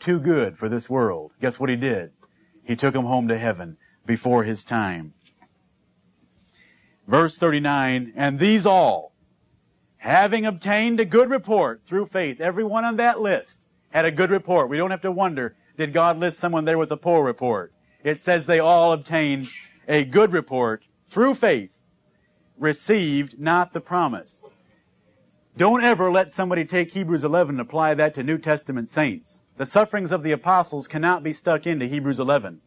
Too 0.00 0.18
good 0.18 0.58
for 0.58 0.68
this 0.68 0.88
world. 0.88 1.32
Guess 1.40 1.60
what 1.60 1.70
he 1.70 1.76
did? 1.76 2.12
He 2.64 2.76
took 2.76 2.94
him 2.94 3.04
home 3.04 3.28
to 3.28 3.38
heaven 3.38 3.76
before 4.06 4.44
his 4.44 4.64
time. 4.64 5.12
Verse 7.06 7.36
39, 7.36 8.12
and 8.16 8.38
these 8.38 8.66
all, 8.66 9.12
having 9.96 10.46
obtained 10.46 11.00
a 11.00 11.04
good 11.04 11.28
report 11.28 11.82
through 11.86 12.06
faith, 12.06 12.40
everyone 12.40 12.84
on 12.84 12.96
that 12.96 13.20
list 13.20 13.66
had 13.90 14.04
a 14.04 14.10
good 14.10 14.30
report. 14.30 14.68
We 14.68 14.76
don't 14.76 14.92
have 14.92 15.02
to 15.02 15.10
wonder, 15.10 15.56
did 15.76 15.92
God 15.92 16.18
list 16.18 16.38
someone 16.38 16.64
there 16.64 16.78
with 16.78 16.92
a 16.92 16.96
poor 16.96 17.24
report? 17.24 17.72
It 18.04 18.22
says 18.22 18.46
they 18.46 18.60
all 18.60 18.92
obtained 18.92 19.48
a 19.88 20.04
good 20.04 20.32
report 20.32 20.84
through 21.10 21.34
faith, 21.34 21.70
received 22.58 23.38
not 23.38 23.72
the 23.72 23.80
promise. 23.80 24.42
Don't 25.56 25.82
ever 25.82 26.10
let 26.10 26.32
somebody 26.32 26.64
take 26.64 26.92
Hebrews 26.92 27.24
11 27.24 27.56
and 27.56 27.60
apply 27.60 27.94
that 27.94 28.14
to 28.14 28.22
New 28.22 28.38
Testament 28.38 28.88
saints. 28.88 29.40
The 29.56 29.66
sufferings 29.66 30.12
of 30.12 30.22
the 30.22 30.32
apostles 30.32 30.86
cannot 30.86 31.22
be 31.22 31.32
stuck 31.32 31.66
into 31.66 31.86
Hebrews 31.86 32.18
11. 32.18 32.60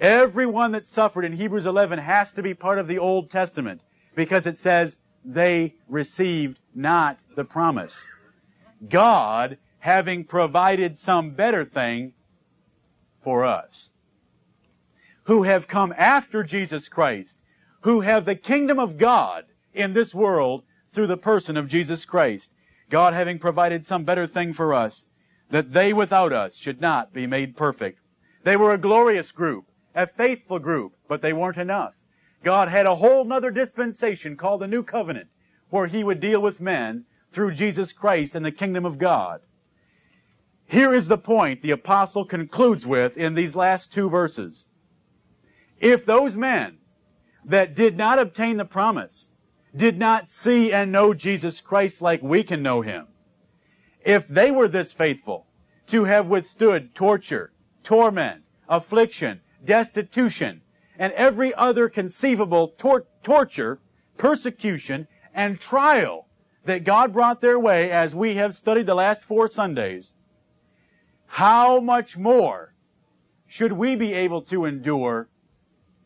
Everyone 0.00 0.72
that 0.72 0.86
suffered 0.86 1.24
in 1.24 1.32
Hebrews 1.32 1.66
11 1.66 1.98
has 1.98 2.32
to 2.34 2.42
be 2.42 2.54
part 2.54 2.78
of 2.78 2.88
the 2.88 2.98
Old 2.98 3.30
Testament 3.30 3.80
because 4.14 4.46
it 4.46 4.58
says 4.58 4.96
they 5.24 5.74
received 5.88 6.58
not 6.74 7.18
the 7.34 7.44
promise. 7.44 8.06
God 8.88 9.58
having 9.78 10.24
provided 10.24 10.98
some 10.98 11.30
better 11.30 11.64
thing 11.64 12.12
for 13.22 13.44
us 13.44 13.90
who 15.26 15.42
have 15.42 15.66
come 15.66 15.92
after 15.96 16.44
Jesus 16.44 16.88
Christ, 16.88 17.38
who 17.80 18.00
have 18.00 18.24
the 18.24 18.36
kingdom 18.36 18.78
of 18.78 18.96
God 18.96 19.44
in 19.74 19.92
this 19.92 20.14
world 20.14 20.62
through 20.90 21.08
the 21.08 21.16
person 21.16 21.56
of 21.56 21.68
Jesus 21.68 22.04
Christ. 22.04 22.50
God 22.90 23.12
having 23.12 23.40
provided 23.40 23.84
some 23.84 24.04
better 24.04 24.28
thing 24.28 24.54
for 24.54 24.72
us, 24.72 25.06
that 25.50 25.72
they 25.72 25.92
without 25.92 26.32
us 26.32 26.54
should 26.54 26.80
not 26.80 27.12
be 27.12 27.26
made 27.26 27.56
perfect. 27.56 27.98
They 28.44 28.56
were 28.56 28.72
a 28.72 28.78
glorious 28.78 29.32
group, 29.32 29.64
a 29.96 30.06
faithful 30.06 30.60
group, 30.60 30.92
but 31.08 31.22
they 31.22 31.32
weren't 31.32 31.56
enough. 31.56 31.94
God 32.44 32.68
had 32.68 32.86
a 32.86 32.94
whole 32.94 33.24
nother 33.24 33.50
dispensation 33.50 34.36
called 34.36 34.60
the 34.60 34.68
New 34.68 34.84
Covenant, 34.84 35.28
where 35.70 35.88
He 35.88 36.04
would 36.04 36.20
deal 36.20 36.40
with 36.40 36.60
men 36.60 37.04
through 37.32 37.54
Jesus 37.54 37.92
Christ 37.92 38.36
and 38.36 38.46
the 38.46 38.52
kingdom 38.52 38.86
of 38.86 38.98
God. 38.98 39.40
Here 40.66 40.94
is 40.94 41.08
the 41.08 41.18
point 41.18 41.62
the 41.62 41.72
apostle 41.72 42.24
concludes 42.24 42.86
with 42.86 43.16
in 43.16 43.34
these 43.34 43.56
last 43.56 43.92
two 43.92 44.08
verses. 44.08 44.66
If 45.80 46.06
those 46.06 46.34
men 46.36 46.78
that 47.44 47.74
did 47.74 47.96
not 47.96 48.18
obtain 48.18 48.56
the 48.56 48.64
promise 48.64 49.30
did 49.74 49.98
not 49.98 50.30
see 50.30 50.72
and 50.72 50.90
know 50.90 51.12
Jesus 51.12 51.60
Christ 51.60 52.00
like 52.00 52.22
we 52.22 52.42
can 52.42 52.62
know 52.62 52.80
Him, 52.80 53.08
if 54.04 54.26
they 54.28 54.50
were 54.50 54.68
this 54.68 54.92
faithful 54.92 55.46
to 55.88 56.04
have 56.04 56.26
withstood 56.26 56.94
torture, 56.94 57.52
torment, 57.82 58.42
affliction, 58.68 59.40
destitution, 59.64 60.62
and 60.98 61.12
every 61.12 61.54
other 61.54 61.88
conceivable 61.88 62.68
tor- 62.78 63.06
torture, 63.22 63.78
persecution, 64.16 65.06
and 65.34 65.60
trial 65.60 66.26
that 66.64 66.84
God 66.84 67.12
brought 67.12 67.40
their 67.40 67.58
way 67.58 67.90
as 67.90 68.14
we 68.14 68.34
have 68.36 68.56
studied 68.56 68.86
the 68.86 68.94
last 68.94 69.22
four 69.24 69.48
Sundays, 69.48 70.14
how 71.26 71.80
much 71.80 72.16
more 72.16 72.74
should 73.46 73.72
we 73.72 73.94
be 73.94 74.14
able 74.14 74.42
to 74.42 74.64
endure 74.64 75.28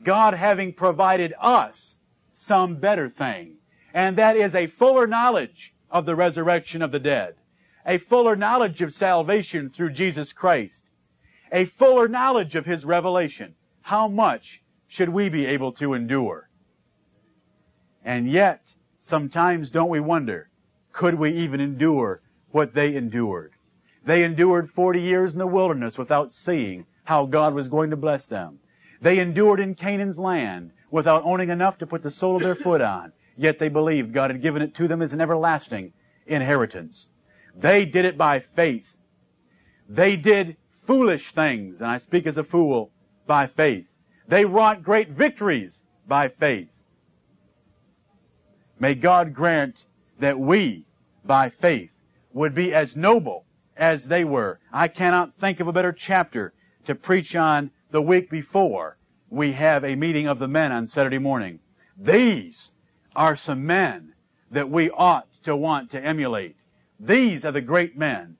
God 0.03 0.35
having 0.35 0.73
provided 0.73 1.35
us 1.41 1.99
some 2.33 2.77
better 2.77 3.09
thing? 3.09 3.57
And 3.93 4.17
that 4.19 4.37
is 4.37 4.55
a 4.55 4.67
fuller 4.67 5.07
knowledge 5.07 5.75
of 5.91 6.07
the 6.07 6.15
resurrection 6.15 6.83
of 6.83 6.93
the 6.93 7.01
dead, 7.01 7.35
a 7.85 7.99
fuller 7.99 8.37
knowledge 8.37 8.83
of 8.83 8.95
salvation 8.95 9.69
through 9.69 9.91
Jesus 9.91 10.33
Christ, 10.33 10.85
a 11.53 11.65
fuller 11.65 12.09
knowledge 12.09 12.55
of 12.57 12.65
His 12.65 12.85
revelation. 12.85 13.55
How 13.83 14.07
much 14.09 14.63
should 14.87 15.09
we 15.09 15.29
be 15.29 15.47
able 15.47 15.73
to 15.73 15.95
endure? 15.95 16.49
And 18.05 18.29
yet, 18.29 18.73
sometimes 18.99 19.71
don't 19.71 19.91
we 19.91 20.01
wonder, 20.01 20.49
could 20.93 21.15
we 21.15 21.33
even 21.33 21.61
endure 21.61 22.23
what 22.51 22.75
they 22.75 22.95
endured? 22.95 23.53
They 24.05 24.25
endured 24.25 24.71
40 24.71 25.01
years 25.01 25.33
in 25.33 25.39
the 25.39 25.47
wilderness 25.47 25.99
without 25.99 26.33
seeing 26.33 26.87
how 27.05 27.27
God 27.27 27.55
was 27.55 27.69
going 27.69 27.91
to 27.91 27.97
bless 27.97 28.27
them. 28.27 28.59
They 29.01 29.19
endured 29.19 29.61
in 29.61 29.75
Canaan's 29.75 30.19
land 30.19 30.73
without 30.91 31.25
owning 31.25 31.51
enough 31.51 31.79
to 31.79 31.87
put 31.87 32.03
the 32.03 32.11
sole 32.11 32.37
of 32.37 32.43
their 32.43 32.55
foot 32.55 32.81
on, 32.81 33.13
yet 33.37 33.59
they 33.59 33.69
believed 33.69 34.13
God 34.13 34.31
had 34.31 34.43
given 34.43 34.63
it 34.63 34.75
to 34.77 34.89
them 34.89 35.01
as 35.01 35.13
an 35.13 35.21
everlasting 35.21 35.93
inheritance. 36.27 37.07
They 37.57 37.87
did 37.87 38.05
it 38.05 38.19
by 38.19 38.41
faith. 38.41 38.87
They 39.89 40.17
did 40.17 40.57
foolish 40.87 41.33
things, 41.33 41.81
and 41.81 41.91
I 41.91 41.99
speak 41.99 42.27
as 42.27 42.39
a 42.39 42.45
fool, 42.45 42.91
by 43.27 43.47
faith. 43.47 43.87
They 44.29 44.45
wrought 44.45 44.83
great 44.83 45.11
victories 45.11 45.83
by 46.07 46.29
faith. 46.29 46.69
May 48.79 48.95
God 48.95 49.35
grant 49.35 49.85
that 50.19 50.39
we, 50.39 50.87
by 51.25 51.51
faith, 51.51 51.91
would 52.33 52.55
be 52.55 52.73
as 52.75 52.97
noble 52.97 53.45
as 53.77 54.07
they 54.07 54.25
were. 54.25 54.61
I 54.73 54.89
cannot 54.89 55.35
think 55.35 55.61
of 55.61 55.69
a 55.69 55.73
better 55.73 55.93
chapter 55.93 56.53
to 56.87 56.95
preach 56.95 57.35
on 57.35 57.71
the 57.91 58.03
week 58.03 58.31
before 58.31 58.97
we 59.29 59.53
have 59.53 59.85
a 59.85 59.97
meeting 59.97 60.27
of 60.27 60.39
the 60.39 60.49
men 60.49 60.73
on 60.73 60.87
Saturday 60.87 61.19
morning. 61.19 61.61
These 61.97 62.73
are 63.15 63.37
some 63.37 63.67
men 63.67 64.15
that 64.51 64.71
we 64.71 64.91
ought 64.91 65.29
to 65.45 65.57
want 65.57 65.91
to 65.91 66.05
emulate. 66.05 66.57
These 66.99 67.45
are 67.45 67.53
the 67.53 67.61
great 67.61 67.97
men 67.97 68.37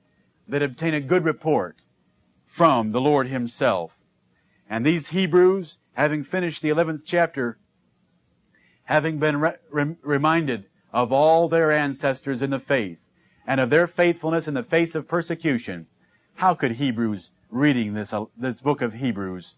that 0.47 0.61
obtain 0.61 0.93
a 0.93 1.01
good 1.01 1.23
report 1.23 1.77
from 2.45 2.91
the 2.91 3.01
Lord 3.01 3.27
Himself. 3.27 3.97
And 4.69 4.85
these 4.85 5.07
Hebrews, 5.09 5.77
having 5.93 6.23
finished 6.23 6.61
the 6.61 6.69
11th 6.69 7.01
chapter, 7.05 7.57
having 8.83 9.19
been 9.19 9.39
re- 9.39 9.53
re- 9.69 9.95
reminded 10.01 10.65
of 10.93 11.11
all 11.11 11.47
their 11.47 11.71
ancestors 11.71 12.41
in 12.41 12.49
the 12.49 12.59
faith 12.59 12.99
and 13.47 13.59
of 13.59 13.69
their 13.69 13.87
faithfulness 13.87 14.47
in 14.47 14.53
the 14.53 14.63
face 14.63 14.95
of 14.95 15.07
persecution, 15.07 15.87
how 16.35 16.53
could 16.53 16.73
Hebrews 16.73 17.31
reading 17.51 17.93
this, 17.93 18.13
uh, 18.13 18.23
this 18.37 18.61
book 18.61 18.81
of 18.81 18.93
Hebrews 18.93 19.55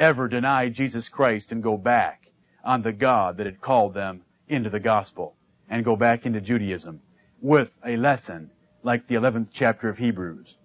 ever 0.00 0.26
deny 0.26 0.68
Jesus 0.68 1.08
Christ 1.08 1.52
and 1.52 1.62
go 1.62 1.76
back 1.76 2.26
on 2.64 2.82
the 2.82 2.92
God 2.92 3.36
that 3.36 3.46
had 3.46 3.60
called 3.60 3.94
them 3.94 4.22
into 4.48 4.68
the 4.68 4.80
gospel 4.80 5.36
and 5.70 5.84
go 5.84 5.94
back 5.94 6.26
into 6.26 6.40
Judaism 6.40 7.00
with 7.40 7.70
a 7.86 7.96
lesson 7.96 8.50
like 8.82 9.06
the 9.06 9.14
11th 9.14 9.50
chapter 9.52 9.88
of 9.88 9.96
Hebrews? 9.96 10.56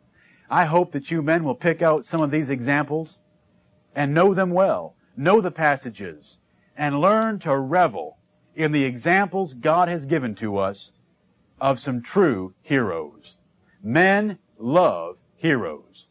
I 0.49 0.65
hope 0.65 0.91
that 0.93 1.11
you 1.11 1.22
men 1.22 1.43
will 1.43 1.53
pick 1.53 1.84
out 1.84 2.03
some 2.03 2.22
of 2.22 2.31
these 2.31 2.49
examples 2.49 3.19
and 3.95 4.15
know 4.15 4.34
them 4.34 4.49
well, 4.49 4.95
know 5.15 5.39
the 5.39 5.51
passages, 5.51 6.39
and 6.76 6.99
learn 6.99 7.38
to 7.39 7.55
revel 7.55 8.18
in 8.55 8.72
the 8.72 8.84
examples 8.84 9.53
God 9.53 9.88
has 9.88 10.07
given 10.07 10.34
to 10.35 10.57
us 10.57 10.91
of 11.61 11.80
some 11.80 12.01
true 12.01 12.55
heroes. 12.64 13.38
Men 13.84 14.39
love 14.57 15.18
heroes. 15.35 16.07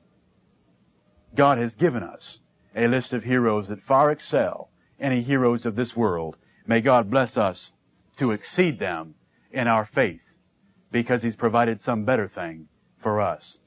God 1.35 1.59
has 1.59 1.75
given 1.75 2.03
us 2.03 2.39
a 2.75 2.89
list 2.89 3.13
of 3.13 3.25
heroes 3.25 3.69
that 3.69 3.83
far 3.83 4.11
excel 4.11 4.69
any 5.01 5.23
heroes 5.23 5.67
of 5.67 5.77
this 5.77 5.97
world. 5.97 6.37
May 6.67 6.81
God 6.81 7.11
bless 7.11 7.37
us 7.37 7.73
to 8.17 8.31
exceed 8.31 8.79
them 8.79 9.15
in 9.51 9.67
our 9.67 9.85
faith 9.85 10.23
because 10.91 11.23
He's 11.23 11.37
provided 11.37 11.81
some 11.81 12.05
better 12.05 12.29
thing 12.29 12.69
for 12.99 13.21
us. 13.21 13.59